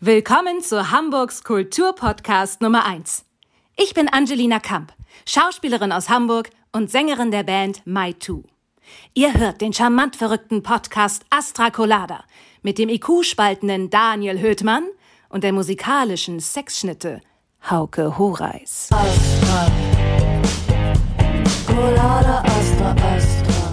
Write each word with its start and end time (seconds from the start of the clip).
Willkommen 0.00 0.60
zu 0.60 0.90
Hamburgs 0.90 1.42
Kulturpodcast 1.42 2.60
Nummer 2.60 2.84
1. 2.84 3.24
Ich 3.78 3.94
bin 3.94 4.10
Angelina 4.10 4.60
Kamp, 4.60 4.92
Schauspielerin 5.24 5.90
aus 5.90 6.10
Hamburg 6.10 6.50
und 6.70 6.90
Sängerin 6.90 7.30
der 7.30 7.44
Band 7.44 7.80
My 7.86 8.12
Two. 8.12 8.42
Ihr 9.14 9.32
hört 9.32 9.62
den 9.62 9.72
charmant 9.72 10.14
verrückten 10.14 10.62
Podcast 10.62 11.24
Astra 11.30 11.70
Colada 11.70 12.24
mit 12.60 12.76
dem 12.76 12.90
IQ-spaltenden 12.90 13.88
Daniel 13.88 14.38
Höthmann 14.38 14.86
und 15.30 15.44
der 15.44 15.54
musikalischen 15.54 16.40
Sexschnitte 16.40 17.22
Hauke 17.70 18.18
Horeis. 18.18 18.90
Astra. 18.92 19.72
Colada, 21.66 22.44
Astra, 22.44 22.94
Astra. 23.16 23.72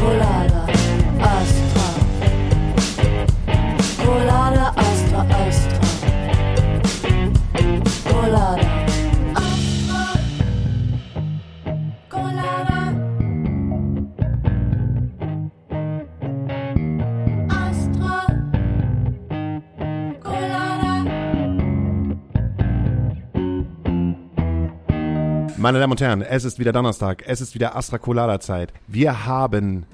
Colada, 0.00 0.45
Meine 25.66 25.80
Damen 25.80 25.90
und 25.90 26.00
Herren, 26.00 26.22
es 26.22 26.44
ist 26.44 26.60
wieder 26.60 26.72
Donnerstag, 26.72 27.24
es 27.26 27.40
ist 27.40 27.56
wieder 27.56 27.74
Astra 27.74 27.98
Colada 27.98 28.38
Zeit. 28.38 28.72
Wir 28.86 29.26
haben 29.26 29.84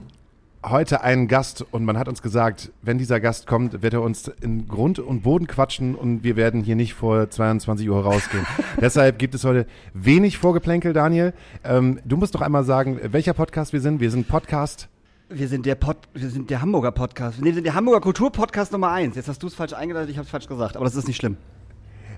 heute 0.63 1.01
einen 1.01 1.29
Gast 1.29 1.65
und 1.71 1.87
man 1.87 1.97
hat 1.99 2.09
uns 2.09 2.21
gesagt, 2.21 2.71
wenn 2.83 2.99
dieser 2.99 3.21
Gast 3.21 3.47
kommt, 3.47 3.83
wird 3.83 3.95
er 3.95 4.03
uns 4.03 4.29
in 4.43 4.69
Grund 4.69 4.99
und 4.99 5.23
Boden 5.23 5.47
quatschen 5.47 5.95
und 5.95 6.25
wir 6.25 6.37
werden 6.37 6.63
hier 6.63 6.77
nicht 6.77 6.93
vor 6.93 7.31
22 7.31 7.89
Uhr 7.89 8.03
rausgehen. 8.03 8.45
Deshalb 8.83 9.19
gibt 9.19 9.35
es 9.35 9.45
heute 9.45 9.67
wenig 9.95 10.37
Vorgeplänkel, 10.37 10.93
Daniel. 10.93 11.33
Ähm, 11.65 12.01
du 12.05 12.19
musst 12.19 12.35
doch 12.35 12.43
einmal 12.43 12.65
sagen, 12.65 13.01
welcher 13.05 13.33
Podcast 13.33 13.73
wir 13.73 13.81
sind. 13.81 13.99
Wir 13.99 14.11
sind 14.11 14.29
Podcast. 14.29 14.91
Wir 15.31 15.49
sind 15.49 15.65
der 15.65 15.77
Pod, 15.77 15.97
wir 16.13 16.29
sind 16.29 16.51
der 16.51 16.61
Hamburger 16.61 16.93
Podcast. 16.93 17.39
Nee, 17.41 17.47
wir 17.47 17.55
sind 17.55 17.65
der 17.65 17.75
Hamburger 17.75 18.03
Kulturpodcast 18.03 18.73
Nummer 18.73 18.91
eins. 18.91 19.17
Jetzt 19.17 19.29
hast 19.29 19.43
du 19.43 19.47
es 19.47 19.55
falsch 19.55 19.73
eingeleitet, 19.73 20.11
ich 20.11 20.19
habe 20.19 20.27
es 20.27 20.31
falsch 20.31 20.49
gesagt, 20.49 20.77
aber 20.77 20.85
das 20.85 20.97
ist 20.97 21.09
nicht 21.09 21.17
schlimm. 21.17 21.39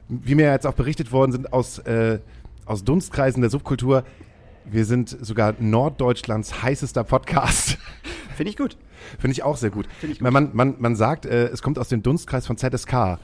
Wie 0.08 0.34
mir 0.34 0.50
jetzt 0.50 0.66
auch 0.66 0.74
berichtet 0.74 1.12
worden 1.12 1.30
sind 1.30 1.52
aus, 1.52 1.78
äh, 1.78 2.18
aus 2.66 2.84
Dunstkreisen 2.84 3.40
der 3.40 3.50
Subkultur, 3.50 4.04
wir 4.64 4.84
sind 4.84 5.10
sogar 5.20 5.54
Norddeutschlands 5.58 6.62
heißester 6.62 7.04
Podcast. 7.04 7.78
Finde 8.36 8.50
ich 8.50 8.56
gut. 8.56 8.76
Finde 9.18 9.32
ich 9.32 9.42
auch 9.42 9.56
sehr 9.56 9.70
gut. 9.70 9.86
Finde 10.00 10.14
ich 10.14 10.20
gut. 10.20 10.30
Man, 10.30 10.50
man, 10.52 10.76
man 10.78 10.96
sagt, 10.96 11.26
äh, 11.26 11.48
es 11.48 11.62
kommt 11.62 11.78
aus 11.78 11.88
dem 11.88 12.02
Dunstkreis 12.02 12.46
von 12.46 12.56
ZSK. 12.56 13.18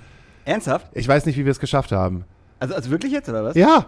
Ernsthaft? 0.45 0.89
Ich 0.95 1.09
weiß 1.09 1.27
nicht, 1.27 1.37
wie 1.39 1.45
wir 1.45 1.53
es 1.53 1.61
geschafft 1.61 1.93
haben. 1.93 2.25
Also, 2.59 2.75
also 2.75 2.91
wirklich 2.91 3.13
jetzt 3.13 3.29
oder 3.29 3.45
was? 3.45 3.57
Ja, 3.57 3.87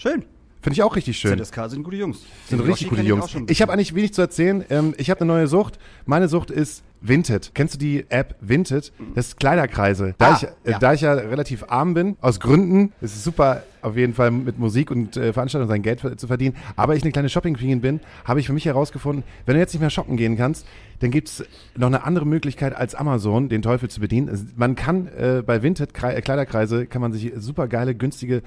Schön. 0.00 0.24
Finde 0.62 0.74
ich 0.74 0.82
auch 0.82 0.96
richtig 0.96 1.18
schön. 1.18 1.38
ZSK 1.42 1.68
sind 1.70 1.82
gute 1.82 1.96
Jungs. 1.96 2.18
sind 2.48 2.58
Den 2.60 2.66
richtig 2.66 2.86
Yoshi 2.88 2.96
gute 2.96 3.08
Jungs. 3.08 3.34
ein 3.34 3.46
Ich 3.48 3.62
habe 3.62 3.72
eigentlich 3.72 3.94
wenig 3.94 4.12
zu 4.14 4.20
erzählen. 4.22 4.64
Ähm, 4.70 4.94
ich 4.98 5.10
habe 5.10 5.20
eine 5.20 5.32
neue 5.32 5.46
Sucht. 5.46 5.78
Meine 6.06 6.28
Sucht 6.28 6.50
ist 6.50 6.82
Vinted. 7.02 7.52
Kennst 7.54 7.74
du 7.74 7.78
die 7.78 8.04
App 8.10 8.36
Vinted? 8.42 8.92
Das 9.14 9.28
ist 9.28 9.40
Kleiderkreise. 9.40 10.14
Da, 10.18 10.32
Ah, 10.32 10.36
ich, 10.36 10.42
äh, 10.68 10.72
ja. 10.72 10.78
da 10.78 10.92
ich 10.92 11.00
ja 11.00 11.14
relativ 11.14 11.64
arm 11.68 11.94
bin, 11.94 12.16
aus 12.20 12.40
Gründen, 12.40 12.92
es 13.00 13.14
ist 13.14 13.24
super 13.24 13.62
auf 13.80 13.96
jeden 13.96 14.12
Fall 14.12 14.30
mit 14.30 14.58
Musik 14.58 14.90
und 14.90 15.16
äh, 15.16 15.32
Veranstaltungen 15.32 15.70
sein 15.70 15.80
Geld 15.80 16.00
zu 16.20 16.26
verdienen, 16.26 16.54
aber 16.76 16.94
ich 16.96 17.02
eine 17.02 17.12
kleine 17.12 17.30
Shopping-Queen 17.30 17.80
bin, 17.80 18.00
habe 18.26 18.38
ich 18.40 18.46
für 18.46 18.52
mich 18.52 18.66
herausgefunden, 18.66 19.24
wenn 19.46 19.54
du 19.54 19.60
jetzt 19.60 19.72
nicht 19.72 19.80
mehr 19.80 19.88
shoppen 19.88 20.18
gehen 20.18 20.36
kannst, 20.36 20.66
dann 20.98 21.10
gibt's 21.10 21.42
noch 21.74 21.86
eine 21.86 22.04
andere 22.04 22.26
Möglichkeit 22.26 22.76
als 22.76 22.94
Amazon, 22.94 23.48
den 23.48 23.62
Teufel 23.62 23.88
zu 23.88 24.00
bedienen. 24.00 24.52
Man 24.56 24.74
kann 24.76 25.06
äh, 25.16 25.42
bei 25.44 25.62
Vinted 25.62 25.94
Krei- 25.94 26.20
Kleiderkreise, 26.20 26.84
kann 26.84 27.00
man 27.00 27.14
sich 27.14 27.32
super 27.36 27.66
geile, 27.68 27.94
günstige 27.94 28.42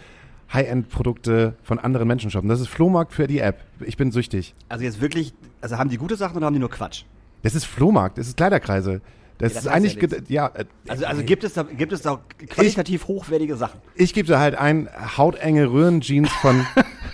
High-End-Produkte 0.51 1.55
von 1.63 1.79
anderen 1.79 2.07
Menschen 2.07 2.31
shoppen. 2.31 2.49
Das 2.49 2.59
ist 2.59 2.67
Flohmarkt 2.67 3.13
für 3.13 3.27
die 3.27 3.39
App. 3.39 3.61
Ich 3.79 3.97
bin 3.97 4.11
süchtig. 4.11 4.53
Also 4.69 4.83
jetzt 4.83 5.01
wirklich, 5.01 5.33
also 5.61 5.77
haben 5.77 5.89
die 5.89 5.97
gute 5.97 6.15
Sachen 6.15 6.37
oder 6.37 6.45
haben 6.45 6.53
die 6.53 6.59
nur 6.59 6.69
Quatsch? 6.69 7.03
Das 7.41 7.55
ist 7.55 7.65
Flohmarkt, 7.65 8.17
das 8.17 8.27
ist 8.27 8.37
Kleiderkreise. 8.37 9.01
Das 9.39 9.53
Ja, 9.53 9.55
das 9.55 9.65
ist 9.65 9.71
eigentlich, 9.71 10.29
ja 10.29 10.47
äh, 10.53 10.65
Also, 10.87 11.05
also 11.05 11.23
gibt 11.23 11.43
es 11.43 11.53
da, 11.53 11.63
gibt 11.63 11.91
es 11.91 12.01
da 12.01 12.19
qualitativ 12.49 13.07
hochwertige 13.07 13.55
Sachen? 13.55 13.79
ich 13.95 14.13
gebe 14.13 14.27
da 14.27 14.39
halt 14.39 14.55
ein 14.55 14.87
hautenge 15.17 15.71
Röhrenjeans 15.71 16.31
von, 16.33 16.65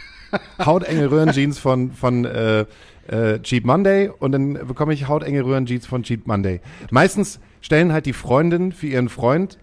hautenge 0.65 1.09
Röhrenjeans 1.09 1.59
von, 1.59 1.91
von, 1.91 2.25
äh, 2.25 2.65
äh, 3.07 3.39
Cheap 3.41 3.65
Monday 3.65 4.09
und 4.19 4.31
dann 4.31 4.53
bekomme 4.67 4.93
ich 4.93 5.07
hautenge 5.07 5.43
Röhrenjeans 5.43 5.87
von 5.87 6.03
Cheap 6.03 6.27
Monday. 6.27 6.61
Meistens 6.91 7.39
stellen 7.61 7.91
halt 7.91 8.05
die 8.05 8.13
Freundin 8.13 8.71
für 8.71 8.87
ihren 8.87 9.09
Freund 9.09 9.57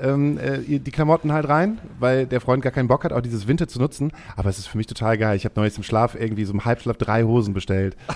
ähm, 0.00 0.38
äh, 0.38 0.78
die 0.78 0.90
Klamotten 0.90 1.32
halt 1.32 1.48
rein, 1.48 1.78
weil 1.98 2.26
der 2.26 2.40
Freund 2.40 2.62
gar 2.62 2.72
keinen 2.72 2.88
Bock 2.88 3.04
hat, 3.04 3.12
auch 3.12 3.20
dieses 3.20 3.46
Winter 3.46 3.68
zu 3.68 3.78
nutzen. 3.78 4.12
Aber 4.36 4.50
es 4.50 4.58
ist 4.58 4.66
für 4.66 4.78
mich 4.78 4.86
total 4.86 5.18
geil. 5.18 5.36
Ich 5.36 5.44
habe 5.44 5.54
neulich 5.56 5.76
im 5.76 5.82
Schlaf 5.82 6.14
irgendwie 6.14 6.44
so 6.44 6.52
im 6.52 6.64
Halbschlaf 6.64 6.96
drei 6.96 7.24
Hosen 7.24 7.54
bestellt. 7.54 7.96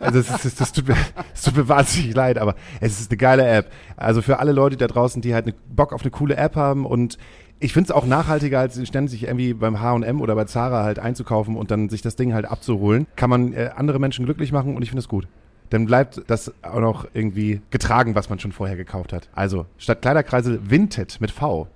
Also 0.00 0.20
es, 0.20 0.44
ist, 0.46 0.62
das 0.62 0.72
tut 0.72 0.88
mir, 0.88 0.96
es 1.34 1.42
tut 1.42 1.56
mir 1.56 1.68
wahnsinnig 1.68 2.14
leid, 2.14 2.38
aber 2.38 2.54
es 2.80 3.00
ist 3.00 3.10
eine 3.10 3.18
geile 3.18 3.46
App. 3.46 3.70
Also 3.96 4.22
für 4.22 4.38
alle 4.38 4.52
Leute 4.52 4.78
da 4.78 4.86
draußen, 4.86 5.20
die 5.20 5.34
halt 5.34 5.44
eine, 5.44 5.54
Bock 5.68 5.92
auf 5.92 6.00
eine 6.00 6.10
coole 6.10 6.36
App 6.36 6.56
haben 6.56 6.86
und 6.86 7.18
ich 7.58 7.74
finde 7.74 7.88
es 7.88 7.90
auch 7.90 8.06
nachhaltiger, 8.06 8.60
als 8.60 8.80
ständig 8.86 9.10
sich 9.10 9.24
irgendwie 9.24 9.52
beim 9.52 9.80
H&M 9.80 10.20
oder 10.22 10.34
bei 10.34 10.44
Zara 10.44 10.84
halt 10.84 10.98
einzukaufen 10.98 11.56
und 11.56 11.70
dann 11.70 11.90
sich 11.90 12.00
das 12.00 12.16
Ding 12.16 12.32
halt 12.32 12.46
abzuholen, 12.46 13.06
kann 13.16 13.28
man 13.28 13.52
äh, 13.52 13.70
andere 13.76 13.98
Menschen 13.98 14.24
glücklich 14.24 14.52
machen 14.52 14.74
und 14.74 14.82
ich 14.82 14.88
finde 14.88 15.00
es 15.00 15.08
gut. 15.08 15.28
Dann 15.70 15.86
bleibt 15.86 16.22
das 16.28 16.52
auch 16.62 16.80
noch 16.80 17.06
irgendwie 17.12 17.60
getragen, 17.70 18.14
was 18.14 18.28
man 18.28 18.38
schon 18.38 18.52
vorher 18.52 18.76
gekauft 18.76 19.12
hat. 19.12 19.28
Also 19.34 19.66
statt 19.78 20.02
Kleiderkreisel 20.02 20.60
Vinted 20.70 21.20
mit 21.20 21.30
V. 21.30 21.68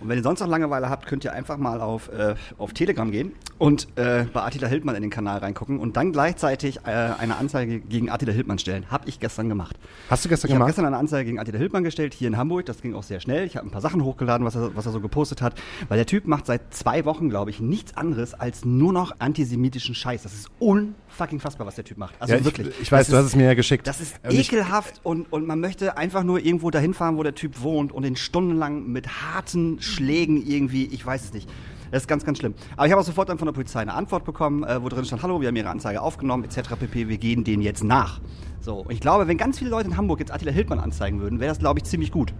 Und 0.00 0.08
wenn 0.08 0.16
ihr 0.18 0.22
sonst 0.22 0.40
noch 0.40 0.48
Langeweile 0.48 0.88
habt, 0.88 1.06
könnt 1.06 1.24
ihr 1.24 1.32
einfach 1.32 1.58
mal 1.58 1.80
auf, 1.80 2.08
äh, 2.08 2.34
auf 2.58 2.72
Telegram 2.72 3.10
gehen 3.10 3.32
und 3.58 3.86
äh, 3.96 4.24
bei 4.32 4.42
Attila 4.42 4.66
Hildmann 4.66 4.96
in 4.96 5.02
den 5.02 5.10
Kanal 5.10 5.38
reingucken 5.38 5.78
und 5.78 5.96
dann 5.96 6.12
gleichzeitig 6.12 6.78
äh, 6.86 6.90
eine 6.90 7.36
Anzeige 7.36 7.80
gegen 7.80 8.08
Attila 8.10 8.32
Hildmann 8.32 8.58
stellen. 8.58 8.86
Hab 8.90 9.06
ich 9.06 9.20
gestern 9.20 9.48
gemacht. 9.48 9.76
Hast 10.08 10.24
du 10.24 10.28
gestern 10.28 10.48
Ich 10.48 10.54
habe 10.54 10.60
gemacht? 10.60 10.68
gestern 10.70 10.86
eine 10.86 10.96
Anzeige 10.96 11.26
gegen 11.26 11.38
Attila 11.38 11.58
Hildmann 11.58 11.84
gestellt, 11.84 12.14
hier 12.14 12.28
in 12.28 12.36
Hamburg. 12.36 12.66
Das 12.66 12.80
ging 12.80 12.94
auch 12.94 13.02
sehr 13.02 13.20
schnell. 13.20 13.44
Ich 13.46 13.56
habe 13.56 13.66
ein 13.66 13.70
paar 13.70 13.82
Sachen 13.82 14.02
hochgeladen, 14.04 14.46
was 14.46 14.54
er, 14.56 14.74
was 14.74 14.86
er 14.86 14.92
so 14.92 15.00
gepostet 15.00 15.42
hat. 15.42 15.54
Weil 15.88 15.98
der 15.98 16.06
Typ 16.06 16.26
macht 16.26 16.46
seit 16.46 16.72
zwei 16.72 17.04
Wochen, 17.04 17.28
glaube 17.28 17.50
ich, 17.50 17.60
nichts 17.60 17.96
anderes 17.96 18.32
als 18.34 18.64
nur 18.64 18.92
noch 18.92 19.12
antisemitischen 19.18 19.94
Scheiß. 19.94 20.22
Das 20.22 20.32
ist 20.32 20.48
unfucking 20.58 21.40
fassbar, 21.40 21.66
was 21.66 21.74
der 21.74 21.84
Typ 21.84 21.98
macht. 21.98 22.14
Also 22.20 22.32
Ja, 22.34 22.38
ich- 22.40 22.44
wirklich. 22.46 22.68
ich 22.80 22.90
weiß, 22.90 23.06
Das 23.06 23.10
du 23.12 23.16
hast 23.18 23.26
es 23.26 23.36
mir 23.36 23.44
ja 23.44 23.54
geschickt. 23.54 23.86
Das 23.86 24.00
ist 24.00 24.16
Und 24.24 24.32
ich- 24.32 24.50
ekelhaft 24.50 25.00
und, 25.02 25.30
und 25.32 25.46
man 25.46 25.60
möchte 25.60 25.96
einfach 25.98 26.22
nur 26.22 26.38
irgendwo 26.40 26.70
dahin 26.70 26.94
fahren, 26.94 27.16
wo 27.18 27.22
der 27.22 27.34
Typ 27.34 27.60
wohnt 27.60 27.92
und 27.92 28.04
ihn 28.06 28.16
stundenlang 28.16 28.86
mit 28.86 29.08
harten 29.22 29.80
Schlägen 29.90 30.44
irgendwie, 30.46 30.86
ich 30.86 31.04
weiß 31.04 31.24
es 31.24 31.32
nicht. 31.32 31.48
Das 31.90 32.02
ist 32.04 32.06
ganz, 32.06 32.24
ganz 32.24 32.38
schlimm. 32.38 32.54
Aber 32.76 32.86
ich 32.86 32.92
habe 32.92 33.00
auch 33.00 33.06
sofort 33.06 33.28
dann 33.28 33.38
von 33.38 33.46
der 33.46 33.52
Polizei 33.52 33.80
eine 33.80 33.94
Antwort 33.94 34.24
bekommen, 34.24 34.62
äh, 34.64 34.82
wo 34.82 34.88
drin 34.88 35.04
stand, 35.04 35.22
hallo, 35.22 35.40
wir 35.40 35.48
haben 35.48 35.56
Ihre 35.56 35.70
Anzeige 35.70 36.00
aufgenommen, 36.00 36.44
etc. 36.44 36.76
pp. 36.78 37.08
Wir 37.08 37.18
gehen 37.18 37.42
denen 37.42 37.62
jetzt 37.62 37.82
nach. 37.82 38.20
So, 38.60 38.80
und 38.80 38.92
ich 38.92 39.00
glaube, 39.00 39.26
wenn 39.26 39.36
ganz 39.36 39.58
viele 39.58 39.70
Leute 39.70 39.88
in 39.88 39.96
Hamburg 39.96 40.20
jetzt 40.20 40.32
Attila 40.32 40.52
Hildmann 40.52 40.78
anzeigen 40.78 41.20
würden, 41.20 41.40
wäre 41.40 41.48
das, 41.48 41.58
glaube 41.58 41.80
ich, 41.80 41.84
ziemlich 41.84 42.12
gut. 42.12 42.32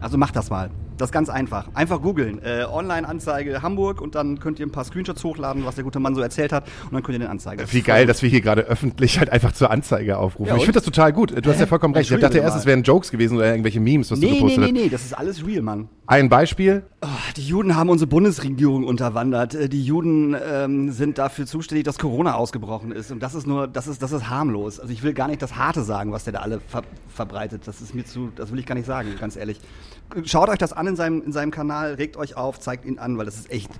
Also 0.00 0.18
macht 0.18 0.34
das 0.34 0.50
mal. 0.50 0.70
Das 1.00 1.08
ist 1.08 1.12
ganz 1.12 1.30
einfach. 1.30 1.68
Einfach 1.72 2.02
googeln. 2.02 2.42
Äh, 2.44 2.64
Online-Anzeige 2.70 3.62
Hamburg 3.62 4.02
und 4.02 4.14
dann 4.14 4.38
könnt 4.38 4.58
ihr 4.60 4.66
ein 4.66 4.70
paar 4.70 4.84
Screenshots 4.84 5.24
hochladen, 5.24 5.64
was 5.64 5.76
der 5.76 5.84
gute 5.84 5.98
Mann 5.98 6.14
so 6.14 6.20
erzählt 6.20 6.52
hat 6.52 6.64
und 6.84 6.92
dann 6.92 7.02
könnt 7.02 7.14
ihr 7.16 7.20
den 7.20 7.28
Anzeigen. 7.28 7.64
Wie 7.70 7.80
geil, 7.80 8.04
dass 8.06 8.20
wir 8.22 8.28
hier 8.28 8.42
gerade 8.42 8.62
öffentlich 8.62 9.18
halt 9.18 9.30
einfach 9.30 9.52
zur 9.52 9.70
Anzeige 9.70 10.18
aufrufen. 10.18 10.48
Ja, 10.50 10.56
ich 10.56 10.62
finde 10.64 10.78
das 10.78 10.84
total 10.84 11.12
gut. 11.12 11.34
Du 11.44 11.50
hast 11.50 11.58
ja 11.58 11.66
vollkommen 11.66 11.94
recht. 11.94 12.10
Ich 12.10 12.20
dachte 12.20 12.38
erst, 12.38 12.56
es 12.56 12.66
wären 12.66 12.82
Jokes 12.82 13.10
gewesen 13.10 13.36
oder 13.38 13.46
irgendwelche 13.50 13.80
Memes, 13.80 14.10
was 14.10 14.20
du 14.20 14.26
Nee, 14.26 14.32
nee, 14.32 14.38
gepostet 14.38 14.60
nee, 14.60 14.66
hast. 14.66 14.72
nee, 14.72 14.88
das 14.90 15.04
ist 15.06 15.14
alles 15.14 15.46
real, 15.46 15.62
Mann. 15.62 15.88
Ein 16.06 16.28
Beispiel. 16.28 16.82
Oh, 17.02 17.06
die 17.36 17.46
Juden 17.46 17.76
haben 17.76 17.88
unsere 17.88 18.08
Bundesregierung 18.08 18.84
unterwandert. 18.84 19.54
Äh, 19.54 19.68
Die 19.68 19.82
Juden 19.82 20.36
ähm, 20.52 20.90
sind 20.90 21.16
dafür 21.18 21.46
zuständig, 21.46 21.84
dass 21.84 21.98
Corona 21.98 22.34
ausgebrochen 22.34 22.92
ist. 22.92 23.10
Und 23.10 23.22
das 23.22 23.34
ist 23.34 23.46
nur, 23.46 23.68
das 23.68 23.86
ist, 23.86 24.02
das 24.02 24.12
ist 24.12 24.28
harmlos. 24.28 24.80
Also 24.80 24.92
ich 24.92 25.02
will 25.02 25.14
gar 25.14 25.28
nicht 25.28 25.40
das 25.40 25.56
Harte 25.56 25.82
sagen, 25.82 26.12
was 26.12 26.24
der 26.24 26.34
da 26.34 26.38
alle 26.40 26.60
ver 26.68 26.82
verbreitet. 27.08 27.62
Das 27.66 27.80
ist 27.80 27.94
mir 27.94 28.04
zu, 28.04 28.30
das 28.36 28.52
will 28.52 28.58
ich 28.58 28.66
gar 28.66 28.74
nicht 28.74 28.86
sagen, 28.86 29.08
ganz 29.18 29.36
ehrlich. 29.36 29.60
Schaut 30.24 30.48
euch 30.48 30.58
das 30.58 30.72
an 30.72 30.86
in 30.86 30.96
seinem, 30.96 31.22
in 31.22 31.32
seinem 31.32 31.50
Kanal, 31.50 31.94
regt 31.94 32.16
euch 32.16 32.36
auf, 32.36 32.58
zeigt 32.60 32.84
ihn 32.84 32.98
an, 32.98 33.16
weil 33.18 33.26
das 33.26 33.36
ist 33.36 33.50
echt 33.50 33.70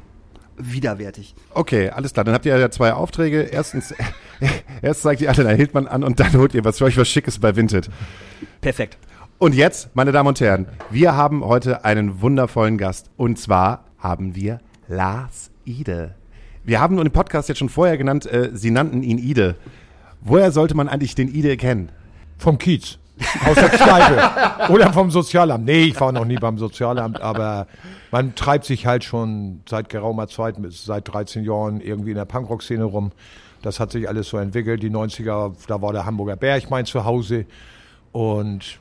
widerwärtig. 0.56 1.35
Okay, 1.55 1.91
alles 1.91 2.12
klar. 2.12 2.25
Dann 2.25 2.35
habt 2.35 2.47
ihr 2.47 2.56
ja 2.56 2.71
zwei 2.71 2.93
Aufträge. 2.93 3.43
Erstens, 3.43 3.94
erst 4.82 5.03
zeigt 5.03 5.21
ihr 5.21 5.29
alle 5.29 5.41
Attila 5.41 5.56
Hildmann 5.56 5.87
an 5.87 6.05
und 6.05 6.21
dann 6.21 6.32
holt 6.35 6.55
ihr 6.55 6.65
was 6.65 6.79
für 6.79 6.85
euch 6.85 6.97
was 6.97 7.09
Schickes 7.09 7.38
bei 7.38 7.56
Vinted. 7.56 7.91
Perfekt. 8.61 8.99
Und 9.38 9.55
jetzt, 9.55 9.94
meine 9.94 10.12
Damen 10.12 10.29
und 10.29 10.41
Herren, 10.41 10.67
wir 10.91 11.17
haben 11.17 11.44
heute 11.44 11.85
einen 11.85 12.21
wundervollen 12.21 12.77
Gast. 12.77 13.11
Und 13.17 13.38
zwar 13.38 13.85
haben 13.99 14.35
wir 14.35 14.61
Lars 14.87 15.50
Ide. 15.65 16.15
Wir 16.62 16.81
haben 16.81 16.99
den 16.99 17.11
Podcast 17.11 17.49
jetzt 17.49 17.59
schon 17.59 17.71
vorher 17.71 17.97
genannt, 17.97 18.27
äh, 18.27 18.50
Sie 18.53 18.71
nannten 18.71 19.03
ihn 19.03 19.17
Ide. 19.17 19.56
Woher 20.21 20.53
sollte 20.53 20.75
man 20.75 20.88
eigentlich 20.88 21.15
den 21.15 21.35
Ide 21.35 21.56
kennen? 21.56 21.91
Vom 22.37 22.59
Kiez. 22.59 22.99
Aus 23.46 23.55
der 23.55 23.69
Kneipe. 23.69 24.72
Oder 24.72 24.93
vom 24.93 25.11
Sozialamt. 25.11 25.64
Nee, 25.64 25.84
ich 25.84 26.00
war 26.00 26.12
noch 26.12 26.25
nie 26.25 26.37
beim 26.37 26.58
Sozialamt, 26.58 27.20
aber 27.20 27.67
man 28.11 28.34
treibt 28.34 28.64
sich 28.64 28.87
halt 28.87 29.05
schon 29.05 29.62
seit 29.69 29.88
geraumer 29.88 30.28
Zeit, 30.28 30.56
seit 30.69 31.12
13 31.12 31.44
Jahren 31.44 31.81
irgendwie 31.81 32.11
in 32.11 32.17
der 32.17 32.25
Punkrock-Szene 32.25 32.84
rum. 32.84 33.12
Das 33.62 33.78
hat 33.78 33.93
sich 33.93 34.08
alles 34.08 34.28
so 34.28 34.38
entwickelt. 34.38 34.82
Die 34.82 34.90
90er, 34.90 35.52
da 35.67 35.82
war 35.82 35.93
der 35.93 36.06
Hamburger 36.06 36.37
Berg 36.37 36.70
mein 36.70 36.87
Zuhause. 36.87 37.44
Und 38.12 38.78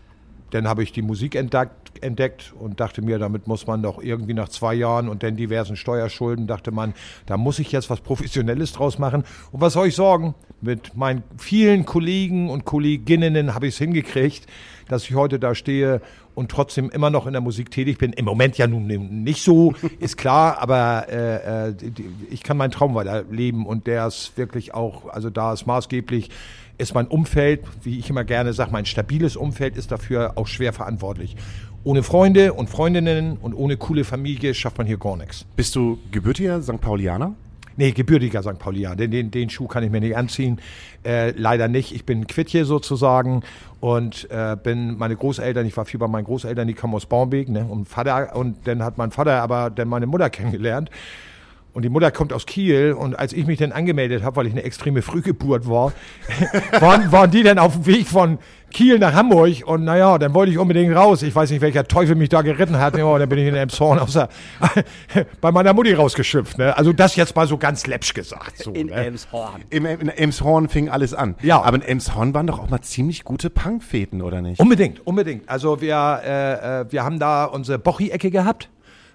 dann 0.51 0.67
habe 0.67 0.83
ich 0.83 0.91
die 0.91 1.01
Musik 1.01 1.35
entdeckt, 1.35 2.03
entdeckt 2.03 2.53
und 2.57 2.79
dachte 2.79 3.01
mir, 3.01 3.19
damit 3.19 3.47
muss 3.47 3.67
man 3.67 3.83
doch 3.83 4.01
irgendwie 4.01 4.33
nach 4.33 4.49
zwei 4.49 4.73
Jahren 4.73 5.09
und 5.09 5.23
dann 5.23 5.35
diversen 5.35 5.75
Steuerschulden, 5.75 6.47
dachte 6.47 6.71
man, 6.71 6.93
da 7.25 7.37
muss 7.37 7.59
ich 7.59 7.71
jetzt 7.71 7.89
was 7.89 8.01
Professionelles 8.01 8.73
draus 8.73 8.99
machen. 8.99 9.23
Und 9.51 9.61
was 9.61 9.73
soll 9.73 9.87
ich 9.87 9.95
sorgen? 9.95 10.35
Mit 10.61 10.95
meinen 10.95 11.23
vielen 11.37 11.85
Kollegen 11.85 12.49
und 12.49 12.65
Kolleginnen 12.65 13.53
habe 13.53 13.67
ich 13.67 13.75
es 13.75 13.79
hingekriegt, 13.79 14.47
dass 14.87 15.03
ich 15.03 15.15
heute 15.15 15.39
da 15.39 15.55
stehe 15.55 16.01
und 16.35 16.49
trotzdem 16.49 16.89
immer 16.89 17.09
noch 17.09 17.27
in 17.27 17.33
der 17.33 17.41
Musik 17.41 17.69
tätig 17.69 17.97
bin. 17.97 18.13
Im 18.13 18.25
Moment 18.25 18.57
ja 18.57 18.65
nun 18.65 18.87
nicht 18.87 19.43
so, 19.43 19.73
ist 19.99 20.17
klar, 20.17 20.57
aber 20.59 21.07
äh, 21.09 21.69
äh, 21.69 21.73
ich 22.29 22.43
kann 22.43 22.57
meinen 22.57 22.71
Traum 22.71 22.95
weiterleben 22.95 23.65
und 23.65 23.87
der 23.87 24.07
ist 24.07 24.37
wirklich 24.37 24.73
auch, 24.73 25.09
also 25.09 25.29
da 25.29 25.53
ist 25.53 25.65
maßgeblich, 25.65 26.29
ist 26.79 26.95
mein 26.95 27.07
Umfeld, 27.07 27.61
wie 27.83 27.99
ich 27.99 28.09
immer 28.09 28.23
gerne 28.23 28.53
sage, 28.53 28.71
mein 28.71 28.85
stabiles 28.85 29.35
Umfeld 29.35 29.77
ist 29.77 29.91
dafür 29.91 30.33
auch 30.35 30.47
schwer 30.47 30.73
verantwortlich. 30.73 31.35
Ohne 31.83 32.03
Freunde 32.03 32.53
und 32.53 32.69
Freundinnen 32.69 33.37
und 33.37 33.53
ohne 33.53 33.77
coole 33.77 34.03
Familie 34.03 34.53
schafft 34.53 34.77
man 34.77 34.87
hier 34.87 34.97
gar 34.97 35.15
nichts. 35.15 35.45
Bist 35.55 35.75
du 35.75 35.99
gebürtiger 36.11 36.61
St. 36.61 36.81
Paulianer? 36.81 37.35
Nee, 37.79 37.91
gebürtiger 37.91 38.43
St. 38.43 38.59
Paulian. 38.59 38.97
Den, 38.97 39.09
den, 39.09 39.31
den 39.31 39.49
Schuh 39.49 39.65
kann 39.65 39.85
ich 39.85 39.89
mir 39.89 40.01
nicht 40.01 40.17
anziehen. 40.17 40.59
Äh, 41.05 41.31
leider 41.37 41.69
nicht. 41.69 41.95
Ich 41.95 42.05
bin 42.05 42.27
Quittje 42.27 42.65
sozusagen 42.65 43.41
und 43.79 44.29
äh, 44.29 44.57
bin 44.61 44.97
meine 44.97 45.15
Großeltern, 45.15 45.65
ich 45.65 45.77
war 45.77 45.85
viel 45.85 45.97
bei 45.97 46.09
meinen 46.09 46.25
Großeltern, 46.25 46.67
die 46.67 46.73
kamen 46.73 46.93
aus 46.93 47.05
Bornbeek, 47.05 47.47
ne? 47.47 47.63
Und 47.63 47.87
Vater, 47.87 48.35
und 48.35 48.67
dann 48.67 48.83
hat 48.83 48.97
mein 48.97 49.11
Vater 49.11 49.41
aber 49.41 49.69
dann 49.69 49.87
meine 49.87 50.07
Mutter 50.07 50.29
kennengelernt. 50.29 50.89
Und 51.73 51.83
die 51.83 51.89
Mutter 51.89 52.11
kommt 52.11 52.33
aus 52.33 52.45
Kiel 52.45 52.93
und 52.93 53.17
als 53.17 53.31
ich 53.31 53.45
mich 53.45 53.59
dann 53.59 53.71
angemeldet 53.71 54.23
habe, 54.23 54.37
weil 54.37 54.47
ich 54.47 54.53
eine 54.53 54.63
extreme 54.63 55.01
Frühgeburt 55.01 55.69
war, 55.69 55.93
waren, 56.79 57.11
waren 57.11 57.29
die 57.29 57.43
dann 57.43 57.59
auf 57.59 57.73
dem 57.73 57.85
Weg 57.85 58.07
von 58.07 58.39
Kiel 58.71 58.99
nach 58.99 59.13
Hamburg 59.13 59.65
und 59.65 59.83
naja, 59.83 60.17
dann 60.17 60.33
wollte 60.33 60.51
ich 60.51 60.57
unbedingt 60.57 60.95
raus. 60.95 61.21
Ich 61.23 61.33
weiß 61.33 61.49
nicht, 61.51 61.61
welcher 61.61 61.87
Teufel 61.87 62.15
mich 62.15 62.29
da 62.29 62.41
geritten 62.41 62.77
hat. 62.77 62.97
Ja, 62.97 63.17
dann 63.17 63.29
bin 63.29 63.39
ich 63.39 63.47
in 63.47 63.55
Elmshorn 63.55 63.99
aus 63.99 64.13
der, 64.13 64.29
bei 65.41 65.51
meiner 65.51 65.73
Mutti 65.73 65.93
rausgeschifft. 65.93 66.57
Ne? 66.57 66.75
Also 66.77 66.93
das 66.93 67.15
jetzt 67.15 67.35
mal 67.35 67.47
so 67.47 67.57
ganz 67.57 67.87
läppsch 67.87 68.13
gesagt. 68.13 68.57
So, 68.57 68.71
In 68.71 68.87
ne? 68.87 68.93
Elmshorn. 68.93 69.63
Im, 69.69 69.85
in 69.85 70.09
Elmshorn 70.09 70.69
fing 70.69 70.89
alles 70.89 71.13
an. 71.13 71.35
Ja. 71.41 71.61
Aber 71.61 71.77
in 71.77 71.81
Elmshorn 71.83 72.33
waren 72.33 72.47
doch 72.47 72.59
auch 72.59 72.69
mal 72.69 72.81
ziemlich 72.81 73.23
gute 73.23 73.49
Punkfäden, 73.49 74.21
oder 74.21 74.41
nicht? 74.41 74.59
Unbedingt, 74.59 75.05
unbedingt. 75.05 75.47
Also 75.49 75.81
wir, 75.81 76.21
äh, 76.23 76.81
äh, 76.81 76.91
wir 76.91 77.03
haben 77.03 77.19
da 77.19 77.45
unsere 77.45 77.79
Bochi-Ecke 77.79 78.31
gehabt. 78.31 78.69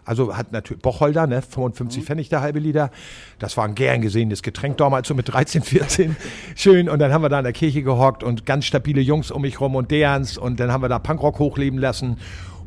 Also 0.04 0.36
hat 0.36 0.52
natürlich 0.52 0.82
Bocholder, 0.82 1.26
ne, 1.26 1.42
55 1.42 2.04
Pfennig 2.04 2.28
der 2.28 2.40
halbe 2.40 2.58
Liter. 2.58 2.90
Das 3.38 3.56
war 3.56 3.64
ein 3.64 3.74
gern 3.74 4.02
gesehenes 4.02 4.42
Getränk 4.42 4.76
damals, 4.76 5.08
so 5.08 5.14
mit 5.14 5.32
13, 5.32 5.62
14. 5.62 6.16
Schön. 6.54 6.88
Und 6.88 6.98
dann 6.98 7.12
haben 7.12 7.22
wir 7.22 7.28
da 7.28 7.38
in 7.38 7.44
der 7.44 7.52
Kirche 7.52 7.82
gehockt 7.82 8.22
und 8.22 8.46
ganz 8.46 8.66
stabile 8.66 9.00
Jungs 9.00 9.30
um 9.30 9.42
mich 9.42 9.60
rum 9.60 9.74
und 9.74 9.90
derens. 9.90 10.36
Und 10.36 10.60
dann 10.60 10.72
haben 10.72 10.82
wir 10.82 10.88
da 10.88 10.98
Punkrock 10.98 11.38
hochleben 11.38 11.78
lassen. 11.78 12.18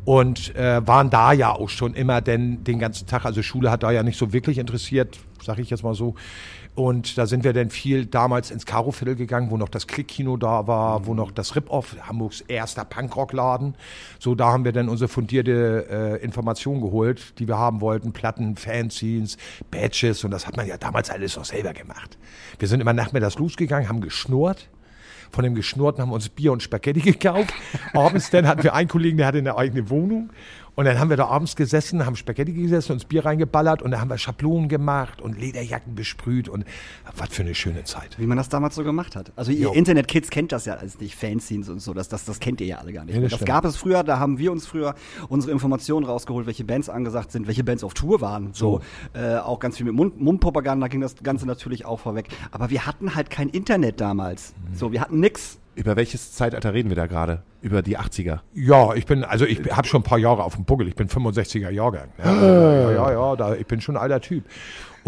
Und 0.04 0.56
äh, 0.56 0.86
waren 0.86 1.10
da 1.10 1.32
ja 1.32 1.52
auch 1.52 1.68
schon 1.68 1.92
immer 1.92 2.22
denn 2.22 2.64
den 2.64 2.78
ganzen 2.78 3.06
Tag. 3.06 3.26
Also 3.26 3.42
Schule 3.42 3.70
hat 3.70 3.82
da 3.82 3.90
ja 3.90 4.02
nicht 4.02 4.18
so 4.18 4.32
wirklich 4.32 4.56
interessiert, 4.56 5.18
sag 5.42 5.58
ich 5.58 5.68
jetzt 5.68 5.82
mal 5.82 5.94
so. 5.94 6.14
Und 6.78 7.18
da 7.18 7.26
sind 7.26 7.42
wir 7.42 7.52
dann 7.52 7.70
viel 7.70 8.06
damals 8.06 8.52
ins 8.52 8.64
Karoviertel 8.64 9.16
gegangen, 9.16 9.50
wo 9.50 9.56
noch 9.56 9.68
das 9.68 9.88
Klickkino 9.88 10.36
da 10.36 10.68
war, 10.68 11.06
wo 11.06 11.14
noch 11.14 11.32
das 11.32 11.56
Rip-Off, 11.56 11.96
Hamburgs 12.02 12.40
erster 12.42 12.84
Punkrockladen. 12.84 13.74
So, 14.20 14.36
da 14.36 14.52
haben 14.52 14.64
wir 14.64 14.70
dann 14.70 14.88
unsere 14.88 15.08
fundierte 15.08 15.88
äh, 15.90 16.24
Information 16.24 16.80
geholt, 16.80 17.36
die 17.40 17.48
wir 17.48 17.58
haben 17.58 17.80
wollten. 17.80 18.12
Platten, 18.12 18.54
Fanzines, 18.54 19.38
Badges 19.72 20.22
und 20.22 20.30
das 20.30 20.46
hat 20.46 20.56
man 20.56 20.68
ja 20.68 20.76
damals 20.76 21.10
alles 21.10 21.36
auch 21.36 21.44
selber 21.44 21.72
gemacht. 21.72 22.16
Wir 22.60 22.68
sind 22.68 22.78
immer 22.78 22.92
nachmittags 22.92 23.40
losgegangen, 23.40 23.88
haben 23.88 24.00
geschnurrt. 24.00 24.68
Von 25.32 25.42
dem 25.42 25.56
Geschnurrten 25.56 26.00
haben 26.00 26.10
wir 26.10 26.14
uns 26.14 26.28
Bier 26.28 26.52
und 26.52 26.62
Spaghetti 26.62 27.00
gekauft. 27.00 27.52
Abends 27.92 28.30
dann 28.30 28.46
hatten 28.46 28.62
wir 28.62 28.74
einen 28.74 28.88
Kollegen, 28.88 29.16
der 29.16 29.26
hatte 29.26 29.38
eine 29.38 29.56
eigene 29.56 29.90
Wohnung. 29.90 30.30
Und 30.78 30.84
dann 30.84 31.00
haben 31.00 31.10
wir 31.10 31.16
da 31.16 31.26
abends 31.26 31.56
gesessen, 31.56 32.06
haben 32.06 32.14
Spaghetti 32.14 32.52
gegessen, 32.52 32.92
uns 32.92 33.04
Bier 33.04 33.24
reingeballert 33.24 33.82
und 33.82 33.90
dann 33.90 34.00
haben 34.00 34.10
wir 34.10 34.16
Schablonen 34.16 34.68
gemacht 34.68 35.20
und 35.20 35.36
Lederjacken 35.36 35.96
besprüht 35.96 36.48
und 36.48 36.64
was 37.16 37.30
für 37.30 37.42
eine 37.42 37.56
schöne 37.56 37.82
Zeit. 37.82 38.16
Wie 38.16 38.26
man 38.26 38.36
das 38.36 38.48
damals 38.48 38.76
so 38.76 38.84
gemacht 38.84 39.16
hat. 39.16 39.32
Also 39.34 39.50
ihr. 39.50 39.74
Internet-Kids 39.74 40.30
kennt 40.30 40.52
das 40.52 40.66
ja 40.66 40.74
alles 40.74 41.00
nicht, 41.00 41.16
Fanzines 41.16 41.68
und 41.68 41.80
so, 41.80 41.94
das, 41.94 42.08
das, 42.08 42.26
das 42.26 42.38
kennt 42.38 42.60
ihr 42.60 42.68
ja 42.68 42.76
alle 42.78 42.92
gar 42.92 43.04
nicht. 43.04 43.16
Ja, 43.16 43.20
das 43.20 43.32
das 43.32 43.44
gab 43.44 43.64
es 43.64 43.74
früher, 43.74 44.04
da 44.04 44.20
haben 44.20 44.38
wir 44.38 44.52
uns 44.52 44.68
früher 44.68 44.94
unsere 45.28 45.50
Informationen 45.50 46.06
rausgeholt, 46.06 46.46
welche 46.46 46.62
Bands 46.62 46.88
angesagt 46.88 47.32
sind, 47.32 47.48
welche 47.48 47.64
Bands 47.64 47.82
auf 47.82 47.94
Tour 47.94 48.20
waren. 48.20 48.50
So, 48.52 48.80
äh, 49.14 49.34
auch 49.34 49.58
ganz 49.58 49.78
viel 49.78 49.86
mit 49.86 49.96
Mund, 49.96 50.20
Mundpropaganda 50.20 50.86
ging 50.86 51.00
das 51.00 51.16
Ganze 51.16 51.44
natürlich 51.44 51.86
auch 51.86 51.98
vorweg. 51.98 52.28
Aber 52.52 52.70
wir 52.70 52.86
hatten 52.86 53.16
halt 53.16 53.30
kein 53.30 53.48
Internet 53.48 54.00
damals. 54.00 54.54
Mhm. 54.70 54.76
So, 54.76 54.92
wir 54.92 55.00
hatten 55.00 55.18
nix. 55.18 55.58
Über 55.78 55.94
welches 55.94 56.32
Zeitalter 56.32 56.74
reden 56.74 56.88
wir 56.88 56.96
da 56.96 57.06
gerade? 57.06 57.44
Über 57.62 57.82
die 57.82 57.96
80er. 57.96 58.40
Ja, 58.52 58.94
ich 58.94 59.06
bin, 59.06 59.22
also 59.22 59.44
ich 59.44 59.60
habe 59.70 59.86
schon 59.86 60.00
ein 60.00 60.04
paar 60.04 60.18
Jahre 60.18 60.42
auf 60.42 60.56
dem 60.56 60.64
Buckel. 60.64 60.88
Ich 60.88 60.96
bin 60.96 61.06
65er 61.06 61.70
Jahrgang. 61.70 62.08
Ja, 62.18 62.32
ja, 62.34 62.90
ja, 62.90 63.12
ja 63.12 63.36
da, 63.36 63.54
ich 63.54 63.66
bin 63.66 63.80
schon 63.80 63.96
ein 63.96 64.02
alter 64.02 64.20
Typ. 64.20 64.42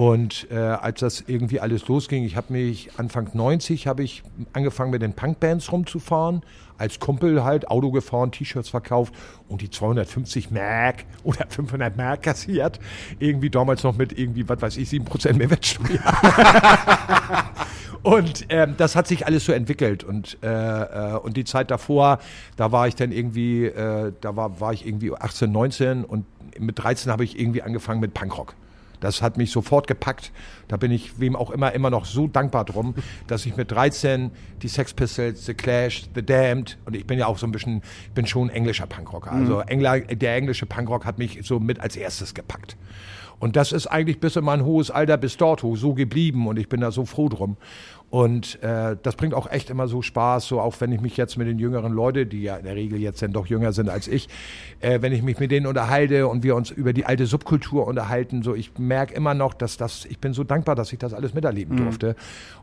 Und 0.00 0.50
äh, 0.50 0.56
als 0.56 1.00
das 1.00 1.24
irgendwie 1.26 1.60
alles 1.60 1.86
losging, 1.86 2.24
ich 2.24 2.34
habe 2.34 2.54
mich 2.54 2.88
Anfang 2.96 3.28
90 3.34 3.86
habe 3.86 4.02
ich 4.02 4.22
angefangen 4.54 4.92
mit 4.92 5.02
den 5.02 5.12
Punkbands 5.12 5.70
rumzufahren. 5.70 6.40
Als 6.78 7.00
Kumpel 7.00 7.44
halt 7.44 7.68
Auto 7.68 7.90
gefahren, 7.90 8.32
T-Shirts 8.32 8.70
verkauft 8.70 9.12
und 9.46 9.60
die 9.60 9.68
250 9.68 10.52
Mark 10.52 11.04
oder 11.22 11.44
500 11.46 11.98
Mark 11.98 12.22
kassiert. 12.22 12.80
Irgendwie 13.18 13.50
damals 13.50 13.82
noch 13.82 13.94
mit 13.94 14.18
irgendwie, 14.18 14.48
was 14.48 14.62
weiß 14.62 14.78
ich, 14.78 14.88
7% 14.88 15.34
Mehrwertsteuer. 15.34 16.00
Und 18.02 18.46
ähm, 18.48 18.76
das 18.78 18.96
hat 18.96 19.06
sich 19.06 19.26
alles 19.26 19.44
so 19.44 19.52
entwickelt. 19.52 20.04
Und, 20.04 20.38
äh, 20.42 20.46
äh, 20.48 21.18
und 21.18 21.36
die 21.36 21.44
Zeit 21.44 21.70
davor, 21.70 22.18
da 22.56 22.72
war 22.72 22.88
ich 22.88 22.94
dann 22.94 23.12
irgendwie, 23.12 23.66
äh, 23.66 24.14
da 24.22 24.36
war, 24.36 24.58
war 24.58 24.72
ich 24.72 24.86
irgendwie 24.86 25.12
18, 25.12 25.52
19 25.52 26.04
und 26.06 26.24
mit 26.58 26.78
13 26.78 27.12
habe 27.12 27.24
ich 27.24 27.38
irgendwie 27.38 27.60
angefangen 27.60 28.00
mit 28.00 28.14
Punkrock. 28.14 28.54
Das 29.00 29.22
hat 29.22 29.36
mich 29.36 29.50
sofort 29.50 29.86
gepackt. 29.86 30.32
Da 30.68 30.76
bin 30.76 30.90
ich 30.90 31.18
wem 31.18 31.34
auch 31.34 31.50
immer 31.50 31.72
immer 31.72 31.90
noch 31.90 32.04
so 32.04 32.28
dankbar 32.28 32.64
drum, 32.64 32.94
dass 33.26 33.46
ich 33.46 33.56
mit 33.56 33.70
13 33.70 34.30
die 34.62 34.68
Sex 34.68 34.94
Pistols, 34.94 35.46
The 35.46 35.54
Clash, 35.54 36.04
The 36.14 36.24
Damned 36.24 36.78
und 36.84 36.94
ich 36.94 37.06
bin 37.06 37.18
ja 37.18 37.26
auch 37.26 37.38
so 37.38 37.46
ein 37.46 37.52
bisschen, 37.52 37.82
ich 38.04 38.12
bin 38.12 38.26
schon 38.26 38.50
englischer 38.50 38.86
Punkrocker. 38.86 39.32
Also 39.32 39.60
Engler, 39.60 40.00
der 40.00 40.36
englische 40.36 40.66
Punkrock 40.66 41.04
hat 41.04 41.18
mich 41.18 41.40
so 41.42 41.58
mit 41.58 41.80
als 41.80 41.96
erstes 41.96 42.34
gepackt. 42.34 42.76
Und 43.40 43.56
das 43.56 43.72
ist 43.72 43.86
eigentlich 43.86 44.20
bis 44.20 44.36
in 44.36 44.44
mein 44.44 44.64
hohes 44.64 44.90
Alter 44.90 45.16
bis 45.16 45.38
dortho 45.38 45.74
so 45.74 45.94
geblieben 45.94 46.46
und 46.46 46.58
ich 46.58 46.68
bin 46.68 46.82
da 46.82 46.92
so 46.92 47.06
froh 47.06 47.30
drum. 47.30 47.56
Und 48.10 48.60
äh, 48.62 48.96
das 49.00 49.14
bringt 49.14 49.34
auch 49.34 49.48
echt 49.48 49.70
immer 49.70 49.86
so 49.86 50.02
Spaß, 50.02 50.46
so 50.46 50.60
auch 50.60 50.74
wenn 50.80 50.90
ich 50.90 51.00
mich 51.00 51.16
jetzt 51.16 51.38
mit 51.38 51.46
den 51.46 51.60
jüngeren 51.60 51.92
Leuten, 51.92 52.28
die 52.28 52.42
ja 52.42 52.56
in 52.56 52.64
der 52.64 52.74
Regel 52.74 53.00
jetzt 53.00 53.22
dann 53.22 53.32
doch 53.32 53.46
jünger 53.46 53.72
sind 53.72 53.88
als 53.88 54.08
ich, 54.08 54.28
äh, 54.80 55.00
wenn 55.00 55.12
ich 55.12 55.22
mich 55.22 55.38
mit 55.38 55.52
denen 55.52 55.66
unterhalte 55.66 56.26
und 56.26 56.42
wir 56.42 56.56
uns 56.56 56.72
über 56.72 56.92
die 56.92 57.06
alte 57.06 57.26
Subkultur 57.26 57.86
unterhalten, 57.86 58.42
so 58.42 58.54
ich 58.54 58.76
merke 58.78 59.14
immer 59.14 59.34
noch, 59.34 59.54
dass 59.54 59.76
das, 59.76 60.06
ich 60.06 60.18
bin 60.18 60.32
so 60.32 60.42
dankbar, 60.42 60.74
dass 60.74 60.92
ich 60.92 60.98
das 60.98 61.14
alles 61.14 61.34
miterleben 61.34 61.76
durfte. 61.76 62.16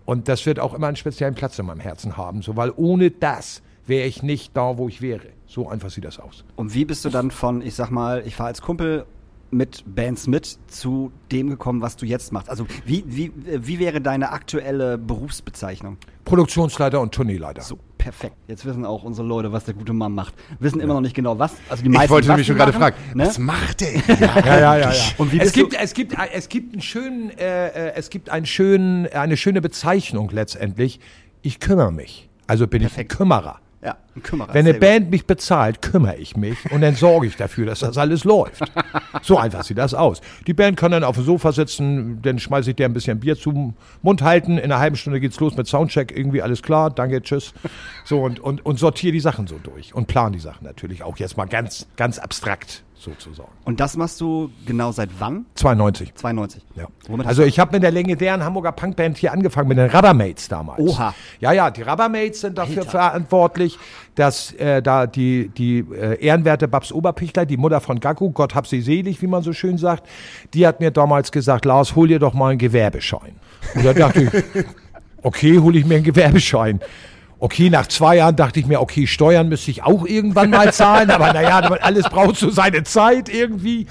Und 0.05 0.27
das 0.27 0.45
wird 0.45 0.59
auch 0.59 0.73
immer 0.73 0.87
einen 0.87 0.97
speziellen 0.97 1.35
Platz 1.35 1.57
in 1.57 1.65
meinem 1.65 1.79
Herzen 1.79 2.17
haben, 2.17 2.41
so 2.41 2.57
weil 2.57 2.73
ohne 2.75 3.09
das 3.09 3.61
wäre 3.85 4.05
ich 4.05 4.21
nicht 4.23 4.55
da, 4.55 4.77
wo 4.77 4.89
ich 4.89 5.01
wäre. 5.01 5.27
So 5.45 5.69
einfach 5.69 5.89
sieht 5.89 6.03
das 6.03 6.19
aus. 6.19 6.43
Und 6.57 6.73
wie 6.73 6.83
bist 6.83 7.05
du 7.05 7.09
dann 7.09 7.31
von, 7.31 7.61
ich 7.61 7.73
sag 7.73 7.89
mal, 7.89 8.21
ich 8.25 8.35
fahre 8.35 8.49
als 8.49 8.61
Kumpel 8.61 9.05
mit 9.51 9.83
Bands 9.85 10.27
mit 10.27 10.57
zu 10.67 11.11
dem 11.31 11.49
gekommen, 11.49 11.81
was 11.81 11.95
du 11.95 12.05
jetzt 12.05 12.31
machst? 12.31 12.49
Also 12.49 12.65
wie, 12.85 13.03
wie, 13.07 13.31
wie 13.35 13.79
wäre 13.79 14.01
deine 14.01 14.31
aktuelle 14.31 14.97
Berufsbezeichnung? 14.97 15.97
Produktionsleiter 16.25 16.99
und 16.99 17.13
Tourneeleiter. 17.13 17.61
So, 17.61 17.79
perfekt. 17.97 18.35
Jetzt 18.47 18.65
wissen 18.65 18.85
auch 18.85 19.03
unsere 19.03 19.27
Leute, 19.27 19.51
was 19.51 19.65
der 19.65 19.73
gute 19.73 19.93
Mann 19.93 20.13
macht. 20.13 20.33
Wissen 20.59 20.79
immer 20.81 20.93
noch 20.93 21.01
nicht 21.01 21.15
genau 21.15 21.39
was. 21.39 21.53
Also 21.69 21.83
die 21.83 21.89
Ich 21.89 21.95
meisten, 21.95 22.09
wollte 22.09 22.27
was 22.27 22.33
nämlich 22.33 22.47
schon 22.47 22.57
gerade 22.57 22.73
fragen, 22.73 22.97
ne? 23.13 23.25
was 23.25 23.37
macht 23.39 23.81
der? 23.81 23.93
Ja, 24.19 24.45
ja, 24.45 24.77
ja, 24.77 24.91
ja. 24.91 24.93
Und 25.17 25.31
wie 25.31 25.39
es 25.39 25.53
gibt, 25.53 25.73
es 25.73 25.93
gibt, 25.93 26.15
es 26.33 26.49
gibt 26.49 26.73
einen 26.73 26.81
schönen, 26.81 27.29
äh, 27.37 27.67
äh, 27.67 27.93
es 27.95 28.09
gibt 28.09 28.29
einen 28.29 28.45
schönen, 28.45 29.07
eine 29.07 29.37
schöne 29.37 29.61
Bezeichnung 29.61 30.29
letztendlich. 30.31 30.99
Ich 31.41 31.59
kümmere 31.59 31.93
mich. 31.93 32.29
Also 32.47 32.67
bin 32.67 32.81
ich 32.81 32.97
ein 32.97 33.07
Kümmerer. 33.07 33.59
Ja, 33.87 33.95
ein 34.17 34.21
Kümmerer. 34.21 34.49
Wenn 34.49 34.65
eine 34.65 34.71
selber. 34.71 34.85
Band 34.85 35.11
mich 35.11 35.25
bezahlt, 35.25 35.81
kümmere 35.81 36.17
ich 36.17 36.35
mich 36.35 36.57
und 36.73 36.81
dann 36.81 36.95
sorge 36.95 37.27
ich 37.27 37.37
dafür, 37.37 37.65
dass 37.65 37.79
das 37.79 37.97
alles 37.97 38.25
läuft. 38.25 38.61
So 39.21 39.37
einfach 39.37 39.63
sieht 39.63 39.77
das 39.77 39.93
aus. 39.93 40.19
Die 40.45 40.53
Band 40.53 40.75
kann 40.75 40.91
dann 40.91 41.05
auf 41.05 41.15
dem 41.15 41.23
Sofa 41.23 41.53
sitzen, 41.53 42.21
dann 42.21 42.37
schmeiße 42.37 42.71
ich 42.71 42.75
der 42.75 42.89
ein 42.89 42.93
bisschen 42.93 43.21
Bier 43.21 43.37
zum 43.37 43.75
Mund 44.01 44.21
halten. 44.23 44.57
In 44.57 44.65
einer 44.65 44.79
halben 44.79 44.97
Stunde 44.97 45.21
geht's 45.21 45.39
los 45.39 45.55
mit 45.55 45.67
Soundcheck, 45.67 46.11
irgendwie 46.11 46.41
alles 46.41 46.61
klar, 46.63 46.89
danke, 46.89 47.21
tschüss. 47.21 47.53
So 48.03 48.23
und, 48.23 48.41
und, 48.41 48.65
und 48.65 48.77
sortiere 48.77 49.13
die 49.13 49.21
Sachen 49.21 49.47
so 49.47 49.57
durch 49.63 49.95
und 49.95 50.07
plan 50.07 50.33
die 50.33 50.39
Sachen 50.39 50.65
natürlich 50.65 51.03
auch 51.03 51.15
jetzt 51.15 51.37
mal 51.37 51.45
ganz, 51.45 51.87
ganz 51.95 52.19
abstrakt 52.19 52.83
sozusagen. 52.99 53.51
Und 53.65 53.79
das 53.79 53.95
machst 53.95 54.19
du 54.21 54.49
genau 54.65 54.91
seit 54.91 55.09
wann? 55.19 55.45
92. 55.55 56.13
92. 56.15 56.61
Ja. 56.75 56.87
Womit 57.07 57.27
Also 57.27 57.43
ich 57.43 57.59
habe 57.59 57.73
mit 57.73 57.83
der 57.83 57.91
legendären 57.91 58.43
Hamburger 58.43 58.71
Punkband 58.71 59.17
hier 59.17 59.31
angefangen, 59.31 59.69
mit 59.69 59.77
den 59.77 59.89
Rubbermates 59.89 60.47
damals. 60.47 60.79
Oha. 60.79 61.13
Ja, 61.39 61.51
ja, 61.51 61.69
die 61.69 61.83
Rubbermates 61.83 62.41
sind 62.41 62.57
dafür 62.57 62.79
Alter. 62.79 62.91
verantwortlich, 62.91 63.77
dass 64.15 64.53
äh, 64.53 64.81
da 64.81 65.07
die, 65.07 65.49
die 65.49 65.85
äh, 65.93 66.19
ehrenwerte 66.19 66.67
Babs 66.67 66.91
Oberpichler, 66.91 67.45
die 67.45 67.57
Mutter 67.57 67.81
von 67.81 67.99
Gaku, 67.99 68.31
Gott 68.31 68.55
hab 68.55 68.67
sie 68.67 68.81
selig, 68.81 69.21
wie 69.21 69.27
man 69.27 69.43
so 69.43 69.53
schön 69.53 69.77
sagt, 69.77 70.07
die 70.53 70.65
hat 70.65 70.79
mir 70.79 70.91
damals 70.91 71.31
gesagt, 71.31 71.65
Lars, 71.65 71.95
hol 71.95 72.07
dir 72.07 72.19
doch 72.19 72.33
mal 72.33 72.49
einen 72.49 72.59
Gewerbeschein. 72.59 73.35
Und 73.75 73.85
da 73.85 73.93
dachte 73.93 74.23
ich, 74.23 74.65
okay, 75.21 75.59
hole 75.59 75.77
ich 75.77 75.85
mir 75.85 75.95
einen 75.95 76.03
Gewerbeschein. 76.03 76.79
Okay, 77.39 77.69
nach 77.69 77.87
zwei 77.87 78.17
Jahren 78.17 78.35
dachte 78.35 78.59
ich 78.59 78.65
mir, 78.65 78.81
okay, 78.81 79.05
Steuern 79.05 79.47
müsste 79.47 79.69
ich 79.69 79.83
auch 79.83 80.05
irgendwann 80.05 80.49
mal 80.49 80.73
zahlen, 80.73 81.11
aber 81.11 81.33
naja, 81.33 81.59
alles 81.59 82.09
braucht 82.09 82.37
so 82.37 82.49
seine 82.49 82.83
Zeit 82.83 83.29
irgendwie. 83.29 83.85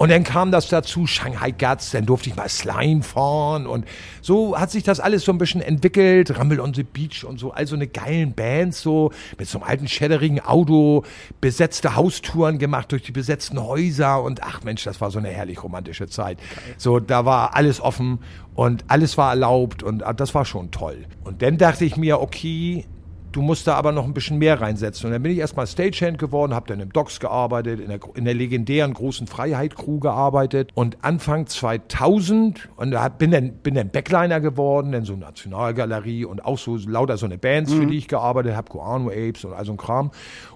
Und 0.00 0.08
dann 0.08 0.24
kam 0.24 0.50
das 0.50 0.68
dazu, 0.68 1.06
Shanghai 1.06 1.50
Guts, 1.50 1.90
dann 1.90 2.06
durfte 2.06 2.30
ich 2.30 2.34
mal 2.34 2.48
Slime 2.48 3.02
fahren 3.02 3.66
und 3.66 3.84
so 4.22 4.58
hat 4.58 4.70
sich 4.70 4.82
das 4.82 4.98
alles 4.98 5.26
so 5.26 5.30
ein 5.30 5.36
bisschen 5.36 5.60
entwickelt, 5.60 6.38
Rumble 6.38 6.58
on 6.58 6.72
the 6.72 6.84
Beach 6.84 7.22
und 7.22 7.38
so, 7.38 7.52
also 7.52 7.76
eine 7.76 7.86
geilen 7.86 8.32
Bands 8.32 8.80
so, 8.80 9.12
mit 9.38 9.46
so 9.46 9.58
einem 9.58 9.68
alten 9.68 9.88
schäderigen 9.88 10.40
Auto, 10.40 11.04
besetzte 11.42 11.96
Haustouren 11.96 12.58
gemacht 12.58 12.92
durch 12.92 13.02
die 13.02 13.12
besetzten 13.12 13.62
Häuser 13.62 14.22
und 14.22 14.42
ach 14.42 14.64
Mensch, 14.64 14.84
das 14.84 15.02
war 15.02 15.10
so 15.10 15.18
eine 15.18 15.28
herrlich 15.28 15.62
romantische 15.62 16.08
Zeit. 16.08 16.38
So, 16.78 16.98
da 16.98 17.26
war 17.26 17.54
alles 17.54 17.82
offen 17.82 18.20
und 18.54 18.84
alles 18.88 19.18
war 19.18 19.28
erlaubt 19.28 19.82
und 19.82 20.02
ah, 20.02 20.14
das 20.14 20.34
war 20.34 20.46
schon 20.46 20.70
toll. 20.70 21.04
Und 21.24 21.42
dann 21.42 21.58
dachte 21.58 21.84
ich 21.84 21.98
mir, 21.98 22.22
okay, 22.22 22.86
Du 23.32 23.42
musst 23.42 23.66
da 23.66 23.74
aber 23.74 23.92
noch 23.92 24.04
ein 24.04 24.12
bisschen 24.12 24.38
mehr 24.38 24.60
reinsetzen. 24.60 25.06
Und 25.06 25.12
dann 25.12 25.22
bin 25.22 25.30
ich 25.30 25.38
erstmal 25.38 25.66
Stagehand 25.66 26.18
geworden, 26.18 26.52
habe 26.52 26.66
dann 26.66 26.80
im 26.80 26.92
Docks 26.92 27.20
gearbeitet, 27.20 27.78
in 27.78 27.88
der, 27.88 28.00
in 28.14 28.24
der 28.24 28.34
legendären 28.34 28.92
großen 28.92 29.28
Freiheit 29.28 29.76
Crew 29.76 30.00
gearbeitet. 30.00 30.70
Und 30.74 30.98
Anfang 31.02 31.46
2000 31.46 32.68
und 32.76 32.90
da 32.90 33.08
bin 33.08 33.30
dann, 33.30 33.52
bin 33.52 33.74
dann 33.74 33.90
Backliner 33.90 34.40
geworden, 34.40 34.90
dann 34.90 35.04
so 35.04 35.14
Nationalgalerie 35.14 36.24
und 36.24 36.44
auch 36.44 36.58
so 36.58 36.76
lauter 36.76 37.16
so 37.18 37.26
eine 37.26 37.38
Bands, 37.38 37.72
für 37.72 37.86
die 37.86 37.98
ich 37.98 38.08
gearbeitet 38.08 38.56
habe, 38.56 38.68
Guano 38.68 39.10
Apes 39.10 39.44
und 39.44 39.52
all 39.52 39.64
so 39.64 39.72
ein 39.72 39.78
Kram. 39.78 40.10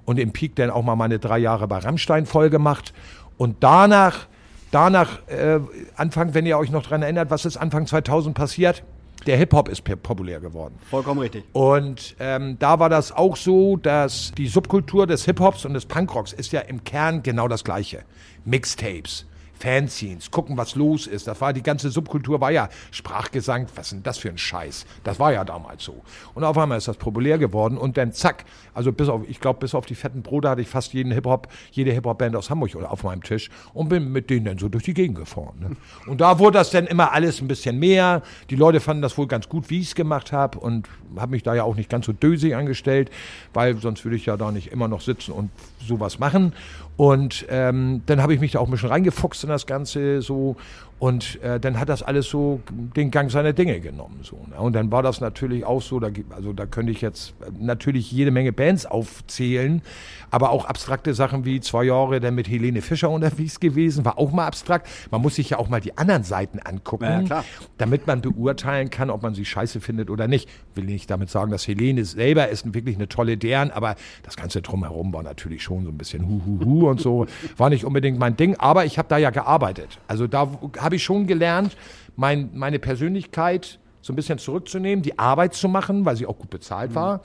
Und 0.04 0.18
im 0.18 0.32
Peak 0.32 0.56
dann 0.56 0.70
auch 0.70 0.82
mal 0.82 0.96
meine 0.96 1.20
drei 1.20 1.38
Jahre 1.38 1.68
bei 1.68 1.78
Rammstein 1.78 2.26
voll 2.26 2.50
gemacht. 2.50 2.92
Und 3.36 3.56
danach, 3.60 4.26
danach, 4.72 5.20
äh, 5.28 5.60
Anfang, 5.94 6.34
wenn 6.34 6.44
ihr 6.44 6.58
euch 6.58 6.70
noch 6.70 6.84
dran 6.84 7.02
erinnert, 7.02 7.30
was 7.30 7.44
ist 7.44 7.56
Anfang 7.56 7.86
2000 7.86 8.34
passiert? 8.34 8.82
Der 9.26 9.36
Hip-Hop 9.36 9.68
ist 9.68 9.82
populär 9.84 10.40
geworden. 10.40 10.74
Vollkommen 10.90 11.20
richtig. 11.20 11.44
Und 11.52 12.16
ähm, 12.20 12.58
da 12.58 12.78
war 12.78 12.88
das 12.88 13.12
auch 13.12 13.36
so, 13.36 13.76
dass 13.76 14.32
die 14.36 14.46
Subkultur 14.46 15.06
des 15.06 15.24
Hip-Hops 15.24 15.64
und 15.64 15.74
des 15.74 15.86
Punkrocks 15.86 16.32
ist 16.32 16.52
ja 16.52 16.60
im 16.60 16.84
Kern 16.84 17.22
genau 17.22 17.48
das 17.48 17.64
Gleiche. 17.64 18.02
Mixtapes, 18.44 19.26
Fanzines, 19.58 20.30
gucken, 20.30 20.56
was 20.56 20.74
los 20.74 21.06
ist. 21.06 21.26
Das 21.26 21.40
war 21.40 21.52
die 21.52 21.62
ganze 21.62 21.90
Subkultur, 21.90 22.40
war 22.40 22.50
ja 22.50 22.68
Sprachgesang. 22.90 23.66
Was 23.74 23.90
denn 23.90 24.02
das 24.02 24.18
für 24.18 24.28
ein 24.28 24.38
Scheiß? 24.38 24.86
Das 25.04 25.18
war 25.18 25.32
ja 25.32 25.44
damals 25.44 25.84
so. 25.84 26.02
Und 26.34 26.44
auf 26.44 26.58
einmal 26.58 26.78
ist 26.78 26.88
das 26.88 26.96
populär 26.96 27.38
geworden 27.38 27.78
und 27.78 27.96
dann 27.96 28.12
zack. 28.12 28.44
Also 28.74 28.92
bis 28.92 29.08
auf, 29.08 29.22
ich 29.28 29.40
glaube, 29.40 29.60
bis 29.60 29.74
auf 29.74 29.86
die 29.86 29.94
fetten 29.94 30.22
Brote 30.22 30.48
hatte 30.48 30.60
ich 30.60 30.68
fast 30.68 30.92
jeden 30.92 31.12
Hip-Hop, 31.12 31.48
jede 31.70 31.92
Hip-Hop-Band 31.92 32.36
aus 32.36 32.50
Hamburg 32.50 32.74
oder 32.74 32.90
auf 32.90 33.04
meinem 33.04 33.22
Tisch 33.22 33.50
und 33.72 33.88
bin 33.88 34.12
mit 34.12 34.30
denen 34.30 34.44
dann 34.46 34.58
so 34.58 34.68
durch 34.68 34.84
die 34.84 34.94
Gegend 34.94 35.16
gefahren. 35.18 35.54
Ne? 35.60 35.76
Und 36.06 36.20
da 36.20 36.38
wurde 36.38 36.58
das 36.58 36.70
dann 36.70 36.86
immer 36.86 37.12
alles 37.12 37.40
ein 37.40 37.48
bisschen 37.48 37.78
mehr. 37.78 38.22
Die 38.50 38.56
Leute 38.56 38.80
fanden 38.80 39.02
das 39.02 39.16
wohl 39.16 39.26
ganz 39.26 39.48
gut, 39.48 39.70
wie 39.70 39.80
ich 39.80 39.88
es 39.88 39.94
gemacht 39.94 40.32
habe 40.32 40.58
und 40.58 40.88
habe 41.16 41.32
mich 41.32 41.42
da 41.42 41.54
ja 41.54 41.62
auch 41.64 41.76
nicht 41.76 41.88
ganz 41.88 42.06
so 42.06 42.12
dösig 42.12 42.54
angestellt, 42.54 43.10
weil 43.52 43.76
sonst 43.78 44.04
würde 44.04 44.16
ich 44.16 44.26
ja 44.26 44.36
da 44.36 44.50
nicht 44.50 44.72
immer 44.72 44.88
noch 44.88 45.00
sitzen 45.00 45.32
und 45.32 45.50
sowas 45.86 46.18
machen. 46.18 46.52
Und 46.96 47.46
ähm, 47.48 48.02
dann 48.06 48.22
habe 48.22 48.34
ich 48.34 48.40
mich 48.40 48.52
da 48.52 48.60
auch 48.60 48.66
ein 48.66 48.70
bisschen 48.70 48.88
reingefuchst 48.88 49.44
in 49.44 49.50
das 49.50 49.66
Ganze 49.66 50.22
so. 50.22 50.56
Und 51.04 51.38
äh, 51.42 51.60
dann 51.60 51.78
hat 51.78 51.90
das 51.90 52.02
alles 52.02 52.30
so 52.30 52.62
den 52.96 53.10
Gang 53.10 53.30
seiner 53.30 53.52
Dinge 53.52 53.78
genommen. 53.80 54.20
So, 54.22 54.36
ne? 54.48 54.56
Und 54.56 54.72
dann 54.72 54.90
war 54.90 55.02
das 55.02 55.20
natürlich 55.20 55.66
auch 55.66 55.82
so, 55.82 56.00
da, 56.00 56.08
also 56.34 56.54
da 56.54 56.64
könnte 56.64 56.92
ich 56.92 57.02
jetzt 57.02 57.34
äh, 57.42 57.50
natürlich 57.60 58.10
jede 58.10 58.30
Menge 58.30 58.54
Bands 58.54 58.86
aufzählen, 58.86 59.82
aber 60.30 60.48
auch 60.48 60.64
abstrakte 60.64 61.12
Sachen 61.12 61.44
wie 61.44 61.60
zwei 61.60 61.84
Jahre 61.84 62.20
dann 62.20 62.34
mit 62.34 62.48
Helene 62.48 62.80
Fischer 62.80 63.10
unterwegs 63.10 63.60
gewesen, 63.60 64.06
war 64.06 64.16
auch 64.18 64.32
mal 64.32 64.46
abstrakt. 64.46 64.88
Man 65.10 65.20
muss 65.20 65.34
sich 65.34 65.50
ja 65.50 65.58
auch 65.58 65.68
mal 65.68 65.82
die 65.82 65.98
anderen 65.98 66.24
Seiten 66.24 66.58
angucken, 66.58 67.26
Ja, 67.28 67.44
damit 67.76 68.06
man 68.06 68.22
beurteilen 68.22 68.88
kann, 68.88 69.10
ob 69.10 69.22
man 69.22 69.34
sie 69.34 69.44
scheiße 69.44 69.82
findet 69.82 70.08
oder 70.08 70.26
nicht. 70.26 70.48
Will 70.74 70.84
nicht 70.84 71.10
damit 71.10 71.28
sagen, 71.28 71.50
dass 71.50 71.68
Helene 71.68 72.06
selber 72.06 72.48
ist 72.48 72.72
wirklich 72.72 72.96
eine 72.96 73.10
tolle 73.10 73.36
Deren, 73.36 73.70
aber 73.72 73.96
das 74.22 74.36
Ganze 74.36 74.62
drumherum 74.62 75.12
war 75.12 75.22
natürlich 75.22 75.62
schon 75.62 75.84
so 75.84 75.90
ein 75.90 75.98
bisschen 75.98 76.26
hu 76.26 76.40
hu 76.46 76.64
hu 76.64 76.88
und 76.88 76.98
so. 76.98 77.26
War 77.58 77.68
nicht 77.68 77.84
unbedingt 77.84 78.18
mein 78.18 78.38
Ding, 78.38 78.56
aber 78.56 78.86
ich 78.86 78.96
habe 78.96 79.08
da 79.08 79.18
ja 79.18 79.28
gearbeitet. 79.28 79.98
Also 80.08 80.26
da 80.26 80.48
habe 80.78 80.93
ich 80.94 81.04
schon 81.04 81.26
gelernt, 81.26 81.76
mein, 82.16 82.50
meine 82.54 82.78
Persönlichkeit 82.78 83.78
so 84.00 84.12
ein 84.12 84.16
bisschen 84.16 84.38
zurückzunehmen, 84.38 85.02
die 85.02 85.18
Arbeit 85.18 85.54
zu 85.54 85.68
machen, 85.68 86.04
weil 86.04 86.16
sie 86.16 86.26
auch 86.26 86.38
gut 86.38 86.50
bezahlt 86.50 86.94
war. 86.94 87.22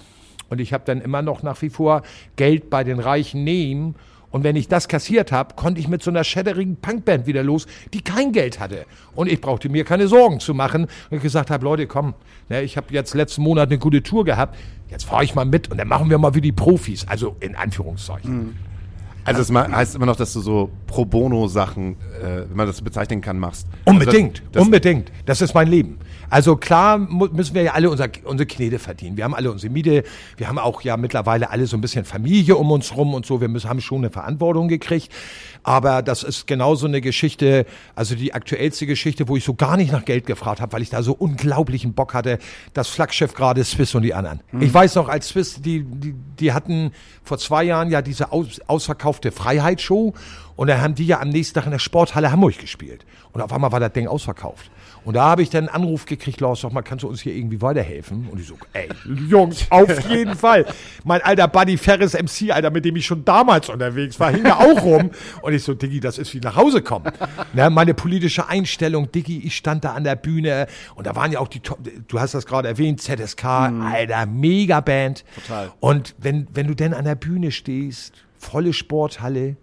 Und 0.50 0.60
ich 0.62 0.74
habe 0.74 0.84
dann 0.86 1.02
immer 1.02 1.22
noch 1.22 1.44
nach 1.44 1.62
wie 1.62 1.70
vor 1.70 2.04
Geld 2.36 2.70
bei 2.70 2.84
den 2.84 3.00
Reichen 3.00 3.44
nehmen. 3.44 3.96
Und 4.32 4.44
wenn 4.44 4.56
ich 4.56 4.68
das 4.68 4.88
kassiert 4.88 5.32
habe, 5.32 5.56
konnte 5.56 5.82
ich 5.82 5.88
mit 5.88 6.04
so 6.04 6.12
einer 6.12 6.24
schäderigen 6.24 6.78
Punkband 6.78 7.26
wieder 7.26 7.44
los, 7.44 7.66
die 7.94 8.02
kein 8.02 8.32
Geld 8.32 8.60
hatte. 8.60 8.86
Und 9.16 9.30
ich 9.30 9.42
brauchte 9.42 9.70
mir 9.70 9.84
keine 9.84 10.08
Sorgen 10.08 10.40
zu 10.40 10.54
machen. 10.54 10.84
Und 11.10 11.18
ich 11.18 11.24
gesagt 11.24 11.50
habe, 11.50 11.64
Leute, 11.66 11.88
komm, 11.88 12.14
ne, 12.48 12.62
ich 12.62 12.78
habe 12.78 12.94
jetzt 12.94 13.14
letzten 13.14 13.42
Monat 13.42 13.70
eine 13.70 13.80
gute 13.80 14.04
Tour 14.04 14.26
gehabt. 14.26 14.58
Jetzt 14.90 15.06
fahre 15.06 15.24
ich 15.24 15.36
mal 15.36 15.46
mit 15.46 15.70
und 15.70 15.78
dann 15.78 15.88
machen 15.88 16.10
wir 16.10 16.18
mal 16.18 16.36
wie 16.36 16.42
die 16.42 16.52
Profis. 16.52 17.08
Also 17.08 17.36
in 17.40 17.56
Anführungszeichen. 17.56 18.56
Also 19.38 19.54
es 19.54 19.72
heißt 19.72 19.96
immer 19.96 20.06
noch, 20.06 20.16
dass 20.16 20.34
du 20.34 20.42
so 20.42 20.70
Pro 20.88 21.06
Bono-Sachen, 21.06 21.94
äh, 22.22 22.42
wenn 22.50 22.58
man 22.58 22.68
das 22.68 22.78
so 22.78 22.84
bezeichnen 22.84 23.22
kann, 23.22 23.38
machst. 23.38 23.68
Unbedingt, 23.86 24.40
Also 24.40 24.52
das, 24.52 24.64
unbedingt. 24.64 25.12
Das 25.26 25.42
ist 25.42 25.54
mein 25.54 25.68
Leben. 25.68 26.00
Also 26.30 26.56
klar 26.56 26.98
müssen 26.98 27.56
wir 27.56 27.64
ja 27.64 27.74
alle 27.74 27.90
unser, 27.90 28.08
unsere 28.24 28.48
Knete 28.48 28.80
verdienen. 28.80 29.18
Wir 29.18 29.24
haben 29.24 29.34
alle 29.34 29.52
unsere 29.52 29.72
Miete. 29.72 30.04
Wir 30.38 30.48
haben 30.48 30.60
auch 30.60 30.82
ja 30.82 30.98
mittlerweile 30.98 31.50
alle 31.50 31.66
so 31.66 31.78
ein 31.78 31.82
bisschen 31.82 32.06
Familie 32.06 32.56
um 32.56 32.72
uns 32.72 32.96
rum 32.96 33.14
und 33.14 33.26
so. 33.26 33.42
Wir 33.42 33.48
müssen, 33.48 33.70
haben 33.70 33.82
schon 33.82 34.00
eine 34.00 34.10
Verantwortung 34.10 34.68
gekriegt. 34.68 35.12
Aber 35.64 36.02
das 36.02 36.24
ist 36.24 36.48
genauso 36.48 36.88
eine 36.88 37.02
Geschichte, 37.02 37.66
also 37.96 38.16
die 38.16 38.34
aktuellste 38.34 38.86
Geschichte, 38.86 39.28
wo 39.28 39.36
ich 39.36 39.44
so 39.44 39.54
gar 39.54 39.78
nicht 39.78 39.92
nach 39.92 40.06
Geld 40.06 40.26
gefragt 40.26 40.62
habe, 40.62 40.72
weil 40.74 40.82
ich 40.82 40.90
da 40.90 41.04
so 41.04 41.14
unglaublichen 41.14 41.94
Bock 41.94 42.14
hatte. 42.14 42.40
Das 42.74 42.88
Flaggschiff 42.88 43.34
gerade 43.34 43.64
Swiss 43.64 43.94
und 43.96 44.04
die 44.04 44.14
anderen. 44.14 44.42
Ich 44.60 44.74
weiß 44.74 44.96
noch, 44.96 45.10
als 45.10 45.30
Swiss, 45.30 45.62
die, 45.62 45.84
die, 45.84 46.16
die 46.40 46.54
hatten 46.54 46.92
vor 47.24 47.38
zwei 47.38 47.64
Jahren 47.64 47.90
ja 47.90 48.02
diese 48.02 48.32
aus, 48.32 48.60
ausverkaufte 48.68 49.32
Freiheitsshow 49.32 50.14
und 50.56 50.68
dann 50.68 50.82
haben 50.82 50.96
die 50.96 51.06
ja 51.06 51.20
am 51.20 51.30
nächsten 51.30 51.56
Tag 51.56 51.66
in 51.66 51.72
der 51.72 51.80
Sporthalle 51.80 52.32
Hamburg 52.32 52.58
gespielt. 52.60 53.06
Und 53.32 53.42
auf 53.42 53.54
einmal 53.54 53.72
war 53.72 53.80
das 53.80 53.94
Ding 53.94 54.08
ausverkauft. 54.08 54.72
Und 55.06 55.16
da 55.16 55.24
habe 55.24 55.42
ich 55.42 55.50
dann 55.50 55.68
einen 55.70 55.84
Anruf 55.84 56.06
gekriegt, 56.06 56.40
Lars, 56.42 56.62
sag 56.62 56.74
mal, 56.74 56.82
kannst 56.82 57.04
du 57.04 57.08
uns 57.08 57.22
hier 57.22 57.34
irgendwie 57.34 57.62
weiterhelfen? 57.62 58.28
Und 58.30 58.40
ich 58.40 58.48
so, 58.48 58.56
ey, 58.74 58.90
Jungs, 59.30 59.66
auf 59.70 60.10
jeden 60.10 60.36
Fall. 60.36 60.66
Mein 61.04 61.22
alter 61.22 61.48
Buddy 61.48 61.78
Ferris 61.78 62.14
MC, 62.14 62.52
Alter, 62.52 62.70
mit 62.70 62.86
dem 62.86 62.96
ich 62.96 63.06
schon 63.06 63.24
damals 63.26 63.70
unterwegs 63.70 64.20
war, 64.20 64.32
hing 64.32 64.44
da 64.44 64.58
auch 64.58 64.82
rum. 64.84 65.12
Und 65.42 65.54
ich 65.54 65.64
so, 65.64 65.74
Diggi, 65.74 66.00
das 66.00 66.18
ist 66.18 66.34
wie 66.34 66.40
nach 66.40 66.56
Hause 66.56 66.82
kommen. 66.82 67.12
Ne, 67.54 67.70
meine 67.70 67.94
politische 67.94 68.48
Einstellung, 68.50 69.12
Diggi, 69.12 69.40
ich 69.40 69.56
stand 69.56 69.84
da 69.86 69.94
an 69.94 70.04
der 70.04 70.16
Bühne 70.16 70.68
und 70.96 71.08
da 71.08 71.16
waren 71.16 71.32
ja 71.32 71.40
auch 71.40 71.48
die, 71.48 71.62
Top- 71.62 71.80
du 72.08 72.20
hast 72.20 72.34
das 72.34 72.46
gerade 72.46 72.68
erwähnt, 72.68 73.02
ZSK, 73.02 73.46
Alter, 73.46 74.26
Megaband. 74.26 75.24
Total. 75.48 75.72
Und 75.80 76.16
wenn, 76.18 76.48
wenn 76.54 76.68
du 76.68 76.76
denn 76.76 76.94
an 76.94 77.06
der 77.06 77.16
Bühne 77.16 77.52
stehst, 77.52 78.14
volle 78.38 78.74
Sporthalle 78.74 79.56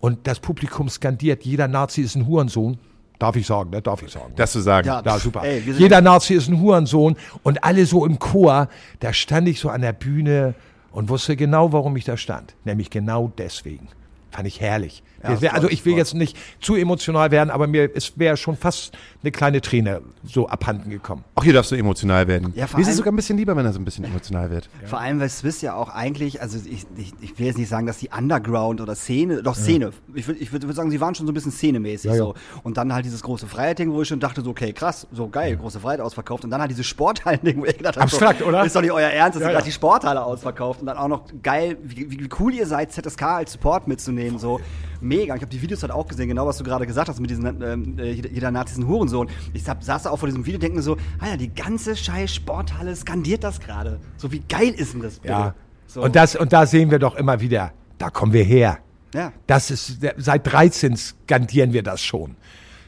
und 0.00 0.26
das 0.26 0.40
Publikum 0.40 0.88
skandiert, 0.88 1.44
jeder 1.44 1.68
Nazi 1.68 2.02
ist 2.02 2.14
ein 2.16 2.26
Hurensohn, 2.26 2.78
darf 3.18 3.36
ich 3.36 3.46
sagen, 3.46 3.70
ne? 3.70 3.80
Darf 3.82 4.02
ich 4.02 4.10
sagen. 4.10 4.32
das 4.36 4.52
zu 4.52 4.60
sagen. 4.60 4.86
Ja. 4.86 5.02
Ja, 5.04 5.18
super. 5.18 5.42
Ey, 5.44 5.60
Jeder 5.78 6.00
Nazi 6.00 6.34
ist 6.34 6.48
ein 6.48 6.60
Hurensohn 6.60 7.16
und 7.42 7.64
alle 7.64 7.86
so 7.86 8.04
im 8.04 8.18
Chor, 8.18 8.68
da 9.00 9.12
stand 9.12 9.48
ich 9.48 9.60
so 9.60 9.68
an 9.68 9.80
der 9.80 9.92
Bühne 9.92 10.54
und 10.92 11.08
wusste 11.08 11.36
genau, 11.36 11.72
warum 11.72 11.96
ich 11.96 12.04
da 12.04 12.16
stand. 12.16 12.54
Nämlich 12.64 12.90
genau 12.90 13.32
deswegen. 13.38 13.88
Fand 14.30 14.46
ich 14.48 14.60
herrlich. 14.60 15.02
Ja, 15.40 15.52
also 15.52 15.68
ich 15.68 15.84
will 15.84 15.96
jetzt 15.96 16.14
nicht 16.14 16.36
zu 16.60 16.74
emotional 16.76 17.30
werden, 17.30 17.50
aber 17.50 17.66
mir 17.66 17.90
es 17.94 18.18
wäre 18.18 18.36
schon 18.36 18.56
fast 18.56 18.96
eine 19.22 19.32
kleine 19.32 19.60
Träne 19.60 20.02
so 20.24 20.48
abhanden 20.48 20.90
gekommen. 20.90 21.24
Auch 21.34 21.44
hier 21.44 21.52
darfst 21.52 21.70
du 21.72 21.76
emotional 21.76 22.28
werden. 22.28 22.52
Ja, 22.54 22.66
Mir 22.74 22.82
ist 22.82 22.88
es 22.88 22.96
sogar 22.96 23.12
ein 23.12 23.16
bisschen 23.16 23.36
lieber, 23.36 23.56
wenn 23.56 23.64
er 23.64 23.72
so 23.72 23.78
ein 23.78 23.84
bisschen 23.84 24.04
emotional 24.04 24.50
wird. 24.50 24.68
Vor 24.84 25.00
allem, 25.00 25.20
weil 25.20 25.28
Swiss 25.28 25.60
ja 25.62 25.74
auch 25.74 25.88
eigentlich, 25.88 26.40
also 26.42 26.58
ich, 26.58 26.86
ich, 26.96 27.12
ich 27.20 27.38
will 27.38 27.46
jetzt 27.46 27.58
nicht 27.58 27.68
sagen, 27.68 27.86
dass 27.86 27.98
die 27.98 28.10
Underground 28.16 28.80
oder 28.80 28.94
Szene, 28.94 29.42
doch 29.42 29.54
Szene. 29.54 29.90
Ich 30.14 30.26
würde 30.26 30.40
ich 30.40 30.52
würd, 30.52 30.64
würd 30.64 30.76
sagen, 30.76 30.90
sie 30.90 31.00
waren 31.00 31.14
schon 31.14 31.26
so 31.26 31.32
ein 31.32 31.34
bisschen 31.34 31.52
szenemäßig 31.52 32.10
Ja, 32.10 32.16
ja. 32.16 32.22
so. 32.24 32.34
Und 32.62 32.76
dann 32.76 32.92
halt 32.92 33.04
dieses 33.04 33.22
große 33.22 33.46
Freiheit-Ding, 33.46 33.92
wo 33.92 34.02
ich 34.02 34.08
schon 34.08 34.20
dachte, 34.20 34.42
so, 34.42 34.50
okay, 34.50 34.72
krass, 34.72 35.06
so 35.12 35.28
geil, 35.28 35.56
große 35.56 35.80
Freiheit 35.80 36.00
ausverkauft. 36.00 36.44
Und 36.44 36.50
dann 36.50 36.60
halt 36.60 36.70
dieses 36.70 36.86
Sporthallen-Ding, 36.86 37.58
wo 37.60 37.64
ich 37.64 37.76
gedacht 37.78 37.96
habe, 37.96 38.04
Abstrakt, 38.04 38.40
so, 38.40 38.46
oder? 38.46 38.64
Ist 38.64 38.76
doch 38.76 38.82
nicht 38.82 38.92
euer 38.92 39.08
Ernst, 39.08 39.36
dass 39.36 39.42
Ja, 39.42 39.48
ihr 39.48 39.52
ja. 39.52 39.58
gerade 39.58 39.66
die 39.66 39.72
Sporthalle 39.72 40.22
ausverkauft. 40.24 40.80
Und 40.80 40.86
dann 40.86 40.96
auch 40.96 41.08
noch 41.08 41.24
geil, 41.42 41.76
wie, 41.82 42.10
wie, 42.10 42.20
wie 42.20 42.28
cool 42.40 42.52
ihr 42.54 42.66
seid, 42.66 42.92
ZSK 42.92 43.22
als 43.22 43.52
Support 43.52 43.88
mitzunehmen, 43.88 44.38
so. 44.38 44.60
Mega. 45.04 45.34
Ich 45.36 45.42
habe 45.42 45.50
die 45.50 45.62
Videos 45.62 45.82
halt 45.82 45.92
auch 45.92 46.06
gesehen, 46.08 46.28
genau 46.28 46.46
was 46.46 46.58
du 46.58 46.64
gerade 46.64 46.86
gesagt 46.86 47.08
hast 47.08 47.20
mit 47.20 47.30
diesen, 47.30 47.62
ähm, 47.62 47.98
äh, 47.98 48.12
jeder, 48.12 48.30
jeder 48.30 48.50
Nazi 48.50 48.72
ist 48.72 48.78
ein 48.78 48.88
Hurensohn. 48.88 49.28
Ich 49.52 49.68
hab, 49.68 49.84
saß 49.84 50.04
da 50.04 50.10
auch 50.10 50.18
vor 50.18 50.28
diesem 50.28 50.44
Video 50.44 50.56
und 50.56 50.62
denke 50.62 50.76
mir 50.76 50.82
so, 50.82 50.96
Alter, 51.18 51.36
die 51.36 51.54
ganze 51.54 51.94
scheiß 51.94 52.34
Sporthalle 52.34 52.96
skandiert 52.96 53.44
das 53.44 53.60
gerade. 53.60 54.00
So, 54.16 54.32
wie 54.32 54.40
geil 54.40 54.70
ist 54.76 54.94
denn 54.94 55.02
das 55.02 55.18
bitte? 55.20 55.32
Ja. 55.32 55.54
So. 55.86 56.02
Und 56.02 56.16
das 56.16 56.34
und 56.34 56.52
da 56.52 56.66
sehen 56.66 56.90
wir 56.90 56.98
doch 56.98 57.14
immer 57.14 57.40
wieder, 57.40 57.72
da 57.98 58.10
kommen 58.10 58.32
wir 58.32 58.44
her. 58.44 58.78
Ja. 59.14 59.32
Das 59.46 59.70
ist 59.70 59.98
seit 60.16 60.50
13 60.50 60.96
skandieren 60.96 61.72
wir 61.72 61.82
das 61.82 62.02
schon. 62.02 62.36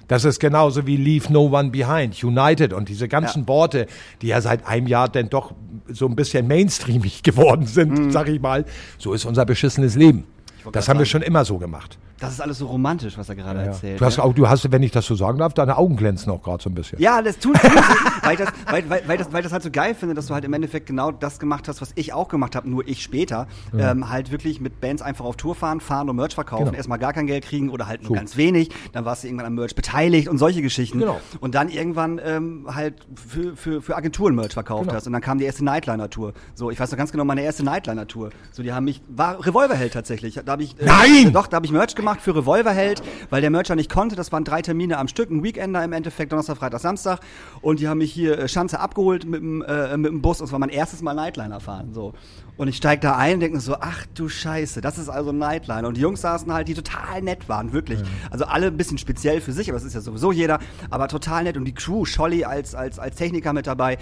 Das 0.08 0.24
ist 0.24 0.38
genauso 0.38 0.86
wie 0.86 0.96
Leave 0.96 1.32
No 1.32 1.46
One 1.46 1.70
Behind, 1.70 2.22
United 2.22 2.72
und 2.72 2.88
diese 2.88 3.08
ganzen 3.08 3.42
Ja. 3.42 3.48
Worte, 3.48 3.86
die 4.22 4.28
ja 4.28 4.40
seit 4.40 4.66
einem 4.66 4.86
Jahr 4.86 5.08
denn 5.08 5.28
doch 5.28 5.52
so 5.88 6.06
ein 6.06 6.16
bisschen 6.16 6.46
mainstreamig 6.46 7.22
geworden 7.22 7.66
sind, 7.66 8.12
sag 8.12 8.28
ich 8.28 8.40
mal. 8.40 8.64
So 8.98 9.12
ist 9.12 9.24
unser 9.24 9.44
beschissenes 9.44 9.96
Leben. 9.96 10.24
Das 10.72 10.88
haben 10.88 10.98
wir 10.98 11.06
sagen. 11.06 11.10
schon 11.10 11.22
immer 11.22 11.44
so 11.44 11.58
gemacht. 11.58 11.98
Das 12.18 12.32
ist 12.32 12.40
alles 12.40 12.58
so 12.58 12.66
romantisch, 12.66 13.18
was 13.18 13.28
er 13.28 13.34
gerade 13.34 13.60
erzählt. 13.60 14.00
Du 14.00 14.04
hast 14.04 14.18
auch, 14.18 14.32
du 14.32 14.48
hast, 14.48 14.70
wenn 14.72 14.82
ich 14.82 14.90
das 14.90 15.04
so 15.06 15.14
sagen 15.14 15.38
darf, 15.38 15.52
deine 15.54 15.76
Augen 15.76 15.96
glänzen 15.96 16.32
auch 16.32 16.42
gerade 16.42 16.62
so 16.62 16.70
ein 16.70 16.74
bisschen. 16.74 16.98
Ja, 16.98 17.20
das 17.20 17.36
sie, 17.40 17.48
weil, 18.22 18.32
ich 18.32 18.38
das, 18.38 18.48
weil, 18.70 18.88
weil, 18.88 19.02
weil, 19.06 19.18
das, 19.18 19.32
weil 19.32 19.42
das 19.42 19.52
halt 19.52 19.62
so 19.62 19.70
geil 19.70 19.94
finde, 19.94 20.14
dass 20.14 20.26
du 20.26 20.34
halt 20.34 20.44
im 20.44 20.52
Endeffekt 20.52 20.86
genau 20.86 21.10
das 21.10 21.38
gemacht 21.38 21.68
hast, 21.68 21.80
was 21.82 21.92
ich 21.94 22.12
auch 22.12 22.28
gemacht 22.28 22.56
habe, 22.56 22.68
nur 22.70 22.86
ich 22.88 23.02
später. 23.02 23.46
Ähm, 23.76 24.08
halt 24.08 24.30
wirklich 24.32 24.60
mit 24.60 24.80
Bands 24.80 25.02
einfach 25.02 25.24
auf 25.24 25.36
Tour 25.36 25.54
fahren, 25.54 25.80
fahren 25.80 26.08
und 26.08 26.16
Merch 26.16 26.34
verkaufen, 26.34 26.64
Genau. 26.66 26.76
erstmal 26.76 26.98
gar 26.98 27.12
kein 27.12 27.26
Geld 27.26 27.44
kriegen 27.44 27.68
oder 27.70 27.86
halt 27.86 28.00
nur 28.02 28.08
So. 28.08 28.14
ganz 28.14 28.36
wenig. 28.36 28.70
Dann 28.92 29.04
warst 29.04 29.22
du 29.22 29.28
irgendwann 29.28 29.46
am 29.46 29.54
Merch 29.54 29.74
beteiligt 29.74 30.28
und 30.28 30.38
solche 30.38 30.62
Geschichten. 30.62 30.98
Genau. 31.00 31.20
Und 31.40 31.54
dann 31.54 31.68
irgendwann 31.68 32.20
ähm, 32.24 32.66
halt 32.74 33.06
für, 33.28 33.56
für, 33.56 33.82
für 33.82 33.96
Agenturen 33.96 34.34
Merch 34.34 34.54
verkauft 34.54 34.84
Genau. 34.84 34.94
hast. 34.94 35.06
Und 35.06 35.12
dann 35.12 35.22
kam 35.22 35.38
die 35.38 35.44
erste 35.44 35.64
Nightliner-Tour. 35.64 36.32
So, 36.54 36.70
ich 36.70 36.80
weiß 36.80 36.90
noch 36.90 36.98
ganz 36.98 37.12
genau, 37.12 37.24
meine 37.24 37.42
erste 37.42 37.62
Nightliner-Tour. 37.64 38.30
So, 38.52 38.62
die 38.62 38.72
haben 38.72 38.84
mich, 38.84 39.02
war 39.08 39.44
Revolverheld 39.44 39.92
tatsächlich. 39.92 40.40
Da 40.44 40.52
habe 40.52 40.62
ich, 40.62 40.80
äh, 40.80 40.84
Nein! 40.86 41.32
Doch, 41.32 41.46
da 41.46 41.56
habe 41.56 41.66
ich 41.66 41.72
Merch 41.72 41.94
gemacht 41.94 42.05
für 42.14 42.36
Revolverheld, 42.36 43.02
weil 43.30 43.40
der 43.40 43.50
Mercher 43.50 43.74
nicht 43.74 43.90
konnte. 43.90 44.16
Das 44.16 44.32
waren 44.32 44.44
drei 44.44 44.62
Termine 44.62 44.98
am 44.98 45.08
Stück, 45.08 45.30
ein 45.30 45.42
Weekender 45.42 45.82
im 45.82 45.92
Endeffekt, 45.92 46.32
Donnerstag, 46.32 46.58
Freitag, 46.58 46.80
Samstag. 46.80 47.20
Und 47.60 47.80
die 47.80 47.88
haben 47.88 47.98
mich 47.98 48.12
hier 48.12 48.38
äh, 48.38 48.48
Schanze 48.48 48.80
abgeholt 48.80 49.24
mit 49.24 49.40
dem, 49.40 49.62
äh, 49.62 49.96
mit 49.96 50.12
dem 50.12 50.22
Bus. 50.22 50.40
Es 50.40 50.52
war 50.52 50.58
mein 50.58 50.68
erstes 50.68 51.02
Mal 51.02 51.14
Nightliner 51.14 51.60
fahren. 51.60 51.92
So. 51.92 52.14
Und 52.56 52.68
ich 52.68 52.76
steig 52.78 53.02
da 53.02 53.16
ein 53.16 53.34
und 53.34 53.40
denke 53.40 53.60
so, 53.60 53.76
ach 53.80 54.06
du 54.14 54.28
Scheiße, 54.30 54.80
das 54.80 54.96
ist 54.96 55.10
also 55.10 55.30
ein 55.30 55.38
Nightliner. 55.38 55.88
Und 55.88 55.96
die 55.98 56.00
Jungs 56.00 56.22
saßen 56.22 56.50
halt, 56.52 56.68
die 56.68 56.74
total 56.74 57.20
nett 57.20 57.48
waren, 57.50 57.72
wirklich. 57.72 58.00
Also 58.30 58.46
alle 58.46 58.68
ein 58.68 58.76
bisschen 58.78 58.96
speziell 58.96 59.42
für 59.42 59.52
sich, 59.52 59.68
aber 59.68 59.76
das 59.78 59.84
ist 59.86 59.92
ja 59.94 60.00
sowieso 60.00 60.32
jeder. 60.32 60.58
Aber 60.88 61.08
total 61.08 61.44
nett. 61.44 61.56
Und 61.58 61.66
die 61.66 61.74
Crew, 61.74 62.06
Scholli 62.06 62.44
als, 62.44 62.74
als, 62.74 62.98
als 62.98 63.16
Techniker 63.16 63.52
mit 63.52 63.66
dabei. 63.66 63.98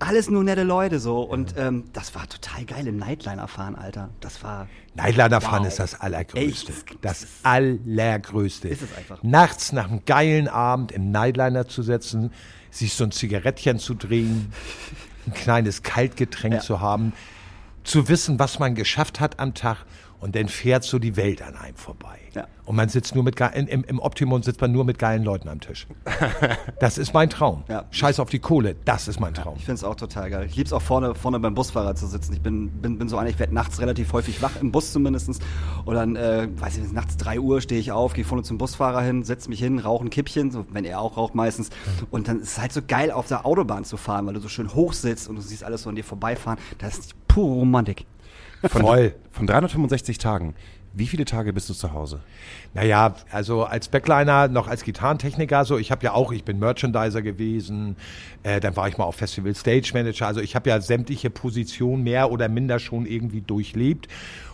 Alles 0.00 0.28
nur 0.28 0.44
nette 0.44 0.64
Leute 0.64 0.98
so. 0.98 1.22
Und 1.22 1.54
ähm, 1.56 1.84
das 1.94 2.14
war 2.14 2.28
total 2.28 2.64
geil 2.66 2.86
im 2.86 2.98
Nightliner 2.98 3.48
fahren, 3.48 3.74
Alter. 3.74 4.10
Das 4.20 4.42
war. 4.44 4.68
Nightliner 4.94 5.40
fahren 5.40 5.62
Wow. 5.62 5.68
ist 5.68 5.78
das 5.78 5.98
Allergrößte. 6.00 6.72
Echt? 6.72 6.98
Das 7.00 7.26
Allergrößte. 7.42 8.68
Ist 8.68 8.82
es 8.82 8.96
einfach. 8.96 9.22
Nachts 9.22 9.72
nach 9.72 9.88
einem 9.88 10.04
geilen 10.04 10.48
Abend 10.48 10.92
im 10.92 11.10
Nightliner 11.10 11.68
zu 11.68 11.82
setzen, 11.82 12.32
sich 12.70 12.94
so 12.94 13.04
ein 13.04 13.12
Zigarettchen 13.12 13.78
zu 13.78 13.94
drehen, 13.94 14.52
ein 15.26 15.32
kleines 15.32 15.82
Kaltgetränk 15.82 16.54
Ja. 16.54 16.60
zu 16.60 16.80
haben, 16.80 17.12
zu 17.84 18.08
wissen, 18.08 18.38
was 18.38 18.58
man 18.58 18.74
geschafft 18.74 19.20
hat 19.20 19.38
am 19.38 19.54
Tag 19.54 19.84
und 20.24 20.34
dann 20.36 20.48
fährt 20.48 20.84
so 20.84 20.98
die 20.98 21.16
Welt 21.16 21.42
an 21.42 21.54
einem 21.54 21.76
vorbei. 21.76 22.18
Ja. 22.34 22.46
Und 22.64 22.76
man 22.76 22.88
sitzt 22.88 23.14
nur 23.14 23.22
mit, 23.22 23.38
im, 23.40 23.84
im 23.84 23.98
Optimum 23.98 24.42
sitzt 24.42 24.58
man 24.58 24.72
nur 24.72 24.84
mit 24.84 24.98
geilen 24.98 25.22
Leuten 25.22 25.50
am 25.50 25.60
Tisch. 25.60 25.86
Das 26.80 26.98
ist 26.98 27.14
mein 27.14 27.30
Traum. 27.30 27.62
Ja. 27.68 27.84
Scheiß 27.90 28.20
auf 28.20 28.30
die 28.30 28.38
Kohle, 28.38 28.74
das 28.84 29.06
ist 29.06 29.20
mein 29.20 29.34
Traum. 29.34 29.54
Ich 29.56 29.64
finde 29.64 29.76
es 29.76 29.84
auch 29.84 29.94
total 29.94 30.30
geil. 30.30 30.46
Ich 30.48 30.56
lieb's 30.56 30.72
auch 30.72 30.82
vorne, 30.82 31.14
vorne 31.14 31.40
beim 31.40 31.54
Busfahrer 31.54 31.94
zu 31.94 32.06
sitzen. 32.06 32.32
Ich 32.32 32.40
bin, 32.40 32.70
bin, 32.80 32.98
bin 32.98 33.08
so 33.08 33.16
einer, 33.16 33.30
ich 33.30 33.38
werde 33.38 33.54
nachts 33.54 33.80
relativ 33.80 34.12
häufig 34.12 34.40
wach, 34.40 34.52
im 34.60 34.72
Bus 34.72 34.92
zumindest. 34.92 35.42
Und 35.84 35.94
dann, 35.94 36.16
äh, 36.16 36.48
weiß 36.56 36.76
ich 36.76 36.82
nicht, 36.82 36.94
nachts 36.94 37.16
3 37.18 37.40
Uhr 37.40 37.60
stehe 37.60 37.80
ich 37.80 37.92
auf, 37.92 38.14
gehe 38.14 38.24
vorne 38.24 38.44
zum 38.44 38.58
Busfahrer 38.58 39.02
hin, 39.02 39.24
setze 39.24 39.48
mich 39.50 39.60
hin, 39.60 39.78
rauche 39.78 40.04
ein 40.04 40.10
Kippchen, 40.10 40.50
so, 40.50 40.66
wenn 40.70 40.84
er 40.84 41.00
auch 41.00 41.16
raucht 41.16 41.34
meistens. 41.34 41.68
Und 42.10 42.28
dann 42.28 42.40
ist 42.40 42.52
es 42.52 42.60
halt 42.60 42.72
so 42.72 42.80
geil, 42.86 43.10
auf 43.10 43.28
der 43.28 43.44
Autobahn 43.44 43.84
zu 43.84 43.98
fahren, 43.98 44.26
weil 44.26 44.34
du 44.34 44.40
so 44.40 44.48
schön 44.48 44.74
hoch 44.74 44.94
sitzt 44.94 45.28
und 45.28 45.36
du 45.36 45.42
siehst 45.42 45.64
alles 45.64 45.82
so 45.82 45.90
an 45.90 45.96
dir 45.96 46.04
vorbeifahren. 46.04 46.58
Das 46.78 46.98
ist 46.98 47.14
pure 47.34 47.52
Romantik. 47.52 48.06
Von, 48.62 48.82
Voll. 48.82 49.14
Von 49.32 49.48
365 49.48 50.18
Tagen, 50.18 50.54
wie 50.92 51.08
viele 51.08 51.24
Tage 51.24 51.52
bist 51.52 51.68
du 51.68 51.74
zu 51.74 51.92
Hause? 51.92 52.20
Naja, 52.74 53.16
also 53.32 53.64
als 53.64 53.88
Backliner, 53.88 54.46
noch 54.46 54.68
als 54.68 54.84
Gitarrentechniker, 54.84 55.64
so 55.64 55.76
ich 55.76 55.90
habe 55.90 56.04
ja 56.04 56.12
auch, 56.12 56.30
ich 56.30 56.44
bin 56.44 56.60
Merchandiser 56.60 57.22
gewesen, 57.22 57.96
äh, 58.44 58.60
dann 58.60 58.76
war 58.76 58.86
ich 58.86 58.98
mal 58.98 59.04
auf 59.04 59.16
Festival 59.16 59.52
Stage 59.56 59.90
Manager, 59.94 60.28
also 60.28 60.40
ich 60.40 60.54
habe 60.54 60.70
ja 60.70 60.80
sämtliche 60.80 61.28
Positionen 61.28 62.04
mehr 62.04 62.30
oder 62.30 62.48
minder 62.48 62.78
schon 62.78 63.04
irgendwie 63.04 63.40
durchlebt. 63.40 64.06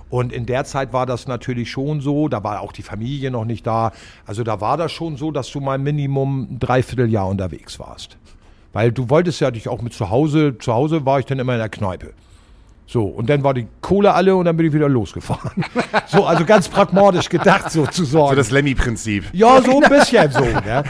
Und 0.09 0.33
in 0.33 0.47
der 0.47 0.65
Zeit 0.65 0.95
war 0.95 1.05
das 1.05 1.29
natürlich 1.29 1.71
schon 1.71 2.01
so, 2.01 2.29
da 2.29 2.43
war 2.43 2.63
auch 2.63 2.73
die 2.73 2.83
Familie 2.83 3.31
noch 3.31 3.45
nicht 3.45 3.67
da. 3.67 3.93
Also 4.27 4.43
da 4.43 4.61
war 4.63 4.79
das 4.79 4.91
schon 4.91 5.19
so, 5.19 5.31
dass 5.31 5.51
du 5.51 5.61
mal 5.61 5.79
Minimum 5.79 6.55
ein 6.55 6.59
Dreivierteljahr 6.59 7.29
unterwegs 7.29 7.79
warst. 7.79 8.17
Weil 8.73 8.91
du 8.91 9.11
wolltest 9.11 9.41
ja 9.41 9.51
dich 9.51 9.69
auch 9.69 9.83
mit 9.83 9.93
zu 9.93 10.09
Hause, 10.11 10.57
zu 10.59 10.73
Hause 10.73 11.05
war 11.05 11.21
ich 11.21 11.27
dann 11.27 11.39
immer 11.39 11.53
in 11.53 11.59
der 11.59 11.69
Kneipe. 11.69 12.15
So, 12.91 13.05
und 13.05 13.31
dann 13.31 13.45
war 13.45 13.55
die 13.55 13.69
Kohle 13.81 14.13
alle 14.13 14.35
und 14.35 14.47
dann 14.47 14.57
bin 14.57 14.67
ich 14.67 14.73
wieder 14.73 14.89
losgefahren. 14.89 15.65
so, 16.09 16.25
also 16.27 16.45
ganz 16.45 16.69
pragmatisch 16.69 17.29
gedacht 17.29 17.71
sozusagen. 17.71 18.31
So 18.31 18.35
das 18.35 18.51
Lemmy-Prinzip. 18.51 19.27
Ja, 19.33 19.63
so 19.63 19.81
ein 19.81 19.89
bisschen 19.89 20.33
so. 20.33 20.41
Ne? 20.41 20.83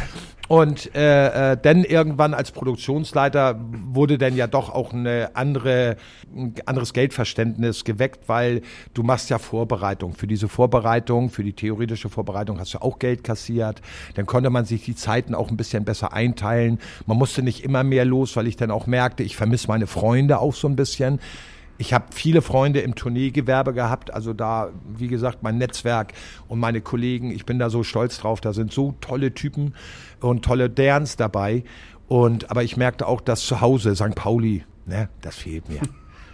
Und 0.49 0.95
äh, 0.97 1.53
äh, 1.53 1.59
dann 1.61 1.85
irgendwann 1.85 2.33
als 2.33 2.53
Produktionsleiter 2.53 3.61
wurde 3.61 4.17
dann 4.17 4.35
ja 4.35 4.47
doch 4.47 4.71
auch 4.75 4.95
eine 4.95 5.33
andere, 5.35 5.97
ein 6.35 6.55
anderes 6.65 6.95
Geldverständnis 6.95 7.85
geweckt, 7.85 8.31
weil 8.31 8.63
du 8.95 9.03
machst 9.03 9.29
ja 9.29 9.39
Vorbereitung. 9.39 10.15
Für 10.15 10.27
diese 10.27 10.49
Vorbereitung, 10.49 11.29
für 11.29 11.45
die 11.45 11.53
theoretische 11.53 12.09
Vorbereitung 12.09 12.59
hast 12.61 12.73
du 12.73 12.79
auch 12.79 12.99
Geld 12.99 13.25
kassiert. 13.25 13.83
Dann 14.15 14.25
konnte 14.25 14.49
man 14.49 14.65
sich 14.65 14.87
die 14.87 14.97
Zeiten 14.97 15.35
auch 15.35 15.51
ein 15.51 15.59
bisschen 15.59 15.85
besser 15.85 16.15
einteilen. 16.15 16.79
Man 17.05 17.19
musste 17.19 17.43
nicht 17.43 17.63
immer 17.63 17.85
mehr 17.85 18.07
los, 18.07 18.37
weil 18.37 18.47
ich 18.47 18.57
dann 18.57 18.71
auch 18.71 18.87
merkte, 18.87 19.23
ich 19.23 19.37
vermisse 19.37 19.69
meine 19.69 19.87
Freunde 19.87 20.39
auch 20.39 20.55
so 20.55 20.67
ein 20.67 20.77
bisschen. 20.77 21.21
Ich 21.81 21.95
habe 21.95 22.05
viele 22.11 22.43
Freunde 22.43 22.81
im 22.81 22.95
Tourneegewerbe 22.95 23.73
gehabt, 23.73 24.13
also 24.13 24.35
da, 24.35 24.69
wie 24.99 25.09
gesagt, 25.09 25.43
mein 25.43 25.57
Netzwerk 25.57 26.13
und 26.47 26.61
meine 26.61 26.83
Kollegen, 26.83 27.31
ich 27.31 27.47
bin 27.47 27.59
da 27.59 27.71
so 27.71 27.85
stolz 27.85 28.19
drauf, 28.19 28.43
da 28.43 28.53
sind 28.53 28.71
so 28.71 28.97
tolle 29.01 29.33
Typen 29.33 29.73
und 30.21 30.45
tolle 30.45 30.69
Derns 30.69 31.17
dabei. 31.17 31.65
Und, 32.07 32.51
aber 32.51 32.65
ich 32.65 32.77
merkte 32.77 33.07
auch, 33.07 33.23
dass 33.23 33.47
zu 33.47 33.63
Hause, 33.63 33.97
St. 33.97 34.15
Pauli, 34.15 34.63
ne, 34.85 35.09
das 35.23 35.37
fehlt 35.37 35.69
mir. 35.71 35.81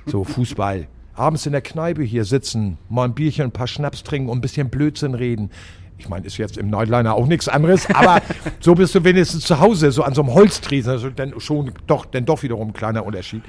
So, 0.08 0.22
Fußball. 0.22 0.86
Abends 1.14 1.46
in 1.46 1.52
der 1.52 1.62
Kneipe 1.62 2.04
hier 2.04 2.24
sitzen, 2.24 2.78
mal 2.88 3.06
ein 3.06 3.14
Bierchen, 3.14 3.46
ein 3.46 3.50
paar 3.50 3.66
Schnaps 3.66 4.04
trinken 4.04 4.28
und 4.28 4.38
ein 4.38 4.40
bisschen 4.40 4.70
Blödsinn 4.70 5.14
reden. 5.14 5.50
Ich 5.98 6.08
meine, 6.10 6.26
ist 6.26 6.36
jetzt 6.36 6.58
im 6.58 6.68
Nightliner 6.68 7.14
auch 7.14 7.26
nichts 7.26 7.48
anderes, 7.48 7.88
aber 7.92 8.20
so 8.60 8.74
bist 8.74 8.94
du 8.94 9.02
wenigstens 9.02 9.44
zu 9.44 9.60
Hause, 9.60 9.90
so 9.92 10.02
an 10.02 10.12
so 10.14 10.22
einem 10.22 10.34
Holztresen, 10.34 10.92
also 10.92 11.08
dann 11.10 11.40
schon 11.40 11.72
doch, 11.86 12.04
dann 12.04 12.26
doch 12.26 12.42
wiederum 12.42 12.68
ein 12.68 12.72
kleiner 12.74 13.06
Unterschied. 13.06 13.42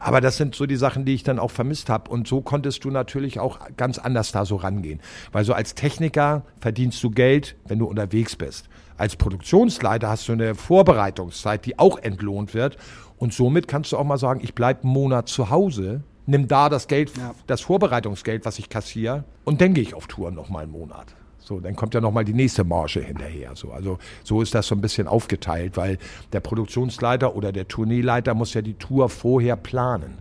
Aber 0.00 0.20
das 0.20 0.36
sind 0.36 0.54
so 0.56 0.66
die 0.66 0.76
Sachen, 0.76 1.04
die 1.04 1.14
ich 1.14 1.22
dann 1.22 1.38
auch 1.38 1.50
vermisst 1.52 1.88
habe. 1.88 2.10
Und 2.10 2.26
so 2.26 2.40
konntest 2.40 2.84
du 2.84 2.90
natürlich 2.90 3.38
auch 3.38 3.60
ganz 3.76 3.98
anders 3.98 4.32
da 4.32 4.44
so 4.44 4.56
rangehen. 4.56 5.00
Weil 5.30 5.44
so 5.44 5.52
als 5.52 5.74
Techniker 5.76 6.42
verdienst 6.60 7.02
du 7.04 7.10
Geld, 7.10 7.54
wenn 7.68 7.78
du 7.78 7.86
unterwegs 7.86 8.34
bist. 8.34 8.68
Als 8.96 9.14
Produktionsleiter 9.16 10.08
hast 10.08 10.28
du 10.28 10.32
eine 10.32 10.54
Vorbereitungszeit, 10.56 11.64
die 11.66 11.78
auch 11.78 11.98
entlohnt 11.98 12.52
wird. 12.54 12.76
Und 13.16 13.32
somit 13.32 13.68
kannst 13.68 13.92
du 13.92 13.96
auch 13.96 14.04
mal 14.04 14.18
sagen, 14.18 14.40
ich 14.42 14.54
bleibe 14.54 14.82
einen 14.82 14.92
Monat 14.92 15.28
zu 15.28 15.50
Hause, 15.50 16.02
nimm 16.26 16.48
da 16.48 16.68
das 16.68 16.88
Geld, 16.88 17.16
Ja. 17.16 17.34
das 17.46 17.60
Vorbereitungsgeld, 17.60 18.44
was 18.44 18.58
ich 18.58 18.68
kassiere, 18.68 19.24
und 19.44 19.60
dann 19.60 19.74
gehe 19.74 19.82
ich 19.84 19.94
auf 19.94 20.08
Tour 20.08 20.30
noch 20.32 20.48
mal 20.50 20.64
einen 20.64 20.72
Monat. 20.72 21.14
So, 21.44 21.58
dann 21.58 21.74
kommt 21.74 21.94
ja 21.94 22.00
noch 22.00 22.12
mal 22.12 22.24
die 22.24 22.34
nächste 22.34 22.64
Marge 22.64 23.00
hinterher. 23.00 23.52
So, 23.54 23.72
also 23.72 23.98
so 24.22 24.42
ist 24.42 24.54
das 24.54 24.66
so 24.66 24.74
ein 24.74 24.80
bisschen 24.80 25.08
aufgeteilt, 25.08 25.76
weil 25.76 25.98
der 26.32 26.40
Produktionsleiter 26.40 27.34
oder 27.34 27.52
der 27.52 27.66
Tourneeleiter 27.66 28.34
muss 28.34 28.54
ja 28.54 28.62
die 28.62 28.74
Tour 28.74 29.08
vorher 29.08 29.56
planen. 29.56 30.18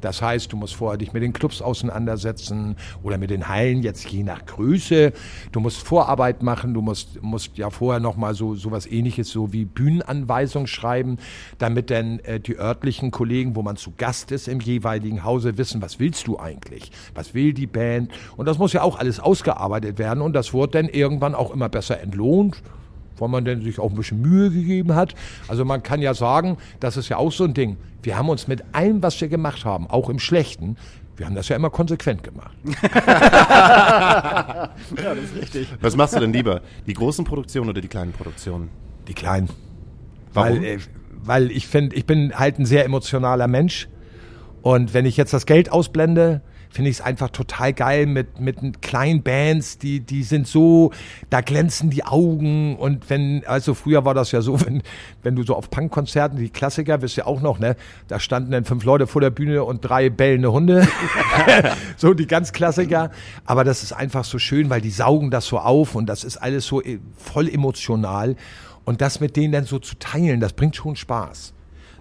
Das 0.00 0.22
heißt, 0.22 0.52
du 0.52 0.56
musst 0.56 0.74
vorher 0.74 0.98
dich 0.98 1.12
mit 1.12 1.22
den 1.22 1.32
Clubs 1.32 1.62
auseinandersetzen 1.62 2.76
oder 3.02 3.18
mit 3.18 3.30
den 3.30 3.48
Hallen, 3.48 3.82
jetzt 3.82 4.08
je 4.10 4.22
nach 4.22 4.44
Größe. 4.46 5.12
Du 5.52 5.60
musst 5.60 5.78
Vorarbeit 5.78 6.42
machen, 6.42 6.74
du 6.74 6.82
musst, 6.82 7.22
musst 7.22 7.56
ja 7.58 7.70
vorher 7.70 8.00
nochmal 8.00 8.34
so 8.34 8.54
sowas 8.54 8.86
ähnliches, 8.86 9.30
so 9.30 9.52
wie 9.52 9.64
Bühnenanweisung 9.64 10.66
schreiben, 10.66 11.18
damit 11.58 11.90
dann 11.90 12.18
äh, 12.20 12.40
die 12.40 12.58
örtlichen 12.58 13.10
Kollegen, 13.10 13.56
wo 13.56 13.62
man 13.62 13.76
zu 13.76 13.92
Gast 13.96 14.32
ist 14.32 14.48
im 14.48 14.60
jeweiligen 14.60 15.24
Hause, 15.24 15.58
wissen, 15.58 15.82
was 15.82 15.98
willst 15.98 16.26
du 16.26 16.38
eigentlich? 16.38 16.90
Was 17.14 17.34
will 17.34 17.52
die 17.52 17.66
Band? 17.66 18.10
Und 18.36 18.46
das 18.46 18.58
muss 18.58 18.72
ja 18.72 18.82
auch 18.82 18.98
alles 18.98 19.20
ausgearbeitet 19.20 19.98
werden 19.98 20.22
und 20.22 20.32
das 20.32 20.52
wird 20.54 20.74
dann 20.74 20.88
irgendwann 20.88 21.34
auch 21.34 21.52
immer 21.52 21.68
besser 21.68 22.00
entlohnt 22.00 22.62
weil 23.20 23.28
man 23.28 23.44
denn 23.44 23.62
sich 23.62 23.78
auch 23.78 23.90
ein 23.90 23.96
bisschen 23.96 24.20
Mühe 24.20 24.50
gegeben 24.50 24.94
hat. 24.94 25.14
Also 25.48 25.64
man 25.64 25.82
kann 25.82 26.02
ja 26.02 26.14
sagen, 26.14 26.56
das 26.80 26.96
ist 26.96 27.08
ja 27.08 27.16
auch 27.16 27.32
so 27.32 27.44
ein 27.44 27.54
Ding. 27.54 27.76
Wir 28.02 28.16
haben 28.16 28.28
uns 28.28 28.48
mit 28.48 28.64
allem, 28.72 29.02
was 29.02 29.20
wir 29.20 29.28
gemacht 29.28 29.64
haben, 29.64 29.86
auch 29.88 30.08
im 30.08 30.18
Schlechten, 30.18 30.76
wir 31.16 31.26
haben 31.26 31.34
das 31.34 31.48
ja 31.48 31.56
immer 31.56 31.68
konsequent 31.68 32.24
gemacht. 32.24 32.56
Ja, 34.96 35.14
das 35.14 35.24
ist 35.24 35.36
richtig. 35.36 35.68
Was 35.80 35.96
machst 35.96 36.14
du 36.16 36.20
denn 36.20 36.32
lieber? 36.32 36.62
Die 36.86 36.94
großen 36.94 37.24
Produktionen 37.24 37.68
oder 37.70 37.80
die 37.80 37.88
kleinen 37.88 38.12
Produktionen? 38.12 38.70
Die 39.06 39.14
Kleinen. 39.14 39.50
Warum? 40.32 40.56
Weil, 40.56 40.64
äh, 40.64 40.78
weil 41.22 41.50
ich 41.50 41.66
finde, 41.66 41.96
ich 41.96 42.06
bin 42.06 42.32
halt 42.34 42.58
ein 42.58 42.66
sehr 42.66 42.84
emotionaler 42.84 43.48
Mensch. 43.48 43.88
Und 44.62 44.94
wenn 44.94 45.06
ich 45.06 45.16
jetzt 45.16 45.32
das 45.32 45.46
Geld 45.46 45.70
ausblende, 45.70 46.42
finde 46.70 46.90
ich 46.90 46.98
es 46.98 47.02
einfach 47.02 47.30
total 47.30 47.72
geil 47.72 48.06
mit, 48.06 48.40
mit 48.40 48.80
kleinen 48.80 49.22
Bands, 49.22 49.78
die, 49.78 50.00
die 50.00 50.22
sind 50.22 50.46
so, 50.46 50.92
da 51.28 51.40
glänzen 51.40 51.90
die 51.90 52.04
Augen 52.04 52.76
und 52.76 53.10
wenn, 53.10 53.44
also 53.46 53.74
früher 53.74 54.04
war 54.04 54.14
das 54.14 54.32
ja 54.32 54.40
so, 54.40 54.60
wenn, 54.66 54.82
wenn 55.22 55.36
du 55.36 55.42
so 55.42 55.54
auf 55.54 55.70
Punkkonzerten, 55.70 56.38
die 56.38 56.50
Klassiker, 56.50 57.02
wisst 57.02 57.16
ihr 57.16 57.26
auch 57.26 57.40
noch, 57.40 57.58
ne, 57.58 57.76
da 58.08 58.20
standen 58.20 58.52
dann 58.52 58.64
fünf 58.64 58.84
Leute 58.84 59.06
vor 59.06 59.20
der 59.20 59.30
Bühne 59.30 59.64
und 59.64 59.80
drei 59.80 60.10
bellende 60.10 60.52
Hunde, 60.52 60.86
so 61.96 62.14
die 62.14 62.26
ganz 62.26 62.52
Klassiker, 62.52 63.10
aber 63.44 63.64
das 63.64 63.82
ist 63.82 63.92
einfach 63.92 64.24
so 64.24 64.38
schön, 64.38 64.70
weil 64.70 64.80
die 64.80 64.90
saugen 64.90 65.30
das 65.30 65.46
so 65.46 65.58
auf 65.58 65.94
und 65.94 66.06
das 66.06 66.24
ist 66.24 66.36
alles 66.36 66.66
so 66.66 66.80
äh, 66.82 66.98
voll 67.16 67.48
emotional 67.48 68.36
und 68.84 69.00
das 69.00 69.20
mit 69.20 69.36
denen 69.36 69.52
dann 69.52 69.64
so 69.64 69.78
zu 69.78 69.96
teilen, 69.98 70.40
das 70.40 70.52
bringt 70.52 70.76
schon 70.76 70.96
Spaß. 70.96 71.52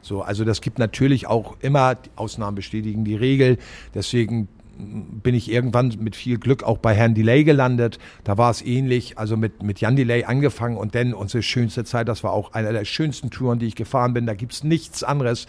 So, 0.01 0.21
also 0.21 0.45
das 0.45 0.61
gibt 0.61 0.79
natürlich 0.79 1.27
auch 1.27 1.57
immer, 1.59 1.95
die 1.95 2.09
Ausnahmen 2.15 2.55
bestätigen 2.55 3.03
die 3.03 3.15
Regel. 3.15 3.57
Deswegen 3.93 4.47
bin 4.79 5.35
ich 5.35 5.51
irgendwann 5.51 5.93
mit 5.99 6.15
viel 6.15 6.37
Glück 6.37 6.63
auch 6.63 6.77
bei 6.77 6.93
Herrn 6.93 7.13
Delay 7.13 7.43
gelandet. 7.43 7.99
Da 8.23 8.37
war 8.37 8.49
es 8.49 8.61
ähnlich, 8.61 9.17
also 9.17 9.35
mit, 9.35 9.61
mit 9.61 9.81
Jan 9.81 9.95
Delay 9.95 10.23
angefangen 10.23 10.77
und 10.77 10.95
dann 10.95 11.13
unsere 11.13 11.43
schönste 11.43 11.83
Zeit, 11.83 12.07
das 12.07 12.23
war 12.23 12.31
auch 12.31 12.53
einer 12.53 12.71
der 12.71 12.85
schönsten 12.85 13.29
Touren, 13.29 13.59
die 13.59 13.65
ich 13.65 13.75
gefahren 13.75 14.13
bin. 14.13 14.25
Da 14.25 14.33
gibt's 14.33 14.63
nichts 14.63 15.03
anderes. 15.03 15.47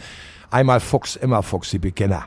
Einmal 0.50 0.80
Fuchs, 0.80 1.14
immer 1.14 1.44
Fuchs, 1.44 1.70
die 1.70 1.78
Beginner. 1.78 2.24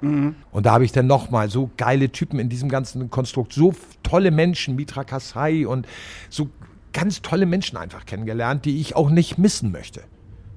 Und 0.51 0.65
da 0.65 0.71
habe 0.71 0.85
ich 0.85 0.93
dann 0.93 1.07
nochmal 1.07 1.49
so 1.49 1.69
geile 1.75 2.09
Typen 2.09 2.39
in 2.39 2.47
diesem 2.47 2.69
ganzen 2.69 3.09
Konstrukt, 3.09 3.51
so 3.51 3.73
tolle 4.01 4.31
Menschen, 4.31 4.77
Mitra 4.77 5.03
Kasai 5.03 5.67
und 5.67 5.85
so 6.29 6.49
ganz 6.93 7.21
tolle 7.21 7.45
Menschen 7.45 7.75
einfach 7.77 8.05
kennengelernt, 8.05 8.63
die 8.63 8.79
ich 8.79 8.95
auch 8.95 9.09
nicht 9.09 9.37
missen 9.37 9.71
möchte. 9.71 10.03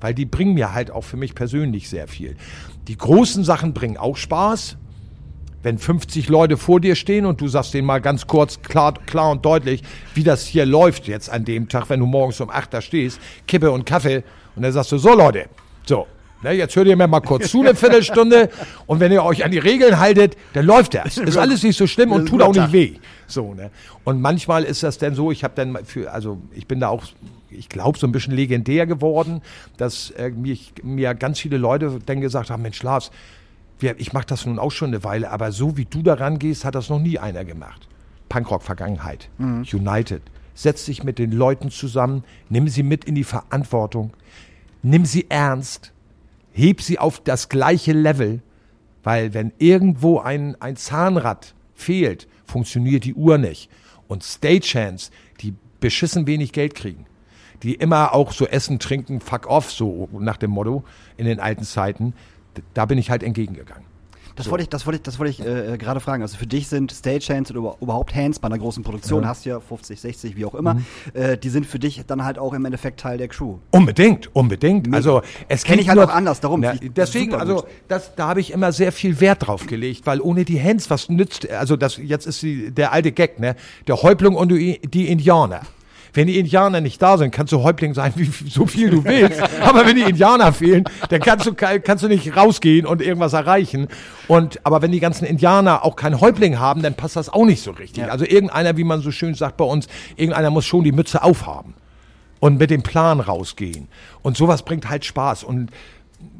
Weil 0.00 0.14
die 0.14 0.26
bringen 0.26 0.54
mir 0.54 0.74
halt 0.74 0.92
auch 0.92 1.02
für 1.02 1.16
mich 1.16 1.34
persönlich 1.34 1.88
sehr 1.88 2.06
viel. 2.06 2.36
Die 2.86 2.96
großen 2.96 3.42
Sachen 3.42 3.74
bringen 3.74 3.96
auch 3.96 4.16
Spaß, 4.16 4.76
wenn 5.62 5.78
50 5.78 6.28
Leute 6.28 6.56
vor 6.56 6.80
dir 6.80 6.94
stehen 6.94 7.26
und 7.26 7.40
du 7.40 7.48
sagst 7.48 7.74
denen 7.74 7.86
mal 7.86 8.00
ganz 8.00 8.26
kurz, 8.26 8.62
klar, 8.62 8.94
klar 9.06 9.30
und 9.30 9.44
deutlich, 9.44 9.82
wie 10.14 10.24
das 10.24 10.46
hier 10.46 10.66
läuft 10.66 11.08
jetzt 11.08 11.30
an 11.30 11.44
dem 11.44 11.68
Tag, 11.68 11.90
wenn 11.90 12.00
du 12.00 12.06
morgens 12.06 12.40
um 12.40 12.50
8 12.50 12.74
da 12.74 12.80
stehst, 12.80 13.20
Kippe 13.46 13.70
und 13.70 13.84
Kaffee 13.84 14.22
und 14.54 14.62
dann 14.62 14.72
sagst 14.72 14.92
du, 14.92 14.98
so 14.98 15.14
Leute, 15.14 15.46
so, 15.84 16.06
ne, 16.42 16.52
jetzt 16.52 16.76
hört 16.76 16.86
ihr 16.86 16.96
mir 16.96 17.06
mal 17.06 17.20
kurz 17.20 17.50
zu, 17.50 17.60
eine 17.60 17.74
Viertelstunde 17.74 18.50
und 18.86 19.00
wenn 19.00 19.12
ihr 19.12 19.24
euch 19.24 19.44
an 19.44 19.50
die 19.50 19.58
Regeln 19.58 19.98
haltet, 19.98 20.36
dann 20.52 20.66
läuft 20.66 20.94
das. 20.94 21.18
Ist 21.18 21.36
alles 21.36 21.62
nicht 21.62 21.76
so 21.76 21.86
schlimm 21.86 22.12
und 22.12 22.26
tut 22.26 22.42
auch 22.42 22.54
nicht 22.54 22.72
weh. 22.72 22.94
So, 23.26 23.54
ne? 23.54 23.70
Und 24.04 24.20
manchmal 24.20 24.62
ist 24.62 24.84
das 24.84 24.98
dann 24.98 25.16
so, 25.16 25.32
ich 25.32 25.42
habe 25.42 25.54
dann 25.56 25.84
für, 25.84 26.12
also 26.12 26.38
ich 26.54 26.68
bin 26.68 26.78
da 26.78 26.88
auch, 26.88 27.02
ich 27.50 27.68
glaube, 27.68 27.98
so 27.98 28.06
ein 28.06 28.12
bisschen 28.12 28.34
legendär 28.34 28.86
geworden, 28.86 29.42
dass 29.78 30.10
äh, 30.12 30.30
mir, 30.30 30.56
mir 30.84 31.14
ganz 31.14 31.40
viele 31.40 31.56
Leute 31.56 31.98
dann 32.06 32.20
gesagt 32.20 32.50
haben, 32.50 32.62
Mensch, 32.62 32.80
Lars, 32.84 33.10
ich 33.80 34.12
mache 34.12 34.26
das 34.26 34.46
nun 34.46 34.58
auch 34.58 34.70
schon 34.70 34.88
eine 34.88 35.04
Weile, 35.04 35.30
aber 35.30 35.52
so 35.52 35.76
wie 35.76 35.84
du 35.84 36.02
daran 36.02 36.38
gehst, 36.38 36.64
hat 36.64 36.74
das 36.74 36.88
noch 36.88 36.98
nie 36.98 37.18
einer 37.18 37.44
gemacht. 37.44 37.88
Punkrock-Vergangenheit, 38.28 39.28
United. 39.38 40.22
Setz 40.54 40.86
dich 40.86 41.04
mit 41.04 41.18
den 41.18 41.32
Leuten 41.32 41.70
zusammen, 41.70 42.24
nimm 42.48 42.68
sie 42.68 42.82
mit 42.82 43.04
in 43.04 43.14
die 43.14 43.24
Verantwortung, 43.24 44.12
nimm 44.82 45.04
sie 45.04 45.26
ernst, 45.28 45.92
heb 46.52 46.80
sie 46.80 46.98
auf 46.98 47.20
das 47.20 47.48
gleiche 47.48 47.92
Level, 47.92 48.40
weil 49.02 49.34
wenn 49.34 49.52
irgendwo 49.58 50.18
ein, 50.18 50.60
ein 50.60 50.76
Zahnrad 50.76 51.54
fehlt, 51.74 52.26
funktioniert 52.46 53.04
die 53.04 53.14
Uhr 53.14 53.36
nicht. 53.38 53.70
Und 54.08 54.24
Stagehands, 54.24 55.10
die 55.42 55.54
beschissen 55.80 56.26
wenig 56.26 56.52
Geld 56.52 56.74
kriegen, 56.74 57.06
die 57.62 57.74
immer 57.74 58.14
auch 58.14 58.32
so 58.32 58.46
essen, 58.46 58.78
trinken, 58.78 59.20
fuck 59.20 59.46
off, 59.46 59.70
so 59.70 60.08
nach 60.18 60.38
dem 60.38 60.50
Motto 60.50 60.84
in 61.16 61.26
den 61.26 61.40
alten 61.40 61.64
Zeiten, 61.64 62.14
da 62.74 62.86
bin 62.86 62.98
ich 62.98 63.10
halt 63.10 63.22
entgegengegangen. 63.22 63.84
Das 64.34 64.50
wollte 64.50 64.64
ich, 64.64 64.68
das 64.68 64.84
wollte 64.84 64.96
ich, 64.98 65.02
das 65.02 65.18
wollte 65.18 65.30
ich 65.30 65.40
äh, 65.40 65.72
äh, 65.74 65.78
gerade 65.78 65.98
fragen. 65.98 66.20
Also 66.22 66.36
für 66.36 66.46
dich 66.46 66.68
sind 66.68 66.92
Stagehands 66.92 67.50
oder 67.52 67.60
über- 67.60 67.76
überhaupt 67.80 68.14
Hands 68.14 68.38
bei 68.38 68.44
einer 68.44 68.58
großen 68.58 68.82
Produktion, 68.84 69.26
hast 69.26 69.46
du 69.46 69.48
ja 69.48 69.60
50, 69.60 69.98
60, 69.98 70.36
wie 70.36 70.44
auch 70.44 70.54
immer, 70.54 70.74
Mhm. 70.74 70.84
äh, 71.14 71.38
die 71.38 71.48
sind 71.48 71.64
für 71.64 71.78
dich 71.78 72.04
dann 72.06 72.22
halt 72.22 72.38
auch 72.38 72.52
im 72.52 72.62
Endeffekt 72.66 73.00
Teil 73.00 73.16
der 73.16 73.28
Crew. 73.28 73.54
Unbedingt, 73.70 74.28
unbedingt. 74.36 74.88
Mega. 74.88 74.96
Also 74.98 75.22
es 75.48 75.64
Kenn 75.64 75.76
geht 75.76 75.84
ich 75.84 75.88
halt 75.88 75.96
nur- 75.96 76.04
auch 76.10 76.14
anders, 76.14 76.40
darum. 76.40 76.62
Ich- 76.62 76.92
deswegen, 76.94 77.32
also 77.34 77.64
das, 77.88 78.14
da 78.14 78.28
habe 78.28 78.40
ich 78.40 78.52
immer 78.52 78.72
sehr 78.72 78.92
viel 78.92 79.20
Wert 79.20 79.46
drauf 79.46 79.66
gelegt, 79.66 80.04
weil 80.06 80.20
ohne 80.20 80.44
die 80.44 80.62
Hands 80.62 80.90
was 80.90 81.08
nützt. 81.08 81.48
Also 81.50 81.76
das 81.76 81.96
jetzt 81.96 82.26
ist 82.26 82.42
die, 82.42 82.70
der 82.72 82.92
alte 82.92 83.12
Gag, 83.12 83.40
ne? 83.40 83.56
Der 83.88 84.02
Häuptling 84.02 84.34
und 84.34 84.50
die 84.50 85.08
Indianer. 85.10 85.62
Wenn 86.16 86.28
die 86.28 86.38
Indianer 86.38 86.80
nicht 86.80 87.02
da 87.02 87.18
sind, 87.18 87.30
kannst 87.30 87.52
du 87.52 87.62
Häuptling 87.62 87.92
sein, 87.92 88.14
wie 88.16 88.24
so 88.48 88.64
viel 88.64 88.88
du 88.88 89.04
willst. 89.04 89.38
Aber 89.60 89.84
wenn 89.84 89.96
die 89.96 90.02
Indianer 90.02 90.50
fehlen, 90.54 90.84
dann 91.10 91.20
kannst 91.20 91.44
du 91.44 91.52
kannst 91.52 92.02
du 92.02 92.08
nicht 92.08 92.34
rausgehen 92.34 92.86
und 92.86 93.02
irgendwas 93.02 93.34
erreichen. 93.34 93.88
Und 94.26 94.58
aber 94.64 94.80
wenn 94.80 94.92
die 94.92 95.00
ganzen 95.00 95.26
Indianer 95.26 95.84
auch 95.84 95.94
keinen 95.94 96.18
Häuptling 96.20 96.58
haben, 96.58 96.82
dann 96.82 96.94
passt 96.94 97.16
das 97.16 97.28
auch 97.28 97.44
nicht 97.44 97.62
so 97.62 97.70
richtig. 97.70 98.04
Ja. 98.04 98.08
Also 98.08 98.24
irgendeiner, 98.24 98.78
wie 98.78 98.84
man 98.84 99.02
so 99.02 99.10
schön 99.10 99.34
sagt 99.34 99.58
bei 99.58 99.64
uns, 99.66 99.88
irgendeiner 100.16 100.48
muss 100.48 100.64
schon 100.64 100.84
die 100.84 100.92
Mütze 100.92 101.22
aufhaben 101.22 101.74
und 102.40 102.58
mit 102.58 102.70
dem 102.70 102.82
Plan 102.82 103.20
rausgehen. 103.20 103.88
Und 104.22 104.38
sowas 104.38 104.64
bringt 104.64 104.88
halt 104.88 105.04
Spaß. 105.04 105.44
Und 105.44 105.70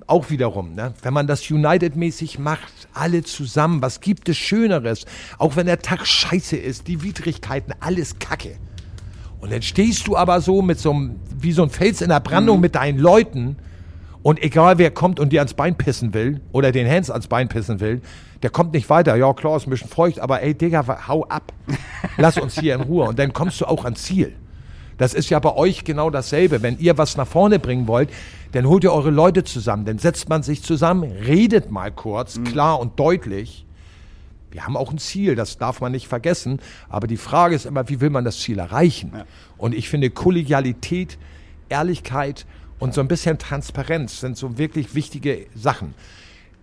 auch 0.07 0.31
wiederum, 0.31 0.75
ne, 0.75 0.95
wenn 1.03 1.13
man 1.13 1.27
das 1.27 1.51
United-mäßig 1.51 2.39
macht, 2.39 2.89
alle 2.95 3.25
zusammen, 3.25 3.83
was 3.83 4.01
gibt 4.01 4.29
es 4.31 4.39
Schöneres? 4.39 5.05
Auch 5.37 5.57
wenn 5.57 5.67
der 5.67 5.81
Tag 5.81 6.07
scheiße 6.07 6.57
ist, 6.57 6.89
die 6.89 7.03
Widrigkeiten, 7.03 7.75
alles 7.81 8.19
Kacke. 8.19 8.57
Und 9.47 9.53
dann 9.53 9.63
stehst 9.63 10.09
du 10.09 10.17
aber 10.17 10.41
so 10.41 10.61
mit 10.61 10.81
so 10.81 10.91
einem, 10.91 11.21
wie 11.39 11.53
so 11.53 11.63
ein 11.63 11.71
Fels 11.71 12.01
in 12.01 12.09
der 12.09 12.19
Brandung 12.19 12.59
mit 12.59 12.75
deinen 12.75 12.99
Leuten 12.99 13.57
und 14.25 14.43
egal 14.43 14.79
wer 14.79 14.91
kommt 14.91 15.21
und 15.21 15.33
dir 15.33 15.39
ans 15.39 15.55
Bein 15.55 15.77
pissen 15.77 16.15
will 16.15 16.41
oder 16.51 16.73
den 16.73 16.91
Hans 16.91 17.13
ans 17.13 17.29
Bein 17.29 17.49
pissen 17.49 17.79
will, 17.79 18.01
der 18.43 18.51
kommt 18.51 18.73
nicht 18.73 18.91
weiter. 18.91 19.15
Ja, 19.15 19.33
klar, 19.35 19.57
ist 19.57 19.69
ein 19.69 19.71
bisschen 19.71 19.89
feucht, 19.89 20.19
aber 20.19 20.43
ey, 20.43 20.53
Digga, 20.53 21.07
hau 21.07 21.23
ab. 21.27 21.53
Lass 22.17 22.39
uns 22.39 22.59
hier 22.59 22.75
in 22.75 22.81
Ruhe. 22.81 23.07
Und 23.07 23.21
dann 23.21 23.33
kommst 23.33 23.61
du 23.61 23.67
auch 23.67 23.85
ans 23.85 24.03
Ziel. 24.03 24.35
Das 24.99 25.15
ist 25.15 25.31
ja 25.31 25.39
bei 25.39 25.55
euch 25.55 25.85
genau 25.85 26.11
dasselbe. 26.11 26.61
Wenn 26.63 26.77
ihr 26.81 26.99
was 26.99 27.17
nach 27.17 27.29
vorne 27.29 27.61
bringen 27.61 27.87
wollt, 27.87 28.11
dann 28.51 28.67
holt 28.67 28.83
ihr 28.83 28.93
eure 28.93 29.11
Leute 29.11 29.45
zusammen. 29.45 29.85
Dann 29.85 30.01
setzt 30.01 30.29
man 30.29 30.43
sich 30.43 30.65
zusammen, 30.65 31.05
redet 31.05 31.71
mal 31.71 31.93
kurz, 31.93 32.41
klar 32.43 32.81
und 32.81 32.99
deutlich. 32.99 33.65
Wir 34.51 34.65
haben 34.65 34.77
auch 34.77 34.91
ein 34.91 34.99
Ziel, 34.99 35.35
das 35.35 35.59
darf 35.59 35.81
man 35.81 35.93
nicht 35.93 36.09
vergessen. 36.09 36.61
Aber 36.89 37.07
die 37.07 37.17
Frage 37.17 37.55
ist 37.55 37.67
immer, 37.67 37.89
wie 37.89 38.01
will 38.01 38.11
man 38.11 38.25
das 38.25 38.39
Ziel 38.39 38.59
erreichen? 38.59 39.13
Und 39.57 39.75
ich 39.75 39.89
finde, 39.89 40.11
Kollegialität, 40.11 41.19
Ehrlichkeit 41.69 42.47
und 42.79 42.95
so 42.95 43.01
ein 43.01 43.09
bisschen 43.09 43.39
Transparenz 43.39 44.21
sind 44.21 44.37
so 44.37 44.59
wirklich 44.59 44.95
wichtige 44.95 45.47
Sachen. 45.55 45.95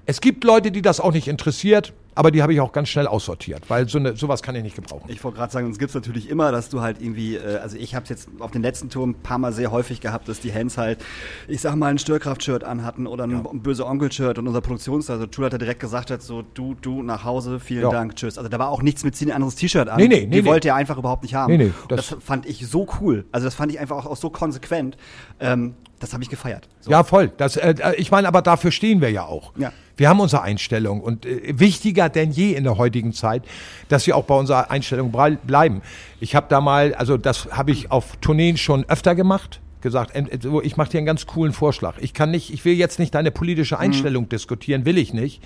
Es 0.05 0.21
gibt 0.21 0.43
Leute, 0.43 0.71
die 0.71 0.81
das 0.81 0.99
auch 0.99 1.13
nicht 1.13 1.27
interessiert, 1.27 1.93
aber 2.15 2.31
die 2.31 2.41
habe 2.41 2.53
ich 2.53 2.61
auch 2.61 2.71
ganz 2.71 2.89
schnell 2.89 3.07
aussortiert, 3.07 3.69
weil 3.69 3.87
so 3.89 3.97
eine, 3.97 4.15
sowas 4.15 4.41
kann 4.41 4.55
ich 4.55 4.63
nicht 4.63 4.75
gebrauchen. 4.75 5.05
Ich 5.09 5.23
wollte 5.23 5.37
gerade 5.37 5.51
sagen, 5.51 5.69
es 5.71 5.79
gibt 5.79 5.93
natürlich 5.95 6.29
immer, 6.29 6.51
dass 6.51 6.69
du 6.69 6.81
halt 6.81 7.01
irgendwie, 7.01 7.35
äh, 7.35 7.57
also 7.57 7.77
ich 7.77 7.95
habe 7.95 8.03
es 8.03 8.09
jetzt 8.09 8.29
auf 8.39 8.51
den 8.51 8.61
letzten 8.61 8.89
Touren 8.89 9.11
ein 9.11 9.15
paar 9.15 9.37
Mal 9.37 9.53
sehr 9.53 9.71
häufig 9.71 10.01
gehabt, 10.01 10.27
dass 10.27 10.39
die 10.39 10.53
Hands 10.53 10.77
halt, 10.77 11.03
ich 11.47 11.61
sag 11.61 11.75
mal, 11.75 11.87
ein 11.87 11.97
Störkraft-Shirt 11.97 12.63
anhatten 12.63 13.07
oder 13.07 13.23
ein 13.25 13.43
böse 13.61 13.85
Onkel-Shirt 13.85 14.37
und 14.39 14.47
unser 14.47 14.61
Produktionsleiter, 14.61 15.21
also 15.21 15.31
Schulleiter 15.33 15.57
direkt 15.57 15.79
gesagt 15.79 16.11
hat, 16.11 16.21
so 16.21 16.43
du, 16.53 16.75
du 16.75 17.03
nach 17.03 17.23
Hause, 17.23 17.59
vielen 17.59 17.83
Ja. 17.83 17.89
Dank, 17.89 18.15
tschüss. 18.15 18.37
Also 18.37 18.49
da 18.49 18.59
war 18.59 18.69
auch 18.69 18.81
nichts 18.81 19.03
mit 19.03 19.15
zieh 19.15 19.25
ein 19.25 19.31
anderes 19.31 19.55
T-Shirt 19.55 19.89
an. 19.89 19.97
Nee, 19.99 20.07
nee, 20.07 20.21
nee, 20.21 20.27
die 20.27 20.41
nee. 20.41 20.45
wollte 20.47 20.69
er 20.69 20.75
einfach 20.75 20.97
überhaupt 20.97 21.23
nicht 21.23 21.35
haben. 21.35 21.51
Nee, 21.51 21.65
nee, 21.65 21.71
das, 21.89 22.09
das- 22.09 22.23
fand 22.23 22.45
ich 22.45 22.67
so 22.67 22.87
cool. 23.01 23.25
Also 23.31 23.45
das 23.45 23.55
fand 23.55 23.71
ich 23.71 23.79
einfach 23.79 23.97
auch, 23.97 24.05
auch 24.05 24.17
so 24.17 24.29
konsequent. 24.29 24.97
Ähm, 25.39 25.75
das 26.03 26.13
habe 26.13 26.23
ich 26.23 26.29
gefeiert. 26.29 26.67
So. 26.81 26.91
Ja, 26.91 27.03
voll. 27.03 27.31
Das, 27.37 27.55
äh, 27.57 27.73
ich 27.97 28.11
meine, 28.11 28.27
aber 28.27 28.41
dafür 28.41 28.71
stehen 28.71 29.01
wir 29.01 29.09
ja 29.09 29.25
auch. 29.25 29.53
Ja. 29.57 29.71
Wir 29.95 30.09
haben 30.09 30.19
unsere 30.19 30.41
Einstellung 30.41 31.01
und 31.01 31.25
äh, 31.25 31.57
wichtiger 31.59 32.09
denn 32.09 32.31
je 32.31 32.53
in 32.53 32.63
der 32.63 32.77
heutigen 32.77 33.13
Zeit, 33.13 33.43
dass 33.89 34.05
wir 34.07 34.17
auch 34.17 34.25
bei 34.25 34.35
unserer 34.35 34.69
Einstellung 34.71 35.11
bleiben. 35.45 35.81
Ich 36.19 36.35
habe 36.35 36.47
da 36.49 36.61
mal, 36.61 36.93
also 36.95 37.17
das 37.17 37.47
habe 37.51 37.71
ich 37.71 37.91
auf 37.91 38.17
Tourneen 38.17 38.57
schon 38.57 38.83
öfter 38.89 39.15
gemacht, 39.15 39.61
gesagt, 39.81 40.15
ent- 40.15 40.29
ich 40.63 40.77
mache 40.77 40.89
dir 40.89 40.97
einen 40.97 41.05
ganz 41.05 41.25
coolen 41.25 41.53
Vorschlag. 41.53 41.95
Ich 41.99 42.13
kann 42.13 42.31
nicht, 42.31 42.53
ich 42.53 42.65
will 42.65 42.73
jetzt 42.73 42.99
nicht 42.99 43.13
deine 43.15 43.31
politische 43.31 43.79
Einstellung 43.79 44.29
diskutieren, 44.29 44.85
will 44.85 44.97
ich 44.97 45.13
nicht. 45.13 45.41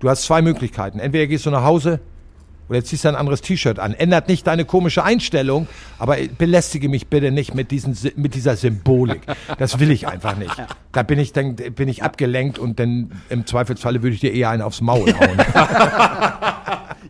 Du 0.00 0.08
hast 0.08 0.22
zwei 0.24 0.42
Möglichkeiten. 0.42 0.98
Entweder 0.98 1.26
gehst 1.28 1.46
du 1.46 1.50
nach 1.50 1.62
Hause 1.64 2.00
oder 2.68 2.82
ziehst 2.84 3.04
du 3.04 3.08
ein 3.08 3.16
anderes 3.16 3.40
T-Shirt 3.42 3.78
an. 3.78 3.94
Ändert 3.94 4.28
nicht 4.28 4.46
deine 4.46 4.64
komische 4.64 5.04
Einstellung, 5.04 5.66
aber 5.98 6.16
belästige 6.38 6.88
mich 6.88 7.08
bitte 7.08 7.30
nicht 7.30 7.54
mit, 7.54 7.70
diesen, 7.70 7.96
mit 8.16 8.34
dieser 8.34 8.56
Symbolik. 8.56 9.22
Das 9.58 9.78
will 9.78 9.90
ich 9.90 10.08
einfach 10.08 10.36
nicht. 10.36 10.54
Da 10.92 11.02
bin 11.02 11.18
ich 11.18 11.32
dann 11.32 11.56
bin 11.56 11.88
ich 11.88 12.02
abgelenkt 12.02 12.58
und 12.58 12.78
dann 12.78 13.12
im 13.28 13.46
Zweifelsfalle 13.46 14.02
würde 14.02 14.14
ich 14.14 14.20
dir 14.20 14.32
eher 14.32 14.50
einen 14.50 14.62
aufs 14.62 14.80
Maul 14.80 15.12
hauen. 15.14 15.38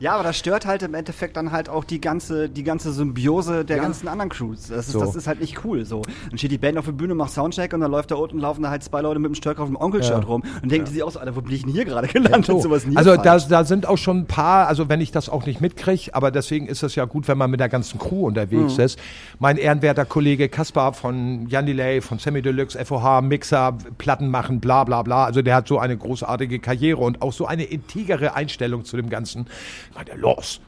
Ja, 0.03 0.15
aber 0.15 0.25
das 0.25 0.37
stört 0.37 0.67
halt 0.67 0.83
im 0.83 0.95
Endeffekt 0.95 1.37
dann 1.37 1.53
halt 1.53 1.69
auch 1.69 1.85
die 1.85 2.01
ganze, 2.01 2.49
die 2.49 2.65
ganze 2.65 2.93
Symbiose 2.93 3.65
der 3.65 3.79
ganzen 3.79 4.09
anderen 4.09 4.31
Crews. 4.31 4.67
Das 4.67 4.89
ist, 4.89 4.95
So. 4.95 4.99
das 4.99 5.15
ist 5.15 5.29
halt 5.29 5.41
nicht 5.41 5.65
cool. 5.65 5.85
So. 5.85 6.03
Dann 6.29 6.39
steht 6.39 6.51
die 6.51 6.59
Band 6.59 6.77
auf 6.77 6.87
der 6.87 6.93
Bühne, 6.93 7.15
macht 7.15 7.31
Soundcheck 7.31 7.73
und 7.73 7.79
dann 7.79 7.91
läuft 7.93 8.11
da 8.11 8.17
unten 8.17 8.41
laufen 8.41 8.65
da 8.65 8.71
halt 8.71 8.83
zwei 8.83 9.01
Leute 9.01 9.21
mit 9.21 9.29
dem 9.29 9.37
Störkraft 9.37 9.69
und 9.69 9.77
dem 9.77 9.81
Onkel-Shirt 9.81 10.27
rum 10.27 10.43
und 10.61 10.73
denken 10.73 10.87
die 10.87 10.95
sich 10.95 11.05
auch 11.05 11.13
so, 11.13 11.21
Alter, 11.21 11.37
wo 11.37 11.41
bin 11.41 11.55
ich 11.55 11.63
denn 11.63 11.71
hier 11.71 11.85
gerade 11.85 12.09
gelandet? 12.09 12.47
So. 12.47 12.59
Sowas 12.59 12.85
nie 12.85 12.97
Also 12.97 13.17
da, 13.17 13.39
da 13.39 13.65
sind 13.65 13.87
auch 13.87 13.97
schon 13.97 14.19
ein 14.19 14.27
paar, 14.27 14.67
also 14.67 14.89
wenn 14.89 15.01
ich 15.01 15.13
das 15.13 15.29
auch 15.29 15.47
nicht 15.47 15.61
mitkriege, 15.61 16.13
aber 16.13 16.33
deswegen 16.33 16.67
ist 16.67 16.83
es 16.83 16.97
ja 16.97 17.05
gut, 17.05 17.29
wenn 17.29 17.39
man 17.39 17.53
mit 17.53 17.61
der 17.61 17.69
ganzen 17.69 18.01
Crew 18.01 18.27
unterwegs 18.27 18.79
ist. 18.79 18.99
Mein 19.39 19.57
ehrenwerter 19.57 20.05
Kollege 20.05 20.49
Kaspar 20.49 20.95
von 20.95 21.47
Jan 21.47 21.67
Delay, 21.67 22.01
von 22.01 22.19
Sammy 22.19 22.43
Deluxe, 22.43 22.77
FOH, 22.85 23.21
Mixer, 23.21 23.79
Platten 23.99 24.31
machen, 24.31 24.59
bla 24.59 24.83
bla 24.83 25.03
bla. 25.03 25.27
Also 25.27 25.43
der 25.43 25.55
hat 25.55 25.69
so 25.69 25.79
eine 25.79 25.97
großartige 25.97 26.59
Karriere 26.59 26.99
und 26.99 27.23
auch 27.23 27.33
so 27.33 27.47
eine 27.47 27.63
integere 27.63 28.35
Einstellung 28.35 28.85
zu 28.85 28.97
dem 28.97 29.09
Ganzen. 29.09 29.47
Ich 29.93 30.09
meine, 30.09 30.21
los, 30.21 30.61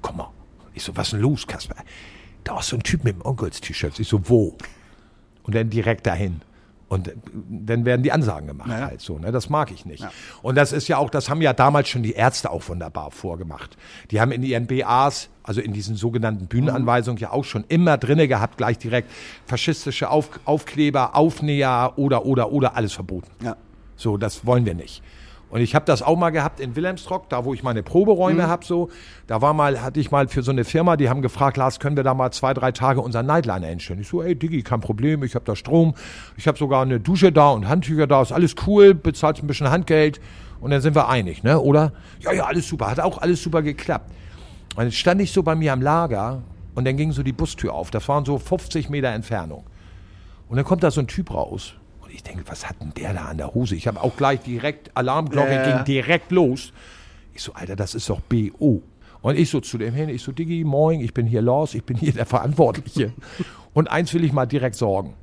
komm 0.00 0.16
mal. 0.16 0.30
Ich 0.74 0.82
so, 0.82 0.96
was 0.96 1.08
ist 1.08 1.12
denn 1.12 1.20
los, 1.20 1.46
Kaspar? 1.46 1.84
Da 2.44 2.58
ist 2.58 2.68
so 2.68 2.76
ein 2.76 2.82
Typ 2.82 3.04
mit 3.04 3.14
dem 3.14 3.24
Onkels-T-Shirt. 3.24 4.00
Ich 4.00 4.08
so, 4.08 4.28
wo? 4.28 4.56
Und 5.44 5.54
dann 5.54 5.70
direkt 5.70 6.06
dahin. 6.06 6.40
Und 6.88 7.10
dann 7.48 7.86
werden 7.86 8.02
die 8.02 8.12
Ansagen 8.12 8.48
gemacht 8.48 8.68
Ja, 8.68 8.80
ja. 8.80 8.86
halt 8.88 9.00
so. 9.00 9.18
Ne? 9.18 9.32
Das 9.32 9.48
mag 9.48 9.70
ich 9.70 9.86
nicht. 9.86 10.04
Und 10.42 10.56
das 10.56 10.72
ist 10.72 10.88
ja 10.88 10.98
auch, 10.98 11.08
das 11.08 11.30
haben 11.30 11.40
ja 11.40 11.54
damals 11.54 11.88
schon 11.88 12.02
die 12.02 12.12
Ärzte 12.12 12.50
auch 12.50 12.68
wunderbar 12.68 13.10
vorgemacht. 13.10 13.78
Die 14.10 14.20
haben 14.20 14.30
in 14.30 14.42
ihren 14.42 14.66
BAs, 14.66 15.30
also 15.42 15.62
in 15.62 15.72
diesen 15.72 15.96
sogenannten 15.96 16.48
Bühnenanweisungen 16.48 17.18
ja 17.18 17.30
auch 17.30 17.44
schon 17.44 17.64
immer 17.68 17.96
drinne 17.96 18.28
gehabt, 18.28 18.58
gleich 18.58 18.76
direkt 18.76 19.10
faschistische 19.46 20.10
Auf, 20.10 20.28
Aufkleber, 20.44 21.16
Aufnäher 21.16 21.94
oder, 21.96 22.26
oder, 22.26 22.52
oder, 22.52 22.76
alles 22.76 22.92
verboten. 22.92 23.30
Ja. 23.42 23.56
So, 23.96 24.18
das 24.18 24.44
wollen 24.44 24.66
wir 24.66 24.74
nicht. 24.74 25.02
Und 25.52 25.60
ich 25.60 25.74
habe 25.74 25.84
das 25.84 26.00
auch 26.00 26.16
mal 26.16 26.30
gehabt 26.30 26.60
in 26.60 26.76
Wilhelmsrock, 26.76 27.28
da 27.28 27.44
wo 27.44 27.52
ich 27.52 27.62
meine 27.62 27.82
Proberäume 27.82 28.48
hab 28.48 28.64
so. 28.64 28.88
Da 29.26 29.42
war 29.42 29.52
mal, 29.52 29.82
hatte 29.82 30.00
ich 30.00 30.10
mal 30.10 30.26
für 30.26 30.42
so 30.42 30.50
eine 30.50 30.64
Firma, 30.64 30.96
die 30.96 31.10
haben 31.10 31.20
gefragt, 31.20 31.58
Lars, 31.58 31.78
können 31.78 31.94
wir 31.94 32.02
da 32.02 32.14
mal 32.14 32.30
zwei, 32.30 32.54
drei 32.54 32.72
Tage 32.72 33.02
unseren 33.02 33.26
Nightliner 33.26 33.66
einstellen? 33.66 34.00
Ich 34.00 34.08
so, 34.08 34.22
ey 34.22 34.34
Diggi, 34.34 34.62
kein 34.62 34.80
Problem, 34.80 35.22
ich 35.22 35.34
habe 35.34 35.44
da 35.44 35.54
Strom, 35.54 35.94
ich 36.38 36.48
habe 36.48 36.56
sogar 36.56 36.80
eine 36.80 37.00
Dusche 37.00 37.32
da 37.32 37.50
und 37.50 37.68
Handtücher 37.68 38.06
da, 38.06 38.22
ist 38.22 38.32
alles 38.32 38.54
cool, 38.66 38.94
bezahlst 38.94 39.42
ein 39.42 39.46
bisschen 39.46 39.68
Handgeld 39.68 40.22
und 40.62 40.70
dann 40.70 40.80
sind 40.80 40.94
wir 40.94 41.10
einig, 41.10 41.42
ne? 41.42 41.60
Oder? 41.60 41.92
Ja, 42.20 42.32
ja, 42.32 42.44
alles 42.44 42.66
super, 42.66 42.90
hat 42.90 43.00
auch 43.00 43.18
alles 43.18 43.42
super 43.42 43.60
geklappt. 43.60 44.10
Und 44.74 44.84
jetzt 44.84 44.96
stand 44.96 45.20
ich 45.20 45.32
so 45.32 45.42
bei 45.42 45.54
mir 45.54 45.74
am 45.74 45.82
Lager 45.82 46.40
und 46.74 46.86
dann 46.86 46.96
ging 46.96 47.12
so 47.12 47.22
die 47.22 47.32
Bustür 47.32 47.74
auf. 47.74 47.90
Das 47.90 48.08
waren 48.08 48.24
so 48.24 48.38
50 48.38 48.88
Meter 48.88 49.08
Entfernung. 49.08 49.64
Und 50.48 50.56
dann 50.56 50.64
kommt 50.64 50.82
da 50.82 50.90
so 50.90 51.02
ein 51.02 51.08
Typ 51.08 51.34
raus. 51.34 51.74
Ich 52.14 52.22
denke, 52.22 52.44
was 52.46 52.68
hat 52.68 52.76
denn 52.80 52.92
der 52.94 53.14
da 53.14 53.26
an 53.26 53.38
der 53.38 53.54
Hose? 53.54 53.74
Ich 53.74 53.86
habe 53.86 54.00
auch 54.02 54.16
gleich 54.16 54.40
direkt, 54.40 54.90
Alarmglocke 54.94 55.50
Ja, 55.52 55.66
ja. 55.66 55.76
ging 55.76 55.84
direkt 55.84 56.30
los. 56.30 56.72
Ich 57.34 57.42
so, 57.42 57.54
Alter, 57.54 57.76
das 57.76 57.94
ist 57.94 58.08
doch 58.10 58.20
BO. 58.20 58.82
Und 59.22 59.38
ich 59.38 59.48
so 59.50 59.60
zu 59.60 59.78
dem 59.78 59.94
hin, 59.94 60.08
ich 60.08 60.22
so, 60.22 60.32
Diggi, 60.32 60.64
moin, 60.64 61.00
ich 61.00 61.14
bin 61.14 61.26
hier 61.26 61.42
Lars, 61.42 61.74
ich 61.74 61.84
bin 61.84 61.96
hier 61.96 62.12
der 62.12 62.26
Verantwortliche. 62.26 63.12
Und 63.72 63.90
eins 63.90 64.12
will 64.12 64.24
ich 64.24 64.32
mal 64.32 64.46
direkt 64.46 64.76
sorgen. 64.76 65.14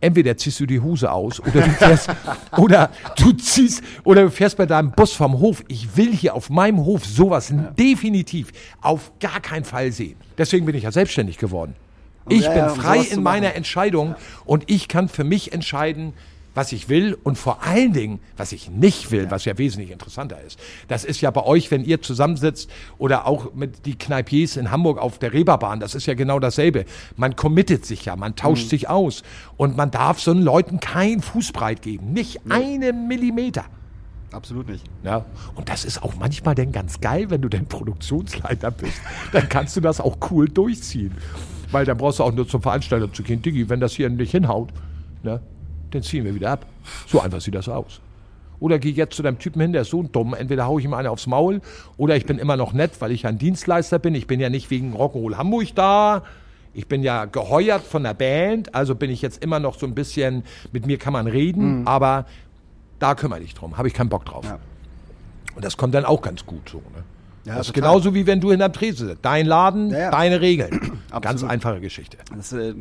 Entweder 0.00 0.36
ziehst 0.36 0.60
du 0.60 0.66
die 0.66 0.80
Hose 0.80 1.10
aus 1.10 1.40
oder 1.40 1.62
du 1.62 1.70
fährst, 1.70 2.10
oder 2.58 2.90
du 3.16 3.32
ziehst, 3.32 3.82
oder 4.04 4.22
du 4.22 4.30
fährst 4.30 4.56
bei 4.56 4.66
deinem 4.66 4.90
Bus 4.90 5.12
vom 5.12 5.38
Hof. 5.38 5.64
Ich 5.68 5.96
will 5.96 6.12
hier 6.12 6.34
auf 6.34 6.50
meinem 6.50 6.84
Hof 6.84 7.04
sowas 7.06 7.52
definitiv 7.78 8.52
auf 8.82 9.12
gar 9.20 9.40
keinen 9.40 9.64
Fall 9.64 9.92
sehen. 9.92 10.16
Deswegen 10.36 10.66
bin 10.66 10.74
ich 10.74 10.82
ja 10.82 10.92
selbstständig 10.92 11.38
geworden. 11.38 11.74
Ich 12.28 12.42
Ja, 12.42 12.50
bin 12.50 12.58
ja, 12.58 12.68
frei 12.70 12.98
in 13.00 13.22
meiner. 13.22 13.54
Entscheidung 13.54 14.14
und 14.44 14.64
ich 14.68 14.88
kann 14.88 15.08
für 15.08 15.24
mich 15.24 15.52
entscheiden, 15.52 16.12
was 16.56 16.72
ich 16.72 16.88
will 16.88 17.16
und 17.22 17.36
vor 17.36 17.62
allen 17.62 17.92
Dingen, 17.92 18.18
was 18.36 18.50
ich 18.52 18.70
nicht 18.70 19.10
will, 19.10 19.30
was 19.30 19.44
ja 19.44 19.58
wesentlich 19.58 19.90
interessanter 19.90 20.40
ist. 20.40 20.58
Das 20.88 21.04
ist 21.04 21.20
ja 21.20 21.30
bei 21.30 21.44
euch, 21.44 21.70
wenn 21.70 21.84
ihr 21.84 22.00
zusammensitzt 22.00 22.70
oder 22.96 23.26
auch 23.26 23.52
mit 23.54 23.84
die 23.84 23.96
Kneipiers 23.96 24.56
in 24.56 24.70
Hamburg 24.70 24.98
auf 24.98 25.18
der 25.18 25.34
Reeperbahn, 25.34 25.80
das 25.80 25.94
ist 25.94 26.06
ja 26.06 26.14
genau 26.14 26.40
dasselbe. 26.40 26.86
Man 27.16 27.36
committet 27.36 27.84
sich 27.84 28.06
ja, 28.06 28.16
man 28.16 28.36
tauscht 28.36 28.70
sich 28.70 28.88
aus 28.88 29.22
und 29.58 29.76
man 29.76 29.90
darf 29.90 30.18
so 30.18 30.30
einen 30.30 30.42
Leuten 30.42 30.80
kein 30.80 31.20
Fußbreit 31.20 31.82
geben, 31.82 32.14
nicht 32.14 32.40
einen 32.48 33.06
Millimeter. 33.06 33.66
Absolut 34.32 34.68
nicht. 34.68 34.84
Ja, 35.04 35.24
und 35.54 35.68
das 35.68 35.84
ist 35.84 36.02
auch 36.02 36.14
manchmal 36.16 36.54
dann 36.54 36.72
ganz 36.72 37.00
geil, 37.00 37.30
wenn 37.30 37.42
du 37.42 37.48
denn 37.48 37.66
Produktionsleiter 37.66 38.70
bist. 38.70 39.00
Dann 39.32 39.48
kannst 39.48 39.76
du 39.76 39.80
das 39.80 40.00
auch 40.00 40.16
cool 40.30 40.48
durchziehen. 40.48 41.12
Weil 41.72 41.84
dann 41.84 41.96
brauchst 41.96 42.18
du 42.18 42.24
auch 42.24 42.32
nur 42.32 42.46
zum 42.46 42.62
Veranstalter 42.62 43.12
zu 43.12 43.22
gehen. 43.22 43.42
Diggi, 43.42 43.68
wenn 43.68 43.80
das 43.80 43.92
hier 43.92 44.08
nicht 44.08 44.30
hinhaut, 44.30 44.70
ne, 45.22 45.40
dann 45.90 46.02
ziehen 46.02 46.24
wir 46.24 46.34
wieder 46.34 46.50
ab. 46.50 46.66
So 47.06 47.20
einfach 47.20 47.40
sieht 47.40 47.54
das 47.54 47.68
aus. 47.68 48.00
Oder 48.58 48.78
geh 48.78 48.90
jetzt 48.90 49.16
zu 49.16 49.22
deinem 49.22 49.38
Typen 49.38 49.60
hin, 49.60 49.72
der 49.72 49.82
ist 49.82 49.90
so 49.90 50.02
dumm. 50.02 50.34
Entweder 50.34 50.66
hau 50.66 50.78
ich 50.78 50.84
ihm 50.84 50.94
eine 50.94 51.10
aufs 51.10 51.26
Maul 51.26 51.60
oder 51.96 52.16
ich 52.16 52.24
bin 52.24 52.38
immer 52.38 52.56
noch 52.56 52.72
nett, 52.72 52.92
weil 53.00 53.12
ich 53.12 53.26
ein 53.26 53.38
Dienstleister 53.38 53.98
bin. 53.98 54.14
Ich 54.14 54.26
bin 54.26 54.40
ja 54.40 54.48
nicht 54.48 54.70
wegen 54.70 54.94
Rock'n'Roll 54.94 55.36
Hamburg 55.36 55.74
da. 55.74 56.22
Ich 56.72 56.88
bin 56.88 57.02
ja 57.02 57.24
geheuert 57.24 57.82
von 57.82 58.02
der 58.02 58.12
Band, 58.12 58.74
also 58.74 58.94
bin 58.94 59.10
ich 59.10 59.22
jetzt 59.22 59.42
immer 59.42 59.60
noch 59.60 59.78
so 59.78 59.86
ein 59.86 59.94
bisschen, 59.94 60.44
mit 60.72 60.86
mir 60.86 60.98
kann 60.98 61.14
man 61.14 61.26
reden, 61.26 61.86
aber 61.86 62.26
da 62.98 63.14
kümmere 63.14 63.40
dich 63.40 63.54
drum, 63.54 63.78
habe 63.78 63.88
ich 63.88 63.94
keinen 63.94 64.10
Bock 64.10 64.26
drauf. 64.26 64.44
Ja. 64.44 64.58
Und 65.54 65.64
das 65.64 65.78
kommt 65.78 65.94
dann 65.94 66.04
auch 66.04 66.20
ganz 66.20 66.44
gut 66.44 66.68
so. 66.68 66.78
Ne? 66.78 67.02
Ja, 67.46 67.54
das 67.56 67.68
ist 67.68 67.74
total. 67.74 67.90
genauso 67.90 68.14
wie 68.14 68.26
wenn 68.26 68.40
du 68.40 68.50
hinterm 68.50 68.72
Tresen 68.72 69.08
sitzt. 69.08 69.24
Dein 69.24 69.46
Laden, 69.46 69.90
Ja, 69.90 69.98
ja. 69.98 70.10
deine 70.10 70.40
Regeln. 70.40 71.00
ganz 71.22 71.42
einfache 71.44 71.80
Geschichte. 71.80 72.18
Das 72.34 72.52
äh, 72.52 72.74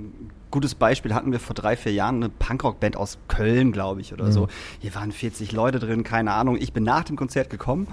gutes 0.51 0.75
Beispiel 0.75 1.13
hatten 1.13 1.31
wir 1.31 1.39
vor 1.39 1.53
drei, 1.53 1.75
vier 1.75 1.93
Jahren 1.93 2.15
eine 2.15 2.29
Punkrock-Band 2.29 2.97
aus 2.97 3.17
Köln, 3.27 3.71
glaube 3.71 4.01
ich, 4.01 4.13
oder 4.13 4.31
so. 4.31 4.47
Hier 4.79 4.95
waren 4.95 5.11
40 5.11 5.51
Leute 5.51 5.79
drin, 5.79 6.03
keine 6.03 6.33
Ahnung. 6.33 6.57
Ich 6.59 6.73
bin 6.73 6.83
nach 6.83 7.03
dem 7.03 7.15
Konzert 7.15 7.49
gekommen 7.49 7.87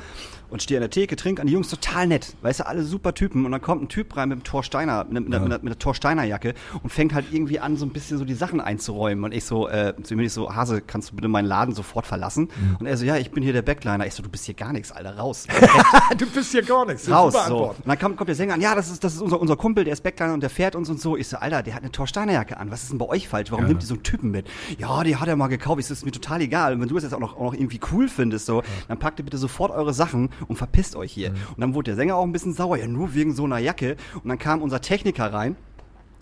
und 0.52 0.62
stehe 0.62 0.78
an 0.78 0.82
der 0.82 0.90
Theke, 0.90 1.16
trinke 1.16 1.40
an 1.40 1.46
die 1.46 1.54
Jungs 1.54 1.68
total 1.68 2.06
nett. 2.06 2.36
Weißt 2.42 2.60
du, 2.60 2.66
alle 2.66 2.82
super 2.82 3.14
Typen. 3.14 3.46
Und 3.46 3.52
dann 3.52 3.62
kommt 3.62 3.82
ein 3.82 3.88
Typ 3.88 4.16
rein 4.16 4.28
mit 4.28 4.36
einem 4.36 4.44
Thor 4.44 4.62
Steiner, 4.62 5.04
mit, 5.08 5.26
mit, 5.26 5.40
mit, 5.40 5.50
mit 5.50 5.62
einer 5.62 5.78
Thor 5.78 5.94
Steiner 5.94 6.24
Jacke 6.24 6.52
und 6.82 6.90
fängt 6.90 7.14
halt 7.14 7.26
irgendwie 7.32 7.58
an, 7.58 7.78
so 7.78 7.86
ein 7.86 7.90
bisschen 7.90 8.18
so 8.18 8.26
die 8.26 8.34
Sachen 8.34 8.60
einzuräumen. 8.60 9.24
Und 9.24 9.32
ich 9.32 9.44
so, 9.44 9.66
äh, 9.68 9.94
zu 10.02 10.12
ihm 10.12 10.18
bin 10.18 10.26
ich 10.26 10.32
so, 10.34 10.54
Hase, 10.54 10.82
kannst 10.82 11.10
du 11.10 11.16
bitte 11.16 11.28
meinen 11.28 11.46
Laden 11.46 11.74
sofort 11.74 12.06
verlassen? 12.06 12.50
Und 12.78 12.84
er 12.86 12.98
so, 12.98 13.06
ja, 13.06 13.16
ich 13.16 13.30
bin 13.30 13.42
hier 13.42 13.54
der 13.54 13.62
Backliner. 13.62 14.06
Ich 14.06 14.12
so, 14.12 14.22
du 14.22 14.28
bist 14.28 14.44
hier 14.44 14.54
gar 14.54 14.74
nichts, 14.74 14.92
Alter, 14.92 15.16
raus. 15.16 15.46
du 16.18 16.26
bist 16.26 16.52
hier 16.52 16.62
gar 16.62 16.84
nichts. 16.84 17.10
raus. 17.10 17.34
So. 17.48 17.70
Und 17.70 17.86
dann 17.86 17.98
kommt, 17.98 18.18
kommt 18.18 18.28
der 18.28 18.36
Sänger 18.36 18.52
an, 18.52 18.60
ja, 18.60 18.74
das 18.74 18.90
ist, 18.90 19.02
das 19.02 19.14
ist 19.14 19.22
unser, 19.22 19.40
unser 19.40 19.56
Kumpel, 19.56 19.84
der 19.84 19.94
ist 19.94 20.02
Backliner 20.02 20.34
und 20.34 20.42
der 20.42 20.50
fährt 20.50 20.76
uns 20.76 20.90
und 20.90 21.00
so. 21.00 21.16
Ich 21.16 21.28
so, 21.28 21.38
Alter, 21.38 21.62
der 21.62 21.74
hat 21.74 21.82
eine 21.82 21.92
Torsteiner 21.92 22.32
Jacke 22.52 22.60
an. 22.60 22.70
Was 22.70 22.82
ist 22.82 22.92
denn 22.92 22.98
bei 22.98 23.08
euch 23.08 23.28
falsch? 23.28 23.50
Warum 23.50 23.66
nimmt 23.66 23.82
ihr 23.82 23.86
so 23.86 23.94
einen 23.94 24.02
Typen 24.02 24.30
mit? 24.30 24.46
Ja, 24.78 25.02
die 25.04 25.16
hat 25.16 25.28
er 25.28 25.36
mal 25.36 25.48
gekauft. 25.48 25.78
Ist 25.78 26.04
mir 26.04 26.12
total 26.12 26.40
egal. 26.40 26.74
Und 26.74 26.80
wenn 26.80 26.88
du 26.88 26.96
es 26.96 27.02
jetzt 27.02 27.14
auch 27.14 27.20
noch, 27.20 27.36
auch 27.36 27.52
noch 27.52 27.54
irgendwie 27.54 27.80
cool 27.92 28.08
findest, 28.08 28.46
so, 28.46 28.62
dann 28.88 28.98
packt 28.98 29.18
ihr 29.18 29.24
bitte 29.24 29.38
sofort 29.38 29.72
eure 29.72 29.94
Sachen 29.94 30.30
und 30.48 30.56
verpisst 30.56 30.96
euch 30.96 31.12
hier. 31.12 31.30
Und 31.30 31.60
dann 31.60 31.74
wurde 31.74 31.90
der 31.90 31.96
Sänger 31.96 32.16
auch 32.16 32.24
ein 32.24 32.32
bisschen 32.32 32.54
sauer, 32.54 32.76
ja, 32.76 32.86
nur 32.86 33.14
wegen 33.14 33.34
so 33.34 33.44
einer 33.44 33.58
Jacke. 33.58 33.96
Und 34.22 34.28
dann 34.28 34.38
kam 34.38 34.62
unser 34.62 34.80
Techniker 34.80 35.32
rein 35.32 35.56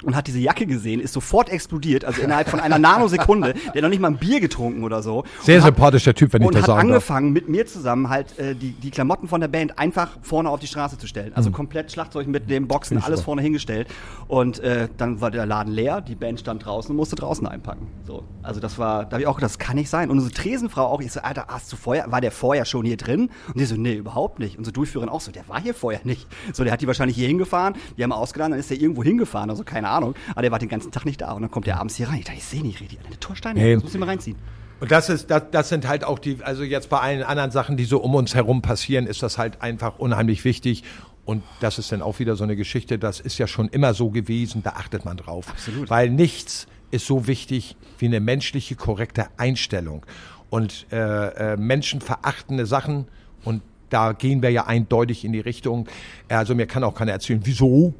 und 0.02 0.16
hat 0.16 0.26
diese 0.26 0.38
Jacke 0.38 0.66
gesehen, 0.66 1.00
ist 1.00 1.12
sofort 1.12 1.48
explodiert, 1.50 2.04
also 2.04 2.22
innerhalb 2.22 2.48
von 2.48 2.60
einer 2.60 2.78
Nanosekunde, 2.78 3.54
der 3.74 3.82
noch 3.82 3.88
nicht 3.88 4.00
mal 4.00 4.08
ein 4.08 4.18
Bier 4.18 4.40
getrunken 4.40 4.84
oder 4.84 5.02
so. 5.02 5.24
Sehr 5.42 5.56
Und 5.58 5.62
hat- 5.64 5.74
sympathischer 5.74 6.14
Typ, 6.14 6.32
wenn 6.32 6.42
ich 6.42 6.48
und 6.48 6.54
das 6.54 6.62
hat 6.62 6.66
sagen 6.68 6.88
darf. 6.88 6.94
angefangen, 6.96 7.32
mit 7.32 7.48
mir 7.48 7.66
zusammen 7.66 8.08
halt 8.08 8.38
äh, 8.38 8.54
die, 8.54 8.72
die 8.72 8.90
Klamotten 8.90 9.28
von 9.28 9.40
der 9.40 9.48
Band 9.48 9.78
einfach 9.78 10.10
vorne 10.22 10.48
auf 10.50 10.60
die 10.60 10.66
Straße 10.66 10.98
zu 10.98 11.06
stellen. 11.06 11.32
Also 11.34 11.50
komplett 11.50 11.90
Schlagzeug 11.92 12.26
mit 12.26 12.48
den 12.50 12.66
Boxen, 12.68 12.98
alles 13.02 13.20
vorne 13.20 13.42
hingestellt. 13.42 13.88
Und 14.28 14.60
äh, 14.60 14.88
dann 14.96 15.20
war 15.20 15.30
der 15.30 15.46
Laden 15.46 15.72
leer, 15.72 16.00
die 16.00 16.14
Band 16.14 16.40
stand 16.40 16.64
draußen 16.64 16.90
und 16.90 16.96
musste 16.96 17.16
draußen 17.16 17.46
einpacken. 17.46 17.88
So. 18.06 18.24
Also 18.42 18.60
das 18.60 18.78
war, 18.78 19.04
da 19.04 19.12
habe 19.12 19.22
ich 19.22 19.26
auch 19.26 19.36
gedacht, 19.36 19.50
das 19.50 19.58
kann 19.58 19.76
nicht 19.76 19.90
sein. 19.90 20.10
Und 20.10 20.18
unsere 20.18 20.32
Tresenfrau 20.34 20.86
auch, 20.86 21.00
ich 21.00 21.12
so, 21.12 21.20
Alter, 21.20 21.46
hast 21.48 21.72
du 21.72 21.76
vorher, 21.76 22.10
war 22.10 22.20
der 22.20 22.30
vorher 22.32 22.64
schon 22.64 22.84
hier 22.84 22.96
drin? 22.96 23.30
Und 23.48 23.58
die 23.60 23.64
so, 23.64 23.74
nee, 23.76 23.94
überhaupt 23.94 24.38
nicht. 24.38 24.56
Unsere 24.58 24.72
Durchführerin 24.72 25.08
auch 25.10 25.20
so, 25.20 25.30
der 25.32 25.48
war 25.48 25.60
hier 25.60 25.74
vorher 25.74 26.00
nicht. 26.04 26.26
So, 26.52 26.64
der 26.64 26.72
hat 26.72 26.80
die 26.80 26.86
wahrscheinlich 26.86 27.16
hier 27.16 27.28
hingefahren, 27.28 27.74
die 27.96 28.02
haben 28.02 28.12
ausgeladen, 28.12 28.52
dann 28.52 28.60
ist 28.60 28.70
der 28.70 28.80
irgendwo 28.80 29.02
hingefahren, 29.04 29.50
also 29.50 29.64
keine 29.64 29.89
Ahnung. 29.90 30.14
Aber 30.32 30.42
der 30.42 30.50
war 30.50 30.58
den 30.58 30.68
ganzen 30.68 30.90
Tag 30.92 31.04
nicht 31.04 31.20
da. 31.20 31.32
Und 31.32 31.42
dann 31.42 31.50
kommt 31.50 31.66
der 31.66 31.78
abends 31.78 31.96
hier 31.96 32.08
rein. 32.08 32.18
Ich 32.18 32.24
dachte, 32.24 32.38
ich 32.38 32.44
sehe 32.44 32.62
nicht 32.62 32.80
richtig. 32.80 32.98
Eine 33.06 33.18
Torsteine, 33.20 33.60
Nee. 33.60 33.74
das 33.74 33.82
muss 33.82 33.94
ich 33.94 34.00
mal 34.00 34.08
reinziehen. 34.08 34.36
Und 34.80 34.90
das 34.90 35.10
ist, 35.10 35.30
das, 35.30 35.42
das 35.50 35.68
sind 35.68 35.86
halt 35.86 36.04
auch 36.04 36.18
die, 36.18 36.38
also 36.42 36.62
jetzt 36.62 36.88
bei 36.88 36.98
allen 37.00 37.22
anderen 37.22 37.50
Sachen, 37.50 37.76
die 37.76 37.84
so 37.84 37.98
um 38.00 38.14
uns 38.14 38.34
herum 38.34 38.62
passieren, 38.62 39.06
ist 39.06 39.22
das 39.22 39.36
halt 39.36 39.60
einfach 39.60 39.98
unheimlich 39.98 40.44
wichtig. 40.44 40.84
Und 41.26 41.42
das 41.60 41.78
ist 41.78 41.92
dann 41.92 42.00
auch 42.00 42.18
wieder 42.18 42.34
so 42.34 42.44
eine 42.44 42.56
Geschichte, 42.56 42.98
das 42.98 43.20
ist 43.20 43.36
ja 43.38 43.46
schon 43.46 43.68
immer 43.68 43.92
so 43.92 44.08
gewesen, 44.10 44.62
da 44.62 44.70
achtet 44.70 45.04
man 45.04 45.18
drauf. 45.18 45.48
Absolut. 45.50 45.90
Weil 45.90 46.08
nichts 46.08 46.66
ist 46.90 47.06
so 47.06 47.26
wichtig 47.26 47.76
wie 47.98 48.06
eine 48.06 48.20
menschliche, 48.20 48.74
korrekte 48.74 49.26
Einstellung. 49.36 50.06
Und 50.48 50.86
äh, 50.90 51.52
äh, 51.52 51.56
menschenverachtende 51.58 52.64
Sachen, 52.66 53.06
und 53.44 53.62
da 53.90 54.12
gehen 54.12 54.42
wir 54.42 54.50
ja 54.50 54.66
eindeutig 54.66 55.24
in 55.24 55.32
die 55.32 55.40
Richtung, 55.40 55.88
also 56.28 56.54
mir 56.54 56.66
kann 56.66 56.82
auch 56.84 56.94
keiner 56.94 57.12
erzählen, 57.12 57.40
wieso? 57.44 57.94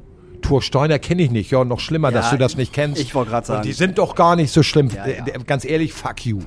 Thor 0.51 0.61
Steiner 0.61 0.99
kenne 0.99 1.21
ich 1.21 1.31
nicht, 1.31 1.49
ja, 1.49 1.63
noch 1.63 1.79
schlimmer, 1.79 2.09
Ja, 2.09 2.15
dass 2.19 2.29
du 2.31 2.37
das 2.37 2.57
nicht 2.57 2.73
kennst. 2.73 2.99
ich 2.99 3.15
wollte 3.15 3.31
gerade 3.31 3.47
sagen. 3.47 3.59
Und 3.61 3.65
die 3.67 3.71
sind 3.71 3.97
doch 3.97 4.15
gar 4.15 4.35
nicht 4.35 4.51
so 4.51 4.63
schlimm. 4.63 4.89
Ja, 4.89 5.07
ja. 5.07 5.25
Äh, 5.25 5.39
Ganz 5.47 5.63
ehrlich, 5.63 5.93
fuck 5.93 6.25
you. 6.25 6.39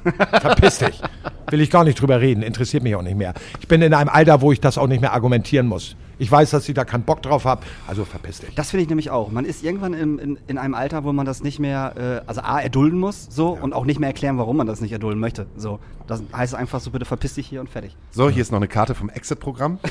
Verpiss 0.43 0.77
dich. 0.81 1.01
Will 1.49 1.63
ich 1.63 1.71
gar 1.71 1.85
nicht 1.85 1.99
drüber 1.99 2.21
reden, 2.21 2.43
interessiert 2.43 2.83
mich 2.83 2.95
auch 2.97 3.03
nicht 3.03 3.17
mehr. 3.17 3.33
Ich 3.61 3.69
bin 3.69 3.81
in 3.81 3.95
einem 3.95 4.11
Alter, 4.11 4.43
wo 4.43 4.53
ich 4.53 4.61
das 4.61 4.77
auch 4.77 4.89
nicht 4.89 5.01
mehr 5.01 5.15
argumentieren 5.15 5.67
muss. 5.69 5.97
Ich 6.19 6.31
weiß, 6.31 6.51
dass 6.51 6.69
ich 6.69 6.75
da 6.75 6.85
keinen 6.85 7.05
Bock 7.05 7.23
drauf 7.23 7.47
habe, 7.47 7.63
also 7.87 8.05
verpiss 8.05 8.41
dich. 8.41 8.55
Das 8.55 8.71
finde 8.71 8.83
ich 8.83 8.89
nämlich 8.91 9.09
auch. 9.11 9.33
Man 9.33 9.47
ist 9.47 9.65
irgendwann 9.65 9.95
in, 9.95 10.19
in, 10.19 10.39
in 10.49 10.59
einem 10.59 10.75
Alter, 10.75 11.03
wo 11.05 11.13
man 11.15 11.25
das 11.25 11.43
nicht 11.43 11.59
mehr, 11.59 11.95
äh, 11.97 12.29
also 12.29 12.43
A, 12.43 12.61
erdulden 12.61 13.01
muss, 13.01 13.27
so, 13.31 13.49
und 13.61 13.73
auch 13.73 13.87
nicht 13.87 13.99
mehr 14.01 14.11
erklären, 14.11 14.37
warum 14.37 14.59
man 14.59 14.67
das 14.67 14.83
nicht 14.83 14.93
erdulden 14.93 15.19
möchte. 15.19 15.47
So. 15.57 15.81
Das 16.07 16.23
heißt 16.37 16.55
einfach 16.55 16.81
so, 16.81 16.91
bitte 16.91 17.07
verpiss 17.07 17.35
dich 17.35 17.47
hier 17.49 17.61
und 17.63 17.71
fertig. 17.71 17.97
So, 18.11 18.29
hier 18.29 18.43
ist 18.43 18.53
noch 18.53 18.59
eine 18.59 18.69
Karte 18.69 18.95
vom 18.95 19.09
Exit-Programm. 19.09 19.79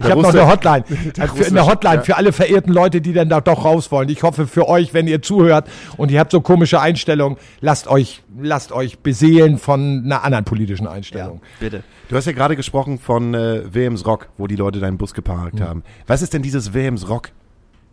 Ich 0.00 0.10
habe 0.10 0.22
noch 0.22 0.34
eine 0.34 0.46
Hotline. 0.46 0.84
Für, 1.34 1.46
eine 1.46 1.66
Hotline 1.66 1.96
ja. 1.96 2.02
für 2.02 2.16
alle 2.16 2.32
verehrten 2.32 2.72
Leute, 2.72 3.00
die 3.00 3.12
dann 3.12 3.28
da 3.28 3.40
doch 3.40 3.64
raus 3.64 3.90
wollen. 3.90 4.08
Ich 4.08 4.22
hoffe 4.22 4.46
für 4.46 4.68
euch, 4.68 4.94
wenn 4.94 5.06
ihr 5.06 5.22
zuhört 5.22 5.68
und 5.96 6.10
ihr 6.10 6.20
habt 6.20 6.30
so 6.30 6.40
komische 6.40 6.80
Einstellungen, 6.80 7.38
lasst 7.60 7.88
euch, 7.88 8.22
lasst 8.40 8.72
euch 8.72 8.98
beseelen 8.98 9.58
von 9.58 10.02
einer 10.04 10.24
anderen 10.24 10.44
politischen 10.44 10.86
Einstellung. 10.86 11.40
bitte. 11.60 11.82
Du 12.08 12.16
hast 12.16 12.26
ja 12.26 12.32
gerade 12.32 12.54
gesprochen 12.54 12.98
von 12.98 13.34
äh, 13.34 13.62
Wilhelms 13.72 14.06
Rock, 14.06 14.28
wo 14.38 14.46
die 14.46 14.56
Leute 14.56 14.78
deinen 14.78 14.96
Bus 14.96 15.12
geparkt 15.14 15.60
haben. 15.60 15.82
Was 16.06 16.22
ist 16.22 16.34
denn 16.34 16.42
dieses 16.42 16.72
Wilhelms 16.72 17.08
Rock? 17.08 17.30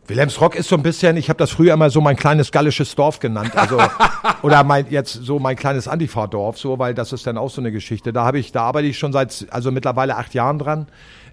Wilhelmsrock 0.07 0.55
ist 0.55 0.67
so 0.67 0.75
ein 0.75 0.83
bisschen, 0.83 1.15
ich 1.15 1.29
habe 1.29 1.37
das 1.37 1.51
früher 1.51 1.73
immer 1.73 1.89
so 1.89 2.01
mein 2.01 2.17
kleines 2.17 2.51
gallisches 2.51 2.93
Dorf 2.93 3.19
genannt, 3.19 3.55
also 3.55 3.77
oder 4.41 4.63
mein 4.65 4.87
jetzt 4.89 5.13
so 5.13 5.39
mein 5.39 5.55
kleines 5.55 5.87
Antifa-Dorf, 5.87 6.59
so, 6.59 6.77
weil 6.77 6.93
das 6.93 7.13
ist 7.13 7.25
dann 7.25 7.37
auch 7.37 7.49
so 7.49 7.61
eine 7.61 7.71
Geschichte. 7.71 8.11
Da 8.11 8.25
habe 8.25 8.37
ich, 8.37 8.51
da 8.51 8.63
arbeite 8.63 8.87
ich 8.87 8.97
schon 8.97 9.13
seit 9.13 9.47
also 9.49 9.71
mittlerweile 9.71 10.17
acht 10.17 10.33
Jahren 10.33 10.59
dran. 10.59 10.87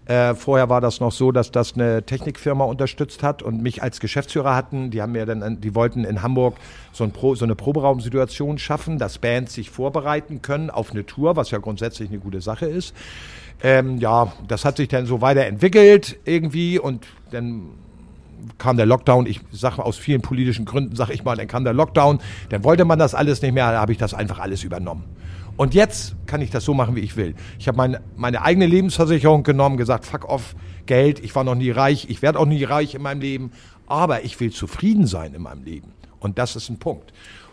Äh, 0.07 0.35
vorher 0.35 0.69
war 0.69 0.81
das 0.81 1.01
noch 1.01 1.13
so, 1.13 1.31
dass 1.31 1.51
das 1.51 1.75
eine 1.75 2.05
Technikfirma 2.05 2.65
unterstützt 2.65 3.23
hat 3.23 3.43
und 3.43 3.61
mich 3.63 3.83
als 3.83 4.01
Geschäftsführer 4.01 4.55
hatten. 4.55 4.91
Die 4.91 5.03
haben 5.03 5.13
mir 5.13 5.27
dann, 5.27 5.61
die 5.61 5.75
wollten 5.75 6.05
in 6.05 6.23
Hamburg 6.23 6.57
so, 6.93 7.05
ein 7.05 7.13
Pro, 7.13 7.35
so 7.35 7.45
eine 7.45 7.55
Proberaumsituation 7.55 8.59
schaffen, 8.59 8.99
dass 8.99 9.19
Bands 9.19 9.55
sich 9.55 9.71
vorbereiten 9.71 10.43
können 10.43 10.71
auf 10.71 10.93
eine 10.93 11.05
Tour, 11.05 11.37
was 11.37 11.51
ja 11.51 11.59
grundsätzlich 11.59 12.09
eine 12.09 12.19
gute 12.19 12.41
Sache 12.41 12.67
ist. 12.67 12.95
Ähm, 13.63 13.99
ja, 13.99 14.33
das 14.49 14.65
hat 14.65 14.79
sich 14.79 14.89
dann 14.89 15.07
so 15.07 15.21
weiterentwickelt 15.21 16.19
irgendwie 16.25 16.79
und 16.79 17.07
dann 17.31 17.71
kam 18.59 18.77
der 18.77 18.87
Lockdown, 18.87 19.27
ich 19.27 19.41
sage 19.53 19.85
aus 19.85 19.97
vielen 19.97 20.23
politischen 20.23 20.65
Gründen, 20.65 20.97
sage 20.97 21.13
ich 21.13 21.25
mal, 21.25 21.37
dann 21.37 21.49
kam 21.49 21.65
der 21.65 21.73
Lockdown, 21.73 22.21
dann 22.49 22.65
wollte 22.65 22.85
man 22.85 22.99
das 22.99 23.15
alles 23.15 23.43
nicht 23.43 23.53
mehr, 23.53 23.73
da 23.73 23.81
habe 23.81 23.93
ich 23.93 23.99
das 23.99 24.15
einfach 24.15 24.39
alles 24.39 24.65
übernommen. 24.65 25.05
Und 25.57 25.75
jetzt 25.75 26.17
kann 26.27 26.41
ich 26.41 26.51
das 26.51 26.65
so 26.65 26.73
machen, 26.73 26.97
wie 26.97 27.01
ich 27.01 27.17
will. 27.17 27.35
Ich 27.59 27.69
habe 27.69 27.77
meine, 27.77 28.01
meine 28.17 28.43
eigene 28.43 28.67
Lebensversicherung 28.67 29.43
genommen, 29.43 29.77
gesagt, 29.77 30.07
fuck 30.07 30.25
off, 30.25 30.55
Geld, 30.87 31.23
ich 31.23 31.35
war 31.35 31.45
noch 31.45 31.55
nie 31.55 31.71
reich, 31.71 32.07
ich 32.09 32.23
werde 32.23 32.39
auch 32.39 32.47
nie 32.47 32.65
reich 32.65 32.95
in 32.95 33.03
meinem 33.03 33.21
Leben, 33.21 33.53
aber 33.87 34.25
ich 34.25 34.41
will 34.41 34.53
zufrieden 34.53 35.07
sein 35.07 35.35
in 35.35 35.43
meinem 35.43 35.63
Leben. 35.63 35.93
Und 36.19 36.39
das 36.39 36.57
ist 36.57 36.69
ein 36.69 36.79
Punkt. 36.79 37.13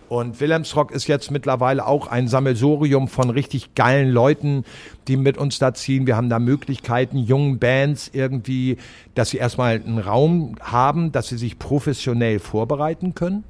Und 0.10 0.40
Wilhelmsrock 0.40 0.92
ist 0.92 1.08
jetzt 1.08 1.32
mittlerweile 1.32 1.86
auch 1.86 2.08
ein 2.08 2.28
Sammelsorium 2.28 3.08
von 3.08 3.30
richtig 3.30 3.76
geilen 3.76 4.10
Leuten, 4.10 4.64
die 5.08 5.18
mit 5.18 5.38
uns 5.38 5.60
da 5.60 5.74
ziehen. 5.74 6.08
Wir 6.08 6.16
haben 6.16 6.30
da 6.30 6.40
Möglichkeiten, 6.40 7.18
jungen 7.18 7.60
Bands 7.60 8.10
irgendwie, 8.14 8.78
dass 9.16 9.32
sie 9.32 9.38
erstmal 9.38 9.76
einen 9.76 10.00
Raum 10.00 10.56
haben, 10.62 11.12
dass 11.12 11.28
sie 11.28 11.38
sich 11.38 11.60
professionell 11.60 12.40
vorbereiten 12.40 13.16
können. 13.16 13.44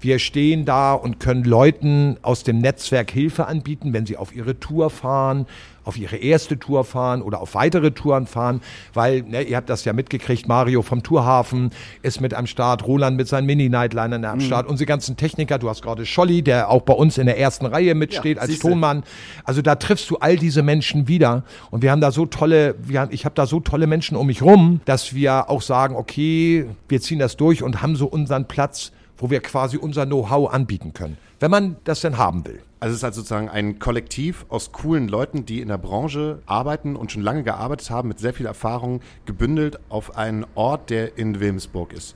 Wir 0.00 0.18
stehen 0.20 0.64
da 0.64 0.92
und 0.92 1.18
können 1.18 1.42
Leuten 1.44 2.18
aus 2.22 2.44
dem 2.44 2.58
Netzwerk 2.58 3.10
Hilfe 3.10 3.46
anbieten, 3.46 3.92
wenn 3.92 4.06
sie 4.06 4.16
auf 4.16 4.34
ihre 4.34 4.60
Tour 4.60 4.90
fahren, 4.90 5.46
auf 5.84 5.96
ihre 5.96 6.16
erste 6.16 6.58
Tour 6.58 6.84
fahren 6.84 7.22
oder 7.22 7.40
auf 7.40 7.54
weitere 7.54 7.90
Touren 7.90 8.26
fahren, 8.26 8.60
weil, 8.94 9.22
ne, 9.22 9.42
ihr 9.42 9.56
habt 9.56 9.70
das 9.70 9.84
ja 9.86 9.92
mitgekriegt, 9.94 10.46
Mario 10.46 10.82
vom 10.82 11.02
Tourhafen 11.02 11.70
ist 12.02 12.20
mit 12.20 12.34
am 12.34 12.46
Start, 12.46 12.86
Roland 12.86 13.16
mit 13.16 13.26
seinen 13.26 13.46
Mini-Nightlinern 13.46 14.24
am 14.26 14.40
Start, 14.40 14.68
unsere 14.68 14.86
ganzen 14.86 15.16
Techniker, 15.16 15.58
du 15.58 15.68
hast 15.68 15.82
gerade 15.82 16.04
Scholli, 16.04 16.42
der 16.42 16.68
auch 16.70 16.82
bei 16.82 16.92
uns 16.92 17.16
in 17.18 17.26
der 17.26 17.38
ersten 17.38 17.64
Reihe 17.66 17.94
mitsteht 17.94 18.36
Ja, 18.36 18.42
als. 18.42 18.58
Tonmann. 18.58 19.02
Also 19.44 19.62
da 19.62 19.76
triffst 19.76 20.10
du 20.10 20.16
all 20.18 20.36
diese 20.36 20.62
Menschen 20.62 21.08
wieder 21.08 21.42
und 21.70 21.82
wir 21.82 21.90
haben 21.90 22.02
da 22.02 22.12
so 22.12 22.26
tolle, 22.26 22.74
wir, 22.82 23.00
haben- 23.00 23.12
ich 23.12 23.24
habe 23.24 23.34
da 23.34 23.46
so 23.46 23.58
tolle 23.60 23.86
Menschen 23.86 24.16
um 24.16 24.26
mich 24.26 24.42
rum, 24.42 24.80
dass 24.84 25.14
wir 25.14 25.48
auch 25.48 25.62
sagen, 25.62 25.96
okay, 25.96 26.66
wir 26.88 27.00
ziehen 27.00 27.18
das 27.18 27.36
durch 27.36 27.62
und 27.62 27.80
haben 27.82 27.96
so 27.96 28.06
unseren 28.06 28.46
Platz, 28.46 28.92
wo 29.18 29.30
wir 29.30 29.40
quasi 29.40 29.76
unser 29.76 30.06
Know-how 30.06 30.52
anbieten 30.52 30.94
können, 30.94 31.18
wenn 31.40 31.50
man 31.50 31.76
das 31.84 32.00
denn 32.00 32.16
haben 32.16 32.46
will. 32.46 32.62
Also 32.80 32.92
es 32.92 32.98
ist 32.98 33.02
halt 33.02 33.14
sozusagen 33.14 33.48
ein 33.48 33.80
Kollektiv 33.80 34.46
aus 34.48 34.70
coolen 34.70 35.08
Leuten, 35.08 35.44
die 35.44 35.60
in 35.60 35.68
der 35.68 35.78
Branche 35.78 36.40
arbeiten 36.46 36.94
und 36.94 37.10
schon 37.10 37.22
lange 37.22 37.42
gearbeitet 37.42 37.90
haben, 37.90 38.08
mit 38.08 38.20
sehr 38.20 38.32
viel 38.32 38.46
Erfahrung, 38.46 39.00
gebündelt 39.26 39.80
auf 39.88 40.16
einen 40.16 40.46
Ort, 40.54 40.90
der 40.90 41.18
in 41.18 41.40
Wilmsburg 41.40 41.92
ist. 41.92 42.14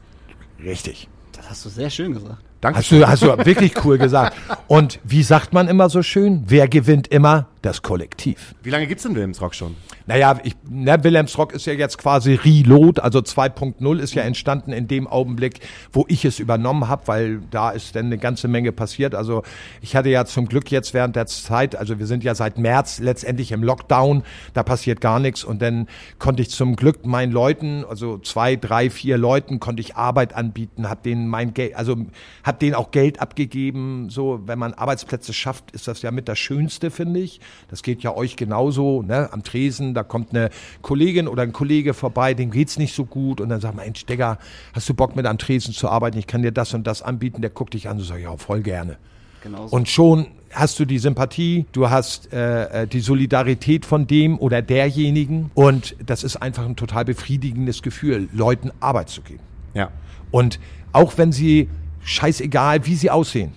Richtig. 0.62 1.08
Das 1.32 1.50
hast 1.50 1.64
du 1.64 1.68
sehr 1.68 1.90
schön 1.90 2.12
gesagt. 2.12 2.38
Danke. 2.60 2.78
Hast 2.78 2.92
du, 2.92 3.08
hast 3.08 3.22
du 3.22 3.44
wirklich 3.44 3.84
cool 3.84 3.98
gesagt. 3.98 4.36
Und 4.68 5.00
wie 5.02 5.24
sagt 5.24 5.52
man 5.52 5.66
immer 5.66 5.90
so 5.90 6.04
schön? 6.04 6.44
Wer 6.46 6.68
gewinnt 6.68 7.08
immer? 7.08 7.48
Das 7.60 7.82
Kollektiv. 7.82 8.54
Wie 8.62 8.70
lange 8.70 8.86
gibt's 8.86 9.02
denn 9.02 9.16
Wilmsrock 9.16 9.52
schon? 9.52 9.74
Naja, 10.06 10.38
ich, 10.42 10.54
ne, 10.68 11.02
Wilhelmsrock 11.02 11.52
ist 11.52 11.66
ja 11.66 11.72
jetzt 11.72 11.98
quasi 11.98 12.34
Reload, 12.34 13.00
also 13.00 13.20
2.0 13.20 13.98
ist 13.98 14.14
ja 14.14 14.22
entstanden 14.22 14.72
in 14.72 14.88
dem 14.88 15.06
Augenblick, 15.06 15.60
wo 15.92 16.04
ich 16.08 16.24
es 16.24 16.38
übernommen 16.38 16.88
habe, 16.88 17.06
weil 17.06 17.40
da 17.50 17.70
ist 17.70 17.94
dann 17.96 18.06
eine 18.06 18.18
ganze 18.18 18.48
Menge 18.48 18.72
passiert. 18.72 19.14
Also 19.14 19.42
ich 19.80 19.96
hatte 19.96 20.08
ja 20.08 20.24
zum 20.24 20.48
Glück 20.48 20.70
jetzt 20.70 20.94
während 20.94 21.16
der 21.16 21.26
Zeit, 21.26 21.76
also 21.76 21.98
wir 21.98 22.06
sind 22.06 22.24
ja 22.24 22.34
seit 22.34 22.58
März 22.58 23.00
letztendlich 23.00 23.52
im 23.52 23.62
Lockdown, 23.62 24.22
da 24.54 24.62
passiert 24.62 25.00
gar 25.00 25.20
nichts 25.20 25.44
und 25.44 25.62
dann 25.62 25.86
konnte 26.18 26.42
ich 26.42 26.50
zum 26.50 26.76
Glück 26.76 27.06
meinen 27.06 27.32
Leuten, 27.32 27.84
also 27.88 28.18
zwei, 28.18 28.56
drei, 28.56 28.90
vier 28.90 29.18
Leuten, 29.18 29.60
konnte 29.60 29.80
ich 29.80 29.96
Arbeit 29.96 30.34
anbieten, 30.34 30.88
habe 30.88 31.02
denen 31.02 31.28
mein 31.28 31.54
Geld, 31.54 31.76
also 31.76 31.96
habe 32.44 32.58
denen 32.58 32.74
auch 32.74 32.90
Geld 32.90 33.20
abgegeben. 33.20 34.08
So, 34.10 34.40
wenn 34.46 34.58
man 34.58 34.74
Arbeitsplätze 34.74 35.32
schafft, 35.32 35.70
ist 35.72 35.88
das 35.88 36.02
ja 36.02 36.10
mit 36.10 36.28
das 36.28 36.38
Schönste, 36.38 36.90
finde 36.90 37.20
ich. 37.20 37.40
Das 37.68 37.82
geht 37.82 38.02
ja 38.02 38.14
euch 38.14 38.36
genauso, 38.36 39.02
ne? 39.02 39.32
Am 39.32 39.42
Tresen, 39.42 39.94
da 39.94 40.01
kommt 40.04 40.30
eine 40.30 40.50
Kollegin 40.82 41.28
oder 41.28 41.42
ein 41.42 41.52
Kollege 41.52 41.94
vorbei, 41.94 42.34
dem 42.34 42.50
geht's 42.50 42.78
nicht 42.78 42.94
so 42.94 43.04
gut 43.04 43.40
und 43.40 43.48
dann 43.48 43.60
sagt 43.60 43.76
man, 43.76 43.84
Mensch, 43.84 44.06
Digga, 44.06 44.38
hast 44.72 44.88
du 44.88 44.94
Bock 44.94 45.16
mit 45.16 45.26
am 45.26 45.38
Tresen 45.38 45.74
zu 45.74 45.88
arbeiten? 45.88 46.18
Ich 46.18 46.26
kann 46.26 46.42
dir 46.42 46.52
das 46.52 46.74
und 46.74 46.86
das 46.86 47.02
anbieten. 47.02 47.42
Der 47.42 47.50
guckt 47.50 47.74
dich 47.74 47.88
an 47.88 47.98
und 47.98 48.04
sagt, 48.04 48.20
ja, 48.20 48.36
voll 48.36 48.62
gerne. 48.62 48.96
Genau 49.42 49.66
so. 49.66 49.76
Und 49.76 49.88
schon 49.88 50.26
hast 50.52 50.78
du 50.78 50.84
die 50.84 50.98
Sympathie, 50.98 51.66
du 51.72 51.90
hast 51.90 52.32
äh, 52.32 52.82
äh, 52.82 52.86
die 52.86 53.00
Solidarität 53.00 53.86
von 53.86 54.06
dem 54.06 54.38
oder 54.38 54.62
derjenigen 54.62 55.50
und 55.54 55.96
das 56.04 56.24
ist 56.24 56.36
einfach 56.36 56.64
ein 56.64 56.76
total 56.76 57.04
befriedigendes 57.04 57.82
Gefühl, 57.82 58.28
Leuten 58.32 58.70
Arbeit 58.80 59.08
zu 59.08 59.22
geben. 59.22 59.42
Ja. 59.74 59.90
Und 60.30 60.60
auch 60.92 61.16
wenn 61.18 61.32
sie, 61.32 61.68
scheißegal, 62.04 62.86
wie 62.86 62.94
sie 62.94 63.10
aussehen, 63.10 63.52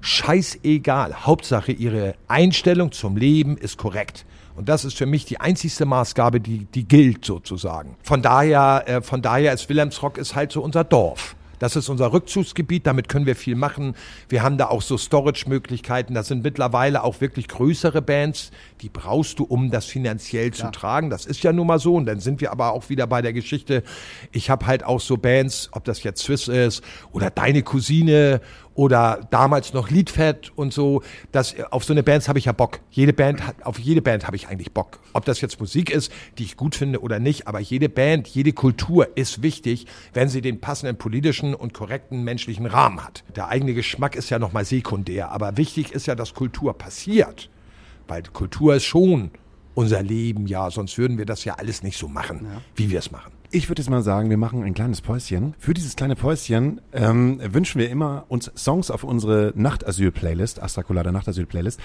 scheißegal, 0.00 1.26
Hauptsache 1.26 1.72
ihre 1.72 2.14
Einstellung 2.28 2.92
zum 2.92 3.16
Leben 3.16 3.56
ist 3.56 3.76
korrekt. 3.76 4.24
Und 4.56 4.68
das 4.68 4.84
ist 4.84 4.96
für 4.96 5.06
mich 5.06 5.24
die 5.26 5.40
einzigste 5.40 5.84
Maßgabe, 5.84 6.40
die, 6.40 6.64
die 6.64 6.88
gilt 6.88 7.24
sozusagen. 7.24 7.96
Von 8.02 8.22
daher, 8.22 8.84
äh, 8.86 9.02
von 9.02 9.22
daher 9.22 9.52
ist 9.52 9.68
Wilhelmsrock 9.68 10.18
ist 10.18 10.34
halt 10.34 10.50
so 10.52 10.62
unser 10.62 10.84
Dorf. 10.84 11.36
Das 11.58 11.74
ist 11.74 11.88
unser 11.88 12.12
Rückzugsgebiet, 12.12 12.86
damit 12.86 13.08
können 13.08 13.26
wir 13.26 13.36
viel 13.36 13.54
machen. 13.54 13.94
Wir 14.28 14.42
haben 14.42 14.58
da 14.58 14.66
auch 14.66 14.82
so 14.82 14.98
Storage-Möglichkeiten. 14.98 16.14
Das 16.14 16.28
sind 16.28 16.44
mittlerweile 16.44 17.02
auch 17.02 17.20
wirklich 17.20 17.48
größere 17.48 18.02
Bands. 18.02 18.50
Die 18.82 18.88
brauchst 18.88 19.38
du, 19.38 19.44
um 19.44 19.70
das 19.70 19.86
finanziell 19.86 20.52
zu 20.52 20.70
tragen. 20.70 21.08
Das 21.08 21.24
ist 21.24 21.42
ja 21.42 21.52
nun 21.52 21.66
mal 21.66 21.78
so. 21.78 21.94
Und 21.94 22.06
dann 22.06 22.20
sind 22.20 22.40
wir 22.40 22.52
aber 22.52 22.72
auch 22.72 22.88
wieder 22.90 23.06
bei 23.06 23.22
der 23.22 23.32
Geschichte. 23.32 23.82
Ich 24.32 24.50
habe 24.50 24.66
halt 24.66 24.84
auch 24.84 25.00
so 25.00 25.16
Bands, 25.16 25.70
ob 25.72 25.84
das 25.84 26.02
jetzt 26.02 26.22
Swiss 26.22 26.48
ist 26.48 26.82
oder 27.12 27.30
Deine 27.30 27.62
Cousine 27.62 28.40
oder 28.76 29.26
damals 29.30 29.72
noch 29.72 29.90
Liedfett 29.90 30.52
und 30.54 30.72
so. 30.72 31.02
Das, 31.32 31.56
auf 31.70 31.84
so 31.84 31.92
eine 31.92 32.02
Bands 32.02 32.28
habe 32.28 32.38
ich 32.38 32.44
ja 32.44 32.52
Bock. 32.52 32.80
Jede 32.90 33.12
Band 33.12 33.42
auf 33.62 33.78
jede 33.78 34.02
Band 34.02 34.26
habe 34.26 34.36
ich 34.36 34.48
eigentlich 34.48 34.72
Bock. 34.72 35.00
Ob 35.12 35.24
das 35.24 35.40
jetzt 35.40 35.58
Musik 35.58 35.90
ist, 35.90 36.12
die 36.38 36.44
ich 36.44 36.56
gut 36.56 36.74
finde 36.74 37.00
oder 37.00 37.18
nicht, 37.18 37.48
aber 37.48 37.58
jede 37.58 37.88
Band, 37.88 38.28
jede 38.28 38.52
Kultur 38.52 39.16
ist 39.16 39.42
wichtig, 39.42 39.86
wenn 40.12 40.28
sie 40.28 40.42
den 40.42 40.60
passenden 40.60 40.96
politischen 40.96 41.54
und 41.54 41.72
korrekten 41.72 42.22
menschlichen 42.22 42.66
Rahmen 42.66 43.02
hat. 43.02 43.24
Der 43.34 43.48
eigene 43.48 43.74
Geschmack 43.74 44.14
ist 44.14 44.30
ja 44.30 44.38
nochmal 44.38 44.64
sekundär, 44.64 45.32
aber 45.32 45.56
wichtig 45.56 45.92
ist 45.92 46.06
ja, 46.06 46.14
dass 46.14 46.34
Kultur 46.34 46.76
passiert. 46.76 47.50
Weil 48.06 48.22
Kultur 48.22 48.76
ist 48.76 48.84
schon 48.84 49.30
unser 49.74 50.02
Leben, 50.02 50.46
ja, 50.46 50.70
sonst 50.70 50.96
würden 50.96 51.18
wir 51.18 51.26
das 51.26 51.44
ja 51.44 51.54
alles 51.54 51.82
nicht 51.82 51.98
so 51.98 52.08
machen, 52.08 52.46
wie 52.74 52.90
wir 52.90 52.98
es 52.98 53.10
machen. 53.10 53.32
Ich 53.52 53.68
würde 53.68 53.80
jetzt 53.80 53.90
mal 53.90 54.02
sagen, 54.02 54.28
wir 54.28 54.36
machen 54.36 54.64
ein 54.64 54.74
kleines 54.74 55.00
Päuschen. 55.00 55.54
Für 55.58 55.72
dieses 55.72 55.94
kleine 55.94 56.16
Päuschen 56.16 56.80
ähm, 56.92 57.40
wünschen 57.52 57.80
wir 57.80 57.88
immer 57.90 58.24
uns 58.28 58.50
Songs 58.56 58.90
auf 58.90 59.04
unsere 59.04 59.52
Nachtasyl-Playlist, 59.54 60.60
Astrakulada 60.60 61.12
Nachtasyl-Playlist. 61.12 61.80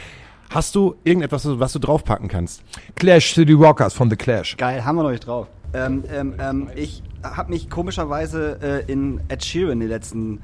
Hast 0.49 0.73
du 0.75 0.95
irgendetwas, 1.03 1.47
was 1.47 1.73
du 1.73 1.79
draufpacken 1.79 2.27
kannst? 2.27 2.63
Clash 2.95 3.35
City 3.35 3.53
Rockers 3.53 3.93
von 3.93 4.09
The 4.09 4.15
Clash. 4.15 4.57
Geil, 4.57 4.83
haben 4.83 4.95
wir 4.95 5.03
noch 5.03 5.11
nicht 5.11 5.27
drauf. 5.27 5.47
Ähm, 5.73 6.03
ähm, 6.11 6.33
ähm, 6.39 6.69
ich 6.75 7.03
habe 7.23 7.51
mich 7.51 7.69
komischerweise 7.69 8.83
äh, 8.87 8.91
in 8.91 9.21
Ed 9.29 9.45
Sheeran 9.45 9.79
die 9.79 9.87
letzten 9.87 10.41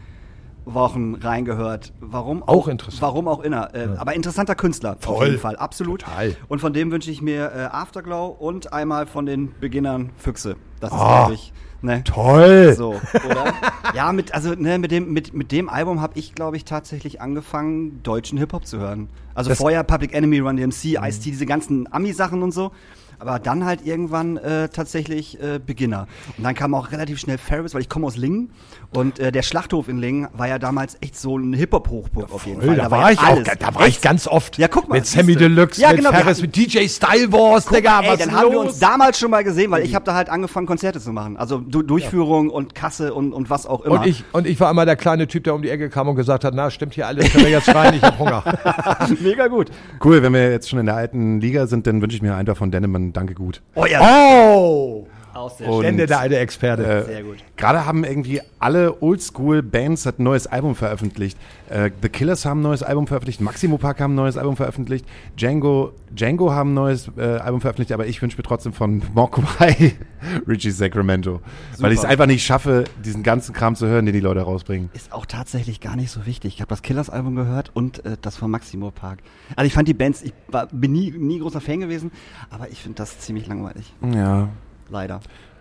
Wochen 0.74 1.16
reingehört. 1.16 1.94
Warum 2.00 2.44
Auch 2.44 2.68
interessant. 2.68 3.02
Warum 3.02 3.28
auch 3.28 3.42
inner. 3.42 3.74
Äh, 3.74 3.90
Aber 3.98 4.14
interessanter 4.16 4.56
Künstler, 4.56 4.98
auf 4.98 5.04
Voll. 5.04 5.28
jeden 5.28 5.40
Fall, 5.40 5.56
absolut. 5.56 6.02
Total. 6.02 6.36
Und 6.48 6.60
von 6.60 6.74
dem 6.74 6.92
wünsche 6.92 7.10
ich 7.12 7.22
mir 7.22 7.52
äh, 7.56 7.60
Afterglow 7.72 8.28
und 8.28 8.74
einmal 8.74 9.06
von 9.06 9.26
den 9.26 9.54
Beginnern 9.60 10.12
Füchse. 10.18 10.56
Das 10.80 10.92
ist, 10.92 10.98
Ah, 11.00 11.18
glaube 11.26 11.34
ich, 11.36 11.54
ne? 11.82 12.04
Toll! 12.04 12.74
So, 12.78 12.90
oder? 13.26 13.54
ja, 13.96 14.12
mit, 14.12 14.34
also, 14.34 14.54
ne, 14.56 14.78
mit 14.78 14.92
dem, 14.92 15.12
mit, 15.14 15.34
mit 15.34 15.52
dem 15.52 15.70
Album 15.70 16.02
habe 16.02 16.20
ich, 16.20 16.36
glaube 16.36 16.58
ich, 16.58 16.66
tatsächlich 16.66 17.22
angefangen, 17.22 18.02
deutschen 18.04 18.38
Hip-Hop 18.38 18.66
zu 18.66 18.78
hören. 18.80 19.10
Also 19.34 19.50
Das- 19.50 19.58
vorher 19.60 19.84
Public 19.84 20.14
Enemy, 20.14 20.40
Run 20.40 20.58
DMC, 20.58 20.98
Ice-T, 21.02 21.32
diese 21.32 21.46
ganzen 21.46 21.92
Ami-Sachen 21.92 22.44
und 22.44 22.52
so. 22.52 22.72
Aber 23.20 23.40
dann 23.40 23.66
halt 23.66 23.86
irgendwann 23.86 24.38
äh, 24.38 24.70
tatsächlich 24.70 25.42
äh, 25.42 25.60
Beginner. 25.66 26.08
Und 26.38 26.44
dann 26.44 26.54
kam 26.56 26.74
auch 26.76 26.92
relativ 26.92 27.20
schnell 27.20 27.38
Ferris, 27.38 27.74
weil 27.74 27.82
ich 27.82 27.90
komme 27.90 28.06
aus 28.08 28.16
Lingen. 28.18 28.52
Und 28.94 29.20
äh, 29.20 29.32
der 29.32 29.42
Schlachthof 29.42 29.88
in 29.90 29.98
Lingen 29.98 30.28
war 30.34 30.48
ja 30.48 30.60
damals 30.60 30.98
echt 31.02 31.18
so 31.20 31.38
ein 31.38 31.54
Hip-Hop-Hochburg 31.54 32.32
auf 32.32 32.46
jeden 32.46 32.62
Fall. 32.62 32.76
da, 32.76 32.92
war 32.92 33.08
ja 33.08 33.12
ich 33.12 33.20
auch, 33.20 33.24
alles. 33.36 33.48
da 33.60 33.76
war 33.76 33.88
ich 33.88 34.02
ganz 34.02 34.28
oft. 34.28 34.58
Ja, 34.58 34.68
guck 34.68 34.88
mal, 34.88 34.96
Mit 34.96 35.06
Sammy. 35.08 35.36
Deluxe, 35.36 35.82
Ja, 35.82 35.90
mit 35.90 35.98
genau, 35.98 36.12
wir 36.12 36.20
Ferris, 36.20 36.38
hatten- 36.38 36.42
mit 36.48 36.56
DJ 36.56 36.88
Style 36.88 37.32
Wars, 37.34 37.66
Digga, 37.66 38.02
Ey, 38.02 38.10
was 38.10 38.20
dann 38.20 38.30
ist 38.30 38.36
haben 38.36 38.44
los? 38.46 38.52
wir 38.54 38.60
uns 38.62 38.80
damals 38.80 39.20
schon 39.20 39.32
mal 39.32 39.44
gesehen, 39.44 39.72
weil 39.72 39.84
ich 39.84 39.94
habe 39.96 40.06
da 40.06 40.14
halt 40.14 40.30
angefangen, 40.30 40.68
Konzerte 40.68 41.00
zu 41.02 41.12
machen. 41.12 41.38
Also 41.38 41.58
du 41.60 41.82
Durchführung 41.82 42.50
und 42.50 42.76
Kasse 42.76 43.14
und, 43.14 43.34
und 43.34 43.50
was 43.50 43.66
auch 43.66 43.82
immer. 43.82 44.00
und 44.02 44.06
ich, 44.08 44.24
und 44.32 44.48
ich 44.48 44.60
war 44.60 44.72
immer 44.72 44.86
der 44.86 44.96
kleine 44.96 45.28
Typ, 45.28 45.44
der 45.44 45.54
um 45.56 45.62
die 45.62 45.70
Ecke 45.70 45.90
kam 45.90 46.08
und 46.08 46.16
gesagt 46.16 46.44
hat, 46.44 46.54
na, 46.56 46.70
stimmt 46.72 46.94
hier 46.94 47.08
alles, 47.08 47.32
können 47.32 47.44
wir 47.46 47.52
jetzt 47.52 47.74
rein, 47.74 47.96
ich 47.96 48.02
hab 48.02 48.18
Hunger. 48.20 48.44
Mega 49.22 49.48
gut. 49.48 49.70
Cool, 50.04 50.22
wenn 50.24 50.34
wir 50.34 50.52
jetzt 50.52 50.70
schon 50.70 50.80
in 50.80 50.86
der 50.86 50.96
alten 50.96 51.42
Liga 51.42 51.68
sind, 51.68 51.88
dann 51.88 52.02
wünsche 52.02 52.16
ich 52.16 52.22
mir 52.22 52.36
einfach 52.36 52.56
von 52.56 52.72
Dennemann 52.72 53.07
Danke 53.14 53.34
gut. 53.34 53.62
Oh 53.76 53.86
ja, 53.86 54.00
Oh! 54.02 55.08
auch 55.38 55.56
sehr 55.56 55.70
Und, 55.70 55.86
Ende 55.86 56.06
der 56.08 56.20
alte 56.20 56.38
Experte. 56.38 56.84
äh, 56.84 57.06
Sehr 57.06 57.24
gut. 57.24 57.38
Gerade 57.56 57.86
haben 57.86 58.04
irgendwie 58.04 58.42
alle 58.60 59.02
Oldschool-Bands 59.02 60.08
ein 60.08 60.14
neues 60.18 60.48
Album 60.48 60.76
veröffentlicht. 60.76 61.38
Äh, 61.70 61.92
The 62.02 62.10
Killers 62.10 62.46
haben 62.46 62.60
ein 62.60 62.64
neues 62.64 62.84
Album 62.84 63.08
veröffentlicht, 63.08 63.42
Maximo 63.42 63.78
Park 63.78 64.00
haben 64.00 64.14
ein 64.14 64.16
neues 64.16 64.38
Album 64.38 64.56
veröffentlicht, 64.56 65.06
Django, 65.36 65.94
Django 66.12 66.52
haben 66.52 66.72
ein 66.72 66.76
neues 66.76 67.12
äh, 67.18 67.22
Album 67.22 67.62
veröffentlicht, 67.62 67.92
aber 67.92 68.08
ich 68.08 68.22
wünsche 68.22 68.38
mir 68.38 68.44
trotzdem 68.44 68.74
von 68.74 69.02
Mogwai 69.14 69.94
Richie 70.48 70.72
Sacramento. 70.72 71.42
Weil 71.78 71.92
ich 71.92 72.00
es 72.00 72.06
einfach 72.06 72.26
nicht 72.26 72.46
schaffe, 72.46 72.86
diesen 73.04 73.22
ganzen 73.24 73.54
Kram 73.54 73.76
zu 73.76 73.86
hören, 73.88 74.06
den 74.06 74.14
die 74.14 74.22
Leute 74.22 74.42
rausbringen. 74.42 74.90
Ist 74.94 75.12
auch 75.12 75.26
tatsächlich 75.26 75.82
gar 75.82 75.96
nicht 75.96 76.10
so 76.12 76.26
wichtig. 76.26 76.56
Ich 76.56 76.62
habe 76.62 76.70
das 76.70 76.82
Killers-Album 76.82 77.36
gehört 77.36 77.72
und 77.74 78.04
äh, 78.06 78.18
das 78.22 78.38
von 78.38 78.50
Maximo 78.50 78.92
Park. 78.92 79.20
Also 79.56 79.68
ich 79.68 79.74
fand 79.74 79.88
die 79.88 79.94
Bands, 79.94 80.22
ich 80.24 80.34
war, 80.48 80.68
bin 80.68 80.94
nie, 80.94 81.12
nie 81.12 81.40
großer 81.40 81.62
Fan 81.62 81.80
gewesen, 81.82 82.12
aber 82.50 82.70
ich 82.72 82.82
finde 82.82 82.97
das 83.00 83.20
ziemlich 83.20 83.48
langweilig. 83.48 83.94
Ja, 84.14 84.50
Leider. 84.90 85.20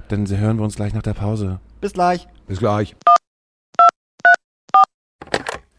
dann 0.08 0.26
hören 0.28 0.56
wir 0.58 0.64
uns 0.64 0.76
gleich 0.76 0.94
nach 0.94 1.02
der 1.02 1.14
Pause. 1.14 1.60
Bis 1.80 1.92
gleich. 1.92 2.26
Bis 2.46 2.58
gleich. 2.58 2.96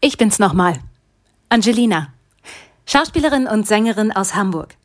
Ich 0.00 0.16
bin's 0.16 0.38
nochmal. 0.38 0.78
Angelina. 1.48 2.12
Schauspielerin 2.86 3.46
und 3.46 3.66
Sängerin 3.66 4.12
aus 4.12 4.34
Hamburg. 4.34 4.76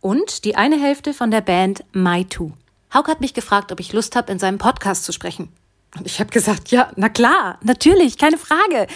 Und 0.00 0.44
die 0.44 0.56
eine 0.56 0.80
Hälfte 0.80 1.14
von 1.14 1.30
der 1.30 1.40
Band 1.40 1.84
My 1.92 2.24
Two. 2.24 2.52
Hauke 2.92 3.10
hat 3.10 3.20
mich 3.20 3.34
gefragt, 3.34 3.72
ob 3.72 3.80
ich 3.80 3.92
Lust 3.92 4.16
habe, 4.16 4.32
in 4.32 4.38
seinem 4.38 4.58
Podcast 4.58 5.04
zu 5.04 5.12
sprechen. 5.12 5.50
Und 5.96 6.06
ich 6.06 6.20
habe 6.20 6.30
gesagt, 6.30 6.70
ja, 6.70 6.92
na 6.96 7.08
klar, 7.08 7.58
natürlich, 7.62 8.18
keine 8.18 8.38
Frage. 8.38 8.86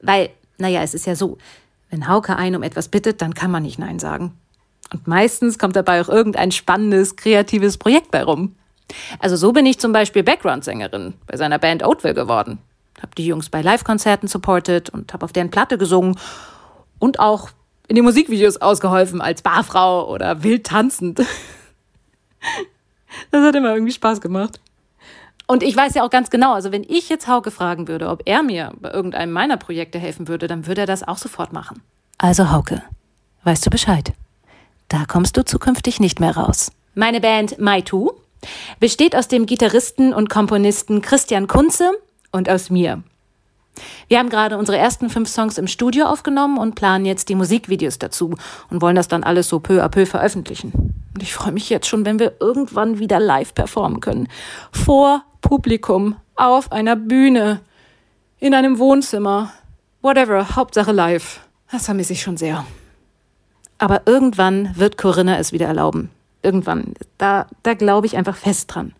Weil, 0.00 0.30
naja, 0.58 0.82
es 0.82 0.94
ist 0.94 1.06
ja 1.06 1.14
so, 1.14 1.38
wenn 1.90 2.08
Hauke 2.08 2.36
einen 2.36 2.56
um 2.56 2.62
etwas 2.62 2.88
bittet, 2.88 3.22
dann 3.22 3.34
kann 3.34 3.50
man 3.50 3.62
nicht 3.62 3.78
Nein 3.78 3.98
sagen. 3.98 4.36
Und 4.92 5.06
meistens 5.06 5.58
kommt 5.58 5.76
dabei 5.76 6.00
auch 6.00 6.08
irgendein 6.08 6.52
spannendes, 6.52 7.16
kreatives 7.16 7.78
Projekt 7.78 8.10
bei 8.10 8.22
rum. 8.22 8.56
Also 9.18 9.36
so 9.36 9.52
bin 9.52 9.66
ich 9.66 9.78
zum 9.78 9.92
Beispiel 9.92 10.22
Background-Sängerin 10.22 11.14
bei 11.26 11.36
seiner 11.36 11.58
Band 11.58 11.84
Oatville 11.84 12.14
geworden. 12.14 12.58
Hab 13.00 13.14
die 13.14 13.26
Jungs 13.26 13.48
bei 13.48 13.62
Live-Konzerten 13.62 14.28
supportet 14.28 14.90
und 14.90 15.12
hab 15.12 15.22
auf 15.22 15.32
deren 15.32 15.50
Platte 15.50 15.78
gesungen 15.78 16.18
und 16.98 17.20
auch 17.20 17.50
in 17.88 17.96
den 17.96 18.04
Musikvideos 18.04 18.58
ausgeholfen 18.58 19.20
als 19.20 19.42
Barfrau 19.42 20.08
oder 20.08 20.42
wild 20.42 20.66
tanzend. 20.66 21.22
Das 23.32 23.44
hat 23.44 23.56
immer 23.56 23.74
irgendwie 23.74 23.92
Spaß 23.92 24.20
gemacht. 24.20 24.60
Und 25.48 25.64
ich 25.64 25.76
weiß 25.76 25.94
ja 25.94 26.04
auch 26.04 26.10
ganz 26.10 26.30
genau, 26.30 26.52
also 26.52 26.70
wenn 26.70 26.84
ich 26.84 27.08
jetzt 27.08 27.26
Hauke 27.26 27.50
fragen 27.50 27.88
würde, 27.88 28.08
ob 28.08 28.22
er 28.24 28.44
mir 28.44 28.72
bei 28.80 28.92
irgendeinem 28.92 29.32
meiner 29.32 29.56
Projekte 29.56 29.98
helfen 29.98 30.28
würde, 30.28 30.46
dann 30.46 30.68
würde 30.68 30.82
er 30.82 30.86
das 30.86 31.06
auch 31.06 31.18
sofort 31.18 31.52
machen. 31.52 31.82
Also 32.18 32.52
Hauke, 32.52 32.84
weißt 33.42 33.66
du 33.66 33.70
Bescheid? 33.70 34.12
Da 34.90 35.04
kommst 35.06 35.36
du 35.36 35.44
zukünftig 35.44 36.00
nicht 36.00 36.18
mehr 36.20 36.36
raus. 36.36 36.72
Meine 36.94 37.20
Band 37.20 37.58
My 37.58 37.80
Two 37.82 38.12
besteht 38.80 39.14
aus 39.14 39.28
dem 39.28 39.46
Gitarristen 39.46 40.12
und 40.12 40.28
Komponisten 40.28 41.00
Christian 41.00 41.46
Kunze 41.46 41.92
und 42.32 42.50
aus 42.50 42.70
mir. 42.70 43.02
Wir 44.08 44.18
haben 44.18 44.30
gerade 44.30 44.58
unsere 44.58 44.76
ersten 44.76 45.08
fünf 45.08 45.28
Songs 45.28 45.58
im 45.58 45.68
Studio 45.68 46.06
aufgenommen 46.06 46.58
und 46.58 46.74
planen 46.74 47.06
jetzt 47.06 47.28
die 47.28 47.36
Musikvideos 47.36 47.98
dazu 47.98 48.34
und 48.68 48.82
wollen 48.82 48.96
das 48.96 49.06
dann 49.06 49.22
alles 49.22 49.48
so 49.48 49.60
peu 49.60 49.80
à 49.80 49.88
peu 49.88 50.06
veröffentlichen. 50.06 50.72
Und 51.14 51.22
ich 51.22 51.34
freue 51.34 51.52
mich 51.52 51.70
jetzt 51.70 51.86
schon, 51.86 52.04
wenn 52.04 52.18
wir 52.18 52.34
irgendwann 52.40 52.98
wieder 52.98 53.20
live 53.20 53.54
performen 53.54 54.00
können. 54.00 54.28
Vor 54.72 55.22
Publikum, 55.40 56.16
auf 56.34 56.72
einer 56.72 56.96
Bühne, 56.96 57.60
in 58.40 58.54
einem 58.54 58.80
Wohnzimmer, 58.80 59.52
whatever, 60.02 60.56
Hauptsache 60.56 60.90
live. 60.90 61.40
Das 61.70 61.84
vermisse 61.84 62.14
ich 62.14 62.22
schon 62.22 62.36
sehr. 62.36 62.66
Aber 63.80 64.02
irgendwann 64.04 64.76
wird 64.76 64.98
Corinna 64.98 65.38
es 65.38 65.52
wieder 65.52 65.66
erlauben. 65.66 66.10
Irgendwann. 66.42 66.92
Da, 67.16 67.46
da 67.62 67.72
glaube 67.72 68.06
ich 68.06 68.16
einfach 68.16 68.36
fest 68.36 68.74
dran. 68.74 68.92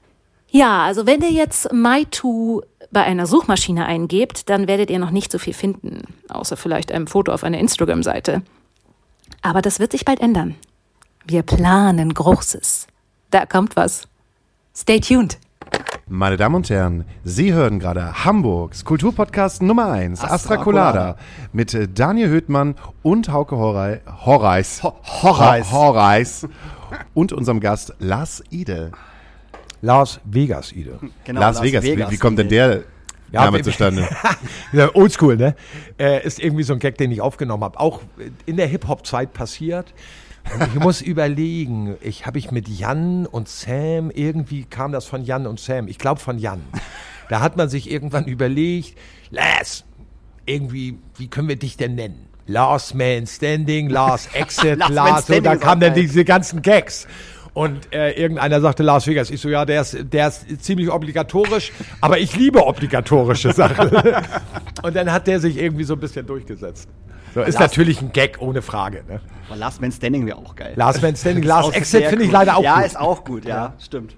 Ja, 0.49 0.85
also 0.85 1.07
wenn 1.07 1.21
ihr 1.21 1.31
jetzt 1.31 1.71
MyToo 1.71 2.63
bei 2.91 3.05
einer 3.05 3.27
Suchmaschine 3.27 3.85
eingebt, 3.85 4.49
dann 4.49 4.67
werdet 4.67 4.89
ihr 4.89 4.99
noch 4.99 5.11
nicht 5.11 5.31
so 5.31 5.39
viel 5.39 5.53
finden, 5.53 6.03
außer 6.31 6.57
vielleicht 6.57 6.93
einem 6.93 7.07
Foto 7.07 7.31
auf 7.31 7.45
einer 7.45 7.59
Instagram-Seite. 7.59 8.43
Aber 9.43 9.61
das 9.61 9.81
wird 9.81 9.93
sich 9.93 10.07
bald 10.07 10.21
ändern. 10.21 10.57
Wir 11.27 11.43
planen 11.43 12.15
Großes. 12.15 12.87
Da 13.31 13.45
kommt 13.45 13.77
was. 13.77 14.09
Stay 14.75 14.99
tuned. 14.99 15.37
Meine 16.13 16.37
Damen 16.37 16.57
und 16.57 16.69
Herren, 16.69 17.05
Sie 17.23 17.53
hören 17.53 17.79
gerade 17.79 18.25
Hamburgs 18.25 18.85
Kulturpodcast 18.85 19.63
Nummer 19.63 19.93
1, 19.93 20.21
Astra, 20.21 20.35
Astra 20.35 20.57
Colada, 20.57 21.17
mit 21.53 21.73
äh, 21.73 21.87
Daniel 21.87 22.29
Höhtmann 22.29 22.75
und 23.03 23.29
Hauke 23.31 23.57
Horrei, 23.57 24.01
Horreis. 24.27 24.83
Ho- 24.83 24.97
Horreis. 25.05 25.71
Ho- 25.71 25.77
Horreis. 25.77 26.49
Und 27.15 27.33
unserem 27.33 27.61
Gast 27.61 27.95
Lars 28.01 28.43
Ide. 28.51 28.91
Las 29.83 30.19
Vegas, 30.25 30.73
Ide. 30.73 30.99
Genau, 31.25 31.41
Las, 31.41 31.63
Vegas. 31.63 31.85
Wie, 31.85 31.97
wie 31.97 32.17
kommt 32.19 32.41
denn 32.41 32.49
der 32.49 32.83
Ja, 33.31 33.45
Name 33.45 33.63
zustande? 33.63 34.09
Ja, 34.73 34.93
Oldschool, 34.93 35.37
ne? 35.37 35.55
Äh, 35.97 36.27
ist 36.27 36.41
irgendwie 36.41 36.65
so 36.65 36.73
ein 36.73 36.81
Gag, 36.81 36.99
den 36.99 37.13
ich 37.13 37.21
aufgenommen 37.21 37.63
habe. 37.63 37.79
Auch 37.79 38.01
in 38.47 38.57
der 38.57 38.67
Hip-Hop-Zeit 38.67 39.33
passiert. 39.33 39.95
Und 40.55 40.69
ich 40.75 40.81
muss 40.81 41.01
überlegen, 41.01 41.97
ich 42.01 42.27
habe 42.27 42.39
ich 42.39 42.51
mit 42.51 42.69
Jan 42.69 43.27
und 43.27 43.49
Sam, 43.49 44.11
irgendwie 44.11 44.65
kam 44.65 44.93
das 44.93 45.07
von 45.07 45.25
Jan 45.25 45.47
und 45.47 45.61
Sam. 45.61 45.89
Ich 45.89 45.99
glaube 45.99 46.21
von 46.21 46.39
Jan. 46.39 46.63
Da 47.29 47.41
hat 47.41 47.57
man 47.57 47.69
sich 47.69 47.91
irgendwann 47.91 48.25
überlegt, 48.25 48.97
Lars, 49.31 49.85
irgendwie, 50.47 50.99
wie 51.17 51.29
können 51.29 51.49
wir 51.49 51.57
dich 51.57 51.77
denn 51.77 51.95
nennen? 51.95 52.27
Last 52.47 52.95
Man 52.95 53.27
Standing, 53.27 53.89
Last 53.89 54.31
Exit, 54.35 54.79
Last 54.89 55.29
so, 55.29 55.41
da 55.41 55.57
kamen 55.57 55.81
dann 55.81 55.95
diese 55.95 56.25
ganzen 56.25 56.63
Gags. 56.63 57.07
Und 57.53 57.93
äh, 57.93 58.13
irgendeiner 58.13 58.61
sagte 58.61 58.83
Las 58.83 59.07
Vegas. 59.07 59.31
Ich 59.31 59.41
so, 59.41 59.49
ja, 59.49 59.65
der 59.65 59.83
ist, 59.83 59.99
der 60.13 60.29
ist 60.29 60.65
ziemlich 60.65 60.91
obligatorisch, 60.91 61.73
aber 62.01 62.19
ich 62.19 62.37
liebe 62.37 62.65
obligatorische 62.65 63.53
Sachen. 63.53 63.91
Und 64.83 64.95
dann 64.97 65.11
hat 65.11 65.27
der 65.27 65.41
sich 65.41 65.57
irgendwie 65.57 65.85
so 65.85 65.95
ein 65.95 66.01
bisschen 66.01 66.27
durchgesetzt. 66.27 66.89
So, 67.35 67.43
ist 67.43 67.55
Last- 67.55 67.61
natürlich 67.61 68.01
ein 68.01 68.13
Gag, 68.13 68.39
ohne 68.41 68.63
Frage. 68.63 69.05
Ne? 69.09 69.21
Aber 69.49 69.57
Last 69.57 69.81
Man 69.81 69.93
Standing 69.93 70.27
wäre 70.27 70.39
auch 70.39 70.55
geil. 70.57 70.73
Last 70.77 71.03
Man 71.03 71.15
Standing, 71.17 71.45
Last 71.47 71.75
Exit 71.75 72.07
finde 72.07 72.25
ich 72.25 72.33
leider 72.33 72.57
auch 72.57 72.63
ja, 72.63 72.77
gut. 72.77 72.87
ist 72.87 72.99
auch 72.99 73.25
gut, 73.25 73.45
ja, 73.45 73.75
stimmt. 73.79 74.17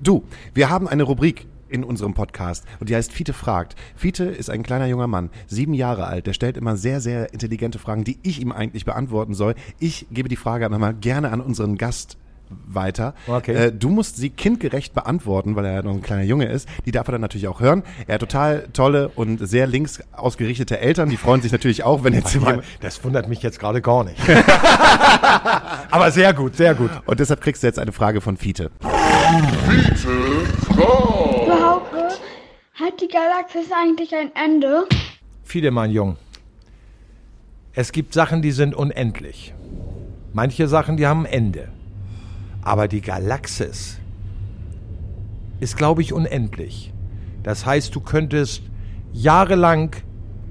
Du, 0.00 0.24
wir 0.54 0.70
haben 0.70 0.88
eine 0.88 1.02
Rubrik 1.02 1.46
in 1.68 1.84
unserem 1.84 2.14
Podcast 2.14 2.64
und 2.80 2.88
die 2.88 2.96
heißt 2.96 3.12
Fiete 3.12 3.32
fragt. 3.32 3.76
Fiete 3.94 4.24
ist 4.24 4.48
ein 4.48 4.62
kleiner 4.62 4.86
junger 4.86 5.06
Mann, 5.06 5.30
sieben 5.46 5.74
Jahre 5.74 6.06
alt. 6.06 6.26
Der 6.26 6.32
stellt 6.32 6.56
immer 6.56 6.76
sehr, 6.76 7.00
sehr 7.00 7.32
intelligente 7.32 7.78
Fragen, 7.78 8.04
die 8.04 8.18
ich 8.22 8.40
ihm 8.40 8.52
eigentlich 8.52 8.84
beantworten 8.84 9.34
soll. 9.34 9.54
Ich 9.78 10.06
gebe 10.10 10.28
die 10.28 10.36
Frage 10.36 10.64
aber 10.64 10.78
mal 10.78 10.94
gerne 10.94 11.30
an 11.30 11.40
unseren 11.40 11.76
Gast 11.76 12.16
weiter. 12.50 13.14
Okay. 13.26 13.52
Äh, 13.54 13.72
du 13.72 13.88
musst 13.88 14.16
sie 14.16 14.30
kindgerecht 14.30 14.94
beantworten, 14.94 15.56
weil 15.56 15.64
er 15.64 15.74
ja 15.74 15.82
noch 15.82 15.92
ein 15.92 16.02
kleiner 16.02 16.22
Junge 16.22 16.46
ist. 16.46 16.68
Die 16.86 16.90
darf 16.90 17.08
er 17.08 17.12
dann 17.12 17.20
natürlich 17.20 17.48
auch 17.48 17.60
hören. 17.60 17.82
Er 18.06 18.14
hat 18.14 18.20
total 18.20 18.68
tolle 18.72 19.08
und 19.08 19.38
sehr 19.46 19.66
links 19.66 20.00
ausgerichtete 20.12 20.78
Eltern. 20.80 21.08
Die 21.08 21.16
freuen 21.16 21.42
sich 21.42 21.52
natürlich 21.52 21.84
auch, 21.84 22.04
wenn 22.04 22.14
jetzt 22.14 22.34
jemand... 22.34 22.64
Das 22.80 23.02
wundert 23.04 23.28
mich 23.28 23.42
jetzt 23.42 23.58
gerade 23.58 23.80
gar 23.80 24.04
nicht. 24.04 24.18
aber 25.90 26.10
sehr 26.10 26.32
gut, 26.34 26.56
sehr 26.56 26.74
gut. 26.74 26.90
Und 27.06 27.20
deshalb 27.20 27.40
kriegst 27.40 27.62
du 27.62 27.66
jetzt 27.66 27.78
eine 27.78 27.92
Frage 27.92 28.20
von 28.20 28.36
Fiete. 28.36 28.70
Du 30.76 30.82
Hauke, 31.52 32.08
hat 32.74 33.00
die 33.00 33.08
Galaxis 33.08 33.66
eigentlich 33.72 34.14
ein 34.14 34.30
Ende? 34.34 34.86
Viele, 35.44 35.70
mein 35.70 35.90
Jung. 35.90 36.16
Es 37.72 37.92
gibt 37.92 38.12
Sachen, 38.12 38.42
die 38.42 38.50
sind 38.50 38.74
unendlich. 38.74 39.54
Manche 40.32 40.68
Sachen, 40.68 40.96
die 40.96 41.06
haben 41.06 41.26
ein 41.26 41.32
Ende. 41.32 41.68
Aber 42.68 42.86
die 42.86 43.00
Galaxis 43.00 43.98
ist, 45.58 45.78
glaube 45.78 46.02
ich, 46.02 46.12
unendlich. 46.12 46.92
Das 47.42 47.64
heißt, 47.64 47.94
du 47.94 48.00
könntest 48.00 48.62
jahrelang 49.14 49.96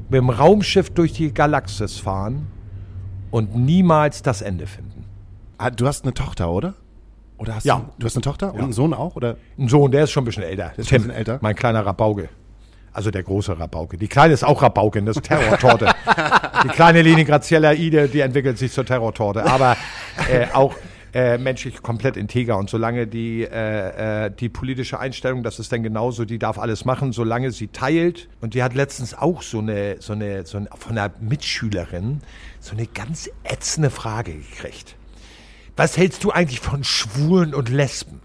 mit 0.09 0.17
dem 0.17 0.31
Raumschiff 0.31 0.89
durch 0.89 1.13
die 1.13 1.31
Galaxis 1.31 1.99
fahren 1.99 2.47
und 3.29 3.55
niemals 3.55 4.23
das 4.23 4.41
Ende 4.41 4.65
finden. 4.65 5.05
Ah, 5.59 5.69
du 5.69 5.85
hast 5.85 6.05
eine 6.05 6.13
Tochter, 6.15 6.49
oder? 6.49 6.73
Oder 7.37 7.53
hast 7.53 7.65
Ja. 7.65 7.75
du, 7.75 7.83
du 7.99 8.05
hast 8.07 8.15
eine 8.15 8.23
Tochter 8.23 8.51
und 8.51 8.61
einen 8.61 8.73
Sohn 8.73 8.95
auch? 8.95 9.15
Oder? 9.15 9.37
Ein 9.59 9.67
Sohn, 9.67 9.91
der 9.91 10.05
ist 10.05 10.11
schon 10.11 10.23
ein 10.23 10.25
bisschen 10.25 10.41
älter. 10.41 10.71
Der 10.75 10.79
ist 10.79 10.91
ein 10.91 10.97
bisschen 10.97 11.11
älter? 11.11 11.37
Mein 11.41 11.55
kleiner 11.55 11.85
Rabauke. 11.85 12.29
Also 12.93 13.11
der 13.11 13.21
große 13.21 13.59
Rabauke. 13.59 13.95
Die 13.97 14.07
kleine 14.07 14.33
ist 14.33 14.43
auch 14.43 14.63
Rabauke, 14.63 15.03
das 15.03 15.17
ist 15.17 15.25
Terrortorte. 15.27 15.93
die 16.63 16.69
kleine 16.69 17.03
Linie 17.03 17.25
Graziella 17.25 17.73
Ide, 17.73 18.07
die 18.09 18.21
entwickelt 18.21 18.57
sich 18.57 18.71
zur 18.71 18.87
Terrortorte. 18.87 19.45
Aber 19.45 19.77
äh, 20.31 20.47
auch 20.51 20.73
äh, 21.17 21.39
menschlich 21.39 21.81
komplett 21.81 22.15
integer. 22.15 22.59
Und 22.59 22.69
solange 22.69 23.07
die, 23.07 23.41
äh, 23.41 24.25
äh, 24.25 24.29
die 24.29 24.49
politische 24.49 24.99
Einstellung, 24.99 25.41
das 25.41 25.57
ist 25.57 25.71
dann 25.71 25.81
genauso, 25.81 26.25
die 26.25 26.37
darf 26.37 26.59
alles 26.59 26.85
machen, 26.85 27.11
solange 27.11 27.49
sie 27.49 27.69
teilt. 27.69 28.29
Und 28.39 28.53
die 28.53 28.61
hat 28.61 28.75
letztens 28.75 29.15
auch 29.15 29.41
so 29.41 29.57
eine, 29.57 29.95
so 29.99 30.13
eine, 30.13 30.45
so 30.45 30.59
eine 30.59 30.69
von 30.77 30.95
einer 30.95 31.11
Mitschülerin 31.19 32.21
so 32.59 32.73
eine 32.73 32.85
ganz 32.85 33.31
ätzende 33.43 33.89
Frage 33.89 34.33
gekriegt. 34.33 34.95
Was 35.75 35.97
hältst 35.97 36.23
du 36.23 36.29
eigentlich 36.29 36.59
von 36.59 36.83
Schwulen 36.83 37.55
und 37.55 37.69
Lesben? 37.69 38.21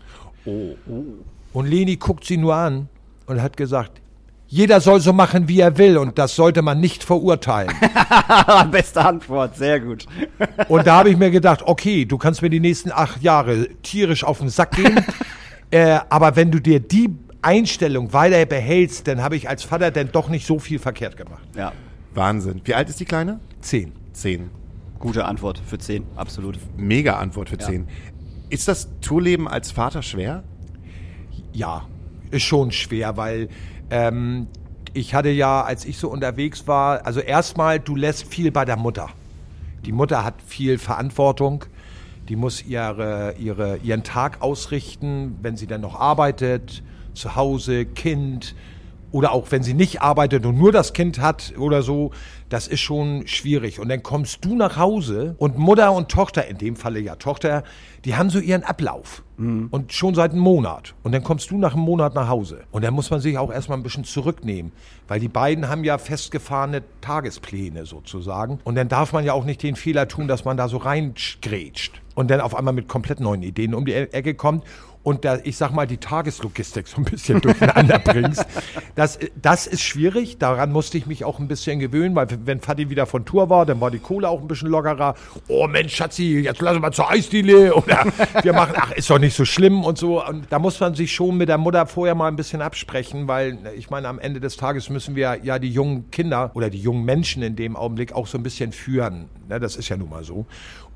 Und 1.55 1.66
Leni 1.66 1.97
guckt 1.97 2.26
sie 2.26 2.36
nur 2.36 2.57
an 2.57 2.90
und 3.24 3.40
hat 3.40 3.57
gesagt, 3.57 4.01
jeder 4.53 4.82
soll 4.82 5.00
so 5.00 5.14
machen, 5.14 5.48
wie 5.48 5.61
er 5.61 5.78
will 5.78 5.96
und 5.96 6.18
das 6.18 6.36
sollte 6.36 6.61
man 6.61 6.78
nicht 6.78 7.05
verurteilen. 7.05 7.74
Beste 8.70 9.03
Antwort, 9.03 9.57
sehr 9.57 9.80
gut. 9.80 10.05
Und 10.68 10.86
da 10.86 10.98
habe 10.98 11.09
ich 11.09 11.16
mir 11.16 11.30
gedacht, 11.30 11.62
okay, 11.64 12.05
du 12.05 12.18
kannst 12.18 12.42
mir 12.42 12.50
die 12.50 12.61
nächsten 12.61 12.92
acht 12.92 13.22
Jahre 13.22 13.68
tierisch 13.82 14.24
auf 14.24 14.40
den 14.40 14.50
Sack 14.50 14.72
gehen, 14.72 15.00
äh, 15.70 16.00
aber 16.11 16.36
wenn 16.36 16.50
du 16.50 16.61
dir 16.61 16.80
die 16.80 17.09
Einstellung 17.40 18.12
weiter 18.12 18.44
behältst, 18.44 19.09
dann 19.09 19.22
habe 19.22 19.36
ich 19.36 19.48
als 19.48 19.62
Vater 19.62 19.90
dann 19.90 20.12
doch 20.12 20.28
nicht 20.28 20.46
so 20.46 20.59
viel 20.59 20.78
verkehrt 20.78 21.16
gemacht. 21.16 21.42
Ja, 21.57 21.72
Wahnsinn. 22.12 22.61
Wie 22.64 22.74
alt 22.74 22.90
ist 22.90 23.00
die 23.00 23.07
Kleine? 23.07 23.40
Zehn. 23.62 23.92
Zehn. 24.12 24.50
gute 24.98 25.24
Antwort 25.24 25.62
für 25.66 25.78
10, 25.78 26.05
absolut. 26.14 26.59
Mega 26.76 27.16
Antwort 27.16 27.48
für 27.48 27.57
zehn. 27.57 27.88
Ist 28.50 28.68
das 28.68 28.90
Tourleben 29.00 29.48
als 29.48 29.70
Vater 29.70 30.03
schwer? 30.03 30.44
Ja, 31.55 31.86
ist 32.30 32.42
schon 32.42 32.70
schwer, 32.70 33.16
weil 33.16 33.48
ähm, 33.93 34.49
ich 34.95 35.14
hatte 35.14 35.28
ja, 35.28 35.62
als 35.62 35.84
ich 35.84 35.99
so 35.99 36.09
unterwegs 36.09 36.66
war, 36.66 37.07
also 37.07 37.20
erstmal, 37.20 37.78
du 37.78 37.95
lässt 37.95 38.26
viel 38.26 38.51
bei 38.51 38.64
der 38.64 38.76
Mutter. 38.76 39.11
Die 39.84 39.93
Mutter 39.93 40.24
hat 40.24 40.34
viel 40.47 40.78
Verantwortung. 40.78 41.66
Die 42.28 42.36
muss 42.36 42.64
ihre, 42.64 43.34
ihre, 43.38 43.76
ihren 43.78 44.03
Tag 44.03 44.40
ausrichten, 44.40 45.36
wenn 45.43 45.57
sie 45.57 45.66
dann 45.66 45.82
noch 45.82 45.99
arbeitet, 45.99 46.82
zu 47.14 47.36
Hause, 47.36 47.84
Kind 47.84 48.55
oder 49.12 49.32
auch 49.32 49.46
wenn 49.50 49.62
sie 49.62 49.74
nicht 49.74 50.02
arbeitet 50.02 50.44
und 50.46 50.58
nur 50.58 50.72
das 50.72 50.92
Kind 50.92 51.20
hat 51.20 51.52
oder 51.56 51.82
so, 51.82 52.10
das 52.48 52.66
ist 52.66 52.80
schon 52.80 53.26
schwierig. 53.26 53.78
Und 53.78 53.88
dann 53.88 54.02
kommst 54.02 54.44
du 54.44 54.56
nach 54.56 54.76
Hause 54.76 55.34
und 55.38 55.56
Mutter 55.56 55.92
und 55.92 56.08
Tochter, 56.10 56.46
in 56.48 56.58
dem 56.58 56.76
Falle 56.76 57.00
ja 57.00 57.16
Tochter, 57.16 57.62
die 58.04 58.16
haben 58.16 58.30
so 58.30 58.38
ihren 58.38 58.64
Ablauf. 58.64 59.22
Und 59.72 59.92
schon 59.92 60.14
seit 60.14 60.30
einem 60.32 60.40
Monat. 60.40 60.94
Und 61.02 61.10
dann 61.10 61.24
kommst 61.24 61.50
du 61.50 61.58
nach 61.58 61.72
einem 61.74 61.82
Monat 61.82 62.14
nach 62.14 62.28
Hause. 62.28 62.60
Und 62.70 62.84
dann 62.84 62.94
muss 62.94 63.10
man 63.10 63.20
sich 63.20 63.36
auch 63.38 63.52
erstmal 63.52 63.76
ein 63.76 63.82
bisschen 63.82 64.04
zurücknehmen. 64.04 64.70
Weil 65.08 65.18
die 65.18 65.26
beiden 65.28 65.68
haben 65.68 65.82
ja 65.82 65.98
festgefahrene 65.98 66.82
Tagespläne 67.00 67.84
sozusagen. 67.84 68.60
Und 68.62 68.76
dann 68.76 68.88
darf 68.88 69.12
man 69.12 69.24
ja 69.24 69.32
auch 69.32 69.44
nicht 69.44 69.60
den 69.64 69.74
Fehler 69.74 70.06
tun, 70.06 70.28
dass 70.28 70.44
man 70.44 70.56
da 70.56 70.68
so 70.68 70.76
reingrätscht. 70.76 72.00
Und 72.14 72.30
dann 72.30 72.40
auf 72.40 72.54
einmal 72.54 72.74
mit 72.74 72.86
komplett 72.86 73.18
neuen 73.18 73.42
Ideen 73.42 73.74
um 73.74 73.84
die 73.84 73.92
E- 73.92 74.10
Ecke 74.12 74.34
kommt 74.34 74.62
und 75.03 75.24
da, 75.24 75.38
ich 75.42 75.57
sag 75.57 75.72
mal, 75.72 75.86
die 75.86 75.96
Tageslogistik 75.96 76.86
so 76.86 76.98
ein 76.98 77.05
bisschen 77.05 77.40
durcheinander 77.42 77.98
bringst. 77.98 78.46
Das, 78.94 79.18
das 79.40 79.66
ist 79.66 79.82
schwierig. 79.82 80.38
Daran 80.38 80.70
musste 80.70 80.98
ich 80.98 81.07
mich 81.07 81.24
auch 81.24 81.38
ein 81.38 81.48
bisschen 81.48 81.80
gewöhnen, 81.80 82.14
weil 82.14 82.28
wenn 82.44 82.61
Fadi 82.61 82.88
wieder 82.88 83.07
von 83.07 83.24
Tour 83.24 83.50
war, 83.50 83.66
dann 83.66 83.80
war 83.80 83.90
die 83.90 83.98
Kohle 83.98 84.28
auch 84.28 84.40
ein 84.40 84.48
bisschen 84.48 84.68
lockerer. 84.68 85.14
Oh 85.48 85.66
Mensch, 85.66 85.96
Schatzi, 85.96 86.40
jetzt 86.40 86.61
lass 86.61 86.74
uns 86.74 86.82
mal 86.82 86.92
zur 86.92 87.11
Eisdiele. 87.11 87.74
Oder 87.82 88.05
wir 88.42 88.53
machen, 88.53 88.74
ach, 88.76 88.92
ist 88.92 89.11
doch 89.11 89.18
nicht 89.18 89.36
so 89.36 89.44
schlimm 89.44 89.84
und 89.84 89.98
so. 89.98 90.24
Und 90.24 90.46
da 90.50 90.59
muss 90.59 90.78
man 90.78 90.94
sich 90.94 91.12
schon 91.12 91.36
mit 91.36 91.48
der 91.48 91.59
Mutter 91.59 91.86
vorher 91.86 92.14
mal 92.14 92.28
ein 92.28 92.36
bisschen 92.36 92.62
absprechen, 92.62 93.26
weil 93.26 93.59
ich 93.76 93.90
meine, 93.90 94.09
am 94.09 94.18
Ende 94.18 94.40
des 94.40 94.57
Tages 94.57 94.88
müssen 94.88 95.16
wir 95.16 95.40
ja 95.42 95.59
die 95.59 95.70
jungen 95.70 96.11
Kinder 96.11 96.53
oder 96.55 96.70
die 96.70 96.80
jungen 96.80 97.05
Menschen 97.05 97.42
in 97.42 97.57
dem 97.57 97.76
Augenblick 97.76 98.12
auch 98.12 98.26
so 98.26 98.38
ein 98.38 98.42
bisschen 98.42 98.72
führen. 98.72 99.28
Ne, 99.48 99.59
das 99.59 99.76
ist 99.76 99.88
ja 99.88 99.96
nun 99.96 100.11
mal 100.11 100.22
so. 100.24 100.46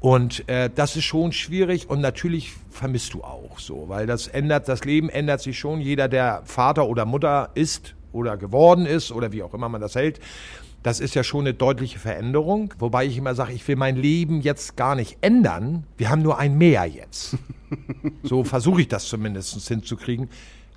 Und 0.01 0.49
äh, 0.49 0.71
das 0.75 0.97
ist 0.97 1.05
schon 1.05 1.33
schwierig 1.33 1.89
und 1.89 2.01
natürlich 2.01 2.53
vermisst 2.71 3.15
du 3.15 3.25
auch 3.25 3.59
so, 3.59 3.89
weil 3.89 4.07
das 4.07 4.29
ändert, 4.29 4.69
das 4.69 4.85
Leben 4.85 5.09
ändert 5.09 5.41
sich 5.41 5.59
schon. 5.59 5.81
Jeder, 5.81 6.09
der 6.09 6.43
Vater 6.45 6.87
oder 6.87 7.05
Mutter 7.05 7.51
ist 7.55 7.95
oder 8.13 8.37
geworden 8.37 8.87
ist 8.87 9.11
oder 9.11 9.33
wie 9.33 9.43
auch 9.43 9.55
immer 9.55 9.69
man 9.69 9.81
das 9.81 9.95
hält, 9.95 10.21
das 10.83 11.01
ist 11.01 11.15
ja 11.15 11.25
schon 11.25 11.41
eine 11.41 11.55
deutliche 11.55 11.99
Veränderung. 11.99 12.73
Wobei 12.79 13.07
ich 13.07 13.17
immer 13.17 13.35
sage, 13.35 13.53
ich 13.53 13.67
will 13.67 13.77
mein 13.77 13.97
Leben 13.97 14.41
jetzt 14.41 14.77
gar 14.77 14.95
nicht 14.95 15.19
ändern. 15.21 15.85
Wir 15.97 16.11
haben 16.11 16.23
nur 16.23 16.39
ein 16.39 16.57
Mehr 16.57 16.87
jetzt. 16.87 17.37
So 18.23 18.45
versuche 18.45 18.83
ich 18.83 18.89
das 18.89 19.09
zumindest 19.09 19.67
hinzukriegen. 19.67 20.29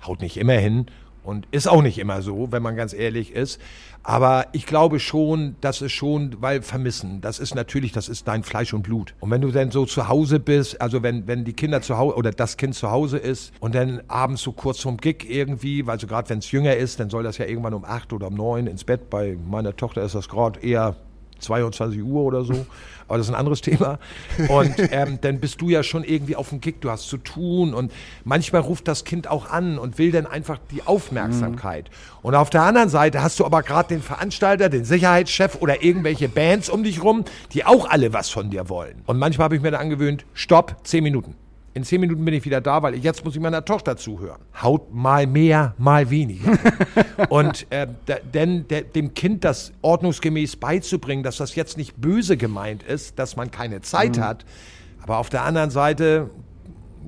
Haut 0.04 0.20
nicht 0.20 0.36
immer 0.36 0.54
hin 0.54 0.86
und 1.22 1.46
ist 1.50 1.68
auch 1.68 1.82
nicht 1.82 1.98
immer 1.98 2.22
so, 2.22 2.52
wenn 2.52 2.62
man 2.62 2.76
ganz 2.76 2.92
ehrlich 2.92 3.32
ist. 3.32 3.60
Aber 4.02 4.46
ich 4.52 4.64
glaube 4.64 4.98
schon, 4.98 5.56
das 5.60 5.82
ist 5.82 5.92
schon, 5.92 6.36
weil 6.40 6.62
vermissen, 6.62 7.20
das 7.20 7.38
ist 7.38 7.54
natürlich, 7.54 7.92
das 7.92 8.08
ist 8.08 8.26
dein 8.26 8.42
Fleisch 8.42 8.72
und 8.72 8.82
Blut. 8.82 9.14
Und 9.20 9.30
wenn 9.30 9.42
du 9.42 9.50
dann 9.50 9.70
so 9.70 9.84
zu 9.84 10.08
Hause 10.08 10.40
bist, 10.40 10.80
also 10.80 11.02
wenn, 11.02 11.26
wenn 11.26 11.44
die 11.44 11.52
Kinder 11.52 11.82
zu 11.82 11.98
Hause 11.98 12.16
oder 12.16 12.30
das 12.30 12.56
Kind 12.56 12.74
zu 12.74 12.90
Hause 12.90 13.18
ist 13.18 13.52
und 13.60 13.74
dann 13.74 14.00
abends 14.08 14.42
so 14.42 14.52
kurz 14.52 14.80
vom 14.80 14.96
Gig 14.96 15.26
irgendwie, 15.28 15.86
weil 15.86 16.00
so 16.00 16.06
gerade 16.06 16.30
wenn 16.30 16.38
es 16.38 16.50
jünger 16.50 16.76
ist, 16.76 16.98
dann 16.98 17.10
soll 17.10 17.22
das 17.22 17.36
ja 17.36 17.44
irgendwann 17.44 17.74
um 17.74 17.84
acht 17.84 18.12
oder 18.12 18.28
um 18.28 18.34
neun 18.34 18.66
ins 18.66 18.84
Bett. 18.84 19.10
Bei 19.10 19.36
meiner 19.48 19.76
Tochter 19.76 20.02
ist 20.02 20.14
das 20.14 20.28
gerade 20.28 20.60
eher 20.60 20.96
22 21.40 22.02
Uhr 22.02 22.22
oder 22.22 22.44
so. 22.44 22.66
Aber 23.10 23.18
das 23.18 23.26
ist 23.26 23.32
ein 23.32 23.38
anderes 23.38 23.60
Thema. 23.60 23.98
Und 24.48 24.74
ähm, 24.92 25.18
dann 25.20 25.40
bist 25.40 25.60
du 25.60 25.68
ja 25.68 25.82
schon 25.82 26.04
irgendwie 26.04 26.36
auf 26.36 26.50
dem 26.50 26.60
Gig, 26.60 26.76
du 26.80 26.90
hast 26.90 27.08
zu 27.08 27.16
tun 27.16 27.74
und 27.74 27.92
manchmal 28.24 28.62
ruft 28.62 28.86
das 28.86 29.04
Kind 29.04 29.28
auch 29.28 29.50
an 29.50 29.78
und 29.78 29.98
will 29.98 30.12
dann 30.12 30.26
einfach 30.26 30.58
die 30.70 30.84
Aufmerksamkeit. 30.84 31.90
Und 32.22 32.36
auf 32.36 32.50
der 32.50 32.62
anderen 32.62 32.88
Seite 32.88 33.20
hast 33.20 33.40
du 33.40 33.44
aber 33.44 33.64
gerade 33.64 33.88
den 33.88 34.00
Veranstalter, 34.00 34.68
den 34.68 34.84
Sicherheitschef 34.84 35.56
oder 35.60 35.82
irgendwelche 35.82 36.28
Bands 36.28 36.70
um 36.70 36.84
dich 36.84 37.02
rum, 37.02 37.24
die 37.52 37.64
auch 37.64 37.90
alle 37.90 38.12
was 38.12 38.30
von 38.30 38.48
dir 38.48 38.68
wollen. 38.68 39.02
Und 39.06 39.18
manchmal 39.18 39.46
habe 39.46 39.56
ich 39.56 39.62
mir 39.62 39.72
dann 39.72 39.80
angewöhnt, 39.80 40.24
stopp, 40.32 40.76
zehn 40.84 41.02
Minuten. 41.02 41.34
In 41.72 41.84
zehn 41.84 42.00
Minuten 42.00 42.24
bin 42.24 42.34
ich 42.34 42.44
wieder 42.44 42.60
da, 42.60 42.82
weil 42.82 42.94
ich, 42.94 43.04
jetzt 43.04 43.24
muss 43.24 43.36
ich 43.36 43.40
meiner 43.40 43.64
Tochter 43.64 43.96
zuhören. 43.96 44.40
Haut 44.60 44.92
mal 44.92 45.26
mehr, 45.26 45.74
mal 45.78 46.10
weniger. 46.10 46.58
Und 47.28 47.66
äh, 47.70 47.86
denn 48.34 48.66
der, 48.68 48.82
dem 48.82 49.14
Kind 49.14 49.44
das 49.44 49.72
ordnungsgemäß 49.80 50.56
beizubringen, 50.56 51.22
dass 51.22 51.36
das 51.36 51.54
jetzt 51.54 51.76
nicht 51.76 51.96
böse 51.96 52.36
gemeint 52.36 52.82
ist, 52.82 53.20
dass 53.20 53.36
man 53.36 53.52
keine 53.52 53.82
Zeit 53.82 54.18
hat. 54.18 54.44
Aber 55.00 55.18
auf 55.18 55.28
der 55.28 55.44
anderen 55.44 55.70
Seite, 55.70 56.30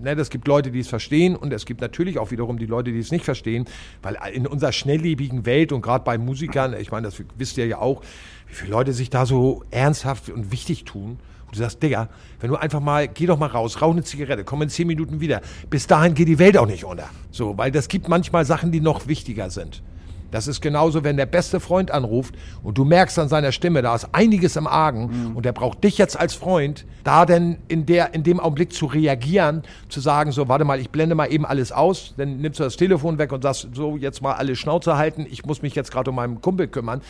ne, 0.01 0.13
es 0.13 0.31
gibt 0.31 0.47
Leute, 0.47 0.71
die 0.71 0.81
es 0.81 0.89
verstehen 0.89 1.35
und 1.35 1.53
es 1.53 1.67
gibt 1.67 1.81
natürlich 1.81 2.21
auch 2.21 2.31
wiederum 2.31 2.59
die 2.59 2.67
Leute, 2.67 2.93
die 2.93 3.01
es 3.01 3.11
nicht 3.11 3.25
verstehen, 3.25 3.67
weil 4.01 4.17
in 4.33 4.47
unserer 4.47 4.73
schnelllebigen 4.73 5.45
Welt 5.45 5.73
und 5.73 5.83
gerade 5.83 6.05
bei 6.05 6.19
Musikern, 6.19 6.75
ich 6.79 6.93
meine, 6.93 7.09
das 7.09 7.21
wisst 7.37 7.59
ihr 7.59 7.67
ja 7.67 7.79
auch, 7.79 8.03
wie 8.47 8.55
viele 8.55 8.71
Leute 8.71 8.93
sich 8.93 9.11
da 9.11 9.27
so 9.27 9.65
ernsthaft 9.73 10.31
und 10.31 10.53
wichtig 10.53 10.85
tun. 10.85 11.19
Du 11.53 11.59
sagst, 11.59 11.83
Digga, 11.83 12.09
wenn 12.41 12.49
du 12.49 12.57
einfach 12.57 12.81
mal, 12.81 13.07
geh 13.07 13.27
doch 13.27 13.39
mal 13.39 13.47
raus, 13.47 13.83
rauch 13.83 13.93
eine 13.93 14.03
Zigarette, 14.03 14.43
komm 14.43 14.63
in 14.63 14.71
zehn 14.71 14.87
Minuten 14.87 15.21
wieder. 15.21 15.43
Bis 15.69 15.87
dahin 15.87 16.15
geht 16.15 16.29
die 16.29 16.39
Welt 16.39 16.57
auch 16.57 16.67
nicht 16.67 16.85
unter. 16.85 17.11
So, 17.31 17.59
weil 17.59 17.71
das 17.71 17.89
gibt 17.89 18.09
manchmal 18.09 18.47
Sachen, 18.47 18.73
die 18.73 18.81
noch 18.81 19.07
wichtiger 19.07 19.51
sind. 19.51 19.83
Das 20.31 20.47
ist 20.47 20.63
genauso, 20.63 21.05
wenn 21.05 21.19
der 21.19 21.27
beste 21.27 21.61
Freund 21.61 21.91
anruft 21.91 22.35
und 22.63 22.79
du 22.79 22.87
merkst 22.87 23.19
an 23.19 23.29
seiner 23.29 23.53
Stimme, 23.53 23.83
da 23.83 23.95
ist 23.95 24.09
einiges 24.13 24.57
im 24.57 24.67
Argen 24.67 25.33
und 25.35 25.45
der 25.45 25.53
braucht 25.53 25.85
dich 25.85 25.99
jetzt 25.99 26.19
als 26.19 26.33
Freund, 26.33 26.87
da 27.05 27.27
denn 27.27 27.59
in, 27.69 27.85
der, 27.85 28.15
in 28.15 28.23
dem 28.23 28.41
Augenblick 28.41 28.73
zu 28.73 28.87
reagieren, 28.87 29.63
zu 29.91 30.01
sagen, 30.01 30.33
so, 30.33 30.49
warte 30.49 30.65
mal, 30.65 30.81
ich 30.81 30.89
blende 30.89 31.15
mal 31.15 31.31
eben 31.31 31.45
alles 31.45 31.71
aus, 31.71 32.15
dann 32.17 32.39
nimmst 32.39 32.61
du 32.61 32.65
das 32.65 32.79
Telefon 32.79 33.19
weg 33.19 33.31
und 33.31 33.43
sagst, 33.43 33.69
so, 33.75 33.99
jetzt 33.99 34.23
mal 34.23 34.33
alle 34.33 34.57
Schnauze 34.57 34.97
halten, 34.97 35.27
ich 35.31 35.45
muss 35.45 35.61
mich 35.61 35.75
jetzt 35.75 35.93
gerade 35.93 36.09
um 36.09 36.17
meinen 36.17 36.41
Kumpel 36.41 36.67
kümmern. 36.67 37.03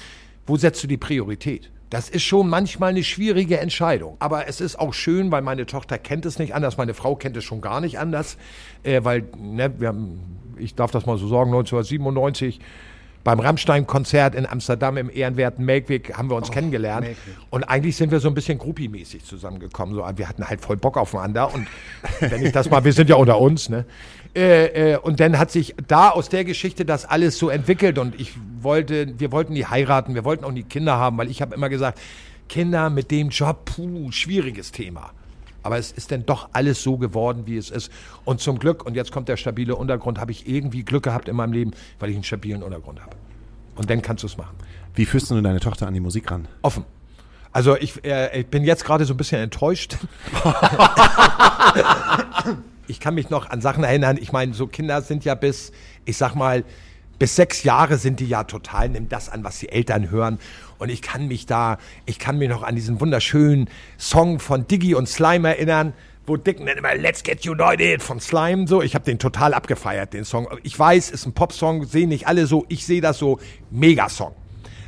Wo 0.44 0.56
setzt 0.56 0.82
du 0.82 0.88
die 0.88 0.96
Priorität? 0.96 1.70
Das 1.92 2.08
ist 2.08 2.22
schon 2.22 2.48
manchmal 2.48 2.88
eine 2.88 3.04
schwierige 3.04 3.60
Entscheidung. 3.60 4.16
Aber 4.18 4.48
es 4.48 4.62
ist 4.62 4.80
auch 4.80 4.94
schön, 4.94 5.30
weil 5.30 5.42
meine 5.42 5.66
Tochter 5.66 5.98
kennt 5.98 6.24
es 6.24 6.38
nicht 6.38 6.54
anders, 6.54 6.78
meine 6.78 6.94
Frau 6.94 7.16
kennt 7.16 7.36
es 7.36 7.44
schon 7.44 7.60
gar 7.60 7.82
nicht 7.82 7.98
anders, 7.98 8.38
äh, 8.82 9.04
weil, 9.04 9.24
ne, 9.36 9.78
wir 9.78 9.88
haben, 9.88 10.38
ich 10.56 10.74
darf 10.74 10.90
das 10.90 11.04
mal 11.04 11.18
so 11.18 11.28
sagen, 11.28 11.50
1997 11.50 12.60
beim 13.24 13.40
Rammstein-Konzert 13.40 14.34
in 14.34 14.46
Amsterdam 14.46 14.96
im 14.96 15.10
ehrenwerten 15.10 15.66
Melkweg 15.66 16.16
haben 16.16 16.30
wir 16.30 16.36
uns 16.36 16.50
kennengelernt. 16.50 17.08
Und 17.50 17.64
eigentlich 17.64 17.96
sind 17.96 18.10
wir 18.10 18.20
so 18.20 18.28
ein 18.28 18.34
bisschen 18.34 18.58
groupie-mäßig 18.58 19.26
zusammengekommen. 19.26 19.94
So, 19.94 20.02
wir 20.16 20.28
hatten 20.30 20.48
halt 20.48 20.62
voll 20.62 20.78
Bock 20.78 20.96
aufeinander. 20.96 21.52
Und 21.52 21.66
wenn 22.20 22.42
ich 22.42 22.52
das 22.52 22.70
mal, 22.70 22.86
wir 22.86 22.94
sind 22.94 23.10
ja 23.10 23.16
unter 23.16 23.38
uns, 23.38 23.68
ne? 23.68 23.84
Äh, 24.34 24.92
äh, 24.92 24.96
und 24.96 25.20
dann 25.20 25.38
hat 25.38 25.50
sich 25.50 25.74
da 25.86 26.08
aus 26.08 26.30
der 26.30 26.44
Geschichte 26.44 26.84
das 26.84 27.04
alles 27.04 27.38
so 27.38 27.50
entwickelt. 27.50 27.98
Und 27.98 28.18
ich 28.18 28.32
wollte, 28.60 29.18
wir 29.18 29.32
wollten 29.32 29.54
die 29.54 29.66
heiraten, 29.66 30.14
wir 30.14 30.24
wollten 30.24 30.44
auch 30.44 30.52
nie 30.52 30.62
Kinder 30.62 30.96
haben, 30.96 31.18
weil 31.18 31.30
ich 31.30 31.42
habe 31.42 31.54
immer 31.54 31.68
gesagt, 31.68 32.00
Kinder 32.48 32.90
mit 32.90 33.10
dem 33.10 33.28
Job, 33.28 33.66
puh, 33.66 34.10
schwieriges 34.10 34.72
Thema. 34.72 35.10
Aber 35.62 35.78
es 35.78 35.92
ist 35.92 36.10
dann 36.10 36.26
doch 36.26 36.48
alles 36.52 36.82
so 36.82 36.96
geworden, 36.96 37.42
wie 37.46 37.56
es 37.56 37.70
ist. 37.70 37.92
Und 38.24 38.40
zum 38.40 38.58
Glück, 38.58 38.84
und 38.84 38.96
jetzt 38.96 39.12
kommt 39.12 39.28
der 39.28 39.36
stabile 39.36 39.76
Untergrund, 39.76 40.18
habe 40.18 40.32
ich 40.32 40.48
irgendwie 40.48 40.82
Glück 40.82 41.04
gehabt 41.04 41.28
in 41.28 41.36
meinem 41.36 41.52
Leben, 41.52 41.70
weil 42.00 42.10
ich 42.10 42.16
einen 42.16 42.24
stabilen 42.24 42.62
Untergrund 42.62 43.00
habe. 43.00 43.14
Und 43.76 43.88
dann 43.88 44.02
kannst 44.02 44.22
du 44.22 44.26
es 44.26 44.36
machen. 44.36 44.56
Wie 44.94 45.06
führst 45.06 45.30
du 45.30 45.40
deine 45.40 45.60
Tochter 45.60 45.86
an 45.86 45.94
die 45.94 46.00
Musik 46.00 46.30
ran? 46.30 46.48
Offen. 46.62 46.84
Also 47.52 47.76
ich, 47.76 48.02
äh, 48.04 48.40
ich 48.40 48.46
bin 48.46 48.64
jetzt 48.64 48.84
gerade 48.84 49.04
so 49.04 49.14
ein 49.14 49.18
bisschen 49.18 49.40
enttäuscht. 49.40 49.96
ich 52.88 53.00
kann 53.00 53.14
mich 53.14 53.30
noch 53.30 53.50
an 53.50 53.60
Sachen 53.60 53.84
erinnern. 53.84 54.18
Ich 54.20 54.32
meine, 54.32 54.54
so 54.54 54.66
Kinder 54.66 55.02
sind 55.02 55.24
ja 55.24 55.34
bis, 55.34 55.72
ich 56.04 56.16
sag 56.16 56.34
mal, 56.34 56.64
bis 57.18 57.36
sechs 57.36 57.62
Jahre 57.62 57.98
sind 57.98 58.20
die 58.20 58.26
ja 58.26 58.44
total, 58.44 58.88
nimm 58.88 59.08
das 59.08 59.28
an, 59.28 59.44
was 59.44 59.58
die 59.58 59.68
Eltern 59.68 60.10
hören. 60.10 60.38
Und 60.78 60.88
ich 60.88 61.02
kann 61.02 61.28
mich 61.28 61.46
da, 61.46 61.78
ich 62.04 62.18
kann 62.18 62.38
mich 62.38 62.48
noch 62.48 62.64
an 62.64 62.74
diesen 62.74 63.00
wunderschönen 63.00 63.68
Song 63.98 64.40
von 64.40 64.66
Diggy 64.66 64.94
und 64.94 65.08
Slime 65.08 65.48
erinnern, 65.48 65.92
wo 66.26 66.36
Dick 66.36 66.60
nennt 66.60 66.78
immer 66.78 66.94
Let's 66.94 67.22
Get 67.22 67.46
United 67.46 68.02
von 68.02 68.20
Slime 68.20 68.66
so. 68.66 68.82
Ich 68.82 68.94
habe 68.94 69.04
den 69.04 69.18
total 69.18 69.54
abgefeiert, 69.54 70.12
den 70.12 70.24
Song. 70.24 70.48
Ich 70.62 70.78
weiß, 70.78 71.10
ist 71.10 71.26
ein 71.26 71.32
Popsong, 71.32 71.84
sehen 71.84 72.08
nicht 72.08 72.26
alle 72.26 72.46
so. 72.46 72.64
Ich 72.68 72.86
sehe 72.86 73.00
das 73.00 73.18
so, 73.18 73.38
Megasong. 73.70 74.34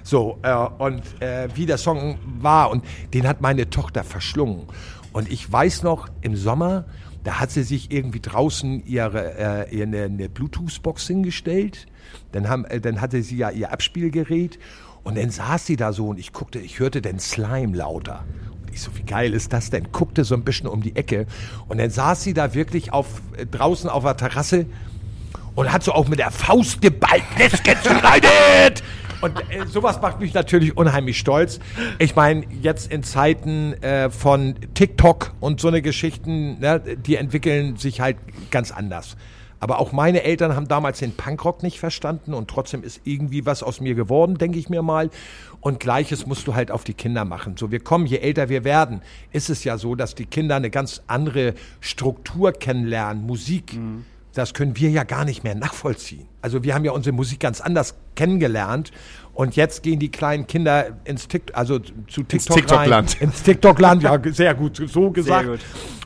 So, 0.02 0.38
äh, 0.42 0.54
und 0.54 1.02
äh, 1.22 1.48
wie 1.54 1.66
der 1.66 1.78
Song 1.78 2.18
war, 2.40 2.70
und 2.70 2.84
den 3.14 3.26
hat 3.26 3.40
meine 3.40 3.70
Tochter 3.70 4.04
verschlungen. 4.04 4.66
Und 5.12 5.30
ich 5.30 5.50
weiß 5.50 5.82
noch, 5.82 6.08
im 6.20 6.36
Sommer, 6.36 6.84
da 7.24 7.40
hat 7.40 7.50
sie 7.50 7.62
sich 7.62 7.90
irgendwie 7.90 8.20
draußen 8.20 8.84
ihre, 8.86 9.66
äh, 9.70 9.76
ihr 9.76 9.84
eine, 9.84 10.28
Bluetooth-Box 10.28 11.06
hingestellt. 11.06 11.86
Dann, 12.32 12.48
haben, 12.48 12.66
äh, 12.66 12.80
dann 12.80 13.00
hatte 13.00 13.22
sie 13.22 13.38
ja 13.38 13.50
ihr 13.50 13.72
Abspielgerät. 13.72 14.58
Und 15.02 15.18
dann 15.18 15.30
saß 15.30 15.66
sie 15.66 15.76
da 15.76 15.92
so 15.92 16.08
und 16.08 16.18
ich 16.18 16.32
guckte, 16.32 16.58
ich 16.58 16.78
hörte 16.78 17.02
den 17.02 17.18
Slime 17.18 17.76
lauter. 17.76 18.24
Und 18.62 18.72
ich 18.72 18.80
so, 18.80 18.94
wie 18.96 19.02
geil 19.02 19.32
ist 19.34 19.52
das 19.52 19.70
denn? 19.70 19.90
Guckte 19.90 20.24
so 20.24 20.34
ein 20.34 20.44
bisschen 20.44 20.66
um 20.66 20.82
die 20.82 20.96
Ecke. 20.96 21.26
Und 21.66 21.78
dann 21.78 21.90
saß 21.90 22.22
sie 22.22 22.34
da 22.34 22.54
wirklich 22.54 22.92
auf, 22.92 23.22
äh, 23.36 23.46
draußen 23.46 23.88
auf 23.88 24.04
der 24.04 24.16
Terrasse 24.18 24.66
und 25.54 25.72
hat 25.72 25.82
so 25.82 25.92
auch 25.92 26.08
mit 26.08 26.18
der 26.18 26.30
Faust 26.30 26.82
geballt. 26.82 27.22
Get 27.38 27.78
united! 27.86 28.82
Und 29.24 29.40
äh, 29.48 29.64
sowas 29.66 30.02
macht 30.02 30.20
mich 30.20 30.34
natürlich 30.34 30.76
unheimlich 30.76 31.18
stolz. 31.18 31.58
Ich 31.98 32.14
meine, 32.14 32.44
jetzt 32.60 32.92
in 32.92 33.02
Zeiten 33.02 33.72
äh, 33.82 34.10
von 34.10 34.54
TikTok 34.74 35.32
und 35.40 35.62
so 35.62 35.68
eine 35.68 35.80
Geschichten, 35.80 36.60
ne, 36.60 36.78
die 36.78 37.16
entwickeln 37.16 37.76
sich 37.76 38.02
halt 38.02 38.18
ganz 38.50 38.70
anders. 38.70 39.16
Aber 39.60 39.78
auch 39.78 39.92
meine 39.92 40.24
Eltern 40.24 40.54
haben 40.54 40.68
damals 40.68 40.98
den 40.98 41.16
Punkrock 41.16 41.62
nicht 41.62 41.80
verstanden 41.80 42.34
und 42.34 42.50
trotzdem 42.50 42.82
ist 42.82 43.00
irgendwie 43.04 43.46
was 43.46 43.62
aus 43.62 43.80
mir 43.80 43.94
geworden, 43.94 44.36
denke 44.36 44.58
ich 44.58 44.68
mir 44.68 44.82
mal. 44.82 45.08
Und 45.62 45.80
gleiches 45.80 46.26
musst 46.26 46.46
du 46.46 46.54
halt 46.54 46.70
auf 46.70 46.84
die 46.84 46.92
Kinder 46.92 47.24
machen. 47.24 47.56
So, 47.56 47.70
wir 47.70 47.80
kommen, 47.80 48.04
je 48.04 48.18
älter 48.18 48.50
wir 48.50 48.62
werden, 48.62 49.00
ist 49.32 49.48
es 49.48 49.64
ja 49.64 49.78
so, 49.78 49.94
dass 49.94 50.14
die 50.14 50.26
Kinder 50.26 50.56
eine 50.56 50.68
ganz 50.68 51.00
andere 51.06 51.54
Struktur 51.80 52.52
kennenlernen, 52.52 53.24
Musik. 53.24 53.72
Das 54.34 54.52
können 54.52 54.76
wir 54.76 54.90
ja 54.90 55.04
gar 55.04 55.24
nicht 55.24 55.44
mehr 55.44 55.54
nachvollziehen. 55.54 56.26
Also 56.42 56.62
wir 56.64 56.74
haben 56.74 56.84
ja 56.84 56.92
unsere 56.92 57.14
Musik 57.14 57.40
ganz 57.40 57.60
anders 57.60 57.94
kennengelernt 58.14 58.90
und 59.32 59.56
jetzt 59.56 59.82
gehen 59.82 59.98
die 59.98 60.10
kleinen 60.10 60.46
Kinder 60.46 60.98
ins 61.04 61.28
TikTok, 61.28 61.56
also 61.56 61.78
zu 61.78 62.22
TikTok 62.22 62.56
TikTok-Land. 62.56 63.20
rein. 63.20 63.20
Ins 63.28 63.42
TikTok-Land, 63.42 64.02
ja, 64.02 64.20
sehr 64.32 64.54
gut, 64.54 64.82
so 64.86 65.10
gesagt. 65.10 65.48
gut. 65.48 65.60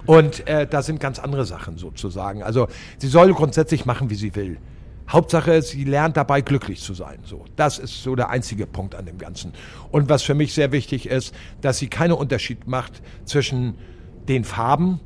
Und 0.06 0.46
äh, 0.46 0.66
da 0.66 0.82
sind 0.82 1.00
ganz 1.00 1.18
andere 1.18 1.44
Sachen 1.44 1.76
sozusagen. 1.76 2.42
Also 2.42 2.68
sie 2.98 3.08
soll 3.08 3.34
grundsätzlich 3.34 3.84
machen, 3.84 4.08
wie 4.10 4.14
sie 4.14 4.34
will. 4.34 4.58
Hauptsache, 5.08 5.62
sie 5.62 5.84
lernt 5.84 6.16
dabei 6.16 6.42
glücklich 6.42 6.80
zu 6.80 6.92
sein. 6.94 7.18
So, 7.24 7.44
das 7.56 7.78
ist 7.78 8.02
so 8.02 8.14
der 8.14 8.28
einzige 8.30 8.66
Punkt 8.66 8.94
an 8.94 9.06
dem 9.06 9.18
Ganzen. 9.18 9.52
Und 9.90 10.08
was 10.08 10.22
für 10.22 10.34
mich 10.34 10.52
sehr 10.52 10.70
wichtig 10.72 11.08
ist, 11.08 11.34
dass 11.60 11.78
sie 11.78 11.88
keinen 11.88 12.12
Unterschied 12.12 12.66
macht 12.66 13.02
zwischen 13.24 13.78
den 14.28 14.44
Farben, 14.44 15.00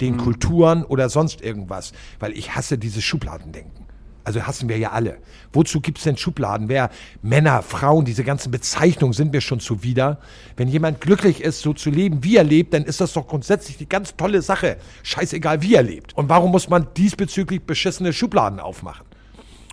den 0.00 0.16
Kulturen 0.16 0.84
oder 0.84 1.08
sonst 1.08 1.40
irgendwas, 1.40 1.92
weil 2.20 2.32
ich 2.32 2.54
hasse 2.54 2.78
dieses 2.78 3.04
Schubladendenken. 3.04 3.88
Also 4.28 4.42
hassen 4.42 4.68
wir 4.68 4.76
ja 4.76 4.90
alle. 4.90 5.16
Wozu 5.54 5.80
gibt's 5.80 6.02
denn 6.02 6.18
Schubladen? 6.18 6.68
Wer 6.68 6.90
Männer, 7.22 7.62
Frauen, 7.62 8.04
diese 8.04 8.24
ganzen 8.24 8.50
Bezeichnungen 8.50 9.14
sind 9.14 9.32
mir 9.32 9.40
schon 9.40 9.58
zuwider. 9.58 10.18
Wenn 10.54 10.68
jemand 10.68 11.00
glücklich 11.00 11.40
ist, 11.40 11.62
so 11.62 11.72
zu 11.72 11.88
leben, 11.88 12.22
wie 12.24 12.36
er 12.36 12.44
lebt, 12.44 12.74
dann 12.74 12.84
ist 12.84 13.00
das 13.00 13.14
doch 13.14 13.26
grundsätzlich 13.26 13.78
die 13.78 13.88
ganz 13.88 14.16
tolle 14.16 14.42
Sache. 14.42 14.76
Scheißegal, 15.02 15.62
wie 15.62 15.74
er 15.74 15.82
lebt. 15.82 16.14
Und 16.14 16.28
warum 16.28 16.50
muss 16.50 16.68
man 16.68 16.88
diesbezüglich 16.94 17.62
beschissene 17.62 18.12
Schubladen 18.12 18.60
aufmachen? 18.60 19.06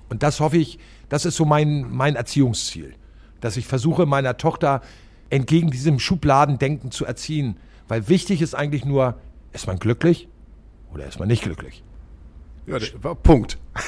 Und 0.07 0.23
das 0.23 0.39
hoffe 0.39 0.55
ich, 0.55 0.80
das 1.09 1.26
ist 1.26 1.36
so 1.36 1.43
mein, 1.43 1.91
mein 1.91 2.15
Erziehungsziel. 2.15 2.93
Dass 3.41 3.57
ich 3.57 3.67
versuche, 3.67 4.05
meiner 4.05 4.38
Tochter 4.38 4.80
entgegen 5.30 5.69
diesem 5.69 5.99
Schubladendenken 5.99 6.91
zu 6.91 7.05
erziehen. 7.05 7.57
Weil 7.89 8.07
wichtig 8.07 8.41
ist 8.41 8.55
eigentlich 8.55 8.86
nur, 8.86 9.17
ist 9.56 9.66
man 9.68 9.80
glücklich 9.80 10.28
oder 10.93 11.06
ist 11.06 11.18
man 11.20 11.28
nicht 11.28 11.41
glücklich? 11.43 11.84
Ja, 12.68 12.78
war 13.01 13.16
Punkt. 13.16 13.58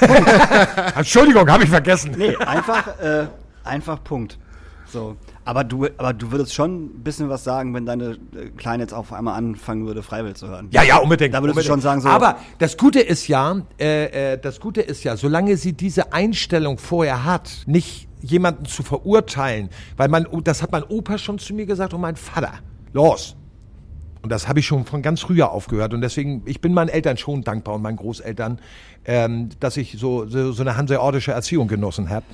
Entschuldigung, 0.96 1.50
habe 1.50 1.64
ich 1.64 1.70
vergessen. 1.70 2.14
Nee, 2.16 2.36
einfach, 2.36 2.98
äh, 3.00 3.26
einfach 3.64 4.02
Punkt. 4.04 4.38
So. 4.86 5.16
Aber 5.44 5.64
du, 5.64 5.86
aber 5.98 6.12
du 6.14 6.30
würdest 6.30 6.54
schon 6.54 6.84
ein 6.86 7.02
bisschen 7.02 7.28
was 7.28 7.44
sagen, 7.44 7.74
wenn 7.74 7.84
deine 7.86 8.12
äh, 8.34 8.48
Kleine 8.56 8.84
jetzt 8.84 8.94
auf 8.94 9.12
einmal 9.12 9.34
anfangen 9.34 9.86
würde, 9.86 10.02
Freiwill 10.02 10.34
zu 10.34 10.48
hören. 10.48 10.68
Ja, 10.70 10.82
ja, 10.82 10.98
unbedingt. 10.98 11.34
Da 11.34 11.42
würdest 11.42 11.56
du 11.56 11.60
unbedingt. 11.60 11.72
schon 11.72 11.80
sagen, 11.80 12.00
so- 12.00 12.08
Aber 12.08 12.38
das 12.58 12.76
Gute 12.76 13.00
ist 13.00 13.28
ja, 13.28 13.60
äh, 13.78 14.32
äh, 14.34 14.38
das 14.38 14.60
Gute 14.60 14.80
ist 14.80 15.04
ja, 15.04 15.16
solange 15.16 15.56
sie 15.56 15.72
diese 15.74 16.12
Einstellung 16.12 16.78
vorher 16.78 17.24
hat, 17.24 17.50
nicht 17.66 18.08
jemanden 18.20 18.64
zu 18.64 18.82
verurteilen, 18.82 19.68
weil 19.96 20.08
man, 20.08 20.26
das 20.44 20.62
hat 20.62 20.72
mein 20.72 20.84
Opa 20.84 21.18
schon 21.18 21.38
zu 21.38 21.52
mir 21.54 21.66
gesagt 21.66 21.92
und 21.94 22.00
mein 22.00 22.16
Vater. 22.16 22.52
Los. 22.92 23.36
Und 24.28 24.32
das 24.32 24.46
habe 24.46 24.60
ich 24.60 24.66
schon 24.66 24.84
von 24.84 25.00
ganz 25.00 25.22
früher 25.22 25.50
aufgehört. 25.52 25.94
Und 25.94 26.02
deswegen, 26.02 26.42
ich 26.44 26.60
bin 26.60 26.74
meinen 26.74 26.90
Eltern 26.90 27.16
schon 27.16 27.44
dankbar 27.44 27.76
und 27.76 27.80
meinen 27.80 27.96
Großeltern, 27.96 28.58
ähm, 29.06 29.48
dass 29.58 29.78
ich 29.78 29.96
so, 29.98 30.26
so, 30.26 30.52
so 30.52 30.62
eine 30.62 30.76
hanseatische 30.76 31.32
Erziehung 31.32 31.66
genossen 31.66 32.10
habe. 32.10 32.26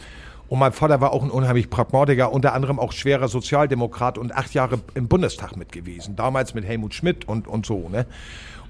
Und 0.49 0.59
mein 0.59 0.73
Vater 0.73 1.01
war 1.01 1.13
auch 1.13 1.23
ein 1.23 1.31
unheimlich 1.31 1.71
Pragmatiker, 1.71 2.33
unter 2.33 2.53
anderem 2.53 2.81
auch 2.81 2.91
schwerer 2.91 3.29
Sozialdemokrat 3.29 4.19
und 4.19 4.35
acht 4.35 4.55
Jahre 4.55 4.81
im 4.95 5.07
Bundestag 5.07 5.57
mit 5.57 5.71
gewesen. 5.71 6.17
Damals 6.17 6.53
mit 6.53 6.65
Helmut 6.65 6.95
Schmidt 6.95 7.29
und, 7.29 7.47
und 7.47 7.65
so, 7.65 7.89
ne? 7.89 8.07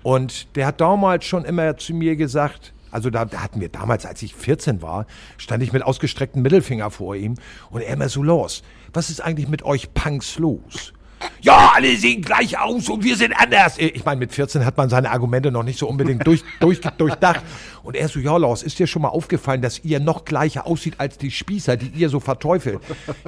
Und 0.02 0.54
der 0.54 0.66
hat 0.66 0.82
damals 0.82 1.24
schon 1.24 1.46
immer 1.46 1.78
zu 1.78 1.94
mir 1.94 2.16
gesagt, 2.16 2.74
also 2.90 3.08
da, 3.08 3.24
da 3.24 3.42
hatten 3.42 3.58
wir 3.62 3.70
damals, 3.70 4.04
als 4.04 4.20
ich 4.20 4.34
14 4.34 4.82
war, 4.82 5.06
stand 5.38 5.62
ich 5.62 5.72
mit 5.72 5.82
ausgestrecktem 5.82 6.42
Mittelfinger 6.42 6.90
vor 6.90 7.16
ihm 7.16 7.36
und 7.70 7.80
er 7.80 7.94
immer 7.94 8.10
so 8.10 8.22
los. 8.22 8.62
Was 8.92 9.08
ist 9.08 9.22
eigentlich 9.22 9.48
mit 9.48 9.62
euch 9.62 9.94
Punks 9.94 10.38
los? 10.38 10.92
Ja, 11.40 11.72
alle 11.74 11.96
sehen 11.96 12.22
gleich 12.22 12.58
aus 12.58 12.88
und 12.88 13.04
wir 13.04 13.16
sind 13.16 13.32
anders. 13.32 13.78
Ich 13.78 14.04
meine, 14.04 14.18
mit 14.18 14.32
14 14.32 14.64
hat 14.64 14.76
man 14.76 14.88
seine 14.88 15.10
Argumente 15.10 15.50
noch 15.50 15.62
nicht 15.62 15.78
so 15.78 15.88
unbedingt 15.88 16.26
durch, 16.26 16.42
durch, 16.60 16.80
durchdacht. 16.80 17.42
Und 17.82 17.96
er 17.96 18.08
so, 18.08 18.18
ja, 18.18 18.36
Laus, 18.36 18.62
ist 18.62 18.78
dir 18.78 18.86
schon 18.86 19.02
mal 19.02 19.08
aufgefallen, 19.08 19.60
dass 19.60 19.84
ihr 19.84 20.00
noch 20.00 20.24
gleicher 20.24 20.66
aussieht 20.66 20.94
als 20.98 21.18
die 21.18 21.30
Spießer, 21.30 21.76
die 21.76 21.88
ihr 21.88 22.08
so 22.08 22.18
verteufelt? 22.18 22.80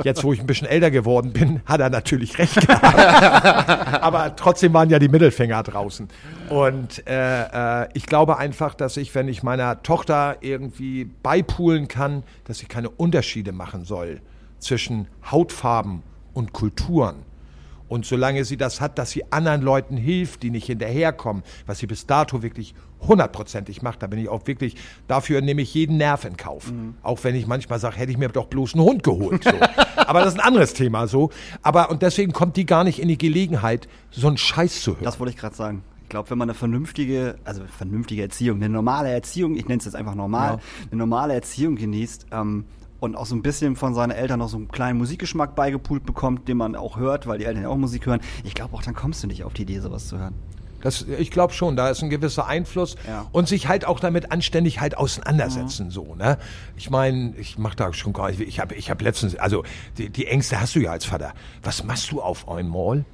Jetzt, 0.03 0.25
wo 0.25 0.33
ich 0.33 0.41
ein 0.41 0.47
bisschen 0.47 0.67
älter 0.67 0.91
geworden 0.91 1.33
bin, 1.33 1.61
hat 1.67 1.81
er 1.81 1.91
natürlich 1.91 2.39
recht 2.39 2.67
gehabt. 2.67 4.03
Aber 4.03 4.35
trotzdem 4.35 4.73
waren 4.73 4.89
ja 4.89 4.99
die 4.99 5.09
Mittelfinger 5.09 5.63
draußen. 5.63 6.09
Und 6.49 7.07
äh, 7.07 7.83
äh, 7.83 7.89
ich 7.93 8.07
glaube 8.07 8.39
einfach, 8.39 8.75
dass 8.75 8.97
ich, 8.97 9.15
wenn 9.15 9.29
ich 9.29 9.43
meiner 9.43 9.83
Tochter 9.83 10.39
irgendwie 10.41 11.05
beipulen 11.05 11.89
kann, 11.89 12.23
dass 12.45 12.59
sie 12.59 12.67
keine 12.67 12.89
Unterschiede 12.89 13.53
machen 13.53 13.85
soll 13.85 14.21
zwischen 14.59 15.09
Hautfarben 15.31 16.03
und 16.33 16.53
Kulturen. 16.53 17.17
Und 17.89 18.05
solange 18.05 18.45
sie 18.45 18.57
das 18.57 18.81
hat, 18.81 18.99
dass 18.99 19.11
sie 19.11 19.31
anderen 19.31 19.63
Leuten 19.63 19.97
hilft, 19.97 20.43
die 20.43 20.51
nicht 20.51 20.67
hinterherkommen, 20.67 21.43
was 21.67 21.79
sie 21.79 21.87
bis 21.87 22.07
dato 22.07 22.43
wirklich 22.43 22.75
hundertprozentig 23.07 23.83
macht, 23.83 24.03
da 24.03 24.07
bin 24.07 24.19
ich 24.19 24.29
auch 24.29 24.47
wirklich, 24.47 24.75
dafür 25.07 25.41
nehme 25.41 25.63
ich 25.63 25.73
jeden 25.75 25.97
Nerv 25.97 26.25
in 26.25 26.37
Kauf. 26.37 26.73
Auch 27.03 27.23
wenn 27.23 27.35
ich 27.35 27.47
manchmal 27.47 27.79
sage, 27.79 27.97
hätte 27.97 28.11
ich 28.11 28.19
mir 28.19 28.29
doch 28.29 28.47
bloß 28.47 28.75
einen 28.75 28.85
Hund 28.85 29.03
geholt. 29.03 29.45
So. 29.45 29.51
Aber 29.97 30.21
das 30.21 30.35
ist 30.35 30.41
ein 30.41 30.47
anderes 30.47 30.75
Thema 30.75 31.07
so. 31.07 31.31
Aber 31.63 31.91
und 31.91 32.03
deswegen 32.03 32.33
kommt 32.33 32.57
die 32.57 32.67
gar 32.67 32.85
nicht 32.85 32.99
in 32.99 33.09
die 33.09 33.19
Gelegenheit, 33.19 33.89
so 34.11 34.27
einen 34.29 34.39
Scheiß 34.39 34.83
zu 34.83 34.93
hören. 34.93 35.05
Das 35.05 35.21
wollte 35.21 35.33
ich 35.33 35.39
gerade 35.39 35.55
sagen. 35.55 35.83
Ich 36.03 36.11
glaube, 36.11 36.31
wenn 36.31 36.39
man 36.39 36.49
eine 36.49 36.55
vernünftige, 36.55 37.35
also 37.45 37.63
vernünftige 37.67 38.23
Erziehung, 38.23 38.59
eine 38.59 38.69
normale 38.69 39.11
Erziehung, 39.11 39.57
ich 39.57 39.67
nenne 39.67 39.79
es 39.79 39.87
jetzt 39.87 39.97
einfach 39.97 40.15
normal, 40.15 40.61
eine 40.91 40.99
normale 40.99 41.35
Erziehung 41.35 41.75
genießt 41.75 42.27
ähm, 42.31 42.65
und 43.07 43.17
auch 43.17 43.27
so 43.27 43.35
ein 43.35 43.43
bisschen 43.43 43.75
von 43.77 43.95
seinen 43.95 44.11
Eltern 44.11 44.39
noch 44.41 44.49
so 44.49 44.57
einen 44.59 44.69
kleinen 44.69 44.99
Musikgeschmack 44.99 45.55
beigepult 45.57 46.05
bekommt, 46.05 46.47
den 46.49 46.59
man 46.59 46.77
auch 46.77 46.99
hört, 46.99 47.27
weil 47.27 47.39
die 47.39 47.45
Eltern 47.47 47.63
ja 47.63 47.69
auch 47.71 47.77
Musik 47.77 48.05
hören, 48.07 48.21
ich 48.45 48.55
glaube 48.55 48.75
auch, 48.77 48.83
dann 48.83 48.95
kommst 48.95 49.23
du 49.23 49.27
nicht 49.27 49.45
auf 49.45 49.55
die 49.55 49.63
Idee, 49.63 49.81
sowas 49.81 50.09
zu 50.09 50.19
hören. 50.19 50.35
Das, 50.83 51.03
ich 51.03 51.31
glaube 51.31 51.53
schon, 51.55 51.75
da 51.75 51.89
ist 51.89 52.03
ein 52.03 52.11
gewisser 52.11 52.47
Einfluss 52.47 52.97
Ja. 53.09 53.27
und 53.33 53.49
sich 53.49 53.67
halt 53.67 53.87
auch 53.87 53.99
damit 53.99 54.31
anständig 54.31 54.79
halt 54.81 54.97
auseinandersetzen 54.97 55.91
so, 55.91 56.15
ne? 56.15 56.39
Ich 56.77 56.91
meine, 56.91 57.35
ich 57.39 57.59
mache 57.59 57.75
da 57.77 57.93
schon 57.93 58.13
gar 58.13 58.29
nicht, 58.29 58.41
ich 58.41 58.61
habe 58.61 58.75
ich 58.75 58.91
hab 58.91 59.01
letztens, 59.03 59.35
also 59.37 59.65
die, 59.99 60.11
die 60.11 60.27
Ängste 60.27 60.61
hast 60.61 60.75
du 60.77 60.81
ja 60.81 60.91
als 60.93 61.05
Vater. 61.07 61.33
Was 61.63 61.83
machst 61.83 62.13
du 62.13 62.21
auf 62.21 62.49
einmal? 62.49 63.05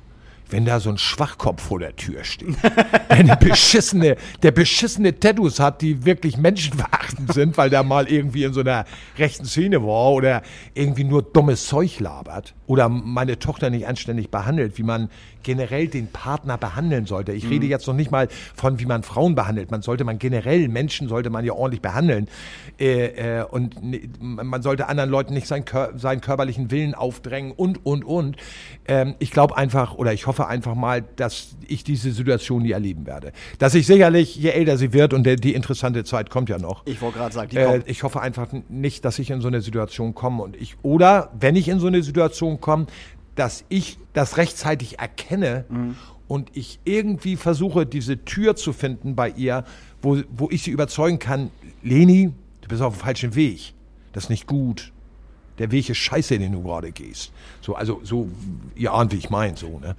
Wenn 0.53 0.67
da 0.67 0.81
so 0.81 0.91
ein 0.91 0.99
Schwachkopf 0.99 1.63
vor 1.63 1.79
der 1.79 1.97
Tür 1.97 2.25
steht, 2.25 2.57
eine 3.09 3.37
beschissene, 3.39 4.17
der 4.43 4.51
beschissene 4.51 5.19
Tattoos 5.19 5.59
hat, 5.59 5.81
die 5.81 6.05
wirklich 6.05 6.37
menschenverachtend 6.37 7.33
sind, 7.33 7.57
weil 7.57 7.71
der 7.71 7.83
mal 7.83 8.07
irgendwie 8.07 8.45
in 8.45 8.53
so 8.53 8.61
einer 8.61 8.85
rechten 9.17 9.47
Szene 9.47 9.83
war 9.83 10.13
oder 10.13 10.43
irgendwie 10.75 11.05
nur 11.05 11.23
dummes 11.23 11.67
Zeug 11.67 11.99
labert 12.01 12.55
oder 12.73 12.89
meine 12.89 13.39
Tochter 13.39 13.68
nicht 13.68 13.87
anständig 13.87 14.31
behandelt, 14.31 14.79
wie 14.79 14.83
man 14.83 15.11
generell 15.43 15.89
den 15.89 16.07
Partner 16.07 16.57
behandeln 16.57 17.05
sollte. 17.05 17.33
Ich 17.33 17.51
rede 17.51 17.66
jetzt 17.66 17.87
noch 17.87 17.93
nicht 17.93 18.11
mal 18.11 18.29
von, 18.55 18.81
wie 18.81 18.87
man 18.87 19.03
Frauen 19.03 19.35
behandelt. 19.35 19.70
Man 19.70 19.83
sollte 19.83 20.05
man 20.05 20.18
generell 20.18 20.68
Menschen 20.68 21.07
sollte 21.07 21.29
man 21.29 21.45
ja 21.45 21.53
ordentlich 21.53 21.83
behandeln 21.83 22.29
äh, 22.81 23.41
äh, 23.41 23.45
und 23.45 23.77
man 24.23 24.62
sollte 24.62 24.89
anderen 24.89 25.11
Leuten 25.11 25.35
nicht 25.35 25.47
seinen, 25.47 25.66
Kör 25.66 25.91
seinen 25.99 26.23
körperlichen 26.23 26.70
Willen 26.70 26.95
aufdrängen 26.95 27.53
und 27.53 27.85
und 27.85 28.07
und. 28.07 28.37
Ähm, 28.87 29.16
ich 29.18 29.33
glaube 29.33 29.55
einfach 29.59 29.93
oder 29.97 30.14
ich 30.14 30.27
hoffe 30.27 30.47
einfach 30.47 30.75
mal, 30.75 31.03
dass 31.16 31.57
ich 31.68 31.85
diese 31.85 32.11
Situation 32.11 32.62
nie 32.62 32.70
erleben 32.70 33.07
werde. 33.07 33.33
Dass 33.59 33.75
ich 33.75 33.87
sicherlich, 33.87 34.35
je 34.37 34.49
älter 34.49 34.79
sie 34.79 34.95
wird 34.95 35.12
und 35.12 35.25
der, 35.25 35.37
die 35.37 35.53
interessante 35.53 36.05
Zeit 36.05 36.31
kommt 36.31 36.49
ja 36.49 36.57
noch. 36.59 36.87
Ich 36.87 37.03
wollte 37.03 37.18
gerade 37.18 37.35
sagen, 37.35 37.51
die 37.51 37.59
Äh, 37.59 37.64
kommt. 37.66 37.89
ich 37.91 38.03
hoffe 38.03 38.23
einfach 38.23 38.49
nicht, 38.70 39.05
dass 39.05 39.18
ich 39.18 39.29
in 39.31 39.43
so 39.43 39.49
eine 39.49 39.61
Situation 39.61 40.14
komme 40.14 40.43
und 40.43 40.57
ich 40.57 40.77
oder 40.83 41.31
wenn 41.39 41.55
ich 41.55 41.68
in 41.68 41.79
so 41.79 41.89
eine 41.89 42.03
Situation 42.03 42.61
komme, 42.63 42.87
dass 43.35 43.65
ich 43.69 43.99
das 44.15 44.39
rechtzeitig 44.39 44.99
erkenne 44.99 45.67
und 46.29 46.51
ich 46.57 46.81
irgendwie 46.85 47.37
versuche, 47.37 47.85
diese 47.85 48.25
Tür 48.25 48.57
zu 48.57 48.73
finden 48.73 49.15
bei 49.15 49.29
ihr, 49.29 49.65
wo, 50.01 50.23
wo 50.31 50.49
ich 50.51 50.63
sie 50.63 50.71
überzeugen 50.71 51.19
kann, 51.19 51.51
Leni, 51.83 52.33
du 52.63 52.69
bist 52.69 52.81
auf 52.81 52.97
dem 52.97 53.01
falschen 53.01 53.35
Weg. 53.35 53.75
Das 54.13 54.25
ist 54.25 54.31
nicht 54.31 54.47
gut. 54.47 54.93
Der 55.59 55.71
Weg 55.71 55.89
ist 55.91 55.99
scheiße, 55.99 56.39
den 56.39 56.53
du 56.53 56.63
gerade 56.63 56.93
gehst. 56.93 57.33
So, 57.61 57.75
also, 57.75 58.01
so, 58.03 58.29
ihr 58.75 58.93
ahnt, 58.93 59.13
wie 59.13 59.17
ich 59.17 59.31
meine, 59.31 59.57
so, 59.57 59.79
ne? 59.79 59.95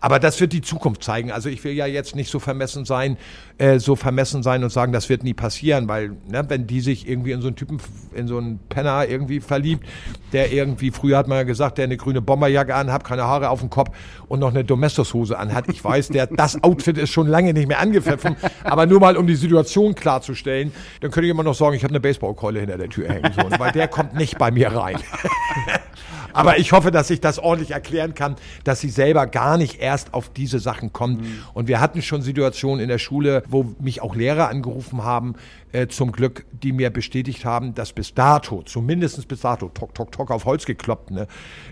Aber 0.00 0.20
das 0.20 0.40
wird 0.40 0.52
die 0.52 0.60
Zukunft 0.60 1.02
zeigen. 1.02 1.32
Also, 1.32 1.48
ich 1.48 1.64
will 1.64 1.72
ja 1.72 1.86
jetzt 1.86 2.14
nicht 2.14 2.30
so 2.30 2.38
vermessen 2.38 2.84
sein, 2.84 3.16
äh, 3.58 3.80
so 3.80 3.96
vermessen 3.96 4.42
sein 4.42 4.62
und 4.62 4.70
sagen, 4.70 4.92
das 4.92 5.08
wird 5.08 5.24
nie 5.24 5.34
passieren, 5.34 5.88
weil, 5.88 6.10
ne, 6.28 6.44
wenn 6.48 6.66
die 6.66 6.80
sich 6.80 7.08
irgendwie 7.08 7.32
in 7.32 7.40
so 7.40 7.48
einen 7.48 7.56
Typen, 7.56 7.80
in 8.14 8.28
so 8.28 8.38
einen 8.38 8.60
Penner 8.68 9.08
irgendwie 9.08 9.40
verliebt, 9.40 9.86
der 10.32 10.52
irgendwie, 10.52 10.90
früher 10.90 11.18
hat 11.18 11.26
man 11.26 11.38
ja 11.38 11.44
gesagt, 11.44 11.78
der 11.78 11.84
eine 11.84 11.96
grüne 11.96 12.22
Bomberjacke 12.22 12.74
anhat, 12.74 13.02
keine 13.02 13.24
Haare 13.24 13.50
auf 13.50 13.60
dem 13.60 13.70
Kopf 13.70 13.96
und 14.28 14.40
noch 14.40 14.50
eine 14.50 14.62
Domestos-Hose 14.64 15.38
anhat. 15.38 15.68
Ich 15.68 15.82
weiß, 15.82 16.08
der, 16.08 16.26
das 16.28 16.62
Outfit 16.62 16.98
ist 16.98 17.10
schon 17.10 17.26
lange 17.26 17.52
nicht 17.52 17.66
mehr 17.66 17.80
angepfiffen, 17.80 18.36
aber 18.62 18.86
nur 18.86 19.00
mal, 19.00 19.16
um 19.16 19.26
die 19.26 19.34
Situation 19.34 19.94
klarzustellen, 19.94 20.72
dann 21.00 21.10
könnte 21.10 21.26
ich 21.26 21.30
immer 21.30 21.42
noch 21.42 21.54
sagen, 21.54 21.74
ich 21.74 21.82
habe 21.82 21.92
eine 21.92 22.00
Baseballkeule 22.00 22.60
hinter 22.60 22.78
der 22.78 22.88
Tür 22.88 23.08
hängen, 23.08 23.32
so, 23.34 23.58
weil 23.58 23.72
der 23.72 23.88
kommt 23.88 24.14
nicht 24.14 24.38
bei 24.38 24.50
mir 24.50 24.68
rein. 24.68 24.97
Aber 26.32 26.58
ich 26.58 26.72
hoffe, 26.72 26.90
dass 26.90 27.10
ich 27.10 27.20
das 27.20 27.38
ordentlich 27.38 27.72
erklären 27.72 28.14
kann, 28.14 28.36
dass 28.64 28.80
sie 28.80 28.90
selber 28.90 29.26
gar 29.26 29.56
nicht 29.56 29.80
erst 29.80 30.14
auf 30.14 30.28
diese 30.28 30.58
Sachen 30.58 30.92
kommt. 30.92 31.24
Und 31.54 31.68
wir 31.68 31.80
hatten 31.80 32.02
schon 32.02 32.22
Situationen 32.22 32.80
in 32.80 32.88
der 32.88 32.98
Schule, 32.98 33.42
wo 33.48 33.74
mich 33.80 34.02
auch 34.02 34.14
Lehrer 34.14 34.48
angerufen 34.48 35.02
haben, 35.02 35.34
äh, 35.72 35.88
zum 35.88 36.12
Glück, 36.12 36.44
die 36.52 36.72
mir 36.72 36.90
bestätigt 36.90 37.44
haben, 37.44 37.74
dass 37.74 37.92
bis 37.92 38.14
dato, 38.14 38.62
zumindest 38.62 39.26
bis 39.28 39.40
dato, 39.40 39.68
tok, 39.68 39.94
tok, 39.94 40.12
tok 40.12 40.30
auf 40.30 40.44
Holz 40.44 40.64
gekloppt, 40.64 41.10
ne, 41.10 41.26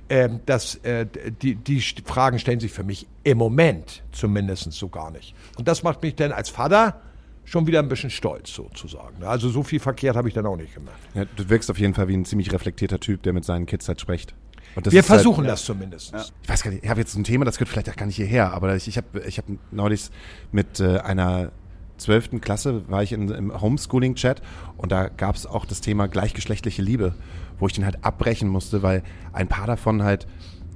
ähm, 0.08 0.40
dass 0.46 0.76
äh, 0.76 1.06
die, 1.42 1.54
die 1.54 1.80
Fragen 2.04 2.38
stellen 2.38 2.60
sich 2.60 2.72
für 2.72 2.84
mich 2.84 3.06
im 3.24 3.38
Moment 3.38 4.02
zumindest 4.12 4.72
so 4.72 4.88
gar 4.88 5.10
nicht. 5.10 5.34
Und 5.56 5.68
das 5.68 5.82
macht 5.82 6.02
mich 6.02 6.14
dann 6.14 6.32
als 6.32 6.48
Vater 6.48 7.00
schon 7.46 7.66
wieder 7.66 7.78
ein 7.78 7.88
bisschen 7.88 8.10
stolz 8.10 8.52
sozusagen. 8.52 9.22
Also 9.24 9.48
so 9.48 9.62
viel 9.62 9.80
verkehrt 9.80 10.16
habe 10.16 10.28
ich 10.28 10.34
dann 10.34 10.44
auch 10.44 10.56
nicht 10.56 10.74
gemacht. 10.74 10.96
Ja, 11.14 11.24
du 11.36 11.48
wirkst 11.48 11.70
auf 11.70 11.78
jeden 11.78 11.94
Fall 11.94 12.08
wie 12.08 12.14
ein 12.16 12.26
ziemlich 12.26 12.52
reflektierter 12.52 13.00
Typ, 13.00 13.22
der 13.22 13.32
mit 13.32 13.44
seinen 13.46 13.64
Kids 13.64 13.88
halt 13.88 14.00
spricht. 14.00 14.34
Und 14.74 14.86
das 14.86 14.92
Wir 14.92 14.98
halt- 15.00 15.06
versuchen 15.06 15.46
das 15.46 15.64
zumindest. 15.64 16.12
ich 16.42 16.48
weiß 16.48 16.62
gar 16.62 16.70
nicht, 16.72 16.84
ich 16.84 16.90
habe 16.90 17.00
jetzt 17.00 17.14
ein 17.16 17.24
Thema, 17.24 17.46
das 17.46 17.56
gehört 17.56 17.70
vielleicht 17.70 17.88
auch 17.88 17.96
gar 17.96 18.04
nicht 18.06 18.16
hierher, 18.16 18.52
aber 18.52 18.76
ich, 18.76 18.88
ich 18.88 18.98
habe 18.98 19.22
ich 19.26 19.38
hab 19.38 19.46
neulich 19.70 20.10
mit 20.52 20.80
äh, 20.80 20.98
einer 20.98 21.50
zwölften 21.96 22.42
Klasse 22.42 22.86
war 22.90 23.02
ich 23.02 23.12
in, 23.12 23.30
im 23.30 23.58
Homeschooling-Chat 23.58 24.42
und 24.76 24.92
da 24.92 25.08
gab 25.08 25.34
es 25.36 25.46
auch 25.46 25.64
das 25.64 25.80
Thema 25.80 26.08
gleichgeschlechtliche 26.08 26.82
Liebe, 26.82 27.14
wo 27.58 27.68
ich 27.68 27.72
den 27.72 27.86
halt 27.86 28.04
abbrechen 28.04 28.48
musste, 28.48 28.82
weil 28.82 29.02
ein 29.32 29.48
paar 29.48 29.66
davon 29.66 30.02
halt 30.02 30.26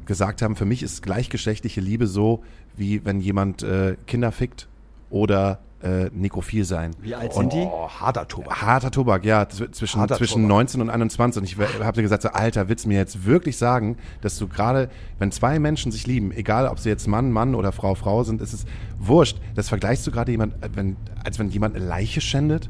gesagt 0.07 0.41
haben, 0.41 0.57
für 0.57 0.64
mich 0.64 0.83
ist 0.83 1.03
gleichgeschlechtliche 1.03 1.83
Liebe 1.83 2.07
so, 2.07 2.43
wie 2.77 3.05
wenn 3.05 3.21
jemand 3.21 3.62
äh, 3.62 3.97
Kinder 4.07 4.33
fickt 4.33 4.66
oder 5.11 5.59
äh, 5.83 6.11
nekrophil 6.12 6.64
sein. 6.64 6.91
Wie 7.01 7.14
alt 7.14 7.33
sind 7.33 7.53
die? 7.53 7.66
Oh, 7.70 7.89
harter 7.89 8.28
Tobak. 8.28 8.61
Harter 8.61 8.91
Tobak, 8.91 9.24
ja, 9.24 9.43
zw- 9.45 9.70
zwischen, 9.72 10.01
Harter 10.01 10.16
zwischen 10.16 10.43
Tobak. 10.43 10.49
19 10.49 10.81
und 10.83 10.91
21. 10.91 11.41
Und 11.41 11.45
ich 11.47 11.83
habe 11.83 11.93
dir 11.95 12.03
gesagt, 12.03 12.22
so, 12.22 12.28
Alter, 12.31 12.68
willst 12.68 12.85
du 12.85 12.89
mir 12.89 12.99
jetzt 12.99 13.24
wirklich 13.24 13.57
sagen, 13.57 13.97
dass 14.20 14.37
du 14.39 14.47
gerade, 14.49 14.91
wenn 15.18 15.33
zwei 15.33 15.59
Menschen 15.59 15.91
sich 15.93 16.07
lieben, 16.07 16.33
egal 16.33 16.66
ob 16.68 16.78
sie 16.78 16.89
jetzt 16.91 17.07
Mann, 17.09 17.31
Mann 17.33 17.55
oder 17.55 17.72
Frau, 17.72 17.95
Frau 17.95 18.24
sind, 18.24 18.41
ist 18.43 18.53
es 18.53 18.64
wurscht. 18.99 19.39
Das 19.55 19.68
vergleichst 19.68 20.07
du 20.07 20.11
gerade 20.11 20.31
jemand, 20.31 20.55
äh, 20.62 20.68
wenn, 20.74 20.97
als 21.24 21.39
wenn 21.39 21.49
jemand 21.49 21.76
eine 21.76 21.85
Leiche 21.85 22.20
schändet. 22.20 22.68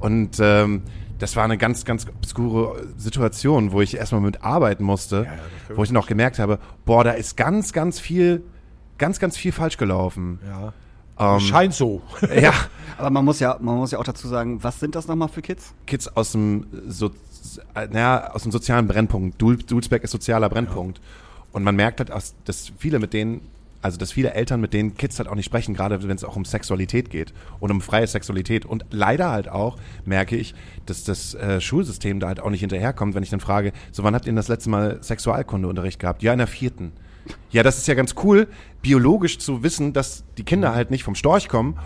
Und 0.00 0.38
ähm, 0.40 0.82
das 1.18 1.34
war 1.34 1.44
eine 1.44 1.58
ganz, 1.58 1.84
ganz 1.84 2.06
obskure 2.06 2.86
Situation, 2.96 3.72
wo 3.72 3.80
ich 3.80 3.96
erstmal 3.96 4.20
mit 4.20 4.44
arbeiten 4.44 4.84
musste, 4.84 5.26
wo 5.74 5.82
ich 5.82 5.90
noch 5.90 6.06
gemerkt 6.06 6.38
habe, 6.38 6.58
boah, 6.84 7.02
da 7.02 7.10
ist 7.12 7.36
ganz, 7.36 7.72
ganz 7.72 7.98
viel, 7.98 8.44
ganz, 8.98 9.18
ganz 9.18 9.36
viel 9.36 9.50
falsch 9.50 9.78
gelaufen. 9.78 10.38
Ja. 10.46 10.72
Ähm, 11.18 11.40
Scheint 11.40 11.74
so. 11.74 12.02
ja. 12.40 12.52
Aber 12.96 13.10
man 13.10 13.24
muss 13.24 13.38
ja, 13.40 13.56
man 13.60 13.76
muss 13.76 13.90
ja 13.92 13.98
auch 13.98 14.04
dazu 14.04 14.26
sagen, 14.28 14.62
was 14.62 14.80
sind 14.80 14.94
das 14.94 15.06
nochmal 15.06 15.28
für 15.28 15.42
Kids? 15.42 15.72
Kids 15.86 16.08
aus 16.08 16.32
dem, 16.32 16.66
so, 16.88 17.10
naja, 17.90 18.30
aus 18.32 18.42
dem 18.42 18.52
sozialen 18.52 18.88
Brennpunkt. 18.88 19.40
Dul 19.40 19.56
Dulsberg 19.58 20.02
ist 20.04 20.10
sozialer 20.10 20.48
Brennpunkt. 20.48 21.00
Und 21.52 21.62
man 21.64 21.76
merkt 21.76 22.00
halt, 22.00 22.10
aus- 22.10 22.34
dass 22.44 22.72
viele 22.78 22.98
mit 22.98 23.12
denen, 23.12 23.40
also 23.82 23.96
dass 23.98 24.10
viele 24.12 24.32
Eltern 24.34 24.60
mit 24.60 24.72
denen 24.74 24.96
Kids 24.96 25.18
halt 25.18 25.28
auch 25.28 25.36
nicht 25.36 25.44
sprechen, 25.46 25.74
gerade 25.74 26.02
wenn 26.02 26.16
es 26.16 26.24
auch 26.24 26.34
um 26.36 26.44
Sexualität 26.44 27.10
geht 27.10 27.32
und 27.60 27.70
um 27.70 27.80
freie 27.80 28.06
Sexualität. 28.08 28.64
Und 28.66 28.84
leider 28.90 29.30
halt 29.30 29.48
auch 29.48 29.76
merke 30.04 30.36
ich, 30.36 30.54
dass 30.86 31.04
das 31.04 31.34
äh, 31.34 31.60
Schulsystem 31.60 32.18
da 32.20 32.26
halt 32.26 32.40
auch 32.40 32.50
nicht 32.50 32.60
hinterherkommt, 32.60 33.14
wenn 33.14 33.22
ich 33.22 33.30
dann 33.30 33.40
frage, 33.40 33.72
so 33.92 34.02
wann 34.02 34.14
habt 34.14 34.24
ihr 34.26 34.30
denn 34.30 34.36
das 34.36 34.48
letzte 34.48 34.70
Mal 34.70 34.98
Sexualkundeunterricht 35.02 36.00
gehabt? 36.00 36.22
Ja, 36.22 36.32
in 36.32 36.38
der 36.38 36.48
vierten. 36.48 36.92
Ja, 37.50 37.62
das 37.62 37.78
ist 37.78 37.88
ja 37.88 37.94
ganz 37.94 38.14
cool, 38.22 38.48
biologisch 38.82 39.38
zu 39.38 39.62
wissen, 39.62 39.92
dass 39.92 40.24
die 40.36 40.44
Kinder 40.44 40.74
halt 40.74 40.90
nicht 40.90 41.04
vom 41.04 41.14
Storch 41.14 41.48
kommen. 41.48 41.78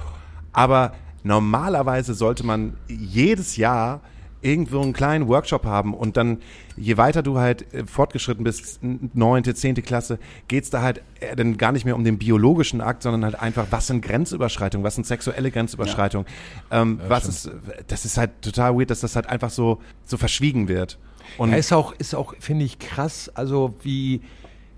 Aber 0.53 0.93
normalerweise 1.23 2.15
sollte 2.15 2.45
man 2.45 2.77
jedes 2.89 3.57
Jahr 3.57 4.01
irgendwo 4.43 4.81
einen 4.81 4.93
kleinen 4.93 5.29
Workshop 5.29 5.65
haben 5.65 5.95
und 5.95 6.17
dann, 6.17 6.39
je 6.77 6.97
weiter 6.97 7.23
du 7.23 7.39
halt 7.39 7.73
äh, 7.73 7.87
fortgeschritten 7.87 8.43
bist, 8.43 8.81
neunte, 8.83 9.55
zehnte 9.55 9.83
Klasse, 9.83 10.19
geht's 10.49 10.69
da 10.69 10.83
halt 10.83 11.01
äh, 11.21 11.37
dann 11.37 11.57
gar 11.57 11.73
nicht 11.73 11.85
mehr 11.85 11.95
um 11.95 12.03
den 12.05 12.19
biologischen 12.19 12.81
Akt, 12.81 13.05
sondern 13.05 13.25
halt 13.25 13.41
einfach, 13.41 13.69
was 13.71 13.87
sind 13.87 14.05
Grenzüberschreitungen, 14.05 14.85
was 14.85 14.97
sind 14.97 15.07
sexuelle 15.07 15.51
Grenzüberschreitungen, 15.53 16.27
ähm, 16.73 17.01
was 17.07 17.29
ist, 17.29 17.51
das 17.87 18.05
ist 18.05 18.19
halt 18.19 18.43
total 18.43 18.77
weird, 18.77 18.91
dass 18.91 19.01
das 19.01 19.15
halt 19.15 19.29
einfach 19.29 19.51
so, 19.51 19.81
so 20.05 20.17
verschwiegen 20.17 20.67
wird. 20.67 20.99
Und 21.39 21.53
Ja, 21.53 21.57
ist 21.57 21.73
auch, 21.73 21.93
ist 21.93 22.15
auch, 22.15 22.35
finde 22.41 22.65
ich, 22.65 22.81
krass, 22.81 23.31
also 23.33 23.75
wie, 23.83 24.23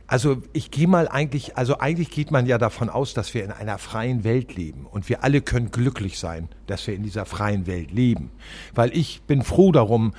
also 0.06 0.42
ich 0.52 0.70
gehe 0.70 0.86
mal 0.86 1.08
eigentlich, 1.08 1.56
also 1.56 1.78
eigentlich 1.78 2.10
geht 2.10 2.30
man 2.30 2.46
ja 2.46 2.58
davon 2.58 2.90
aus, 2.90 3.14
dass 3.14 3.32
wir 3.32 3.42
in 3.44 3.50
einer 3.50 3.78
freien 3.78 4.22
Welt 4.24 4.54
leben 4.54 4.86
und 4.90 5.08
wir 5.08 5.24
alle 5.24 5.40
können 5.40 5.70
glücklich 5.70 6.18
sein, 6.18 6.48
dass 6.66 6.86
wir 6.86 6.94
in 6.94 7.02
dieser 7.02 7.24
freien 7.24 7.66
Welt 7.66 7.90
leben. 7.90 8.30
Weil 8.74 8.94
ich 8.96 9.22
bin 9.22 9.42
froh 9.42 9.72
darum, 9.72 10.12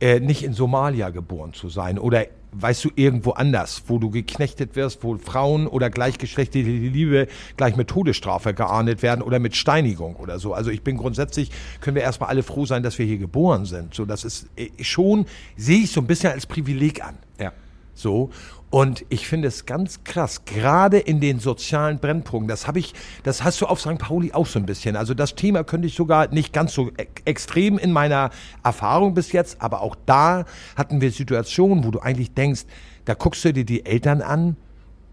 äh, 0.00 0.18
nicht 0.18 0.42
in 0.42 0.52
Somalia 0.52 1.10
geboren 1.10 1.52
zu 1.52 1.68
sein 1.68 1.98
oder 1.98 2.26
weißt 2.52 2.84
du, 2.84 2.90
irgendwo 2.96 3.30
anders, 3.30 3.84
wo 3.86 3.98
du 3.98 4.10
geknechtet 4.10 4.76
wirst, 4.76 5.02
wo 5.02 5.16
Frauen 5.16 5.66
oder 5.66 5.88
gleichgeschlechtliche 5.88 6.68
Liebe 6.68 7.28
gleich 7.56 7.76
mit 7.76 7.88
Todesstrafe 7.88 8.52
geahndet 8.52 9.02
werden 9.02 9.22
oder 9.22 9.38
mit 9.38 9.56
Steinigung 9.56 10.16
oder 10.16 10.38
so. 10.38 10.52
Also 10.52 10.70
ich 10.70 10.82
bin 10.82 10.96
grundsätzlich, 10.96 11.50
können 11.80 11.94
wir 11.94 12.02
erstmal 12.02 12.28
alle 12.28 12.42
froh 12.42 12.66
sein, 12.66 12.82
dass 12.82 12.98
wir 12.98 13.06
hier 13.06 13.18
geboren 13.18 13.64
sind. 13.64 13.94
So, 13.94 14.04
das 14.04 14.24
ist 14.24 14.48
äh, 14.56 14.68
schon, 14.82 15.26
sehe 15.56 15.84
ich 15.84 15.92
so 15.92 16.00
ein 16.00 16.06
bisschen 16.06 16.32
als 16.32 16.44
Privileg 16.46 17.02
an. 17.02 17.14
ja. 17.38 17.52
So. 17.94 18.30
Und 18.72 19.04
ich 19.10 19.28
finde 19.28 19.48
es 19.48 19.66
ganz 19.66 20.02
krass, 20.02 20.46
gerade 20.46 20.98
in 20.98 21.20
den 21.20 21.40
sozialen 21.40 21.98
Brennpunkten, 21.98 22.48
das 22.48 22.66
habe 22.66 22.78
ich, 22.78 22.94
das 23.22 23.44
hast 23.44 23.60
du 23.60 23.66
auf 23.66 23.82
St. 23.82 23.98
Pauli 23.98 24.32
auch 24.32 24.46
so 24.46 24.58
ein 24.58 24.64
bisschen. 24.64 24.96
Also 24.96 25.12
das 25.12 25.34
Thema 25.34 25.62
könnte 25.62 25.88
ich 25.88 25.94
sogar 25.94 26.28
nicht 26.28 26.54
ganz 26.54 26.72
so 26.72 26.88
e 26.96 27.06
extrem 27.26 27.76
in 27.76 27.92
meiner 27.92 28.30
Erfahrung 28.64 29.12
bis 29.12 29.32
jetzt, 29.32 29.60
aber 29.60 29.82
auch 29.82 29.94
da 30.06 30.46
hatten 30.74 31.02
wir 31.02 31.10
Situationen, 31.12 31.84
wo 31.84 31.90
du 31.90 32.00
eigentlich 32.00 32.32
denkst, 32.32 32.62
da 33.04 33.12
guckst 33.12 33.44
du 33.44 33.52
dir 33.52 33.66
die 33.66 33.84
Eltern 33.84 34.22
an 34.22 34.56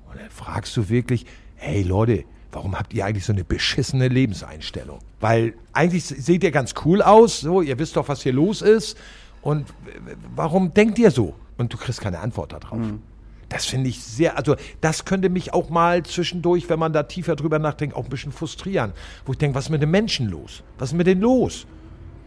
und 0.09 0.21
dann 0.21 0.29
fragst 0.29 0.77
du 0.77 0.87
wirklich, 0.87 1.25
hey 1.55 1.83
Leute, 1.83 2.23
warum 2.53 2.79
habt 2.79 2.93
ihr 2.93 3.05
eigentlich 3.05 3.25
so 3.25 3.33
eine 3.33 3.43
beschissene 3.43 4.07
Lebenseinstellung? 4.07 4.99
Weil 5.19 5.53
eigentlich 5.73 6.05
seht 6.05 6.45
ihr 6.45 6.51
ganz 6.51 6.75
cool 6.85 7.01
aus, 7.01 7.41
so, 7.41 7.61
ihr 7.61 7.77
wisst 7.77 7.97
doch, 7.97 8.07
was 8.07 8.23
hier 8.23 8.31
los 8.31 8.61
ist. 8.61 8.97
Und 9.41 9.67
warum 10.33 10.73
denkt 10.73 10.97
ihr 10.97 11.11
so? 11.11 11.35
Und 11.57 11.73
du 11.73 11.77
kriegst 11.77 11.99
keine 11.99 12.19
Antwort 12.19 12.53
darauf. 12.53 12.79
Das 13.49 13.65
finde 13.65 13.89
ich 13.89 14.03
sehr, 14.03 14.37
also 14.37 14.55
das 14.79 15.05
könnte 15.05 15.29
mich 15.29 15.53
auch 15.53 15.69
mal 15.69 16.03
zwischendurch, 16.03 16.69
wenn 16.69 16.79
man 16.79 16.93
da 16.93 17.03
tiefer 17.03 17.35
drüber 17.35 17.57
nachdenkt, 17.59 17.95
auch 17.95 18.03
ein 18.03 18.09
bisschen 18.09 18.31
frustrieren. 18.31 18.93
Wo 19.25 19.31
ich 19.31 19.39
denke, 19.39 19.55
was 19.55 19.65
ist 19.65 19.69
mit 19.71 19.81
den 19.81 19.91
Menschen 19.91 20.29
los? 20.29 20.63
Was 20.77 20.89
ist 20.89 20.95
mit 20.95 21.07
denen 21.07 21.21
los? 21.21 21.65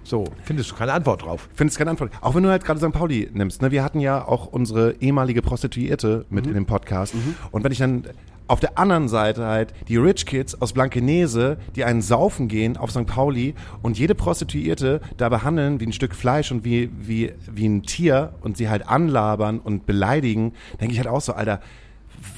So, 0.05 0.25
findest 0.43 0.73
du 0.73 0.75
keine 0.75 0.93
Antwort 0.93 1.23
drauf? 1.23 1.49
Findest 1.55 1.79
keine 1.79 1.91
Antwort. 1.91 2.11
Auch 2.21 2.35
wenn 2.35 2.43
du 2.43 2.51
halt 2.51 2.65
gerade 2.65 2.81
St. 2.81 2.93
Pauli 2.93 3.31
nimmst, 3.33 3.63
ne? 3.63 3.71
Wir 3.71 3.85
hatten 3.85 4.01
ja 4.01 4.27
auch 4.27 4.47
unsere 4.47 4.97
ehemalige 5.01 5.43
Prostituierte 5.43 6.27
mit 6.29 6.47
in 6.47 6.55
dem 6.55 6.67
Podcast. 6.67 7.15
Und 7.53 7.63
wenn 7.63 7.71
ich 7.71 7.79
dann 7.79 8.05
auf 8.53 8.61
der 8.61 8.77
anderen 8.77 9.09
Seite 9.09 9.47
halt 9.47 9.73
die 9.89 9.97
Rich 9.97 10.27
Kids 10.27 10.61
aus 10.61 10.75
Blankenese, 10.75 11.57
die 11.75 11.85
einen 11.85 12.03
saufen 12.03 12.49
gehen 12.49 12.77
auf 12.77 12.91
St. 12.91 13.07
Pauli 13.07 13.55
und 13.81 13.99
jede 13.99 14.15
Prostituierte 14.15 15.01
da 15.17 15.31
behandeln 15.31 15.81
wie 15.81 15.87
ein 15.87 15.95
Stück 15.95 16.15
Fleisch 16.15 16.53
und 16.53 16.63
wie, 16.63 16.91
wie, 17.01 17.33
wie 17.51 17.67
ein 17.67 17.83
Tier 17.83 18.35
und 18.43 18.59
sie 18.59 18.69
halt 18.69 18.87
anlabern 18.87 19.59
und 19.59 19.87
beleidigen, 19.87 20.53
denke 20.83 20.93
ich 20.93 20.99
halt 20.99 21.09
auch 21.09 21.23
so, 21.23 21.33
Alter, 21.33 21.61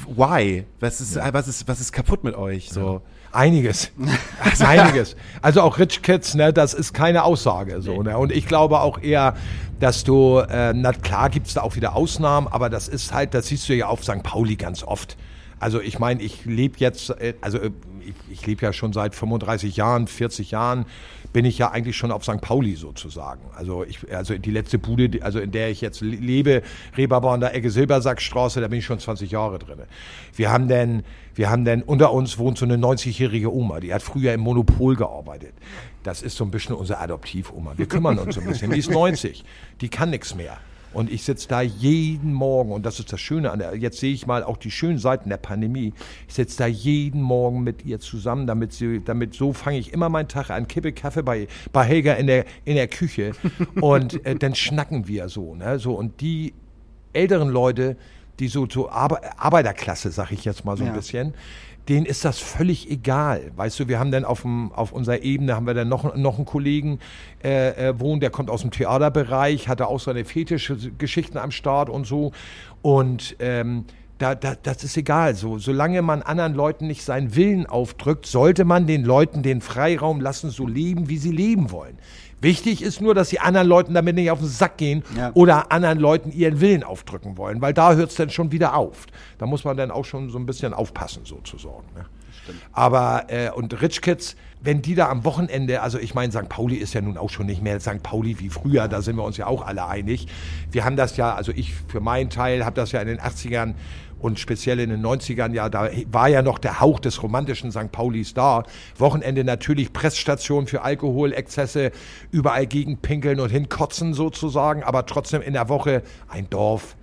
why? 0.07 0.65
Was 0.79 1.01
ist, 1.01 1.17
was 1.17 1.49
ist, 1.49 1.67
was 1.67 1.81
ist 1.81 1.91
kaputt 1.91 2.23
mit 2.23 2.37
euch? 2.37 2.71
So. 2.71 3.03
Einiges. 3.33 3.91
Einiges. 4.61 5.17
Also 5.43 5.63
auch 5.63 5.81
Rich 5.81 6.03
Kids, 6.03 6.37
ne, 6.37 6.53
das 6.53 6.75
ist 6.75 6.93
keine 6.93 7.25
Aussage. 7.25 7.83
So, 7.83 8.05
ne? 8.05 8.17
Und 8.17 8.31
ich 8.31 8.47
glaube 8.47 8.79
auch 8.79 9.03
eher, 9.03 9.35
dass 9.81 10.05
du, 10.05 10.39
äh, 10.39 10.73
na 10.75 10.93
klar 10.93 11.29
gibt's 11.29 11.55
da 11.55 11.63
auch 11.63 11.75
wieder 11.75 11.97
Ausnahmen, 11.97 12.47
aber 12.47 12.71
das 12.71 12.87
ist 12.87 13.13
halt, 13.13 13.35
das 13.35 13.49
siehst 13.49 13.69
du 13.69 13.75
ja 13.75 13.89
auf 13.89 14.05
St. 14.05 14.23
Pauli 14.23 14.55
ganz 14.55 14.85
oft. 14.85 15.17
Also 15.65 15.81
ich 15.81 15.99
meine, 15.99 16.21
ich 16.23 16.45
lebe 16.45 16.75
jetzt, 16.79 17.09
äh, 17.09 17.33
also 17.41 17.57
äh, 17.57 17.71
ich, 18.01 18.15
ich 18.41 18.47
lebe 18.47 18.67
ja 18.67 18.75
schon 18.75 18.93
seit 18.93 19.15
35 19.15 19.77
Jahren, 19.79 20.07
40 20.09 20.51
Jahren, 20.51 20.85
bin 21.33 21.47
ich 21.47 21.57
ja 21.57 21.71
eigentlich 21.71 21.97
schon 21.97 22.13
auf 22.13 22.23
St. 22.23 22.43
Pauli 22.43 22.75
sozusagen. 22.77 23.41
Also 23.57 23.83
ich, 23.83 24.15
also 24.15 24.37
die 24.37 24.51
letzte 24.51 24.79
Bude, 24.79 25.23
also 25.23 25.39
in 25.41 25.53
der 25.53 25.71
ich 25.71 25.81
jetzt 25.81 26.03
le- 26.03 26.17
lebe, 26.17 26.61
Reeperbahn 26.99 27.37
an 27.37 27.41
der 27.41 27.55
Ecke 27.55 27.71
Silbersackstraße, 27.71 28.61
da 28.61 28.69
bin 28.69 28.81
ich 28.81 28.85
schon 28.85 28.99
20 28.99 29.31
Jahre 29.31 29.59
drin. 29.59 29.79
Wir 30.37 30.53
haben 30.53 30.69
denn, 30.69 31.03
wir 31.35 31.49
haben 31.49 31.65
denn, 31.65 31.83
unter 31.83 32.13
uns 32.13 32.37
wohnt 32.37 32.59
so 32.59 32.67
eine 32.67 32.77
90-jährige 32.77 33.51
Oma, 33.51 33.81
die 33.81 33.95
hat 33.95 34.03
früher 34.03 34.35
im 34.35 34.41
Monopol 34.43 34.97
gearbeitet. 34.97 35.55
Das 36.03 36.21
ist 36.21 36.37
so 36.37 36.45
ein 36.45 36.51
bisschen 36.51 36.75
unsere 36.75 36.99
Adoptivoma. 37.01 37.73
Wir 37.79 37.87
kümmern 37.87 38.19
uns 38.19 38.35
so 38.35 38.43
ein 38.43 38.47
bisschen. 38.47 38.71
Die 38.71 38.79
ist 38.81 38.91
90, 38.91 39.43
die 39.81 39.89
kann 39.89 40.11
nichts 40.11 40.35
mehr. 40.35 40.59
Und 40.95 41.11
ich 41.11 41.23
sitze 41.25 41.49
da 41.49 41.61
jeden 41.61 42.33
Morgen, 42.33 42.73
und 42.73 42.87
das 42.87 43.01
ist 43.01 43.13
das 43.13 43.21
Schöne 43.21 43.51
an 43.51 43.59
der, 43.59 43.77
jetzt 43.77 43.99
sehe 43.99 44.13
ich 44.15 44.27
mal 44.27 44.43
auch 44.45 44.57
die 44.57 44.71
schönen 44.71 44.99
Seiten 44.99 45.29
der 45.29 45.37
Pandemie. 45.37 45.93
Ich 46.29 46.35
sitze 46.35 46.59
da 46.59 46.67
jeden 46.67 47.21
Morgen 47.21 47.63
mit 47.63 47.85
ihr 47.85 48.01
zusammen, 48.01 48.47
damit 48.47 48.73
sie, 48.73 49.03
damit 49.05 49.35
so 49.35 49.53
fange 49.53 49.79
ich 49.79 49.93
immer 49.93 50.09
meinen 50.09 50.29
Tag 50.29 50.51
an, 50.51 50.69
kippe 50.69 50.93
Kaffee 50.93 51.23
bei, 51.23 51.49
bei 51.73 51.85
Helga 51.85 52.15
in 52.15 52.27
der, 52.27 52.45
in 52.65 52.77
der 52.77 52.89
Küche 52.89 53.33
und 53.81 54.25
äh, 54.25 54.37
dann 54.37 54.55
schnacken 54.55 55.09
wir 55.09 55.29
so, 55.29 55.55
ne, 55.55 55.79
so, 55.79 55.95
und 55.95 56.21
die 56.21 56.55
älteren 57.13 57.49
Leute, 57.49 57.97
die 58.41 58.49
so, 58.49 58.67
so 58.69 58.89
Arbe 58.91 59.21
Arbeiterklasse, 59.39 60.11
sag 60.11 60.33
ich 60.33 60.45
jetzt 60.45 60.65
mal 60.65 60.77
so 60.77 60.83
ein 60.85 60.89
Ja. 60.91 60.95
bisschen, 60.97 61.35
denen 61.89 62.07
ist 62.07 62.25
das 62.25 62.39
völlig 62.39 62.91
egal. 62.91 63.53
Weißt 63.57 63.79
du, 63.79 63.89
wir 63.89 63.99
haben 63.99 64.11
dann 64.11 64.25
auf, 64.25 64.43
dem, 64.43 64.73
auf 64.73 64.93
unserer 64.93 65.23
Ebene 65.23 65.55
haben 65.55 65.67
wir 65.67 65.75
dann 65.75 65.89
noch, 65.89 66.17
noch 66.17 66.37
einen 66.37 66.47
Kollegen 66.47 66.99
äh, 67.43 67.89
äh, 67.89 68.01
wohnen, 68.01 68.21
der 68.21 68.31
kommt 68.31 68.51
aus 68.51 68.63
dem 68.63 68.71
Theaterbereich, 68.71 69.69
hatte 69.69 69.89
auch 69.89 70.01
seine 70.01 70.25
Fetischgeschichten 70.25 71.39
am 71.39 71.51
Start 71.51 71.91
und 71.91 72.07
so. 72.07 72.33
Und 72.81 73.37
ähm, 73.39 73.85
da, 74.19 74.35
da, 74.35 74.55
das 74.55 74.85
ist 74.85 74.97
egal. 74.97 75.35
So, 75.35 75.59
solange 75.59 76.01
man 76.01 76.23
anderen 76.23 76.55
Leuten 76.55 76.87
nicht 76.87 77.03
seinen 77.03 77.35
Willen 77.35 77.67
aufdrückt, 77.67 78.27
sollte 78.27 78.65
man 78.65 78.87
den 78.87 79.05
Leuten 79.05 79.43
den 79.43 79.61
Freiraum 79.61 80.21
lassen, 80.21 80.51
so 80.51 80.67
leben, 80.67 81.09
wie 81.09 81.19
sie 81.19 81.33
leben 81.33 81.71
wollen. 81.71 81.99
Wichtig 82.41 82.83
ist 82.83 83.01
nur, 83.01 83.15
dass 83.15 83.31
sie 83.31 83.41
anderen 83.41 83.67
Leuten 83.69 83.95
damit 83.95 84.17
nicht 84.17 84.31
auf 84.31 84.39
den 84.41 84.49
Sack 84.49 84.77
gehen 84.77 85.03
Ja. 85.17 85.31
oder 85.35 85.73
anderen 85.73 85.99
Leuten 85.99 86.31
ihren 86.33 86.61
Willen 86.61 86.83
aufdrücken 86.85 87.37
wollen, 87.39 87.61
weil 87.63 87.73
da 87.73 87.95
hört 87.95 88.11
es 88.11 88.17
dann 88.17 88.31
schon 88.31 88.53
wieder 88.53 88.75
auf. 88.75 89.07
Da 89.39 89.47
muss 89.47 89.65
man 89.65 89.77
dann 89.77 89.91
auch 89.91 90.05
schon 90.05 90.31
so 90.31 90.39
ein 90.39 90.47
bisschen 90.47 90.75
aufpassen, 90.75 91.25
sozusagen. 91.25 91.85
Ne? 91.95 92.05
Aber, 92.73 93.25
äh, 93.29 93.51
und 93.51 93.81
Rich 93.81 94.03
Kids, 94.03 94.37
wenn 94.61 94.83
die 94.83 94.95
da 94.95 95.09
am 95.09 95.25
Wochenende, 95.25 95.81
also 95.83 95.99
ich 95.99 96.15
meine, 96.15 96.33
St. 96.33 96.49
Pauli 96.49 96.77
ist 96.77 96.95
ja 96.95 97.01
nun 97.01 97.17
auch 97.17 97.31
schon 97.31 97.47
nicht 97.47 97.63
mehr 97.63 97.81
St. 97.81 98.03
Pauli 98.03 98.39
wie 98.39 98.49
früher, 98.51 98.89
da 98.89 99.03
sind 99.03 99.17
wir 99.17 99.25
uns 99.25 99.37
ja 99.37 99.47
auch 99.47 99.65
alle 99.67 99.87
einig. 99.87 100.27
Wir 100.71 100.85
haben 100.85 100.97
das 100.97 101.17
ja, 101.17 101.35
also 101.35 101.53
ich 101.55 101.75
für 101.89 102.01
meinen 102.01 102.31
Teil 102.31 102.65
habe 102.65 102.77
das 102.77 102.93
ja 102.93 103.01
in 103.01 103.09
den 103.09 103.21
80ern 103.21 103.75
und 104.25 104.39
speziell 104.39 104.81
in 104.81 104.89
den 104.89 105.05
90ern, 105.05 105.53
ja, 105.53 105.69
da 105.69 105.91
war 106.11 106.29
ja 106.29 106.41
noch 106.41 106.59
der 106.59 106.81
Hauch 106.81 106.99
des 106.99 107.23
romantischen 107.23 107.71
St. 107.71 107.93
Paulis 107.93 108.33
da. 108.33 108.63
Wochenende 108.97 109.45
natürlich 109.45 109.93
Pressstation 109.93 110.67
für 110.67 110.81
Alkoholexzesse, 110.81 111.93
überall 112.31 112.67
gegenpinkeln 112.67 113.39
und 113.39 113.51
hinkotzen 113.51 114.15
sozusagen, 114.15 114.83
aber 114.83 115.05
trotzdem 115.05 115.43
in 115.43 115.53
der 115.53 115.69
Woche 115.69 116.03
ein 116.27 116.49
Dorf. 116.49 116.97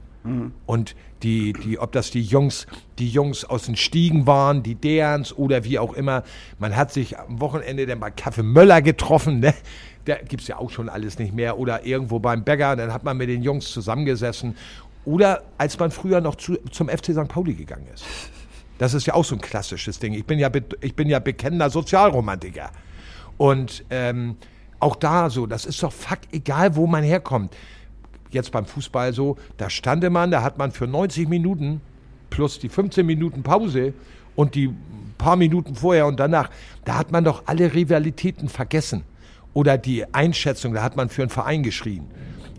Und 0.65 0.95
die, 1.21 1.53
die, 1.53 1.77
ob 1.77 1.91
das 1.91 2.09
die 2.09 2.23
Jungs, 2.23 2.65
die 2.97 3.09
Jungs 3.09 3.45
aus 3.45 3.65
den 3.67 3.75
Stiegen 3.75 4.25
waren, 4.25 4.63
die 4.63 4.73
Derns 4.73 5.31
oder 5.37 5.63
wie 5.63 5.77
auch 5.77 5.93
immer. 5.93 6.23
Man 6.57 6.75
hat 6.75 6.91
sich 6.91 7.19
am 7.19 7.39
Wochenende 7.39 7.85
dann 7.85 7.99
bei 7.99 8.09
Kaffee 8.09 8.41
Möller 8.43 8.81
getroffen, 8.81 9.39
ne? 9.39 9.53
Da 10.05 10.15
gibt's 10.15 10.47
ja 10.47 10.57
auch 10.57 10.71
schon 10.71 10.89
alles 10.89 11.19
nicht 11.19 11.33
mehr. 11.33 11.59
Oder 11.59 11.85
irgendwo 11.85 12.17
beim 12.17 12.43
Bäcker, 12.43 12.75
dann 12.75 12.91
hat 12.91 13.03
man 13.03 13.17
mit 13.17 13.29
den 13.29 13.43
Jungs 13.43 13.71
zusammengesessen. 13.71 14.55
Oder 15.05 15.43
als 15.57 15.79
man 15.79 15.91
früher 15.91 16.21
noch 16.21 16.35
zu, 16.35 16.57
zum 16.71 16.89
FC 16.89 17.07
St. 17.13 17.27
Pauli 17.27 17.53
gegangen 17.53 17.87
ist. 17.93 18.05
Das 18.77 18.93
ist 18.93 19.05
ja 19.05 19.13
auch 19.13 19.25
so 19.25 19.35
ein 19.35 19.41
klassisches 19.41 19.99
Ding. 19.99 20.13
Ich 20.13 20.25
bin 20.25 20.39
ja, 20.39 20.49
ich 20.81 20.95
bin 20.95 21.07
ja 21.07 21.19
bekennender 21.19 21.69
Sozialromantiker. 21.69 22.71
Und 23.37 23.85
ähm, 23.89 24.37
auch 24.79 24.95
da 24.95 25.29
so, 25.29 25.45
das 25.45 25.65
ist 25.65 25.81
doch 25.83 25.93
fuck 25.93 26.19
egal, 26.31 26.75
wo 26.75 26.87
man 26.87 27.03
herkommt. 27.03 27.55
Jetzt 28.31 28.51
beim 28.51 28.65
Fußball 28.65 29.13
so, 29.13 29.37
da 29.57 29.69
stande 29.69 30.09
man, 30.09 30.31
da 30.31 30.41
hat 30.41 30.57
man 30.57 30.71
für 30.71 30.87
90 30.87 31.27
Minuten 31.27 31.81
plus 32.29 32.59
die 32.59 32.69
15 32.69 33.05
Minuten 33.05 33.43
Pause 33.43 33.93
und 34.35 34.55
die 34.55 34.73
paar 35.17 35.35
Minuten 35.35 35.75
vorher 35.75 36.07
und 36.07 36.19
danach, 36.19 36.49
da 36.83 36.97
hat 36.97 37.11
man 37.11 37.23
doch 37.23 37.43
alle 37.45 37.73
Rivalitäten 37.73 38.49
vergessen. 38.49 39.03
Oder 39.53 39.77
die 39.77 40.11
Einschätzung, 40.13 40.73
da 40.73 40.81
hat 40.81 40.95
man 40.95 41.09
für 41.09 41.21
einen 41.21 41.29
Verein 41.29 41.61
geschrien. 41.61 42.07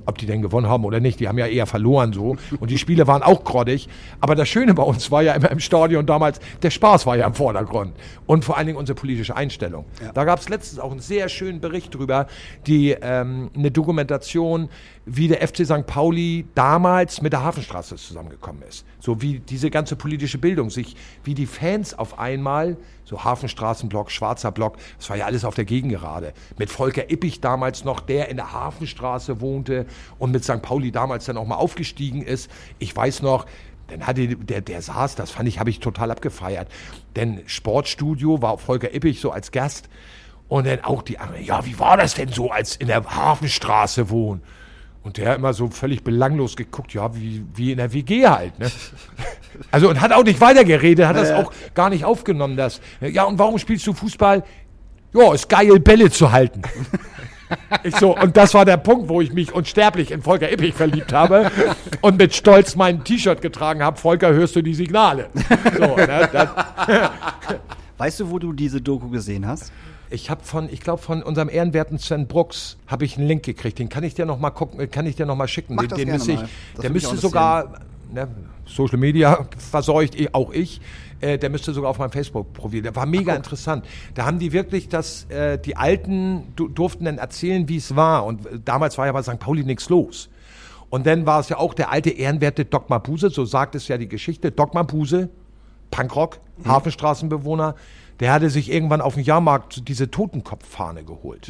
Ob 0.06 0.18
die 0.18 0.26
denn 0.26 0.42
gewonnen 0.42 0.68
haben 0.68 0.84
oder 0.84 1.00
nicht, 1.00 1.20
die 1.20 1.28
haben 1.28 1.38
ja 1.38 1.46
eher 1.46 1.66
verloren 1.66 2.12
so. 2.12 2.36
Und 2.60 2.70
die 2.70 2.78
Spiele 2.78 3.06
waren 3.06 3.22
auch 3.22 3.44
grottig. 3.44 3.88
Aber 4.20 4.34
das 4.34 4.48
Schöne 4.48 4.74
bei 4.74 4.82
uns 4.82 5.10
war 5.10 5.22
ja 5.22 5.34
immer 5.34 5.50
im 5.50 5.60
Stadion 5.60 6.06
damals, 6.06 6.40
der 6.62 6.70
Spaß 6.70 7.06
war 7.06 7.16
ja 7.16 7.26
im 7.26 7.34
Vordergrund. 7.34 7.92
Und 8.26 8.44
vor 8.44 8.56
allen 8.56 8.66
Dingen 8.66 8.78
unsere 8.78 8.96
politische 8.96 9.36
Einstellung. 9.36 9.84
Da 10.14 10.24
gab 10.24 10.38
es 10.38 10.48
letztens 10.48 10.80
auch 10.80 10.90
einen 10.90 11.00
sehr 11.00 11.28
schönen 11.28 11.60
Bericht 11.60 11.94
drüber, 11.94 12.26
die 12.66 12.96
ähm, 13.00 13.50
eine 13.54 13.70
Dokumentation, 13.70 14.68
wie 15.04 15.26
der 15.26 15.46
FC 15.46 15.66
St. 15.66 15.86
Pauli 15.86 16.46
damals 16.54 17.22
mit 17.22 17.32
der 17.32 17.42
Hafenstraße 17.42 17.96
zusammengekommen 17.96 18.62
ist. 18.62 18.84
So 19.00 19.20
wie 19.20 19.40
diese 19.40 19.70
ganze 19.70 19.96
politische 19.96 20.38
Bildung 20.38 20.70
sich, 20.70 20.94
wie 21.24 21.34
die 21.34 21.46
Fans 21.46 21.98
auf 21.98 22.18
einmal, 22.18 22.76
so 23.04 23.24
Hafenstraßenblock, 23.24 24.10
Schwarzer 24.12 24.52
Block, 24.52 24.76
das 24.98 25.10
war 25.10 25.16
ja 25.16 25.26
alles 25.26 25.44
auf 25.44 25.56
der 25.56 25.64
Gegengerade. 25.64 26.32
Mit 26.56 26.70
Volker 26.70 27.10
Ippich 27.10 27.40
damals 27.40 27.84
noch, 27.84 28.00
der 28.00 28.28
in 28.28 28.36
der 28.36 28.52
Hafenstraße 28.52 29.40
wohnte 29.40 29.86
und 30.18 30.30
mit 30.30 30.44
St. 30.44 30.62
Pauli 30.62 30.92
damals 30.92 31.24
dann 31.24 31.36
auch 31.36 31.46
mal 31.46 31.56
aufgestiegen 31.56 32.22
ist. 32.22 32.48
Ich 32.78 32.94
weiß 32.94 33.22
noch, 33.22 33.46
dann 33.88 34.06
hatte 34.06 34.28
der, 34.28 34.60
der 34.60 34.82
saß, 34.82 35.16
das 35.16 35.32
fand 35.32 35.48
ich, 35.48 35.58
habe 35.58 35.70
ich 35.70 35.80
total 35.80 36.12
abgefeiert. 36.12 36.68
Denn 37.16 37.42
Sportstudio 37.46 38.40
war 38.40 38.56
Volker 38.58 38.94
Ippich 38.94 39.20
so 39.20 39.32
als 39.32 39.50
Gast. 39.50 39.88
Und 40.48 40.66
dann 40.66 40.84
auch 40.84 41.02
die 41.02 41.18
anderen, 41.18 41.44
ja, 41.44 41.64
wie 41.64 41.78
war 41.78 41.96
das 41.96 42.14
denn 42.14 42.28
so, 42.28 42.50
als 42.50 42.76
in 42.76 42.88
der 42.88 43.02
Hafenstraße 43.04 44.10
wohnen? 44.10 44.42
Und 45.02 45.16
der 45.16 45.34
immer 45.34 45.52
so 45.52 45.68
völlig 45.68 46.04
belanglos 46.04 46.54
geguckt, 46.56 46.94
ja, 46.94 47.14
wie, 47.16 47.44
wie 47.54 47.72
in 47.72 47.78
der 47.78 47.92
WG 47.92 48.26
halt, 48.26 48.58
ne? 48.58 48.70
Also, 49.70 49.90
und 49.90 50.00
hat 50.00 50.12
auch 50.12 50.24
nicht 50.24 50.40
weitergeredet, 50.40 51.06
hat 51.06 51.16
das 51.16 51.30
auch 51.30 51.52
gar 51.74 51.90
nicht 51.90 52.06
aufgenommen, 52.06 52.56
das. 52.56 52.80
Ja, 53.02 53.24
und 53.24 53.38
warum 53.38 53.58
spielst 53.58 53.86
du 53.86 53.92
Fußball? 53.92 54.42
Ja, 55.12 55.34
ist 55.34 55.46
geil, 55.48 55.78
Bälle 55.78 56.10
zu 56.10 56.32
halten. 56.32 56.62
Ich 57.82 57.94
so, 57.96 58.16
und 58.16 58.34
das 58.36 58.54
war 58.54 58.64
der 58.64 58.78
Punkt, 58.78 59.10
wo 59.10 59.20
ich 59.20 59.32
mich 59.34 59.52
unsterblich 59.52 60.10
in 60.10 60.22
Volker 60.22 60.50
Ippich 60.50 60.74
verliebt 60.74 61.12
habe 61.12 61.50
und 62.00 62.16
mit 62.16 62.34
Stolz 62.34 62.76
mein 62.76 63.04
T-Shirt 63.04 63.42
getragen 63.42 63.82
habe. 63.82 63.98
Volker, 63.98 64.32
hörst 64.32 64.56
du 64.56 64.62
die 64.62 64.72
Signale? 64.72 65.28
So, 65.76 65.96
ne, 65.96 66.50
Weißt 67.98 68.20
du, 68.20 68.30
wo 68.30 68.38
du 68.38 68.52
diese 68.52 68.80
Doku 68.80 69.10
gesehen 69.10 69.46
hast? 69.46 69.70
Ich 70.12 70.30
habe 70.30 70.44
von, 70.44 70.68
ich 70.70 70.80
glaube 70.80 71.02
von 71.02 71.22
unserem 71.22 71.48
ehrenwerten 71.48 71.98
Sven 71.98 72.26
Brooks 72.26 72.76
habe 72.86 73.04
ich 73.04 73.16
einen 73.16 73.26
Link 73.26 73.42
gekriegt. 73.42 73.78
Den 73.78 73.88
kann 73.88 74.04
ich 74.04 74.14
dir 74.14 74.26
noch 74.26 74.38
mal 74.38 74.50
gucken, 74.50 74.90
kann 74.90 75.06
ich 75.06 75.16
dir 75.16 75.26
noch 75.26 75.36
mal 75.36 75.48
schicken. 75.48 75.74
Mach 75.74 75.86
den 75.86 75.96
den 75.96 76.10
müsste 76.10 76.32
ich, 76.32 76.40
der 76.80 76.90
müsste 76.90 77.16
sogar 77.16 77.80
ne, 78.12 78.28
Social 78.66 78.98
Media 78.98 79.46
verseucht, 79.58 80.18
eh, 80.18 80.28
auch 80.32 80.52
ich. 80.52 80.80
Äh, 81.20 81.38
der 81.38 81.50
müsste 81.50 81.72
sogar 81.72 81.90
auf 81.90 81.98
meinem 81.98 82.10
Facebook-Profil. 82.10 82.82
Der 82.82 82.96
war 82.96 83.06
mega 83.06 83.34
interessant. 83.34 83.84
Da 84.14 84.26
haben 84.26 84.38
die 84.38 84.52
wirklich 84.52 84.88
das, 84.88 85.24
äh, 85.30 85.58
die 85.58 85.76
Alten 85.76 86.52
du, 86.56 86.68
durften 86.68 87.04
dann 87.04 87.18
erzählen, 87.18 87.68
wie 87.68 87.76
es 87.76 87.94
war. 87.94 88.26
Und 88.26 88.46
äh, 88.46 88.58
damals 88.64 88.98
war 88.98 89.06
ja 89.06 89.12
bei 89.12 89.22
St. 89.22 89.38
Pauli 89.38 89.64
nichts 89.64 89.88
los. 89.88 90.28
Und 90.90 91.06
dann 91.06 91.24
war 91.24 91.40
es 91.40 91.48
ja 91.48 91.58
auch 91.58 91.74
der 91.74 91.90
alte 91.90 92.10
ehrenwerte 92.10 92.64
Doc 92.64 92.90
Mabuse, 92.90 93.30
so 93.30 93.44
sagt 93.44 93.74
es 93.76 93.88
ja 93.88 93.96
die 93.96 94.08
Geschichte. 94.08 94.50
Doc 94.50 94.74
Mabuse, 94.74 95.30
Punkrock, 95.90 96.38
Hafenstraßenbewohner, 96.66 97.76
der 98.22 98.32
hatte 98.32 98.48
sich 98.48 98.72
irgendwann 98.72 99.00
auf 99.02 99.14
dem 99.14 99.22
Jahrmarkt 99.24 99.86
diese 99.88 100.10
Totenkopffahne 100.10 101.04
geholt. 101.04 101.48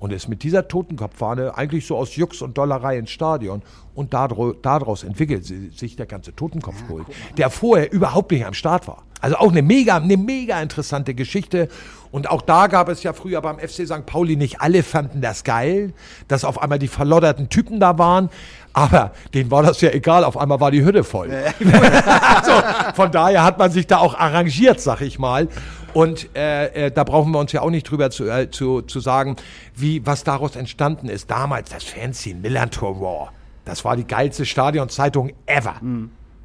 Und 0.00 0.12
ist 0.12 0.28
mit 0.28 0.42
dieser 0.42 0.68
Totenkopffahne 0.68 1.56
eigentlich 1.56 1.86
so 1.86 1.96
aus 1.96 2.14
Jux 2.16 2.42
und 2.42 2.58
Dollerei 2.58 2.98
ins 2.98 3.10
Stadion. 3.10 3.62
Und 3.94 4.12
daraus 4.12 5.02
entwickelt 5.02 5.46
si- 5.46 5.70
sich 5.70 5.96
der 5.96 6.04
ganze 6.04 6.34
Totenkopfkult, 6.36 7.06
der 7.38 7.48
vorher 7.48 7.90
überhaupt 7.90 8.30
nicht 8.32 8.44
am 8.44 8.52
Start 8.52 8.86
war. 8.86 9.04
Also 9.22 9.36
auch 9.36 9.50
eine 9.50 9.62
mega, 9.62 9.96
eine 9.96 10.18
mega 10.18 10.60
interessante 10.60 11.14
Geschichte. 11.14 11.68
Und 12.10 12.28
auch 12.28 12.42
da 12.42 12.66
gab 12.66 12.90
es 12.90 13.02
ja 13.02 13.14
früher 13.14 13.40
beim 13.40 13.58
FC 13.58 13.86
St. 13.86 14.04
Pauli 14.04 14.36
nicht 14.36 14.60
alle 14.60 14.82
fanden 14.82 15.22
das 15.22 15.42
geil, 15.44 15.94
dass 16.28 16.44
auf 16.44 16.60
einmal 16.60 16.78
die 16.78 16.88
verlodderten 16.88 17.48
Typen 17.48 17.80
da 17.80 17.96
waren. 17.96 18.28
Aber 18.74 19.12
denen 19.32 19.50
war 19.50 19.62
das 19.62 19.80
ja 19.80 19.90
egal, 19.90 20.24
auf 20.24 20.36
einmal 20.36 20.60
war 20.60 20.70
die 20.70 20.84
Hütte 20.84 21.04
voll. 21.04 21.30
also, 21.62 22.52
von 22.94 23.10
daher 23.10 23.42
hat 23.44 23.58
man 23.58 23.70
sich 23.70 23.86
da 23.86 23.98
auch 23.98 24.14
arrangiert, 24.14 24.80
sag 24.80 25.00
ich 25.00 25.18
mal. 25.18 25.48
Und 25.94 26.28
äh, 26.36 26.86
äh, 26.86 26.90
da 26.90 27.04
brauchen 27.04 27.32
wir 27.32 27.38
uns 27.38 27.52
ja 27.52 27.62
auch 27.62 27.70
nicht 27.70 27.88
drüber 27.88 28.10
zu, 28.10 28.28
äh, 28.28 28.50
zu, 28.50 28.82
zu 28.82 29.00
sagen, 29.00 29.36
wie 29.74 30.04
was 30.04 30.24
daraus 30.24 30.56
entstanden 30.56 31.08
ist. 31.08 31.30
Damals 31.30 31.70
das 31.70 31.84
Fanzine 31.84 32.40
Millantor 32.40 32.96
Raw. 32.96 33.30
Das 33.64 33.84
war 33.84 33.96
die 33.96 34.06
geilste 34.06 34.44
Stadionzeitung 34.44 35.32
ever. 35.46 35.76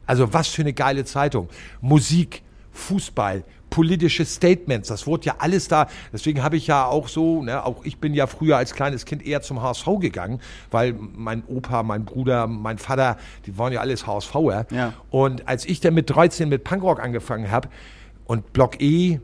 Also 0.06 0.34
was 0.34 0.48
für 0.48 0.62
eine 0.62 0.74
geile 0.74 1.04
Zeitung. 1.04 1.50
Musik, 1.82 2.44
Fußball, 2.72 3.44
politische 3.70 4.26
Statements, 4.26 4.88
das 4.88 5.06
wurde 5.06 5.26
ja 5.26 5.36
alles 5.40 5.68
da. 5.68 5.88
Deswegen 6.14 6.44
habe 6.44 6.58
ich 6.58 6.68
ja 6.68 6.86
auch 6.86 7.08
so, 7.08 7.44
ne, 7.44 7.66
auch 7.66 7.84
ich 7.84 7.98
bin 7.98 8.14
ja 8.14 8.28
früher 8.28 8.58
als 8.58 8.74
kleines 8.74 9.06
Kind 9.06 9.26
eher 9.26 9.42
zum 9.42 9.62
HSV 9.62 9.86
gegangen, 10.00 10.40
weil 10.72 10.94
mein 10.94 11.44
Opa, 11.48 11.84
mein 11.84 12.06
Bruder, 12.06 12.48
mein 12.48 12.78
Vater, 12.78 13.18
die 13.46 13.58
waren 13.58 13.74
ja 13.74 13.82
alles 13.82 14.08
HSVer. 14.08 14.68
Ja. 14.72 14.94
Und 15.10 15.48
als 15.48 15.66
ich 15.66 15.80
dann 15.80 15.94
mit 15.94 16.10
13 16.10 16.50
mit 16.50 16.64
Punkrock 16.64 17.00
angefangen 17.02 17.52
habe 17.52 17.70
und 18.26 18.54
Block 18.54 18.82
E, 18.82 19.20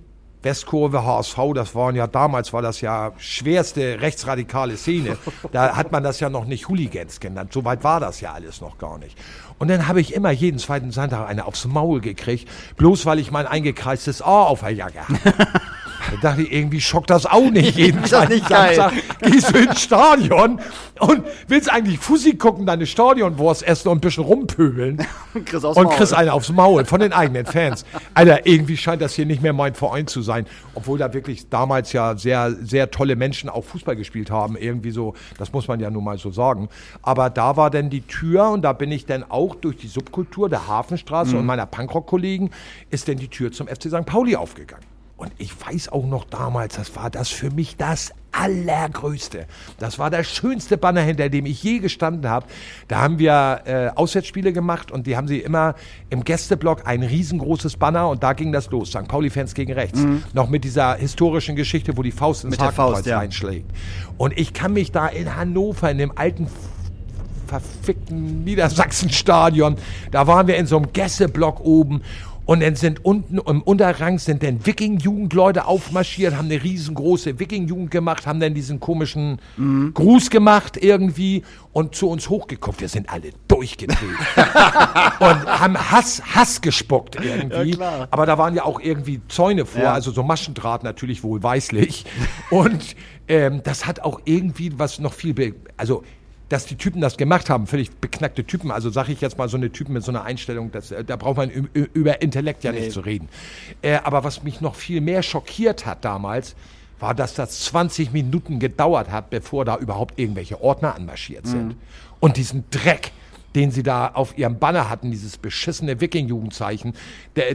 Westkurve, 0.46 1.04
HSV, 1.04 1.38
das 1.56 1.74
waren 1.74 1.96
ja 1.96 2.06
damals, 2.06 2.54
war 2.54 2.62
das 2.62 2.80
ja 2.80 3.14
schwerste 3.18 4.00
rechtsradikale 4.00 4.78
Szene. 4.78 5.18
Da 5.52 5.76
hat 5.76 5.91
man 5.91 6.04
das 6.04 6.20
ja 6.20 6.30
noch 6.30 6.46
nicht 6.46 6.68
Hooligans 6.70 7.20
genannt. 7.20 7.54
So 7.54 7.64
weit 7.66 7.84
war 7.84 8.00
das 8.00 8.20
ja 8.20 8.34
alles 8.34 8.62
noch 8.62 8.78
gar 8.78 8.98
nicht. 8.98 9.18
Und 9.58 9.70
dann 9.70 9.88
habe 9.88 10.02
ich 10.02 10.14
immer 10.14 10.32
jeden 10.32 10.60
zweiten 10.60 10.91
Sonntag 10.91 11.28
eine 11.28 11.46
aufs 11.46 11.66
Maul 11.66 12.02
gekriegt, 12.02 12.50
bloß 12.78 13.06
weil 13.06 13.20
ich 13.20 13.32
mein 13.32 13.48
eingekreistes 13.48 14.22
A 14.22 14.43
auf 14.43 14.60
der 14.62 14.72
Jacke 14.72 15.08
hatte. 15.08 15.34
Da 16.12 16.30
dachte 16.30 16.43
ich, 16.43 16.51
irgendwie 16.51 16.82
schockt 16.82 17.10
das 17.10 17.26
auch 17.26 17.49
nicht 17.51 17.76
jeden 17.78 18.01
das 18.01 18.12
zweiten 18.12 18.34
nicht 18.34 18.49
geil? 18.49 18.91
Gehst 19.22 19.53
du 19.53 19.60
ins 19.60 19.82
Stadion 19.82 20.60
und 20.99 21.24
willst 21.47 21.72
eigentlich 21.72 21.99
Fussi 21.99 22.36
gucken, 22.36 22.66
deine 22.66 22.86
Stadionwurst 22.86 23.64
essen 23.64 23.89
und 23.89 23.97
ein 23.97 24.01
bisschen 24.01 24.24
rumpöbeln 24.24 25.06
Chris 25.45 25.66
aus 25.66 25.78
und 25.78 25.89
kriegst 25.89 26.14
eine 26.14 26.34
aufs 26.34 26.49
Maul 26.49 26.86
von 26.86 26.99
den 26.99 27.14
eigenen 27.14 27.45
Fans. 27.45 27.86
Alter, 28.14 28.45
irgendwie 28.45 28.78
scheint 28.78 29.01
das 29.01 29.14
hier 29.14 29.26
nicht 29.26 29.41
mehr 29.41 29.53
mein 29.53 29.76
Verein 29.76 30.08
zu 30.08 30.22
sein. 30.22 30.45
Obwohl 30.74 30.97
da 30.97 31.14
wirklich 31.14 31.49
damals 31.49 31.93
ja 31.93 32.16
sehr, 32.16 32.56
sehr 32.62 32.91
tolle 32.91 33.16
Menschen 33.16 33.49
auch 33.49 33.64
Fußball 33.64 33.95
gespielt 33.95 34.32
haben. 34.32 34.56
Irgendwie 34.58 34.91
so, 34.91 35.14
das 35.38 35.51
muss 35.51 35.68
man 35.68 35.80
ja 35.80 35.89
nun 35.89 36.03
mal 36.03 36.18
so 36.18 36.32
sagen. 36.32 36.70
Aber 37.01 37.30
da 37.30 37.58
war 37.58 37.70
dann 37.70 37.89
die 37.89 38.01
Tür 38.01 38.49
und 38.49 38.62
da 38.62 38.74
bin 38.74 38.91
ich 38.91 39.06
dann 39.06 39.24
auch 39.24 39.56
durch 39.56 39.78
die 39.78 39.88
Subkultur 39.88 40.49
der 40.49 40.68
Hafenstraße 40.68 41.38
und 41.38 41.45
meiner 41.45 41.66
Punkrock-Kollegen 41.66 42.51
ist 42.89 43.08
dann 43.08 43.18
die 43.18 43.28
Tür 43.28 43.51
zum 43.51 43.68
FC 43.68 43.84
St. 43.84 44.06
Pauli 44.06 44.36
aufgegangen. 44.36 44.95
Und 45.18 45.32
ich 45.38 45.53
weiß 45.66 45.89
auch 45.89 46.05
noch 46.05 46.26
damals, 46.26 46.76
das 46.76 46.95
war 46.95 47.09
das 47.09 47.30
für 47.30 47.49
mich 47.49 47.78
das 47.78 48.11
Allergrößte. 48.34 49.45
Das 49.80 49.97
war 49.97 50.09
der 50.09 50.26
schönste 50.26 50.78
Banner, 50.78 50.99
hinter 50.99 51.30
dem 51.30 51.45
ich 51.45 51.63
je 51.63 51.80
gestanden 51.80 52.30
habe. 52.30 52.47
Da 52.89 52.99
haben 52.99 53.18
wir 53.18 53.61
äh, 53.66 53.88
Auswärtsspiele 53.95 54.51
gemacht 54.51 54.91
und 54.91 55.07
die 55.07 55.16
haben 55.16 55.30
sie 55.30 55.39
immer 55.39 55.76
im 56.09 56.26
Gästeblock 56.26 56.86
ein 56.86 57.01
riesengroßes 57.01 57.78
Banner 57.78 58.09
und 58.09 58.24
da 58.24 58.34
ging 58.34 58.51
das 58.51 58.70
los. 58.72 58.89
St. 58.89 59.07
Pauli-Fans 59.07 59.53
gegen 59.53 59.72
rechts. 59.72 60.05
Noch 60.34 60.49
mit 60.49 60.66
dieser 60.66 60.95
historischen 60.95 61.55
Geschichte, 61.55 61.95
wo 61.95 62.03
die 62.03 62.11
Faust 62.11 62.43
ins 62.43 62.59
Hakenkreuz 62.59 62.95
Faust, 62.95 63.05
ja. 63.05 63.20
reinschlägt. 63.20 63.72
Und 64.18 64.38
ich 64.38 64.51
kann 64.51 64.74
mich 64.74 64.91
da 64.91 65.07
in 65.07 65.34
Hannover, 65.38 65.89
in 65.89 65.97
dem 65.97 66.18
alten 66.18 66.47
verfickten 67.47 68.43
Niedersachsen-Stadion. 68.43 69.78
Da 70.11 70.28
waren 70.28 70.47
wir 70.47 70.57
in 70.57 70.66
so 70.66 70.78
einem 70.78 70.91
Gässeblock 70.91 71.61
oben 71.61 72.01
Und 72.46 72.62
dann 72.62 72.76
sind 72.76 73.04
unten 73.04 73.39
im 73.39 73.62
Unterrang 73.64 74.20
sind 74.20 74.43
dann 74.43 74.66
Wiking-Jugendleute 74.66 75.66
aufmarschiert, 75.66 76.36
haben 76.36 76.46
eine 76.46 76.62
riesengroße 76.64 77.39
Wiking-Jugend 77.39 77.89
gemacht, 77.91 78.28
haben 78.28 78.39
dann 78.39 78.54
diesen 78.54 78.80
komischen 78.80 79.39
Gruß 79.93 80.30
gemacht 80.30 80.78
irgendwie 80.78 81.43
und 81.74 81.96
zu 81.96 82.08
uns 82.10 82.30
hochgeguckt. 82.30 82.82
Wir 82.82 82.89
sind 82.89 83.10
alle 83.10 83.32
durchgedreht. 83.48 83.98
und 84.38 85.46
haben 85.48 85.78
Hass, 85.91 86.22
Hass 86.36 86.62
gespuckt 86.62 87.18
irgendwie. 87.22 87.78
Aber 88.12 88.26
da 88.26 88.38
waren 88.38 88.54
ja 88.56 88.64
auch 88.64 88.80
irgendwie 88.80 89.22
Zäune 89.28 89.66
vor, 89.66 89.82
Ja. 89.82 89.93
also 89.93 90.12
so 90.12 90.24
Maschendraht 90.24 90.84
natürlich 90.84 91.24
wohlweislich. 91.24 92.06
und 92.52 92.96
ähm, 93.28 93.62
das 93.64 93.86
hat 93.88 94.02
auch 94.02 94.22
irgendwie 94.26 94.78
was 94.78 95.00
noch 95.00 95.14
viel, 95.14 95.56
also 95.78 96.04
dass 96.50 96.66
die 96.66 96.76
Typen 96.76 97.02
das 97.02 97.18
gemacht 97.18 97.50
haben, 97.50 97.68
völlig 97.68 97.91
beknackte 97.91 98.43
Typen. 98.43 98.72
Also 98.72 98.89
sage 98.89 99.12
ich 99.12 99.22
jetzt 99.22 99.38
mal 99.38 99.50
so 99.50 99.58
eine 99.58 99.72
Typen 99.72 99.93
mit 99.93 100.04
so 100.04 100.12
einer 100.12 100.24
Einstellung, 100.24 100.72
das, 100.72 100.91
äh, 100.91 101.04
da 101.04 101.16
braucht 101.16 101.38
man 101.38 101.50
über 101.50 102.22
Intellekt 102.22 102.64
ja 102.64 102.72
nicht 102.72 102.91
zu 102.91 103.02
reden. 103.02 103.30
Äh, 103.82 103.96
aber 104.04 104.24
was 104.24 104.43
mich 104.43 104.62
noch 104.62 104.76
viel 104.76 105.02
mehr 105.02 105.24
schockiert 105.24 105.86
hat 105.86 106.06
damals, 106.06 106.56
war, 107.00 107.14
dass 107.14 107.34
das 107.34 107.62
20 107.66 108.14
Minuten 108.14 108.60
gedauert 108.60 109.12
hat, 109.12 109.30
bevor 109.30 109.66
da 109.66 109.78
überhaupt 109.78 110.20
irgendwelche 110.20 110.62
Ordner 110.62 110.96
anmarschiert 110.96 111.46
sind. 111.46 111.76
Und 112.20 112.38
diesen 112.38 112.64
Dreck, 112.72 113.12
den 113.54 113.72
sie 113.72 113.84
da 113.84 114.08
auf 114.08 114.38
ihrem 114.38 114.60
Banner 114.60 114.89
hatten, 114.89 115.12
dieses 115.12 115.38
beschissene 115.38 116.00
Wiking-Jugendzeichen, 116.00 116.93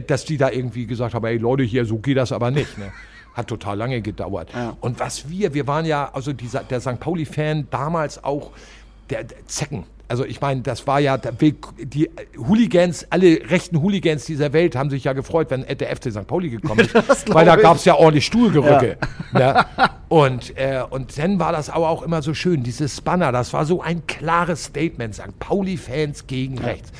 dass 0.07 0.25
die 0.25 0.37
da 0.37 0.51
irgendwie 0.51 0.85
gesagt 0.85 1.15
haben, 1.15 1.25
ey 1.25 1.37
Leute, 1.37 1.63
hier, 1.63 1.85
so 1.85 1.97
geht 1.97 2.17
das 2.17 2.31
aber 2.31 2.51
nicht. 2.51 2.77
Ne? 2.77 2.91
Hat 3.33 3.47
total 3.47 3.77
lange 3.77 4.01
gedauert. 4.01 4.49
Und 4.81 4.99
was 4.99 5.29
wir, 5.29 5.53
wir 5.53 5.65
waren 5.65 5.85
ja, 5.85 6.11
also 6.13 6.33
dieser, 6.33 6.63
der 6.63 6.81
St. 6.81 6.99
Pauli-Fan 6.99 7.67
damals 7.71 8.21
auch, 8.23 8.51
der, 9.11 9.23
der 9.23 9.45
Zecken. 9.45 9.85
Also 10.07 10.25
ich 10.25 10.41
meine, 10.41 10.61
das 10.61 10.87
war 10.87 10.99
ja, 10.99 11.17
die 11.17 12.09
Hooligans, 12.37 13.07
alle 13.11 13.49
rechten 13.49 13.81
Hooligans 13.81 14.25
dieser 14.25 14.51
Welt 14.51 14.75
haben 14.75 14.89
sich 14.89 15.05
ja 15.05 15.13
gefreut, 15.13 15.49
wenn 15.51 15.65
der 15.65 15.95
FC 15.95 16.11
St. 16.11 16.27
Pauli 16.27 16.49
gekommen 16.49 16.81
ist. 16.81 16.93
weil 17.33 17.45
da 17.45 17.55
gab 17.55 17.77
es 17.77 17.85
ja 17.85 17.95
ordentlich 17.95 18.25
Stuhlgerücke. 18.25 18.97
Ne? 19.33 19.65
Und, 20.09 20.57
äh, 20.57 20.83
und 20.89 21.17
dann 21.17 21.39
war 21.39 21.53
das 21.53 21.69
aber 21.69 21.87
auch 21.87 22.01
immer 22.01 22.21
so 22.21 22.33
schön, 22.33 22.63
dieses 22.63 22.99
Banner, 22.99 23.31
das 23.31 23.53
war 23.53 23.65
so 23.65 23.81
ein 23.81 24.05
klares 24.05 24.65
Statement, 24.65 25.15
St. 25.15 25.39
Pauli-Fans 25.39 26.27
gegen 26.27 26.57
rechts. 26.57 26.91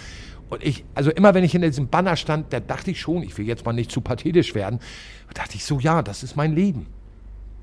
Und 0.49 0.63
ich, 0.63 0.85
also 0.95 1.11
immer 1.11 1.33
wenn 1.33 1.43
ich 1.43 1.53
in 1.53 1.61
diesem 1.61 1.89
Banner 1.89 2.15
stand, 2.15 2.53
da 2.53 2.61
dachte 2.61 2.91
ich 2.91 3.01
schon, 3.01 3.23
ich 3.23 3.37
will 3.37 3.45
jetzt 3.45 3.65
mal 3.65 3.73
nicht 3.73 3.91
zu 3.91 3.99
pathetisch 3.99 4.55
werden, 4.55 4.79
da 5.27 5.41
dachte 5.41 5.57
ich 5.57 5.65
so, 5.65 5.79
ja, 5.79 6.01
das 6.01 6.23
ist 6.23 6.37
mein 6.37 6.55
Leben. 6.55 6.85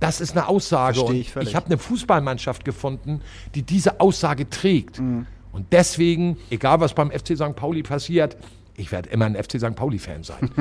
Das 0.01 0.21
ist 0.21 0.33
eine 0.33 0.49
Aussage. 0.49 0.95
Versteh 0.95 1.13
und 1.13 1.21
ich 1.21 1.33
völlig. 1.33 1.49
ich 1.51 1.57
habe 1.57 1.67
eine 1.67 1.79
Fußballmannschaft 1.79 2.65
gefunden, 2.65 3.21
die 3.55 3.63
diese 3.63 4.01
Aussage 4.01 4.49
trägt. 4.49 5.01
Mhm. 5.01 5.27
Und 5.53 5.73
deswegen, 5.73 6.37
egal 6.51 6.81
was 6.81 6.95
beim 6.95 7.11
FC 7.11 7.37
St. 7.37 7.57
Pauli 7.57 7.83
passiert, 7.83 8.37
ich 8.77 8.93
werde 8.93 9.09
immer 9.09 9.25
ein 9.27 9.35
FC 9.35 9.59
St. 9.59 9.75
Pauli-Fan 9.75 10.23
sein. 10.23 10.51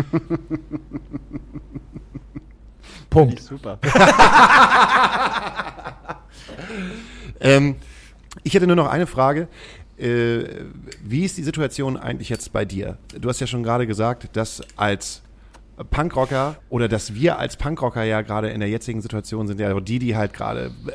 Punkt. 3.09 3.39
Super. 3.39 3.79
Ähm, 7.39 7.75
ich 8.43 8.53
hätte 8.53 8.67
nur 8.67 8.75
noch 8.75 8.89
eine 8.89 9.07
Frage. 9.07 9.47
Äh, 9.97 10.65
wie 11.01 11.25
ist 11.25 11.38
die 11.38 11.43
Situation 11.43 11.97
eigentlich 11.97 12.29
jetzt 12.29 12.53
bei 12.53 12.65
dir? 12.65 12.97
Du 13.19 13.29
hast 13.29 13.39
ja 13.39 13.47
schon 13.47 13.63
gerade 13.63 13.88
gesagt, 13.88 14.35
dass 14.35 14.61
als 14.75 15.21
Punkrocker 15.84 16.57
oder 16.69 16.88
dass 16.88 17.13
wir 17.13 17.38
als 17.38 17.55
Punkrocker 17.55 18.03
ja 18.03 18.21
gerade 18.21 18.49
in 18.49 18.59
der 18.59 18.69
jetzigen 18.69 19.01
Situation 19.01 19.47
sind 19.47 19.59
ja 19.59 19.80
die, 19.80 19.99
die 19.99 20.15
halt 20.15 20.34
gerade 20.34 20.71
äh, 20.88 20.91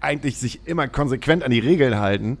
eigentlich 0.00 0.38
sich 0.38 0.60
immer 0.66 0.88
konsequent 0.88 1.42
an 1.42 1.50
die 1.50 1.58
Regeln 1.58 1.98
halten. 1.98 2.38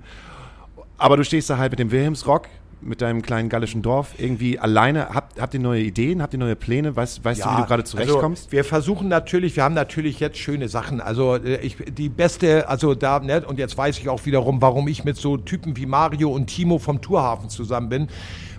Aber 0.98 1.16
du 1.16 1.24
stehst 1.24 1.48
da 1.48 1.58
halt 1.58 1.72
mit 1.72 1.78
dem 1.78 1.90
Wilhelmsrock, 1.90 2.48
mit 2.80 3.00
deinem 3.00 3.22
kleinen 3.22 3.48
gallischen 3.48 3.82
Dorf 3.82 4.14
irgendwie 4.18 4.58
alleine. 4.58 5.10
Habt, 5.10 5.40
habt 5.40 5.54
ihr 5.54 5.60
neue 5.60 5.82
Ideen? 5.82 6.22
Habt 6.22 6.34
ihr 6.34 6.38
neue 6.38 6.56
Pläne? 6.56 6.94
Weißt, 6.94 7.24
weißt 7.24 7.44
du, 7.44 7.50
wie 7.50 7.56
du 7.56 7.66
gerade 7.66 7.84
zurechtkommst? 7.84 8.44
Also 8.44 8.52
wir 8.52 8.64
versuchen 8.64 9.08
natürlich, 9.08 9.56
wir 9.56 9.64
haben 9.64 9.74
natürlich 9.74 10.20
jetzt 10.20 10.38
schöne 10.38 10.68
Sachen. 10.68 11.00
Also 11.00 11.36
äh, 11.36 11.60
ich, 11.60 11.76
die 11.90 12.08
beste, 12.08 12.68
also 12.68 12.94
da, 12.94 13.20
ne, 13.20 13.44
und 13.46 13.58
jetzt 13.58 13.76
weiß 13.76 13.98
ich 13.98 14.08
auch 14.08 14.26
wiederum, 14.26 14.60
warum 14.60 14.86
ich 14.88 15.04
mit 15.04 15.16
so 15.16 15.36
Typen 15.36 15.76
wie 15.76 15.86
Mario 15.86 16.30
und 16.30 16.46
Timo 16.48 16.78
vom 16.78 17.00
Tourhafen 17.00 17.48
zusammen 17.48 17.88
bin. 17.88 18.08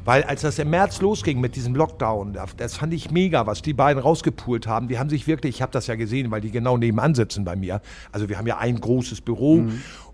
Weil 0.09 0.23
als 0.23 0.41
das 0.41 0.57
im 0.57 0.71
März 0.71 1.01
losging 1.01 1.39
mit 1.39 1.55
diesem 1.55 1.75
Lockdown, 1.75 2.35
das- 2.57 2.75
fand 2.77 2.95
ich 2.95 3.11
mega, 3.11 3.45
was 3.45 3.61
die 3.61 3.73
beiden 3.73 4.01
rausgepult 4.01 4.65
haben. 4.65 4.87
Die 4.87 4.97
haben 4.97 5.07
sich 5.07 5.27
wirklich, 5.27 5.57
ich 5.57 5.61
habe 5.61 5.71
das 5.71 5.85
ja 5.85 5.93
gesehen, 5.93 6.31
weil 6.31 6.41
die 6.41 6.49
genau 6.49 6.77
nebenan 6.77 7.13
sitzen 7.13 7.45
bei 7.45 7.55
mir. 7.55 7.79
Also 8.11 8.27
wir 8.27 8.39
haben 8.39 8.47
ja 8.47 8.57
ein 8.57 8.81
großes 8.81 9.21
Büro. 9.21 9.65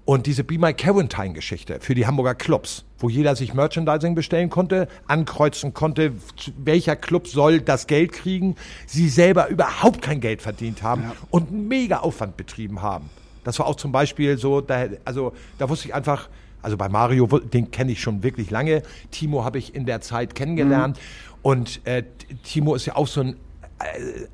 Und 0.04 0.26
diese 0.26 0.44
Be 0.44 0.60
My 0.60 0.74
Quarantine-Geschichte 0.74 1.78
für 1.80 1.96
die 1.96 2.06
Hamburger 2.06 2.36
Clubs, 2.36 2.84
wo 3.00 3.08
jeder 3.08 3.38
sich 3.38 3.54
Merchandising 3.54 4.16
bestellen 4.16 4.50
konnte, 4.50 4.90
ankreuzen 5.08 5.74
konnte, 5.74 6.12
welcher 6.58 6.98
Club 6.98 7.30
soll 7.30 7.62
das 7.62 7.88
Geld 7.88 8.12
kriegen, 8.12 8.58
sie 8.88 9.08
selber 9.08 9.48
überhaupt 9.48 10.02
kein 10.02 10.20
Geld 10.20 10.42
verdient 10.42 10.84
haben 10.84 11.10
und 11.30 11.48
einen 11.48 11.70
mega 11.70 12.00
Aufwand 12.00 12.36
betrieben 12.36 12.82
haben. 12.82 13.10
Das 13.46 13.60
war 13.60 13.66
auch 13.66 13.76
zum 13.76 13.94
Beispiel 13.94 14.38
so, 14.38 14.60
da, 14.60 14.88
also 15.06 15.32
da 15.58 15.70
wusste 15.70 15.88
ich 15.88 15.96
einfach, 15.96 16.28
also 16.66 16.78
bei 16.78 16.90
Mario, 16.90 17.28
den 17.28 17.70
kenne 17.70 17.92
ich 17.92 18.02
schon 18.02 18.24
wirklich 18.24 18.50
lange. 18.50 18.82
Timo 19.12 19.46
habe 19.46 19.60
ich 19.60 19.76
in 19.76 19.86
der 19.86 20.02
Zeit 20.02 20.34
kennengelernt. 20.34 21.00
Und 21.44 21.80
äh, 21.86 22.02
Timo 22.44 22.74
ist 22.74 22.88
ja 22.88 22.96
auch 22.96 23.06
so 23.06 23.22
ein 23.22 23.36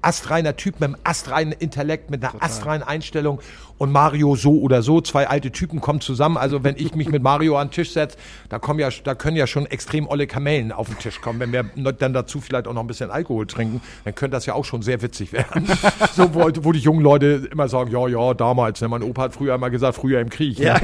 astreiner 0.01 0.55
Typ 0.55 0.79
mit 0.79 0.89
einem 0.89 0.97
astreinen 1.03 1.51
Intellekt, 1.53 2.11
mit 2.11 2.23
einer 2.23 2.41
astreinen 2.43 2.87
Einstellung. 2.87 3.39
Und 3.79 3.91
Mario 3.91 4.35
so 4.35 4.59
oder 4.59 4.83
so, 4.83 5.01
zwei 5.01 5.27
alte 5.27 5.49
Typen 5.49 5.81
kommen 5.81 6.01
zusammen. 6.01 6.37
Also 6.37 6.63
wenn 6.63 6.75
ich 6.77 6.93
mich 6.93 7.09
mit 7.09 7.23
Mario 7.23 7.57
an 7.57 7.67
den 7.67 7.73
Tisch 7.73 7.93
setze, 7.93 8.15
da, 8.49 8.59
kommen 8.59 8.79
ja, 8.79 8.89
da 9.03 9.15
können 9.15 9.35
ja 9.35 9.47
schon 9.47 9.65
extrem 9.65 10.07
olle 10.07 10.27
Kamellen 10.27 10.71
auf 10.71 10.87
den 10.87 10.99
Tisch 10.99 11.19
kommen. 11.19 11.39
Wenn 11.39 11.51
wir 11.51 11.63
dann 11.93 12.13
dazu 12.13 12.41
vielleicht 12.41 12.67
auch 12.67 12.73
noch 12.73 12.81
ein 12.81 12.87
bisschen 12.87 13.09
Alkohol 13.09 13.47
trinken, 13.47 13.81
dann 14.03 14.13
könnte 14.13 14.37
das 14.37 14.45
ja 14.45 14.53
auch 14.53 14.65
schon 14.65 14.83
sehr 14.83 15.01
witzig 15.01 15.33
werden. 15.33 15.67
so, 16.13 16.35
wo, 16.35 16.47
wo 16.61 16.71
die 16.71 16.79
jungen 16.79 17.01
Leute 17.01 17.49
immer 17.51 17.67
sagen, 17.67 17.89
ja, 17.89 18.07
ja, 18.07 18.35
damals. 18.35 18.81
Ne? 18.81 18.87
Mein 18.87 19.01
Opa 19.01 19.23
hat 19.23 19.33
früher 19.33 19.55
immer 19.55 19.71
gesagt, 19.71 19.95
früher 19.95 20.19
im 20.19 20.29
Krieg. 20.29 20.59
Ne? 20.59 20.79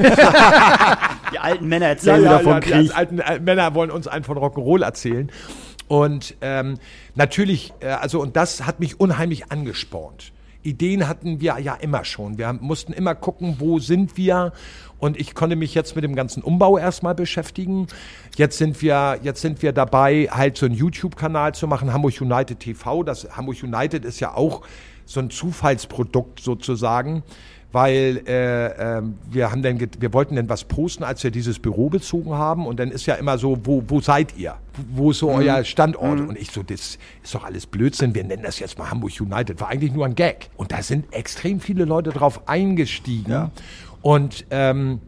Die 1.32 1.38
alten 1.38 1.68
Männer 1.68 1.86
erzählen 1.86 2.22
wieder 2.22 2.40
vom 2.40 2.60
die 2.60 2.70
Krieg. 2.70 2.96
alten 2.96 3.18
äh, 3.18 3.38
Männer 3.38 3.74
wollen 3.74 3.90
uns 3.90 4.08
einen 4.08 4.24
von 4.24 4.38
Rock'n'Roll 4.38 4.82
erzählen. 4.82 5.30
Und 5.88 6.36
ähm, 6.42 6.78
natürlich, 7.14 7.72
äh, 7.80 7.88
also 7.88 8.20
und 8.20 8.36
das 8.36 8.66
hat 8.66 8.78
mich 8.80 9.00
unheimlich 9.00 9.50
angespornt. 9.50 10.32
Ideen 10.62 11.08
hatten 11.08 11.40
wir 11.40 11.58
ja 11.58 11.74
immer 11.74 12.04
schon. 12.04 12.36
Wir 12.36 12.52
mussten 12.52 12.92
immer 12.92 13.14
gucken, 13.14 13.56
wo 13.58 13.78
sind 13.78 14.16
wir. 14.16 14.52
Und 14.98 15.18
ich 15.18 15.34
konnte 15.34 15.56
mich 15.56 15.74
jetzt 15.74 15.94
mit 15.94 16.04
dem 16.04 16.14
ganzen 16.14 16.42
Umbau 16.42 16.76
erstmal 16.76 17.14
beschäftigen. 17.14 17.86
Jetzt 18.36 18.58
sind 18.58 18.82
wir, 18.82 19.20
jetzt 19.22 19.40
sind 19.40 19.62
wir 19.62 19.72
dabei, 19.72 20.28
halt 20.30 20.56
so 20.56 20.66
einen 20.66 20.74
YouTube-Kanal 20.74 21.54
zu 21.54 21.68
machen, 21.68 21.92
Hamburg 21.92 22.20
United 22.20 22.60
TV. 22.60 23.02
Das 23.04 23.36
Hamburg 23.36 23.62
United 23.62 24.04
ist 24.04 24.20
ja 24.20 24.34
auch 24.34 24.62
so 25.06 25.20
ein 25.20 25.30
Zufallsprodukt 25.30 26.40
sozusagen 26.40 27.22
weil 27.70 28.22
äh, 28.26 28.96
ähm, 28.98 29.14
wir 29.30 29.50
haben 29.50 29.62
dann 29.62 29.76
get- 29.76 30.00
wir 30.00 30.12
wollten 30.14 30.36
dann 30.36 30.48
was 30.48 30.64
posten, 30.64 31.04
als 31.04 31.22
wir 31.22 31.30
dieses 31.30 31.58
Büro 31.58 31.90
bezogen 31.90 32.32
haben. 32.32 32.66
Und 32.66 32.80
dann 32.80 32.90
ist 32.90 33.04
ja 33.06 33.14
immer 33.16 33.36
so, 33.36 33.58
wo, 33.64 33.82
wo 33.88 34.00
seid 34.00 34.36
ihr? 34.38 34.54
Wo 34.94 35.10
ist 35.10 35.18
so 35.18 35.30
euer 35.30 35.64
Standort? 35.64 36.20
Und 36.28 36.38
ich 36.38 36.50
so, 36.50 36.62
das 36.62 36.98
ist 37.22 37.34
doch 37.34 37.44
alles 37.44 37.66
Blödsinn, 37.66 38.14
wir 38.14 38.24
nennen 38.24 38.42
das 38.42 38.58
jetzt 38.58 38.78
mal 38.78 38.90
Hamburg 38.90 39.12
United, 39.20 39.60
war 39.60 39.68
eigentlich 39.68 39.92
nur 39.92 40.06
ein 40.06 40.14
Gag. 40.14 40.48
Und 40.56 40.72
da 40.72 40.80
sind 40.82 41.12
extrem 41.12 41.60
viele 41.60 41.84
Leute 41.84 42.10
drauf 42.10 42.48
eingestiegen. 42.48 43.30
Und 44.00 44.46
ähm, 44.50 45.00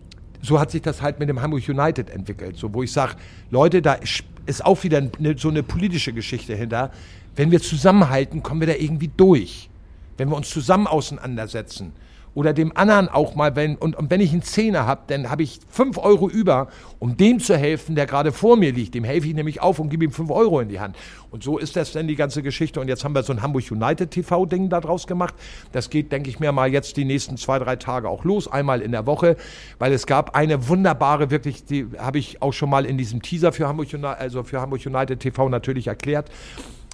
so 0.43 0.61
hat 0.61 0.71
sich 0.71 0.83
das 0.83 1.01
halt 1.01 1.19
mit 1.19 1.29
dem 1.29 1.41
Hamburg 1.41 1.67
United 1.69 2.11
entwickelt, 2.11 2.57
so 2.57 2.73
wo 2.75 2.83
ich 2.83 2.93
sage, 2.93 3.15
Leute, 3.51 3.81
da 3.81 3.95
ist- 3.95 4.25
ist 4.47 4.65
auch 4.67 4.83
wieder 4.85 4.99
eine, 5.19 5.39
so 5.39 5.49
eine 5.49 5.63
politische 5.63 6.13
Geschichte 6.13 6.55
hinter. 6.55 6.91
Wenn 7.37 7.51
wir 7.53 7.61
zusammenhalten, 7.61 8.43
kommen 8.43 8.61
wir 8.61 8.67
da 8.67 8.75
irgendwie 8.75 9.11
durch. 9.17 9.71
Wenn 10.19 10.29
wir 10.29 10.37
uns 10.37 10.51
zusammen 10.51 10.87
auseinandersetzen 10.87 11.93
oder 12.35 12.53
dem 12.53 12.77
anderen 12.77 13.09
auch 13.09 13.35
mal, 13.35 13.57
wenn, 13.57 13.77
und, 13.77 13.97
und 13.97 14.11
wenn 14.11 14.21
ich 14.21 14.33
einen 14.33 14.43
Zehner 14.43 14.87
habe, 14.87 15.03
dann 15.09 15.31
habe 15.31 15.43
ich 15.43 15.61
fünf 15.69 15.99
Euro 15.99 16.29
über, 16.29 16.69
um 16.99 17.17
dem 17.17 17.41
zu 17.41 17.57
helfen, 17.57 17.95
der 17.97 18.07
gerade 18.07 18.33
vor 18.33 18.57
mir 18.57 18.73
liegt. 18.73 18.95
Dem 18.95 19.05
helfe 19.05 19.29
ich 19.29 19.35
nämlich 19.35 19.61
auf 19.61 19.79
und 19.79 19.89
gebe 19.89 20.05
ihm 20.05 20.13
fünf 20.13 20.31
Euro 20.31 20.61
in 20.61 20.69
die 20.69 20.81
Hand. 20.81 20.97
Und 21.31 21.43
so 21.43 21.59
ist 21.59 21.77
das 21.77 21.93
dann 21.93 22.07
die 22.07 22.17
ganze 22.17 22.43
Geschichte. 22.43 22.81
Und 22.81 22.89
jetzt 22.89 23.05
haben 23.05 23.15
wir 23.15 23.23
so 23.23 23.33
ein 23.33 23.43
Hamburg 23.43 23.71
United 23.71 24.11
TV-Ding 24.11 24.69
da 24.69 24.81
draus 24.81 25.07
gemacht. 25.07 25.35
Das 25.73 25.91
geht, 25.91 26.13
denke 26.13 26.31
ich 26.31 26.41
mir 26.41 26.53
mal, 26.53 26.71
jetzt 26.71 26.97
die 26.97 27.05
nächsten 27.05 27.37
zwei, 27.37 27.59
drei 27.59 27.77
Tage 27.77 28.09
auch 28.09 28.25
los, 28.25 28.47
einmal 28.47 28.81
in 28.81 28.93
der 28.93 29.07
Woche, 29.07 29.37
weil 29.79 29.93
es 29.93 30.07
gab 30.07 30.37
eine 30.37 30.69
wunderbare, 30.69 31.31
wirklich, 31.31 31.65
die 31.65 31.87
habe 31.99 32.19
ich 32.19 32.43
auch 32.43 32.53
schon 32.53 32.71
mal 32.71 32.85
in 32.85 32.97
diesem 32.99 33.23
Teaser 33.23 33.53
für 33.53 33.67
Hamburg, 33.67 33.89
also 34.19 34.45
für 34.45 34.61
Hamburg 34.61 34.85
United 34.85 35.21
TV 35.21 35.49
natürlich 35.49 35.89
erklärt. 35.89 36.31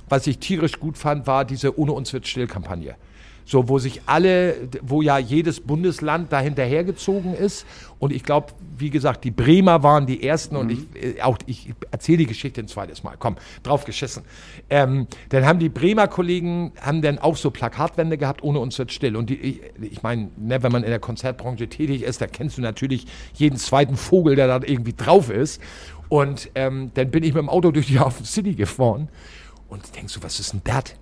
Was 0.09 0.26
ich 0.26 0.39
tierisch 0.39 0.78
gut 0.78 0.97
fand, 0.97 1.26
war 1.26 1.45
diese 1.45 1.78
Ohne 1.78 1.93
uns 1.93 2.12
wird 2.12 2.26
still 2.26 2.47
Kampagne. 2.47 2.95
So, 3.49 3.68
wo 3.68 3.78
sich 3.78 4.03
alle, 4.07 4.68
wo 4.82 5.03
ja 5.03 5.18
jedes 5.18 5.61
Bundesland 5.61 6.32
da 6.32 6.40
hinterhergezogen 6.40 7.32
ist. 7.32 7.64
Und 8.01 8.12
ich 8.12 8.24
glaube, 8.24 8.49
wie 8.76 8.90
gesagt, 8.90 9.22
die 9.22 9.30
Bremer 9.30 9.84
waren 9.84 10.05
die 10.05 10.22
ersten 10.24 10.57
und 10.57 10.70
ich, 10.70 10.80
äh, 11.01 11.22
auch, 11.22 11.38
ich 11.47 11.72
erzähle 11.92 12.18
die 12.18 12.26
Geschichte 12.26 12.61
ein 12.61 12.66
zweites 12.66 13.05
Mal. 13.05 13.14
Komm, 13.18 13.36
drauf 13.62 13.84
geschissen. 13.84 14.24
Ähm, 14.68 15.07
dann 15.28 15.47
haben 15.47 15.61
die 15.61 15.68
Bremer 15.68 16.09
Kollegen, 16.09 16.72
haben 16.80 17.03
dann 17.03 17.20
auch 17.20 17.36
so 17.36 17.53
Plakatwände 17.53 18.18
gehabt, 18.18 18.42
ohne 18.42 18.59
uns 18.59 18.76
wird 18.78 18.90
still. 18.90 19.16
Und 19.16 19.30
die, 19.30 19.36
ich, 19.36 19.61
ich 19.80 20.03
meine, 20.03 20.28
ne, 20.36 20.62
wenn 20.64 20.72
man 20.72 20.82
in 20.82 20.90
der 20.90 20.99
Konzertbranche 20.99 21.68
tätig 21.68 22.03
ist, 22.03 22.20
da 22.20 22.26
kennst 22.26 22.59
du 22.59 22.62
natürlich 22.62 23.07
jeden 23.34 23.59
zweiten 23.59 23.97
Vogel, 23.97 24.34
der 24.34 24.49
da 24.49 24.66
irgendwie 24.66 24.92
drauf 24.92 25.30
ist. 25.30 25.62
Und 26.09 26.51
ähm, 26.57 26.90
dann 26.94 27.11
bin 27.12 27.22
ich 27.22 27.32
mit 27.32 27.42
dem 27.42 27.49
Auto 27.49 27.70
durch 27.70 27.86
die 27.86 28.01
Hafen 28.01 28.24
City 28.24 28.55
gefahren. 28.55 29.09
Und 29.68 29.84
ich 29.84 29.92
denk 29.92 30.11
so, 30.11 30.22
was 30.22 30.40
ist 30.40 30.53
denn 30.53 30.62
das? 30.64 30.94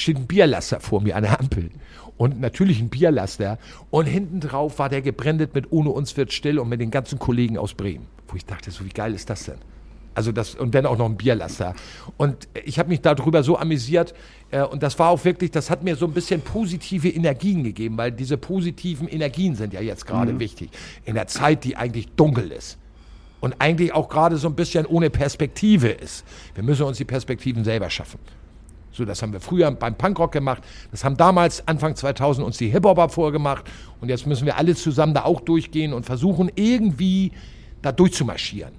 Steht 0.00 0.16
ein 0.16 0.26
Bierlaster 0.26 0.80
vor 0.80 1.02
mir 1.02 1.14
an 1.14 1.24
der 1.24 1.38
Ampel. 1.38 1.70
Und 2.16 2.40
natürlich 2.40 2.80
ein 2.80 2.88
Bierlaster. 2.88 3.58
Und 3.90 4.06
hinten 4.06 4.40
drauf 4.40 4.78
war 4.78 4.88
der 4.88 5.02
gebrandet 5.02 5.54
mit 5.54 5.72
Ohne 5.72 5.90
uns 5.90 6.16
wird 6.16 6.32
still 6.32 6.58
und 6.58 6.70
mit 6.70 6.80
den 6.80 6.90
ganzen 6.90 7.18
Kollegen 7.18 7.58
aus 7.58 7.74
Bremen. 7.74 8.06
Wo 8.28 8.36
ich 8.36 8.46
dachte, 8.46 8.70
so 8.70 8.84
wie 8.84 8.90
geil 8.90 9.14
ist 9.14 9.28
das 9.28 9.44
denn? 9.44 9.58
Also 10.14 10.32
das, 10.32 10.54
und 10.54 10.74
dann 10.74 10.86
auch 10.86 10.96
noch 10.96 11.04
ein 11.04 11.16
Bierlaster. 11.16 11.74
Und 12.16 12.48
ich 12.64 12.78
habe 12.78 12.88
mich 12.88 13.02
darüber 13.02 13.42
so 13.42 13.58
amüsiert. 13.58 14.14
Äh, 14.50 14.62
und 14.62 14.82
das 14.82 14.98
war 14.98 15.10
auch 15.10 15.22
wirklich, 15.24 15.50
das 15.50 15.68
hat 15.68 15.82
mir 15.82 15.96
so 15.96 16.06
ein 16.06 16.12
bisschen 16.12 16.40
positive 16.40 17.08
Energien 17.08 17.62
gegeben, 17.62 17.98
weil 17.98 18.10
diese 18.10 18.38
positiven 18.38 19.06
Energien 19.06 19.54
sind 19.54 19.74
ja 19.74 19.82
jetzt 19.82 20.06
gerade 20.06 20.38
wichtig. 20.38 20.70
In 21.04 21.14
der 21.14 21.26
Zeit, 21.26 21.64
die 21.64 21.76
eigentlich 21.76 22.08
dunkel 22.16 22.52
ist. 22.52 22.78
Und 23.40 23.56
eigentlich 23.58 23.92
auch 23.92 24.08
gerade 24.08 24.38
so 24.38 24.48
ein 24.48 24.54
bisschen 24.54 24.86
ohne 24.86 25.10
Perspektive 25.10 25.88
ist. 25.88 26.24
Wir 26.54 26.64
müssen 26.64 26.84
uns 26.84 26.96
die 26.96 27.04
Perspektiven 27.04 27.64
selber 27.64 27.90
schaffen. 27.90 28.18
So, 28.92 29.04
das 29.04 29.22
haben 29.22 29.32
wir 29.32 29.40
früher 29.40 29.70
beim 29.70 29.94
Punkrock 29.94 30.32
gemacht. 30.32 30.62
Das 30.90 31.04
haben 31.04 31.16
damals, 31.16 31.66
Anfang 31.68 31.94
2000, 31.94 32.44
uns 32.44 32.58
die 32.58 32.68
Hip-Hopper 32.68 33.08
vorgemacht. 33.08 33.64
Und 34.00 34.08
jetzt 34.08 34.26
müssen 34.26 34.46
wir 34.46 34.56
alle 34.56 34.74
zusammen 34.74 35.14
da 35.14 35.24
auch 35.24 35.40
durchgehen 35.40 35.92
und 35.92 36.04
versuchen, 36.04 36.50
irgendwie 36.54 37.32
da 37.82 37.92
durchzumarschieren. 37.92 38.72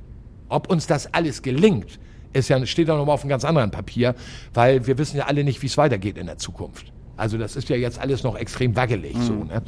Ob 0.49 0.69
uns 0.69 0.85
das 0.85 1.13
alles 1.13 1.41
gelingt, 1.41 1.99
ist 2.33 2.49
ja, 2.49 2.65
steht 2.65 2.87
ja 2.87 2.95
nochmal 2.95 3.15
auf 3.15 3.21
einem 3.21 3.29
ganz 3.29 3.45
anderen 3.45 3.71
Papier, 3.71 4.15
weil 4.53 4.85
wir 4.85 4.97
wissen 4.97 5.17
ja 5.17 5.25
alle 5.25 5.43
nicht, 5.43 5.61
wie 5.61 5.67
es 5.67 5.77
weitergeht 5.77 6.17
in 6.17 6.25
der 6.25 6.37
Zukunft. 6.37 6.91
Also 7.17 7.37
das 7.37 7.55
ist 7.55 7.69
ja 7.69 7.75
jetzt 7.75 7.99
alles 7.99 8.23
noch 8.23 8.35
extrem 8.35 8.75
wackelig. 8.75 9.15
So, 9.17 9.33
ne? 9.33 9.61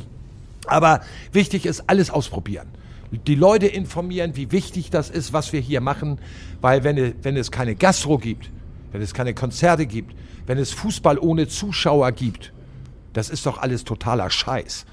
Aber 0.66 1.02
wichtig 1.32 1.66
ist, 1.66 1.84
alles 1.88 2.10
ausprobieren. 2.10 2.68
Die 3.28 3.36
Leute 3.36 3.68
informieren, 3.68 4.36
wie 4.36 4.52
wichtig 4.52 4.90
das 4.90 5.10
ist, 5.10 5.34
was 5.34 5.54
wir 5.54 5.60
hier 5.60 5.82
machen, 5.82 6.18
weil 6.62 6.84
wenn, 6.84 7.14
wenn 7.22 7.38
es 7.38 7.52
keine 7.52 7.76
Gastro 7.76 8.18
gibt, 8.18 8.50
wenn 8.92 9.02
es 9.02 9.14
keine 9.14 9.34
Konzerte 9.34 9.86
gibt, 9.86 10.16
wenn 10.46 10.58
es 10.58 10.72
Fußball 10.72 11.18
ohne 11.20 11.48
Zuschauer 11.48 12.12
gibt, 12.12 12.54
das 13.14 13.30
ist 13.30 13.46
doch 13.46 13.58
alles 13.58 13.84
totaler 13.84 14.30
Scheiß. 14.30 14.86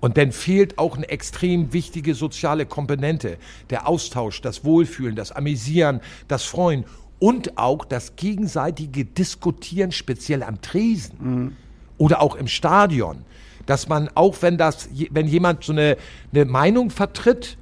Und 0.00 0.16
dann 0.16 0.30
fehlt 0.32 0.78
auch 0.78 0.96
eine 0.96 1.08
extrem 1.08 1.72
wichtige 1.72 2.14
soziale 2.14 2.66
Komponente. 2.66 3.36
Der 3.70 3.88
Austausch, 3.88 4.40
das 4.40 4.64
Wohlfühlen, 4.64 5.16
das 5.16 5.32
Amüsieren, 5.32 6.00
das 6.28 6.44
Freuen 6.44 6.84
und 7.18 7.58
auch 7.58 7.84
das 7.84 8.14
gegenseitige 8.14 9.04
Diskutieren, 9.04 9.90
speziell 9.90 10.42
am 10.44 10.60
Tresen 10.60 11.56
oder 11.96 12.22
auch 12.22 12.36
im 12.36 12.46
Stadion. 12.46 13.24
Dass 13.66 13.88
man 13.88 14.08
auch, 14.14 14.36
wenn 14.40 14.56
das, 14.56 14.88
wenn 15.10 15.26
jemand 15.26 15.64
so 15.64 15.72
eine, 15.72 15.96
eine 16.32 16.44
Meinung 16.44 16.90
vertritt, 16.90 17.58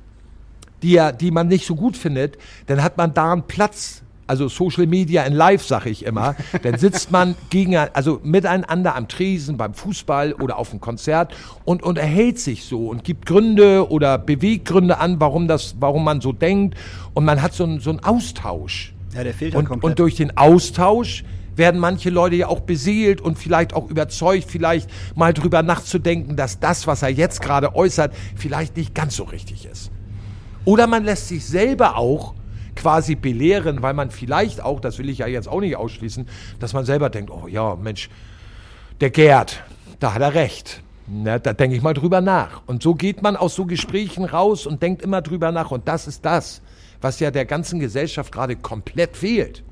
die, 0.82 0.96
er, 0.96 1.12
die 1.12 1.30
man 1.30 1.48
nicht 1.48 1.66
so 1.66 1.74
gut 1.74 1.96
findet, 1.96 2.36
dann 2.66 2.82
hat 2.82 2.98
man 2.98 3.14
da 3.14 3.32
einen 3.32 3.44
Platz. 3.44 4.02
Also 4.26 4.48
Social 4.48 4.86
Media 4.86 5.22
in 5.22 5.32
Live, 5.32 5.64
sage 5.64 5.90
ich 5.90 6.04
immer. 6.04 6.34
Dann 6.62 6.78
sitzt 6.78 7.10
man 7.10 7.34
gegen, 7.50 7.76
also 7.76 8.20
miteinander 8.22 8.96
am 8.96 9.08
Tresen, 9.08 9.56
beim 9.56 9.74
Fußball 9.74 10.32
oder 10.34 10.58
auf 10.58 10.70
dem 10.70 10.80
Konzert 10.80 11.34
und 11.64 11.82
unterhält 11.82 12.38
sich 12.38 12.64
so 12.64 12.88
und 12.88 13.04
gibt 13.04 13.26
Gründe 13.26 13.88
oder 13.90 14.18
Beweggründe 14.18 14.98
an, 14.98 15.20
warum 15.20 15.48
das, 15.48 15.76
warum 15.78 16.04
man 16.04 16.20
so 16.20 16.32
denkt. 16.32 16.76
Und 17.14 17.24
man 17.24 17.40
hat 17.42 17.54
so 17.54 17.64
einen, 17.64 17.80
so 17.80 17.90
einen 17.90 18.02
Austausch. 18.02 18.94
Ja, 19.14 19.22
der 19.24 19.32
fehlt 19.32 19.54
Und, 19.54 19.66
komplett. 19.66 19.90
und 19.90 19.98
durch 19.98 20.16
den 20.16 20.36
Austausch 20.36 21.24
werden 21.56 21.80
manche 21.80 22.10
Leute 22.10 22.36
ja 22.36 22.48
auch 22.48 22.60
beseelt 22.60 23.20
und 23.20 23.38
vielleicht 23.38 23.74
auch 23.74 23.88
überzeugt, 23.88 24.44
vielleicht 24.50 24.90
mal 25.14 25.32
drüber 25.32 25.62
nachzudenken, 25.62 26.36
dass 26.36 26.60
das, 26.60 26.86
was 26.86 27.02
er 27.02 27.08
jetzt 27.08 27.40
gerade 27.40 27.74
äußert, 27.74 28.12
vielleicht 28.36 28.76
nicht 28.76 28.94
ganz 28.94 29.16
so 29.16 29.24
richtig 29.24 29.66
ist. 29.66 29.90
Oder 30.64 30.86
man 30.86 31.04
lässt 31.04 31.28
sich 31.28 31.46
selber 31.46 31.96
auch 31.96 32.34
quasi 32.76 33.14
belehren, 33.14 33.82
weil 33.82 33.94
man 33.94 34.10
vielleicht 34.10 34.62
auch, 34.62 34.80
das 34.80 34.98
will 34.98 35.08
ich 35.08 35.18
ja 35.18 35.26
jetzt 35.26 35.48
auch 35.48 35.60
nicht 35.60 35.76
ausschließen, 35.76 36.28
dass 36.60 36.72
man 36.72 36.84
selber 36.84 37.10
denkt, 37.10 37.30
oh 37.30 37.48
ja, 37.48 37.74
Mensch, 37.76 38.08
der 39.00 39.10
Gerd, 39.10 39.62
da 39.98 40.14
hat 40.14 40.22
er 40.22 40.34
recht. 40.34 40.82
Ne, 41.08 41.38
da 41.38 41.52
denke 41.52 41.76
ich 41.76 41.82
mal 41.82 41.94
drüber 41.94 42.20
nach. 42.20 42.62
Und 42.66 42.82
so 42.82 42.94
geht 42.94 43.22
man 43.22 43.36
aus 43.36 43.54
so 43.54 43.64
Gesprächen 43.64 44.24
raus 44.24 44.66
und 44.66 44.82
denkt 44.82 45.02
immer 45.02 45.22
drüber 45.22 45.52
nach. 45.52 45.70
Und 45.70 45.86
das 45.86 46.08
ist 46.08 46.24
das, 46.24 46.62
was 47.00 47.20
ja 47.20 47.30
der 47.30 47.44
ganzen 47.44 47.78
Gesellschaft 47.78 48.32
gerade 48.32 48.56
komplett 48.56 49.16
fehlt. 49.16 49.62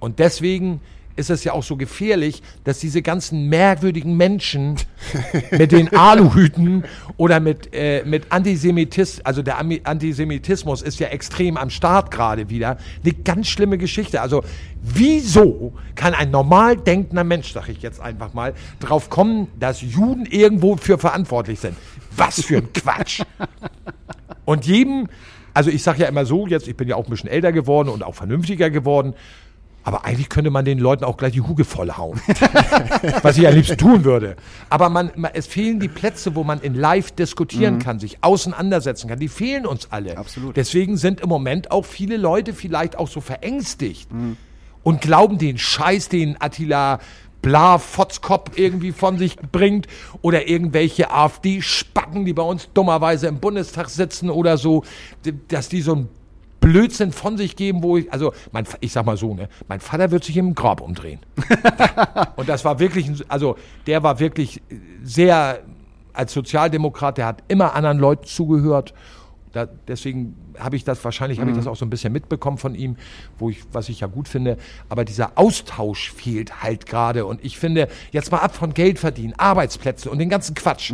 Und 0.00 0.18
deswegen 0.18 0.80
ist 1.16 1.30
es 1.30 1.44
ja 1.44 1.52
auch 1.52 1.62
so 1.62 1.76
gefährlich, 1.76 2.42
dass 2.64 2.78
diese 2.78 3.02
ganzen 3.02 3.48
merkwürdigen 3.48 4.16
Menschen 4.16 4.76
mit 5.50 5.72
den 5.72 5.94
Aluhüten 5.94 6.84
oder 7.16 7.40
mit, 7.40 7.74
äh, 7.74 8.04
mit 8.04 8.30
Antisemitismus, 8.30 9.24
also 9.24 9.42
der 9.42 9.58
Antisemitismus 9.58 10.82
ist 10.82 10.98
ja 11.00 11.08
extrem 11.08 11.56
am 11.56 11.70
Start 11.70 12.10
gerade 12.10 12.48
wieder. 12.50 12.78
Eine 13.04 13.14
ganz 13.14 13.48
schlimme 13.48 13.78
Geschichte. 13.78 14.20
Also 14.20 14.42
wieso 14.80 15.72
kann 15.94 16.14
ein 16.14 16.30
normal 16.30 16.76
denkender 16.76 17.24
Mensch, 17.24 17.52
sag 17.52 17.68
ich 17.68 17.82
jetzt 17.82 18.00
einfach 18.00 18.34
mal, 18.34 18.54
drauf 18.80 19.10
kommen, 19.10 19.48
dass 19.58 19.82
Juden 19.82 20.26
irgendwo 20.26 20.76
für 20.76 20.98
verantwortlich 20.98 21.60
sind? 21.60 21.76
Was 22.16 22.42
für 22.42 22.58
ein 22.58 22.72
Quatsch. 22.72 23.22
Und 24.44 24.66
jedem, 24.66 25.08
also 25.54 25.70
ich 25.70 25.82
sage 25.82 26.02
ja 26.02 26.08
immer 26.08 26.24
so, 26.24 26.46
jetzt, 26.46 26.68
ich 26.68 26.76
bin 26.76 26.88
ja 26.88 26.96
auch 26.96 27.04
ein 27.04 27.10
bisschen 27.10 27.30
älter 27.30 27.52
geworden 27.52 27.88
und 27.88 28.02
auch 28.02 28.14
vernünftiger 28.14 28.70
geworden, 28.70 29.14
aber 29.84 30.04
eigentlich 30.04 30.28
könnte 30.28 30.50
man 30.50 30.64
den 30.64 30.78
Leuten 30.78 31.04
auch 31.04 31.16
gleich 31.16 31.32
die 31.32 31.40
Huge 31.40 31.64
vollhauen. 31.64 32.20
Was 33.22 33.36
ich 33.38 33.46
am 33.46 33.54
liebsten 33.54 33.76
tun 33.76 34.04
würde. 34.04 34.36
Aber 34.70 34.88
man, 34.88 35.10
man, 35.16 35.32
es 35.34 35.46
fehlen 35.46 35.80
die 35.80 35.88
Plätze, 35.88 36.34
wo 36.34 36.44
man 36.44 36.60
in 36.60 36.74
live 36.74 37.10
diskutieren 37.12 37.78
kann, 37.78 37.98
sich 37.98 38.18
auseinandersetzen 38.22 39.08
kann. 39.08 39.18
Die 39.18 39.28
fehlen 39.28 39.66
uns 39.66 39.88
alle. 39.90 40.16
Absolut. 40.16 40.56
Deswegen 40.56 40.96
sind 40.96 41.20
im 41.20 41.28
Moment 41.28 41.70
auch 41.70 41.84
viele 41.84 42.16
Leute 42.16 42.52
vielleicht 42.52 42.98
auch 42.98 43.08
so 43.08 43.20
verängstigt 43.20 44.08
und 44.82 45.00
glauben 45.00 45.38
den 45.38 45.58
Scheiß, 45.58 46.08
den 46.08 46.40
Attila 46.40 47.00
Bla 47.42 47.78
Fotzkopf 47.78 48.56
irgendwie 48.56 48.92
von 48.92 49.18
sich 49.18 49.36
bringt 49.36 49.88
oder 50.22 50.46
irgendwelche 50.46 51.10
AfD-Spacken, 51.10 52.24
die 52.24 52.32
bei 52.32 52.42
uns 52.44 52.68
dummerweise 52.72 53.26
im 53.26 53.40
Bundestag 53.40 53.90
sitzen 53.90 54.30
oder 54.30 54.56
so, 54.56 54.84
dass 55.48 55.68
die 55.68 55.82
so 55.82 55.96
ein 55.96 56.08
Blödsinn 56.62 57.12
von 57.12 57.36
sich 57.36 57.56
geben, 57.56 57.82
wo 57.82 57.98
ich, 57.98 58.10
also 58.10 58.32
mein, 58.52 58.64
ich 58.80 58.92
sag 58.92 59.04
mal 59.04 59.18
so, 59.18 59.34
ne, 59.34 59.48
mein 59.68 59.80
Vater 59.80 60.10
wird 60.10 60.24
sich 60.24 60.36
im 60.38 60.54
Grab 60.54 60.80
umdrehen. 60.80 61.20
Und 62.36 62.48
das 62.48 62.64
war 62.64 62.78
wirklich, 62.78 63.10
also 63.28 63.56
der 63.86 64.02
war 64.02 64.18
wirklich 64.20 64.62
sehr, 65.02 65.62
als 66.14 66.32
Sozialdemokrat, 66.32 67.18
der 67.18 67.26
hat 67.26 67.42
immer 67.48 67.74
anderen 67.74 67.98
Leuten 67.98 68.24
zugehört. 68.24 68.94
Da, 69.52 69.66
deswegen 69.66 70.36
habe 70.58 70.76
ich 70.76 70.84
das 70.84 71.04
wahrscheinlich 71.04 71.40
habe 71.40 71.50
ich 71.50 71.56
das 71.56 71.66
auch 71.66 71.76
so 71.76 71.84
ein 71.84 71.90
bisschen 71.90 72.12
mitbekommen 72.12 72.56
von 72.56 72.74
ihm, 72.74 72.96
wo 73.38 73.50
ich 73.50 73.62
was 73.72 73.90
ich 73.90 74.00
ja 74.00 74.06
gut 74.06 74.28
finde. 74.28 74.56
Aber 74.88 75.04
dieser 75.04 75.32
Austausch 75.34 76.12
fehlt 76.12 76.62
halt 76.62 76.86
gerade 76.86 77.26
und 77.26 77.44
ich 77.44 77.58
finde 77.58 77.88
jetzt 78.12 78.30
mal 78.30 78.38
ab 78.38 78.54
von 78.54 78.72
Geld 78.72 78.98
verdienen, 78.98 79.34
Arbeitsplätze 79.36 80.10
und 80.10 80.18
den 80.18 80.30
ganzen 80.30 80.54
Quatsch. 80.54 80.92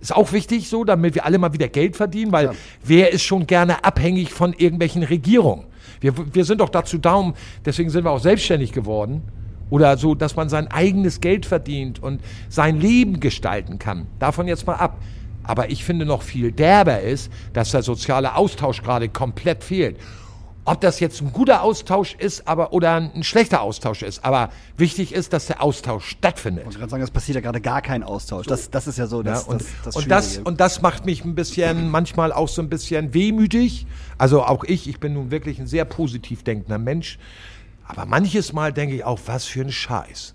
Ist 0.00 0.14
auch 0.14 0.32
wichtig 0.32 0.68
so, 0.68 0.84
damit 0.84 1.14
wir 1.14 1.26
alle 1.26 1.38
mal 1.38 1.52
wieder 1.52 1.68
Geld 1.68 1.96
verdienen, 1.96 2.32
weil 2.32 2.52
wer 2.82 3.12
ist 3.12 3.22
schon 3.22 3.46
gerne 3.46 3.84
abhängig 3.84 4.32
von 4.32 4.54
irgendwelchen 4.54 5.02
Regierungen? 5.02 5.66
Wir, 6.00 6.14
wir 6.34 6.44
sind 6.44 6.60
doch 6.60 6.70
dazu 6.70 6.98
da, 6.98 7.14
um, 7.14 7.34
deswegen 7.64 7.90
sind 7.90 8.04
wir 8.04 8.10
auch 8.10 8.20
selbstständig 8.20 8.72
geworden. 8.72 9.22
Oder 9.68 9.96
so, 9.96 10.14
dass 10.14 10.34
man 10.34 10.48
sein 10.48 10.68
eigenes 10.68 11.20
Geld 11.20 11.46
verdient 11.46 12.02
und 12.02 12.20
sein 12.48 12.80
Leben 12.80 13.20
gestalten 13.20 13.78
kann. 13.78 14.06
Davon 14.18 14.48
jetzt 14.48 14.66
mal 14.66 14.74
ab. 14.74 14.98
Aber 15.44 15.70
ich 15.70 15.84
finde 15.84 16.04
noch 16.04 16.22
viel 16.22 16.52
derber 16.52 17.00
ist, 17.00 17.32
dass 17.52 17.70
der 17.70 17.82
soziale 17.82 18.36
Austausch 18.36 18.82
gerade 18.82 19.08
komplett 19.08 19.64
fehlt. 19.64 19.96
Ob 20.70 20.80
das 20.80 21.00
jetzt 21.00 21.20
ein 21.20 21.32
guter 21.32 21.62
Austausch 21.62 22.14
ist, 22.14 22.46
aber 22.46 22.72
oder 22.72 22.94
ein 22.94 23.24
schlechter 23.24 23.60
Austausch 23.60 24.02
ist, 24.02 24.24
aber 24.24 24.50
wichtig 24.76 25.12
ist, 25.12 25.32
dass 25.32 25.46
der 25.46 25.60
Austausch 25.64 26.08
stattfindet. 26.10 26.64
Ich 26.70 26.78
kann 26.78 26.88
sagen, 26.88 27.02
es 27.02 27.10
passiert 27.10 27.34
ja 27.34 27.40
gerade 27.40 27.60
gar 27.60 27.82
kein 27.82 28.04
Austausch. 28.04 28.46
Das, 28.46 28.70
das 28.70 28.86
ist 28.86 28.96
ja 28.96 29.08
so 29.08 29.24
das, 29.24 29.46
Ja, 29.46 29.50
und, 29.50 29.60
das, 29.62 29.68
das, 29.82 29.96
und, 29.96 30.08
das, 30.08 30.38
und 30.38 30.60
das 30.60 30.80
macht 30.80 31.06
mich 31.06 31.24
ein 31.24 31.34
bisschen, 31.34 31.90
manchmal 31.90 32.32
auch 32.32 32.46
so 32.46 32.62
ein 32.62 32.68
bisschen 32.68 33.12
wehmütig. 33.14 33.88
Also 34.16 34.44
auch 34.44 34.62
ich, 34.62 34.88
ich 34.88 35.00
bin 35.00 35.14
nun 35.14 35.32
wirklich 35.32 35.58
ein 35.58 35.66
sehr 35.66 35.84
positiv 35.84 36.44
denkender 36.44 36.78
Mensch. 36.78 37.18
Aber 37.84 38.06
manches 38.06 38.52
Mal 38.52 38.72
denke 38.72 38.94
ich 38.94 39.02
auch, 39.02 39.18
was 39.26 39.46
für 39.46 39.62
ein 39.62 39.72
Scheiß. 39.72 40.34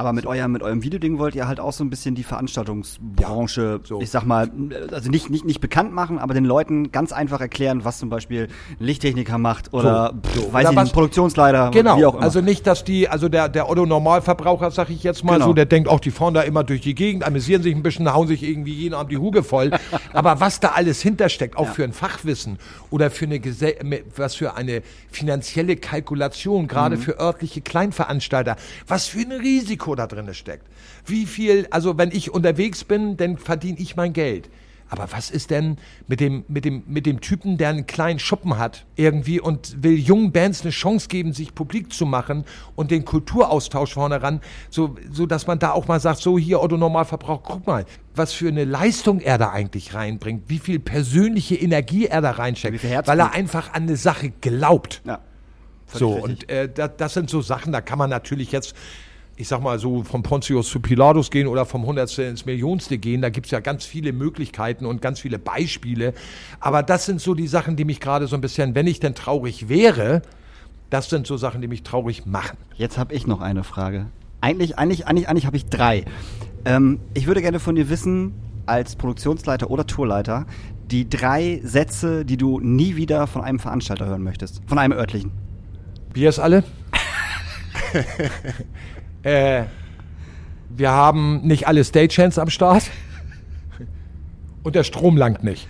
Aber 0.00 0.14
mit 0.14 0.24
eurem, 0.24 0.52
mit 0.52 0.62
eurem 0.62 0.82
Videoding 0.82 1.18
wollt 1.18 1.34
ihr 1.34 1.46
halt 1.46 1.60
auch 1.60 1.74
so 1.74 1.84
ein 1.84 1.90
bisschen 1.90 2.14
die 2.14 2.22
Veranstaltungsbranche, 2.22 3.80
Ja, 3.82 3.86
so. 3.86 4.00
ich 4.00 4.08
sag 4.08 4.24
mal, 4.24 4.50
also 4.90 5.10
nicht, 5.10 5.28
nicht, 5.28 5.44
nicht 5.44 5.60
bekannt 5.60 5.92
machen, 5.92 6.18
aber 6.18 6.32
den 6.32 6.46
Leuten 6.46 6.90
ganz 6.90 7.12
einfach 7.12 7.42
erklären, 7.42 7.84
was 7.84 7.98
zum 7.98 8.08
Beispiel 8.08 8.48
ein 8.78 8.84
Lichttechniker 8.86 9.36
macht 9.36 9.74
oder, 9.74 10.14
So, 10.34 10.40
so. 10.40 10.52
weiß 10.54 10.64
Oder 10.68 10.72
ich, 10.72 10.78
ein 10.78 10.92
Produktionsleiter, 10.92 11.70
Genau, 11.72 11.98
wie 11.98 12.06
auch 12.06 12.14
immer. 12.14 12.22
also 12.22 12.40
nicht, 12.40 12.66
dass 12.66 12.82
die, 12.82 13.08
also 13.10 13.28
der, 13.28 13.50
der 13.50 13.68
Otto-Normalverbraucher, 13.68 14.70
sag 14.70 14.88
ich 14.88 15.02
jetzt 15.02 15.22
mal 15.22 15.34
Genau. 15.34 15.48
so, 15.48 15.52
der 15.52 15.66
denkt 15.66 15.86
auch, 15.86 16.00
die 16.00 16.10
fahren 16.10 16.32
da 16.32 16.40
immer 16.40 16.64
durch 16.64 16.80
die 16.80 16.94
Gegend, 16.94 17.22
amüsieren 17.26 17.62
sich 17.62 17.74
ein 17.74 17.82
bisschen, 17.82 18.10
hauen 18.10 18.26
sich 18.26 18.42
irgendwie 18.42 18.72
jeden 18.72 18.94
Abend 18.94 19.12
die 19.12 19.18
Huge 19.18 19.42
voll. 19.42 19.70
Aber 20.14 20.40
was 20.40 20.60
da 20.60 20.68
alles 20.68 21.02
hintersteckt, 21.02 21.58
auch 21.58 21.68
für 21.68 21.84
ein 21.84 21.92
Fachwissen 21.92 22.58
oder 22.88 23.10
für 23.10 23.26
eine, 23.26 23.40
was 24.16 24.34
für 24.34 24.54
eine 24.56 24.80
finanzielle 25.10 25.76
Kalkulation, 25.76 26.68
gerade 26.68 26.96
Mhm. 26.96 27.00
für 27.02 27.20
örtliche 27.20 27.60
Kleinveranstalter, 27.60 28.56
was 28.88 29.06
für 29.08 29.20
ein 29.20 29.32
Risiko 29.32 29.89
da 29.94 30.06
drin 30.06 30.32
steckt. 30.34 30.66
Wie 31.06 31.26
viel, 31.26 31.66
also 31.70 31.98
wenn 31.98 32.10
ich 32.10 32.32
unterwegs 32.32 32.84
bin, 32.84 33.16
dann 33.16 33.36
verdiene 33.36 33.78
ich 33.78 33.96
mein 33.96 34.12
Geld. 34.12 34.50
Aber 34.90 35.06
was 35.12 35.30
ist 35.30 35.50
denn 35.50 35.76
mit 36.08 36.18
dem, 36.18 36.44
mit 36.48 36.64
dem, 36.64 36.82
mit 36.86 37.06
dem 37.06 37.20
Typen, 37.20 37.56
der 37.56 37.68
einen 37.68 37.86
kleinen 37.86 38.18
Schuppen 38.18 38.58
hat 38.58 38.86
irgendwie 38.96 39.40
und 39.40 39.84
will 39.84 39.96
jungen 39.96 40.32
Bands 40.32 40.62
eine 40.62 40.72
Chance 40.72 41.06
geben, 41.06 41.32
sich 41.32 41.54
publik 41.54 41.92
zu 41.92 42.06
machen 42.06 42.44
und 42.74 42.90
den 42.90 43.04
Kulturaustausch 43.04 43.94
vorne 43.94 44.20
ran, 44.20 44.40
so, 44.68 44.96
so 45.12 45.26
dass 45.26 45.46
man 45.46 45.60
da 45.60 45.70
auch 45.70 45.86
mal 45.86 46.00
sagt, 46.00 46.18
so 46.18 46.36
hier 46.36 46.60
Otto 46.60 46.76
Normalverbrauch, 46.76 47.42
guck 47.44 47.66
mal, 47.68 47.86
was 48.16 48.32
für 48.32 48.48
eine 48.48 48.64
Leistung 48.64 49.20
er 49.20 49.38
da 49.38 49.50
eigentlich 49.50 49.94
reinbringt, 49.94 50.44
wie 50.48 50.58
viel 50.58 50.80
persönliche 50.80 51.54
Energie 51.54 52.06
er 52.06 52.20
da 52.20 52.32
reinsteckt, 52.32 52.82
weil 53.06 53.20
er 53.20 53.32
einfach 53.32 53.72
an 53.72 53.84
eine 53.84 53.96
Sache 53.96 54.30
glaubt. 54.40 55.02
Ja. 55.06 55.20
So, 55.86 56.10
und 56.10 56.48
äh, 56.48 56.68
das, 56.68 56.90
das 56.96 57.14
sind 57.14 57.30
so 57.30 57.42
Sachen, 57.42 57.72
da 57.72 57.80
kann 57.80 57.98
man 57.98 58.10
natürlich 58.10 58.52
jetzt, 58.52 58.74
ich 59.40 59.48
sag 59.48 59.62
mal 59.62 59.78
so, 59.78 60.02
vom 60.02 60.22
Pontius 60.22 60.68
zu 60.68 60.80
Pilatus 60.80 61.30
gehen 61.30 61.46
oder 61.46 61.64
vom 61.64 61.86
Hundertste 61.86 62.24
ins 62.24 62.44
Millionste 62.44 62.98
gehen. 62.98 63.22
Da 63.22 63.30
gibt's 63.30 63.50
ja 63.50 63.60
ganz 63.60 63.86
viele 63.86 64.12
Möglichkeiten 64.12 64.84
und 64.84 65.00
ganz 65.00 65.18
viele 65.18 65.38
Beispiele. 65.38 66.12
Aber 66.60 66.82
das 66.82 67.06
sind 67.06 67.22
so 67.22 67.34
die 67.34 67.46
Sachen, 67.46 67.74
die 67.74 67.86
mich 67.86 68.00
gerade 68.00 68.26
so 68.26 68.36
ein 68.36 68.42
bisschen, 68.42 68.74
wenn 68.74 68.86
ich 68.86 69.00
denn 69.00 69.14
traurig 69.14 69.70
wäre, 69.70 70.20
das 70.90 71.08
sind 71.08 71.26
so 71.26 71.38
Sachen, 71.38 71.62
die 71.62 71.68
mich 71.68 71.82
traurig 71.82 72.26
machen. 72.26 72.58
Jetzt 72.76 72.98
habe 72.98 73.14
ich 73.14 73.26
noch 73.26 73.40
eine 73.40 73.64
Frage. 73.64 74.06
Eigentlich, 74.42 74.76
eigentlich, 74.76 75.06
eigentlich, 75.06 75.28
eigentlich 75.28 75.46
habe 75.46 75.56
ich 75.56 75.66
drei. 75.66 76.04
Ähm, 76.66 77.00
ich 77.14 77.26
würde 77.26 77.40
gerne 77.40 77.60
von 77.60 77.74
dir 77.74 77.88
wissen, 77.88 78.34
als 78.66 78.94
Produktionsleiter 78.94 79.70
oder 79.70 79.86
Tourleiter, 79.86 80.44
die 80.90 81.08
drei 81.08 81.60
Sätze, 81.64 82.26
die 82.26 82.36
du 82.36 82.60
nie 82.60 82.96
wieder 82.96 83.26
von 83.26 83.42
einem 83.42 83.58
Veranstalter 83.58 84.04
hören 84.04 84.22
möchtest. 84.22 84.60
Von 84.66 84.78
einem 84.78 84.98
örtlichen. 84.98 85.32
Wir 86.12 86.28
es 86.28 86.38
alle? 86.38 86.62
äh, 89.22 89.64
wir 90.68 90.90
haben 90.90 91.42
nicht 91.42 91.66
alle 91.66 91.84
Stagehands 91.84 92.38
am 92.38 92.50
Start. 92.50 92.84
Und 94.62 94.74
der 94.76 94.84
Strom 94.84 95.16
langt 95.16 95.42
nicht. 95.42 95.66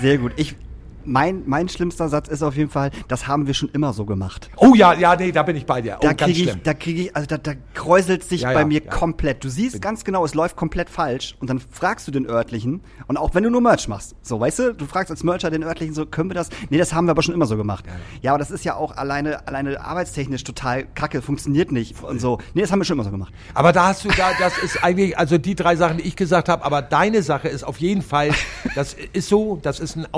Sehr 0.00 0.18
gut. 0.18 0.32
Ich, 0.36 0.56
mein, 1.04 1.42
mein 1.46 1.68
schlimmster 1.68 2.08
Satz 2.08 2.28
ist 2.28 2.42
auf 2.42 2.56
jeden 2.56 2.70
Fall, 2.70 2.90
das 3.08 3.26
haben 3.26 3.46
wir 3.46 3.54
schon 3.54 3.68
immer 3.70 3.92
so 3.92 4.04
gemacht. 4.04 4.50
Oh 4.56 4.74
ja, 4.74 4.92
ja, 4.94 5.16
nee, 5.16 5.32
da 5.32 5.42
bin 5.42 5.56
ich 5.56 5.66
bei 5.66 5.80
dir. 5.82 5.96
Oh, 5.98 6.02
Da 6.02 6.14
kriege 6.14 6.42
ich, 6.50 6.62
da 6.62 6.74
kriege 6.74 7.02
ich, 7.02 7.16
also 7.16 7.26
da, 7.26 7.38
da 7.38 7.52
kräuselt 7.74 8.24
sich 8.24 8.42
Ja, 8.42 8.52
bei 8.52 8.60
ja, 8.60 8.66
mir 8.66 8.82
ja. 8.82 8.90
komplett. 8.90 9.44
Du 9.44 9.48
siehst 9.48 9.80
ganz 9.80 10.04
genau, 10.04 10.24
es 10.24 10.34
läuft 10.34 10.56
komplett 10.56 10.90
falsch 10.90 11.36
und 11.40 11.50
dann 11.50 11.60
fragst 11.60 12.06
du 12.08 12.12
den 12.12 12.26
örtlichen 12.26 12.80
und 13.06 13.16
auch 13.16 13.34
wenn 13.34 13.44
du 13.44 13.50
nur 13.50 13.60
Merch 13.60 13.88
machst, 13.88 14.14
so 14.22 14.40
weißt 14.40 14.58
du, 14.58 14.74
du 14.74 14.86
fragst 14.86 15.10
als 15.10 15.22
Mercher 15.24 15.50
den 15.50 15.62
örtlichen 15.62 15.94
so, 15.94 16.06
können 16.06 16.30
wir 16.30 16.34
das? 16.34 16.48
Nee, 16.70 16.78
das 16.78 16.92
haben 16.92 17.06
wir 17.06 17.12
aber 17.12 17.22
schon 17.22 17.34
immer 17.34 17.46
so 17.46 17.56
gemacht. 17.56 17.84
Ja, 18.22 18.32
aber 18.32 18.38
das 18.38 18.50
ist 18.50 18.64
ja 18.64 18.76
auch 18.76 18.96
alleine, 18.96 19.46
alleine 19.46 19.80
arbeitstechnisch 19.80 20.44
total 20.44 20.84
kacke, 20.94 21.22
funktioniert 21.22 21.72
nicht 21.72 22.02
und 22.02 22.20
so. 22.20 22.38
Nee, 22.54 22.62
das 22.62 22.72
haben 22.72 22.80
wir 22.80 22.84
schon 22.84 22.96
immer 22.96 23.04
so 23.04 23.10
gemacht. 23.10 23.32
Aber 23.54 23.72
da 23.72 23.86
hast 23.88 24.04
du, 24.04 24.08
da, 24.08 24.30
das 24.38 24.56
ist 24.58 24.82
eigentlich, 24.82 25.18
also 25.18 25.38
die 25.38 25.54
drei 25.54 25.76
Sachen, 25.76 25.98
die 25.98 26.04
ich 26.04 26.16
gesagt 26.16 26.48
habe, 26.48 26.64
aber 26.64 26.82
deine 26.82 27.22
Sache 27.22 27.48
ist 27.48 27.64
auf 27.64 27.78
jeden 27.78 28.02
Fall, 28.02 28.30
das 28.74 28.96
ist 29.12 29.28
so, 29.28 29.58
das 29.62 29.80
ist 29.80 29.96
eine 29.96 30.08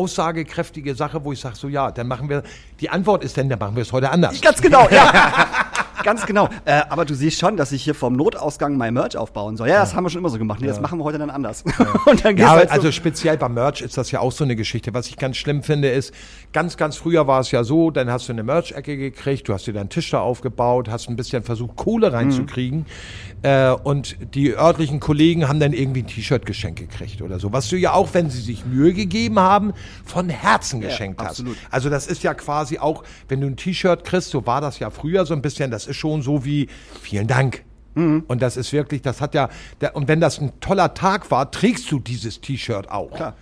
aussagekräftige 0.77 0.94
Sache, 0.94 1.24
wo 1.24 1.32
ich 1.32 1.40
sage, 1.40 1.57
so 1.57 1.69
ja, 1.69 1.90
dann 1.90 2.07
machen 2.07 2.28
wir, 2.28 2.43
die 2.81 2.90
Antwort 2.90 3.24
ist 3.24 3.36
dann, 3.36 3.48
dann 3.48 3.59
machen 3.59 3.77
wir 3.77 3.82
es 3.82 3.93
heute 3.93 4.11
anders. 4.11 4.40
Ganz 4.40 4.61
genau, 4.61 4.89
ja. 4.90 5.12
Ganz 6.06 6.24
genau. 6.24 6.48
Äh, 6.64 6.82
aber 6.88 7.04
du 7.04 7.14
siehst 7.14 7.40
schon, 7.40 7.56
dass 7.56 7.72
ich 7.72 7.82
hier 7.82 7.94
vom 7.96 8.14
Notausgang 8.14 8.76
mein 8.76 8.94
Merch 8.94 9.16
aufbauen 9.16 9.56
soll. 9.56 9.68
Ja, 9.68 9.80
das 9.80 9.92
haben 9.96 10.04
wir 10.04 10.10
schon 10.10 10.20
immer 10.20 10.28
so 10.28 10.38
gemacht. 10.38 10.60
Nee, 10.60 10.68
das 10.68 10.80
machen 10.80 11.00
wir 11.00 11.04
heute 11.04 11.18
dann 11.18 11.30
anders. 11.30 11.64
und 12.06 12.24
dann 12.24 12.36
geht's 12.36 12.48
Ja, 12.48 12.52
halt 12.52 12.68
so. 12.68 12.74
also 12.76 12.92
speziell 12.92 13.36
beim 13.36 13.54
Merch 13.54 13.80
ist 13.80 13.98
das 13.98 14.12
ja 14.12 14.20
auch 14.20 14.30
so 14.30 14.44
eine 14.44 14.54
Geschichte. 14.54 14.94
Was 14.94 15.08
ich 15.08 15.16
ganz 15.16 15.36
schlimm 15.36 15.64
finde, 15.64 15.88
ist, 15.90 16.14
ganz, 16.52 16.76
ganz 16.76 16.96
früher 16.96 17.26
war 17.26 17.40
es 17.40 17.50
ja 17.50 17.64
so, 17.64 17.90
dann 17.90 18.08
hast 18.08 18.28
du 18.28 18.32
eine 18.32 18.44
Merch-Ecke 18.44 18.96
gekriegt, 18.96 19.48
du 19.48 19.52
hast 19.52 19.66
dir 19.66 19.72
deinen 19.72 19.88
Tisch 19.88 20.10
da 20.10 20.20
aufgebaut, 20.20 20.88
hast 20.88 21.08
ein 21.08 21.16
bisschen 21.16 21.42
versucht, 21.42 21.74
Kohle 21.74 22.12
reinzukriegen. 22.12 22.86
Äh, 23.42 23.72
und 23.72 24.16
die 24.34 24.54
örtlichen 24.54 25.00
Kollegen 25.00 25.48
haben 25.48 25.58
dann 25.58 25.72
irgendwie 25.72 26.02
ein 26.02 26.06
T-Shirt 26.06 26.46
geschenkt 26.46 26.78
gekriegt 26.78 27.20
oder 27.20 27.40
so. 27.40 27.52
Was 27.52 27.68
du 27.68 27.76
ja 27.76 27.94
auch, 27.94 28.14
wenn 28.14 28.30
sie 28.30 28.40
sich 28.40 28.64
Mühe 28.64 28.92
gegeben 28.92 29.40
haben, 29.40 29.72
von 30.04 30.28
Herzen 30.28 30.80
geschenkt 30.80 31.20
hast. 31.20 31.30
absolut. 31.30 31.56
Also 31.70 31.90
das 31.90 32.06
ist 32.06 32.22
ja 32.22 32.32
quasi 32.34 32.78
auch, 32.78 33.02
wenn 33.28 33.40
du 33.40 33.48
ein 33.48 33.56
T-Shirt 33.56 34.04
kriegst, 34.04 34.30
so 34.30 34.46
war 34.46 34.60
das 34.60 34.78
ja 34.78 34.90
früher 34.90 35.26
so 35.26 35.34
ein 35.34 35.42
bisschen, 35.42 35.72
das 35.72 35.86
ist 35.86 35.95
schon 35.97 36.23
so 36.23 36.44
wie, 36.44 36.68
vielen 37.01 37.27
Dank. 37.27 37.64
Und 38.28 38.43
das 38.43 38.59
ist 38.59 38.73
wirklich, 38.74 39.01
das 39.01 39.23
hat 39.23 39.35
ja, 39.35 39.48
der, 39.81 39.97
und 39.97 40.06
wenn 40.06 40.20
das 40.20 40.39
ein 40.39 40.52
toller 40.60 40.93
Tag 40.93 41.31
war, 41.31 41.51
trägst 41.51 41.90
du 41.90 41.98
dieses 41.98 42.43
T-Shirt 42.43 42.90
auch. 42.90 43.10
Klar. 43.10 43.35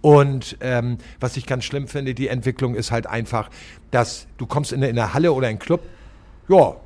Und 0.00 0.56
ähm, 0.62 0.96
was 1.20 1.36
ich 1.36 1.44
ganz 1.44 1.64
schlimm 1.64 1.86
finde, 1.86 2.14
die 2.14 2.28
Entwicklung 2.28 2.74
ist 2.74 2.90
halt 2.90 3.06
einfach, 3.06 3.50
dass 3.90 4.26
du 4.38 4.46
kommst 4.46 4.72
in 4.72 4.78
eine, 4.78 4.88
in 4.88 4.98
eine 4.98 5.12
Halle 5.12 5.32
oder 5.32 5.48
in 5.48 5.50
einen 5.50 5.58
Club, 5.58 5.82
ja, 6.48 6.76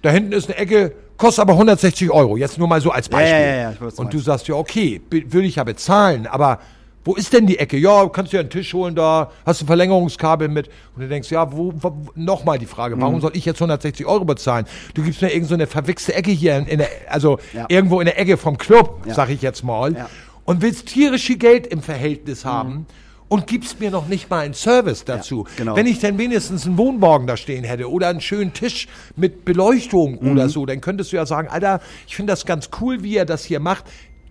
da 0.00 0.10
hinten 0.10 0.32
ist 0.32 0.48
eine 0.48 0.56
Ecke, 0.56 0.94
kostet 1.18 1.42
aber 1.42 1.52
160 1.52 2.10
Euro. 2.10 2.38
Jetzt 2.38 2.56
nur 2.56 2.66
mal 2.66 2.80
so 2.80 2.90
als 2.90 3.10
Beispiel. 3.10 3.38
ja, 3.38 3.54
ja, 3.54 3.70
ja, 3.72 3.88
und 3.96 4.12
du 4.12 4.18
sagst 4.18 4.48
ja, 4.48 4.54
okay, 4.54 5.02
will 5.10 5.44
ich 5.44 5.56
ja 5.56 5.64
bezahlen, 5.64 6.26
aber 6.26 6.60
wo 7.04 7.14
ist 7.14 7.32
denn 7.32 7.46
die 7.46 7.58
Ecke? 7.58 7.76
Ja, 7.78 8.08
kannst 8.08 8.32
dir 8.32 8.40
einen 8.40 8.50
Tisch 8.50 8.74
holen, 8.74 8.94
da 8.94 9.30
hast 9.46 9.60
du 9.60 9.64
ein 9.64 9.68
Verlängerungskabel 9.68 10.48
mit. 10.48 10.68
Und 10.94 11.02
du 11.02 11.08
denkst, 11.08 11.30
ja, 11.30 11.50
wo, 11.52 11.72
wo 11.76 11.96
nochmal 12.14 12.58
die 12.58 12.66
Frage, 12.66 12.96
Mhm. 12.96 13.00
warum 13.00 13.20
soll 13.20 13.32
ich 13.34 13.44
jetzt 13.44 13.60
160 13.60 14.04
Euro 14.06 14.24
bezahlen? 14.24 14.66
Du 14.94 15.02
gibst 15.02 15.22
mir 15.22 15.32
irgend 15.32 15.48
so 15.48 15.54
eine 15.54 15.66
verwichste 15.66 16.14
Ecke 16.14 16.30
hier, 16.30 16.56
in, 16.58 16.66
in 16.66 16.78
der, 16.78 16.88
also 17.08 17.38
Ja. 17.54 17.66
irgendwo 17.68 18.00
in 18.00 18.06
der 18.06 18.18
Ecke 18.18 18.36
vom 18.36 18.58
Club, 18.58 19.02
Ja. 19.06 19.14
sag 19.14 19.30
ich 19.30 19.40
jetzt 19.42 19.64
mal, 19.64 19.94
Ja. 19.96 20.10
und 20.44 20.60
willst 20.62 20.86
tierisch 20.88 21.24
viel 21.24 21.38
Geld 21.38 21.66
im 21.66 21.82
Verhältnis 21.82 22.44
haben. 22.44 22.86
Und 23.32 23.46
gibst 23.46 23.78
mir 23.78 23.92
noch 23.92 24.08
nicht 24.08 24.28
mal 24.28 24.40
einen 24.40 24.54
Service 24.54 25.04
dazu. 25.04 25.46
genau. 25.56 25.76
Wenn 25.76 25.86
ich 25.86 26.00
denn 26.00 26.18
wenigstens 26.18 26.66
einen 26.66 26.76
Wohnwagen 26.76 27.28
da 27.28 27.36
stehen 27.36 27.62
hätte 27.62 27.88
oder 27.88 28.08
einen 28.08 28.20
schönen 28.20 28.52
Tisch 28.52 28.88
mit 29.14 29.44
Beleuchtung 29.44 30.18
oder 30.18 30.48
so, 30.48 30.66
dann 30.66 30.80
könntest 30.80 31.12
du 31.12 31.16
ja 31.16 31.24
sagen, 31.26 31.46
Alter, 31.46 31.80
ich 32.08 32.16
finde 32.16 32.32
das 32.32 32.44
ganz 32.44 32.70
cool, 32.80 33.04
wie 33.04 33.16
er 33.16 33.24
das 33.26 33.44
hier 33.44 33.60
macht. 33.60 33.84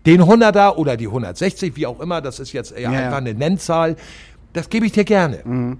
Den 0.05 0.21
100er 0.23 0.75
oder 0.75 0.95
die 0.97 1.07
160, 1.07 1.75
wie 1.75 1.85
auch 1.85 1.99
immer, 1.99 2.21
das 2.21 2.39
ist 2.39 2.53
jetzt 2.53 2.71
eher 2.71 2.83
Ja, 2.83 2.93
ja. 2.93 2.99
einfach 3.05 3.17
eine 3.17 3.33
Nennzahl, 3.33 3.95
das 4.53 4.69
gebe 4.69 4.85
ich 4.85 4.91
dir 4.93 5.03
gerne. 5.03 5.77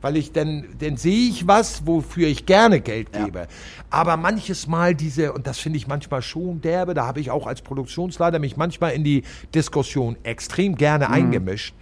Weil 0.00 0.16
ich 0.16 0.32
dann, 0.32 0.64
dann 0.80 0.96
sehe 0.96 1.28
ich 1.28 1.46
was, 1.46 1.86
wofür 1.86 2.26
ich 2.26 2.44
gerne 2.44 2.80
Geld 2.80 3.08
Ja. 3.14 3.24
gebe. 3.24 3.46
Aber 3.88 4.16
manches 4.16 4.66
Mal 4.66 4.96
diese, 4.96 5.32
und 5.32 5.46
das 5.46 5.58
finde 5.58 5.76
ich 5.76 5.86
manchmal 5.86 6.22
schon 6.22 6.60
derbe, 6.60 6.92
da 6.92 7.06
habe 7.06 7.20
ich 7.20 7.30
auch 7.30 7.46
als 7.46 7.62
Produktionsleiter 7.62 8.40
mich 8.40 8.56
manchmal 8.56 8.92
in 8.92 9.04
die 9.04 9.22
Diskussion 9.54 10.16
extrem 10.24 10.74
gerne 10.74 11.06
Mhm. 11.06 11.12
eingemischt. 11.14 11.74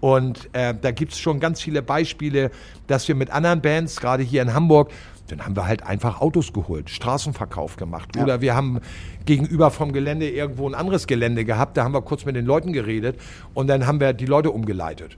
Und 0.00 0.48
äh, 0.54 0.74
da 0.80 0.90
gibt's 0.90 1.18
schon 1.18 1.38
ganz 1.40 1.60
viele 1.60 1.82
Beispiele, 1.82 2.50
dass 2.86 3.08
wir 3.08 3.14
mit 3.14 3.30
anderen 3.30 3.60
Bands, 3.60 3.96
gerade 4.00 4.22
hier 4.22 4.40
in 4.42 4.54
Hamburg, 4.54 4.90
dann 5.28 5.44
haben 5.44 5.56
wir 5.56 5.66
halt 5.66 5.82
einfach 5.84 6.20
Autos 6.20 6.52
geholt, 6.52 6.90
Straßenverkauf 6.90 7.76
gemacht. 7.76 8.14
Ja. 8.16 8.22
Oder 8.22 8.40
wir 8.40 8.54
haben 8.54 8.80
gegenüber 9.24 9.70
vom 9.70 9.92
Gelände 9.92 10.28
irgendwo 10.30 10.68
ein 10.68 10.74
anderes 10.74 11.06
Gelände 11.06 11.44
gehabt, 11.44 11.76
da 11.76 11.84
haben 11.84 11.92
wir 11.94 12.02
kurz 12.02 12.24
mit 12.24 12.36
den 12.36 12.46
Leuten 12.46 12.72
geredet 12.72 13.18
und 13.54 13.66
dann 13.68 13.86
haben 13.86 14.00
wir 14.00 14.12
die 14.12 14.26
Leute 14.26 14.50
umgeleitet. 14.50 15.16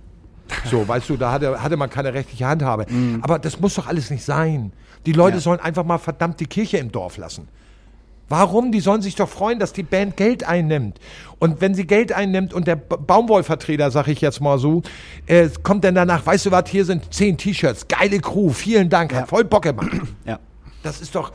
So, 0.64 0.86
weißt 0.88 1.08
du, 1.10 1.16
da 1.16 1.30
hatte, 1.32 1.62
hatte 1.62 1.76
man 1.76 1.90
keine 1.90 2.14
rechtliche 2.14 2.46
Handhabe. 2.46 2.86
Aber 3.20 3.38
das 3.38 3.60
muss 3.60 3.74
doch 3.74 3.86
alles 3.86 4.10
nicht 4.10 4.24
sein. 4.24 4.72
Die 5.06 5.12
Leute 5.12 5.36
Ja. 5.36 5.40
sollen 5.42 5.60
einfach 5.60 5.84
mal 5.84 5.98
verdammt 5.98 6.40
die 6.40 6.46
Kirche 6.46 6.78
im 6.78 6.90
Dorf 6.90 7.16
lassen. 7.18 7.48
Warum? 8.28 8.72
Die 8.72 8.80
sollen 8.80 9.00
sich 9.02 9.14
doch 9.14 9.28
freuen, 9.28 9.58
dass 9.58 9.72
die 9.72 9.82
Band 9.82 10.16
Geld 10.16 10.44
einnimmt. 10.44 10.98
Und 11.38 11.60
wenn 11.60 11.74
sie 11.74 11.86
Geld 11.86 12.12
einnimmt 12.12 12.52
und 12.52 12.66
der 12.66 12.76
Baumwollvertreter, 12.76 13.90
sag 13.90 14.08
ich 14.08 14.20
jetzt 14.20 14.40
mal 14.40 14.58
so, 14.58 14.82
äh, 15.26 15.48
kommt 15.62 15.84
dann 15.84 15.94
danach, 15.94 16.26
weißt 16.26 16.46
du 16.46 16.50
was, 16.50 16.68
hier 16.68 16.84
sind 16.84 17.12
zehn 17.14 17.36
T-Shirts, 17.38 17.88
geile 17.88 18.18
Crew, 18.20 18.50
vielen 18.50 18.88
Dank, 18.90 19.12
Ja. 19.12 19.18
hat 19.22 19.28
voll 19.28 19.44
Bock 19.44 19.62
gemacht. 19.62 19.90
ja. 20.24 20.38
Das 20.82 21.00
ist 21.00 21.14
doch 21.14 21.32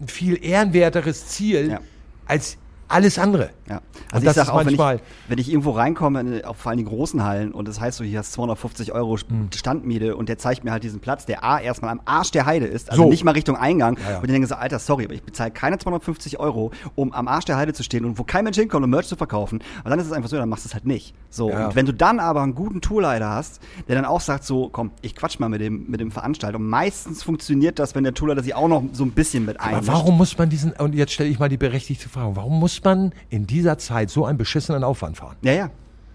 ein 0.00 0.08
viel 0.08 0.42
ehrenwerteres 0.44 1.26
Ziel 1.28 1.70
Ja. 1.72 1.80
als 2.26 2.56
alles 2.90 3.18
andere. 3.18 3.50
Ja. 3.68 3.76
Und 3.76 3.82
Also 4.12 4.24
das 4.26 4.36
ich 4.36 4.36
sag 4.36 4.42
ist 4.44 4.48
auch, 4.50 4.66
wenn 4.66 4.96
ich, 4.96 5.00
wenn 5.28 5.38
ich 5.38 5.48
irgendwo 5.50 5.70
reinkomme, 5.70 6.20
in, 6.20 6.44
auf 6.44 6.56
vor 6.58 6.70
allem 6.70 6.78
die 6.78 6.84
großen 6.84 7.22
Hallen, 7.24 7.52
und 7.52 7.68
das 7.68 7.80
heißt 7.80 7.98
so, 7.98 8.04
hier 8.04 8.18
hast 8.18 8.32
250 8.32 8.92
Euro 8.92 9.16
Hm. 9.16 9.48
Standmiete 9.54 10.16
und 10.16 10.28
der 10.28 10.38
zeigt 10.38 10.64
mir 10.64 10.72
halt 10.72 10.82
diesen 10.82 11.00
Platz, 11.00 11.26
der 11.26 11.44
A 11.44 11.60
erstmal 11.60 11.90
am 11.90 12.00
Arsch 12.04 12.30
der 12.32 12.46
Heide 12.46 12.66
ist, 12.66 12.90
also 12.90 13.04
So. 13.04 13.08
nicht 13.08 13.24
mal 13.24 13.32
Richtung 13.32 13.56
Eingang. 13.56 13.96
ja. 14.08 14.18
Und 14.18 14.24
ich 14.24 14.30
denke 14.30 14.46
so, 14.46 14.54
Alter, 14.54 14.78
sorry, 14.78 15.04
aber 15.04 15.14
ich 15.14 15.22
bezahle 15.22 15.50
keine 15.50 15.78
250 15.78 16.38
Euro, 16.40 16.70
um 16.94 17.12
am 17.12 17.28
Arsch 17.28 17.44
der 17.44 17.56
Heide 17.56 17.72
zu 17.72 17.82
stehen 17.82 18.04
und 18.04 18.18
wo 18.18 18.24
kein 18.24 18.44
Mensch 18.44 18.56
hinkommt, 18.56 18.84
um 18.84 18.90
Merch 18.90 19.06
zu 19.06 19.16
verkaufen. 19.16 19.60
Und 19.84 19.90
dann 19.90 19.98
ist 19.98 20.06
es 20.06 20.12
einfach 20.12 20.28
so, 20.28 20.36
dann 20.36 20.48
machst 20.48 20.64
du 20.64 20.68
es 20.68 20.74
halt 20.74 20.86
nicht. 20.86 21.14
So. 21.30 21.50
Ja. 21.50 21.66
Und 21.68 21.76
wenn 21.76 21.86
du 21.86 21.92
dann 21.94 22.18
aber 22.20 22.42
einen 22.42 22.54
guten 22.54 22.80
Tourleiter 22.80 23.30
hast, 23.30 23.60
der 23.88 23.94
dann 23.96 24.04
auch 24.04 24.20
sagt 24.20 24.44
so, 24.44 24.68
komm, 24.68 24.90
ich 25.02 25.14
quatsch 25.14 25.38
mal 25.38 25.48
mit 25.48 25.60
dem, 25.60 25.86
mit 25.88 26.00
dem 26.00 26.10
Veranstalter. 26.10 26.58
Und 26.58 26.68
meistens 26.68 27.22
funktioniert 27.22 27.78
das, 27.78 27.94
wenn 27.94 28.04
der 28.04 28.14
Tourleiter 28.14 28.42
sich 28.42 28.54
auch 28.54 28.68
noch 28.68 28.82
so 28.92 29.04
ein 29.04 29.12
bisschen 29.12 29.44
mit 29.44 29.60
Aber 29.60 29.68
einmischt. 29.70 29.88
warum 29.88 30.16
muss 30.16 30.36
man 30.36 30.48
diesen, 30.50 30.72
und 30.72 30.94
jetzt 30.94 31.12
stelle 31.12 31.28
ich 31.30 31.38
mal 31.38 31.48
die 31.48 31.56
berechtigte 31.56 32.08
Frage, 32.08 32.34
warum 32.36 32.58
muss 32.58 32.79
man 32.84 33.12
in 33.28 33.46
dieser 33.46 33.78
Zeit 33.78 34.10
so 34.10 34.24
einen 34.24 34.38
beschissenen 34.38 34.84
Aufwand 34.84 35.16
fahren? 35.16 35.36
Ja, 35.42 35.52
ja. 35.52 35.70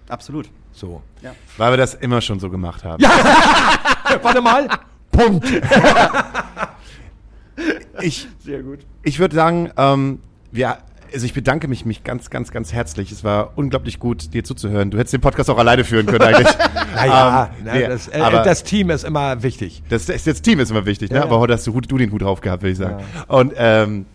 Absolut. 0.09 0.49
So. 0.71 1.01
Weil 1.57 1.71
wir 1.71 1.77
das 1.77 1.93
immer 1.93 2.21
schon 2.21 2.39
so 2.39 2.49
gemacht 2.49 2.83
haben. 2.83 3.03
Warte 4.21 4.41
mal. 4.41 4.67
Punkt. 5.11 5.45
Ich, 8.01 8.27
Sehr 8.39 8.61
gut. 8.61 8.79
ich 9.03 9.19
würde 9.19 9.33
sagen, 9.33 9.71
ähm, 9.77 10.19
wir 10.51 10.79
also 11.13 11.25
ich 11.25 11.33
bedanke 11.33 11.69
mich, 11.69 11.85
mich 11.85 12.03
ganz, 12.03 12.29
ganz, 12.29 12.51
ganz 12.51 12.73
herzlich. 12.73 13.09
Es 13.11 13.23
war 13.23 13.53
unglaublich 13.55 13.99
gut, 13.99 14.33
dir 14.33 14.43
zuzuhören. 14.43 14.91
Du 14.91 14.97
hättest 14.97 15.13
den 15.13 15.21
Podcast 15.21 15.49
auch 15.49 15.57
alleine 15.57 15.85
führen 15.85 16.05
können 16.05 16.21
eigentlich. 16.21 16.53
Naja, 16.95 17.49
Ähm, 17.57 17.63
na, 17.65 17.73
nee, 17.73 17.87
das, 17.87 18.07
äh, 18.07 18.19
aber- 18.19 18.41
das 18.43 18.63
Team 18.63 18.89
ist 18.89 19.03
immer 19.03 19.41
wichtig. 19.43 19.81
Das, 19.89 20.05
das, 20.05 20.23
das 20.23 20.41
Team 20.41 20.59
ist 20.59 20.71
immer 20.71 20.85
wichtig, 20.85 21.11
ne? 21.11 21.21
aber 21.21 21.39
heute 21.39 21.53
hast 21.53 21.67
du, 21.67 21.79
du 21.79 21.97
den 21.97 22.11
Hut 22.11 22.21
drauf 22.21 22.41
gehabt, 22.41 22.63
würde 22.63 22.71
ich 22.71 22.77
sagen. 22.77 23.03
Und 23.27 23.53
ähm, 23.55 24.05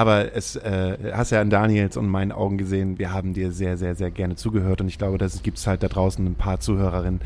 aber 0.00 0.34
es 0.34 0.56
äh, 0.56 1.12
hast 1.12 1.30
ja 1.30 1.42
an 1.42 1.50
Daniels 1.50 1.98
und 1.98 2.08
meinen 2.08 2.32
Augen 2.32 2.56
gesehen, 2.56 2.98
wir 2.98 3.12
haben 3.12 3.34
dir 3.34 3.52
sehr, 3.52 3.76
sehr, 3.76 3.94
sehr 3.94 4.10
gerne 4.10 4.34
zugehört 4.34 4.80
und 4.80 4.88
ich 4.88 4.96
glaube, 4.96 5.18
dass 5.18 5.34
es 5.34 5.42
gibt 5.42 5.58
halt 5.66 5.82
da 5.82 5.88
draußen 5.88 6.24
ein 6.24 6.36
paar 6.36 6.58
Zuhörerinnen, 6.58 7.20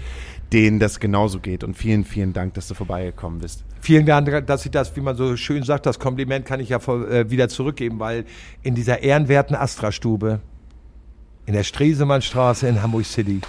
denen 0.53 0.81
das 0.81 0.99
genauso 0.99 1.39
geht. 1.39 1.63
Und 1.63 1.77
vielen, 1.77 2.05
vielen 2.05 2.33
Dank, 2.33 2.55
dass 2.55 2.67
du 2.67 2.75
vorbeigekommen 2.75 3.39
bist. 3.39 3.63
Vielen 3.81 4.07
Dank, 4.07 4.49
dass 4.49 4.65
ich 4.65 4.73
das, 4.73 4.97
wie 4.97 5.03
man 5.03 5.15
so 5.15 5.37
schön 5.37 5.63
sagt, 5.63 5.87
das 5.87 6.01
Kompliment 6.01 6.47
kann 6.47 6.59
ich 6.59 6.71
ja 6.71 6.79
äh, 6.79 7.31
wieder 7.31 7.49
zurückgeben, 7.49 8.01
weil 8.01 8.25
in 8.65 8.75
dieser 8.75 9.05
ehrenwerten 9.05 9.55
Astra-Stube 9.55 10.41
in 11.47 11.55
der 11.55 11.63
Stresemannstraße 11.63 12.67
in 12.67 12.83
Hamburg 12.83 13.05
City, 13.05 13.41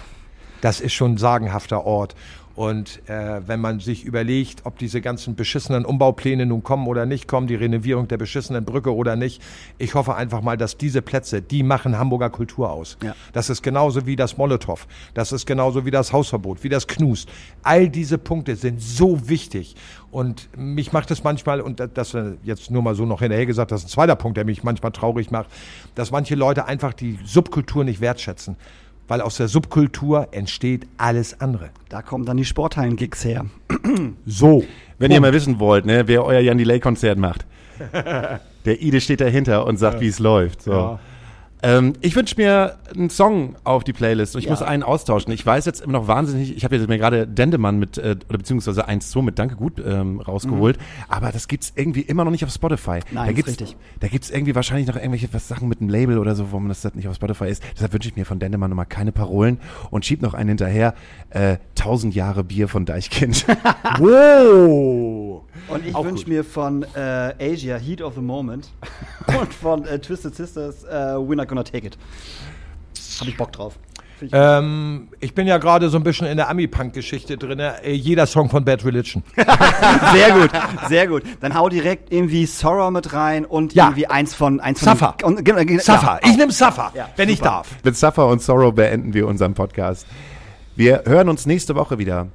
das 0.61 0.81
ist 0.81 0.93
schon 0.93 1.13
ein 1.13 1.17
sagenhafter 1.17 1.83
Ort. 1.83 2.13
Und 2.55 3.01
äh, 3.09 3.41
wenn 3.45 3.59
man 3.59 3.81
sich 3.81 4.05
überlegt, 4.05 4.61
ob 4.65 4.77
diese 4.77 5.01
ganzen 5.01 5.35
beschissenen 5.35 5.83
Umbaupläne 5.83 6.45
nun 6.45 6.63
kommen 6.63 6.87
oder 6.87 7.05
nicht 7.05 7.27
kommen, 7.27 7.47
die 7.47 7.55
Renovierung 7.55 8.07
der 8.07 8.17
beschissenen 8.17 8.63
Brücke 8.63 8.95
oder 8.95 9.17
nicht, 9.17 9.41
ich 9.77 9.93
hoffe 9.93 10.15
einfach 10.15 10.41
mal, 10.41 10.55
dass 10.55 10.77
diese 10.77 11.01
Plätze, 11.01 11.41
die 11.41 11.63
machen 11.63 11.97
Hamburger 11.97 12.29
Kultur 12.29 12.71
aus. 12.71 12.97
Ja. 13.03 13.13
Das 13.33 13.49
ist 13.49 13.61
genauso 13.61 14.05
wie 14.05 14.15
das 14.15 14.37
Molotow, 14.37 14.87
das 15.13 15.33
ist 15.33 15.45
genauso 15.45 15.85
wie 15.85 15.91
das 15.91 16.13
Hausverbot, 16.13 16.63
wie 16.63 16.69
das 16.69 16.87
Knust. 16.87 17.27
All 17.61 17.89
diese 17.89 18.17
Punkte 18.17 18.55
sind 18.55 18.81
so 18.81 19.27
wichtig. 19.27 19.75
Und 20.11 20.47
mich 20.55 20.93
macht 20.93 21.11
es 21.11 21.25
manchmal, 21.25 21.59
und 21.59 21.81
das- 21.93 22.13
äh, 22.13 22.35
jetzt 22.43 22.71
nur 22.71 22.81
mal 22.81 22.95
so 22.95 23.05
noch 23.05 23.19
hinterher 23.19 23.45
gesagt, 23.45 23.71
das 23.71 23.81
ist 23.81 23.87
ein 23.87 23.89
zweiter 23.91 24.15
Punkt, 24.15 24.37
der 24.37 24.45
mich 24.45 24.63
manchmal 24.63 24.93
traurig 24.93 25.29
macht, 25.29 25.49
dass 25.93 26.11
manche 26.11 26.35
Leute 26.35 26.65
einfach 26.65 26.93
die 26.93 27.19
Subkultur 27.25 27.83
nicht 27.83 27.99
wertschätzen. 27.99 28.55
Weil 29.07 29.21
aus 29.21 29.37
der 29.37 29.47
Subkultur 29.47 30.29
entsteht 30.31 30.87
alles 30.97 31.39
andere. 31.39 31.69
Da 31.89 32.01
kommen 32.01 32.25
dann 32.25 32.37
die 32.37 32.45
Sporthallen-Gigs 32.45 33.23
her. 33.25 33.45
So. 34.25 34.63
Wenn 34.97 35.11
ihr 35.11 35.21
mal 35.21 35.33
wissen 35.33 35.59
wollt, 35.59 35.85
ne, 35.85 36.07
wer 36.07 36.23
euer 36.23 36.39
Jan 36.39 36.57
Delay-Konzert 36.57 37.17
macht. 37.17 37.45
Der 38.65 38.81
Ide 38.81 39.01
steht 39.01 39.21
dahinter 39.21 39.65
und 39.67 39.77
sagt, 39.77 39.99
wie 40.01 40.07
es 40.07 40.19
läuft. 40.19 40.61
So. 40.63 40.71
Ja. 40.71 40.99
Ähm, 41.63 41.93
ich 42.01 42.15
wünsche 42.15 42.35
mir 42.37 42.77
einen 42.95 43.09
Song 43.09 43.55
auf 43.63 43.83
die 43.83 43.93
Playlist 43.93 44.35
und 44.35 44.39
ich 44.39 44.45
Ja. 44.45 44.51
muss 44.51 44.61
einen 44.61 44.83
austauschen. 44.83 45.31
Ich 45.33 45.45
weiß 45.45 45.65
jetzt 45.65 45.81
immer 45.81 45.93
noch 45.93 46.07
wahnsinnig, 46.07 46.55
ich 46.55 46.63
habe 46.63 46.75
jetzt 46.75 46.87
mir 46.87 46.97
gerade 46.97 47.25
Dendemann 47.27 47.79
mit, 47.79 47.97
äh, 47.97 48.15
oder 48.29 48.37
beziehungsweise 48.37 48.87
1-2 48.87 49.21
mit 49.23 49.39
Danke 49.39 49.55
gut 49.55 49.81
ähm, 49.85 50.19
rausgeholt, 50.19 50.77
aber 51.07 51.31
das 51.31 51.47
gibt's 51.47 51.71
irgendwie 51.75 52.01
immer 52.01 52.23
noch 52.25 52.31
nicht 52.31 52.43
auf 52.43 52.51
Spotify. 52.51 52.99
Nein, 53.11 53.13
da 53.13 53.23
ist 53.25 53.35
gibt's, 53.35 53.51
richtig. 53.51 53.77
Da 53.99 54.07
gibt's 54.07 54.29
irgendwie 54.29 54.53
wahrscheinlich 54.53 54.87
noch 54.87 54.95
irgendwelche 54.95 55.29
was 55.33 55.47
Sachen 55.47 55.69
mit 55.69 55.79
einem 55.81 55.89
Label 55.89 56.17
oder 56.19 56.35
so, 56.35 56.51
wo 56.51 56.59
man 56.59 56.69
das 56.69 56.83
nicht 56.93 57.07
auf 57.07 57.15
Spotify 57.15 57.45
ist. 57.45 57.63
Deshalb 57.75 57.93
wünsche 57.93 58.09
ich 58.09 58.15
mir 58.15 58.25
von 58.25 58.37
Dendemann 58.39 58.69
nochmal 58.69 58.85
keine 58.85 59.11
Parolen 59.11 59.59
und 59.91 60.05
schieb 60.05 60.21
noch 60.21 60.33
einen 60.33 60.49
hinterher. 60.49 60.93
Äh, 61.29 61.57
1000 61.79 62.13
Jahre 62.15 62.43
Bier 62.43 62.67
von 62.67 62.85
Deichkind. 62.85 63.45
Wow. 63.99 65.43
Und 65.67 65.85
ich 65.85 65.93
wünsche 65.95 66.27
mir 66.29 66.43
von 66.43 66.83
äh, 66.95 67.33
Asia 67.39 67.77
Heat 67.77 68.01
of 68.01 68.15
the 68.15 68.21
Moment 68.21 68.69
und 69.39 69.53
von 69.53 69.85
äh, 69.85 69.99
Twisted 69.99 70.35
Sisters 70.35 70.83
äh, 70.83 71.13
Not 71.17 71.47
Gonna 71.55 71.63
Take 71.63 71.87
It. 71.87 71.97
Hab 73.19 73.27
ich 73.27 73.37
Bock 73.37 73.51
drauf. 73.53 73.75
Ich 74.21 74.29
Ähm, 74.31 75.09
ich 75.19 75.33
bin 75.35 75.45
ja 75.45 75.57
gerade 75.57 75.89
so 75.89 75.97
ein 75.97 76.03
bisschen 76.03 76.25
in 76.27 76.37
der 76.37 76.49
Ami-Punk-Geschichte 76.49 77.37
drin. 77.37 77.59
Äh, 77.59 77.91
jeder 77.91 78.25
Song 78.25 78.49
von 78.49 78.63
Bad 78.63 78.85
Religion. 78.85 79.23
Sehr 80.13 80.31
gut, 80.31 80.49
sehr 80.87 81.07
gut. 81.07 81.23
Dann 81.41 81.53
hau 81.53 81.67
direkt 81.67 82.13
irgendwie 82.13 82.45
Sorrow 82.45 82.89
mit 82.91 83.11
rein 83.11 83.43
und 83.43 83.73
Ja. 83.73 83.85
irgendwie 83.87 84.07
eins 84.07 84.33
von 84.33 84.61
eins 84.61 84.79
von 84.79 84.97
Safa. 84.97 85.15
Und, 85.23 85.43
genau, 85.43 85.63
genau, 85.65 85.81
Safa. 85.81 86.19
Ja. 86.23 86.29
Ich 86.31 86.37
nehme 86.37 86.51
Safa, 86.53 86.91
Ja, 86.95 87.09
wenn 87.17 87.27
ich 87.27 87.39
super. 87.39 87.49
darf. 87.49 87.67
Mit 87.83 87.97
Suffer 87.97 88.27
und 88.27 88.41
Sorrow 88.41 88.73
beenden 88.73 89.13
wir 89.13 89.27
unseren 89.27 89.53
Podcast. 89.53 90.07
Wir 90.77 91.03
hören 91.05 91.27
uns 91.27 91.45
nächste 91.45 91.75
Woche 91.75 91.97
wieder 91.97 92.27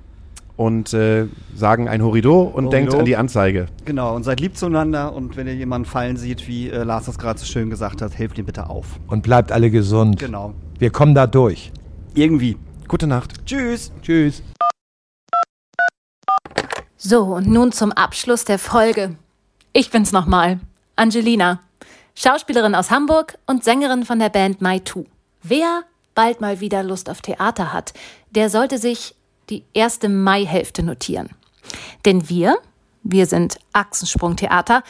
und 0.60 0.92
äh, 0.92 1.26
sagen 1.54 1.88
ein 1.88 2.02
Horido 2.02 2.42
und 2.42 2.66
Horido. 2.66 2.68
denkt 2.68 2.94
an 2.94 3.06
die 3.06 3.16
Anzeige. 3.16 3.64
Genau, 3.86 4.14
und 4.14 4.24
seid 4.24 4.40
lieb 4.40 4.58
zueinander 4.58 5.14
und 5.14 5.38
wenn 5.38 5.46
ihr 5.46 5.54
jemanden 5.54 5.86
fallen 5.86 6.18
seht, 6.18 6.46
wie 6.48 6.68
äh, 6.68 6.82
Lars 6.82 7.06
das 7.06 7.18
gerade 7.18 7.38
so 7.38 7.46
schön 7.46 7.70
gesagt 7.70 8.02
hat, 8.02 8.18
helft 8.18 8.36
ihm 8.36 8.44
bitte 8.44 8.68
auf. 8.68 9.00
Und 9.06 9.22
bleibt 9.22 9.52
alle 9.52 9.70
gesund. 9.70 10.18
Genau. 10.18 10.52
Wir 10.78 10.90
kommen 10.90 11.14
da 11.14 11.26
durch. 11.26 11.72
Irgendwie. 12.12 12.58
Gute 12.88 13.06
Nacht. 13.06 13.46
Tschüss. 13.46 13.90
Tschüss. 14.02 14.42
So, 16.98 17.22
und 17.22 17.46
nun 17.46 17.72
zum 17.72 17.92
Abschluss 17.92 18.44
der 18.44 18.58
Folge. 18.58 19.16
Ich 19.72 19.90
bin's 19.90 20.12
nochmal, 20.12 20.60
Angelina, 20.94 21.60
Schauspielerin 22.14 22.74
aus 22.74 22.90
Hamburg 22.90 23.38
und 23.46 23.64
Sängerin 23.64 24.04
von 24.04 24.18
der 24.18 24.28
Band 24.28 24.60
My 24.60 24.78
Two. 24.80 25.06
Wer 25.42 25.84
bald 26.14 26.42
mal 26.42 26.60
wieder 26.60 26.82
Lust 26.82 27.08
auf 27.08 27.22
Theater 27.22 27.72
hat, 27.72 27.94
der 28.30 28.50
sollte 28.50 28.76
sich 28.76 29.14
die 29.50 29.64
erste 29.74 30.08
Maihälfte 30.08 30.82
notieren. 30.82 31.30
Denn 32.04 32.28
wir, 32.28 32.58
wir 33.02 33.26
sind 33.26 33.58
Achsensprung-Theater, 33.72 34.82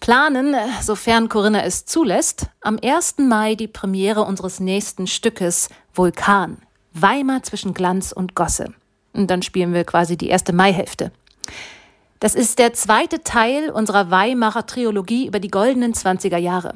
planen, 0.00 0.54
sofern 0.82 1.28
Corinna 1.28 1.62
es 1.62 1.84
zulässt, 1.84 2.46
am 2.60 2.78
1. 2.82 3.18
Mai 3.18 3.54
die 3.54 3.68
Premiere 3.68 4.22
unseres 4.22 4.60
nächsten 4.60 5.06
Stückes 5.06 5.68
Vulkan, 5.94 6.58
Weimar 6.92 7.42
zwischen 7.42 7.74
Glanz 7.74 8.12
und 8.12 8.34
Gosse. 8.34 8.72
Und 9.12 9.30
dann 9.30 9.42
spielen 9.42 9.72
wir 9.72 9.84
quasi 9.84 10.16
die 10.16 10.28
erste 10.28 10.52
Maihälfte. 10.52 11.12
Das 12.20 12.34
ist 12.34 12.58
der 12.58 12.72
zweite 12.72 13.22
Teil 13.22 13.70
unserer 13.70 14.10
Weimarer 14.10 14.66
Trilogie 14.66 15.26
über 15.26 15.38
die 15.38 15.50
goldenen 15.50 15.92
20er 15.92 16.38
Jahre. 16.38 16.74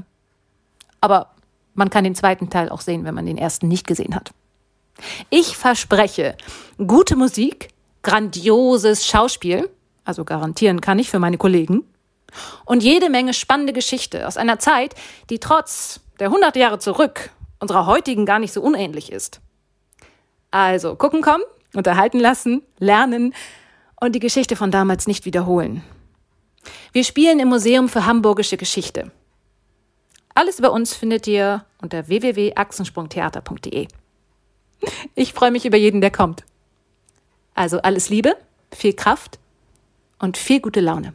Aber 1.00 1.30
man 1.74 1.90
kann 1.90 2.04
den 2.04 2.14
zweiten 2.14 2.50
Teil 2.50 2.68
auch 2.68 2.80
sehen, 2.80 3.04
wenn 3.04 3.14
man 3.14 3.26
den 3.26 3.38
ersten 3.38 3.68
nicht 3.68 3.86
gesehen 3.86 4.14
hat. 4.14 4.32
Ich 5.30 5.56
verspreche 5.56 6.36
gute 6.86 7.16
Musik, 7.16 7.68
grandioses 8.02 9.06
Schauspiel, 9.06 9.68
also 10.04 10.24
garantieren 10.24 10.80
kann 10.80 10.98
ich 10.98 11.10
für 11.10 11.18
meine 11.18 11.38
Kollegen, 11.38 11.84
und 12.64 12.82
jede 12.82 13.10
Menge 13.10 13.34
spannende 13.34 13.72
Geschichte 13.72 14.26
aus 14.26 14.36
einer 14.36 14.58
Zeit, 14.58 14.94
die 15.30 15.38
trotz 15.38 16.00
der 16.18 16.28
100 16.28 16.56
Jahre 16.56 16.78
zurück 16.78 17.30
unserer 17.58 17.86
heutigen 17.86 18.26
gar 18.26 18.38
nicht 18.38 18.52
so 18.52 18.62
unähnlich 18.62 19.12
ist. 19.12 19.40
Also 20.50 20.96
gucken 20.96 21.22
kommen, 21.22 21.44
unterhalten 21.74 22.18
lassen, 22.18 22.62
lernen 22.78 23.34
und 24.00 24.14
die 24.14 24.20
Geschichte 24.20 24.56
von 24.56 24.70
damals 24.70 25.06
nicht 25.06 25.24
wiederholen. 25.26 25.84
Wir 26.92 27.04
spielen 27.04 27.38
im 27.38 27.48
Museum 27.48 27.88
für 27.88 28.06
Hamburgische 28.06 28.56
Geschichte. 28.56 29.12
Alles 30.34 30.58
über 30.58 30.72
uns 30.72 30.94
findet 30.94 31.26
ihr 31.26 31.64
unter 31.80 32.08
www.achsensprungtheater.de. 32.08 33.88
Ich 35.14 35.32
freue 35.32 35.50
mich 35.50 35.64
über 35.64 35.76
jeden, 35.76 36.00
der 36.00 36.10
kommt. 36.10 36.44
Also 37.54 37.80
alles 37.82 38.08
Liebe, 38.08 38.36
viel 38.72 38.94
Kraft 38.94 39.38
und 40.18 40.36
viel 40.36 40.60
gute 40.60 40.80
Laune. 40.80 41.14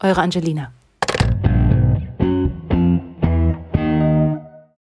Eure 0.00 0.20
Angelina. 0.20 0.72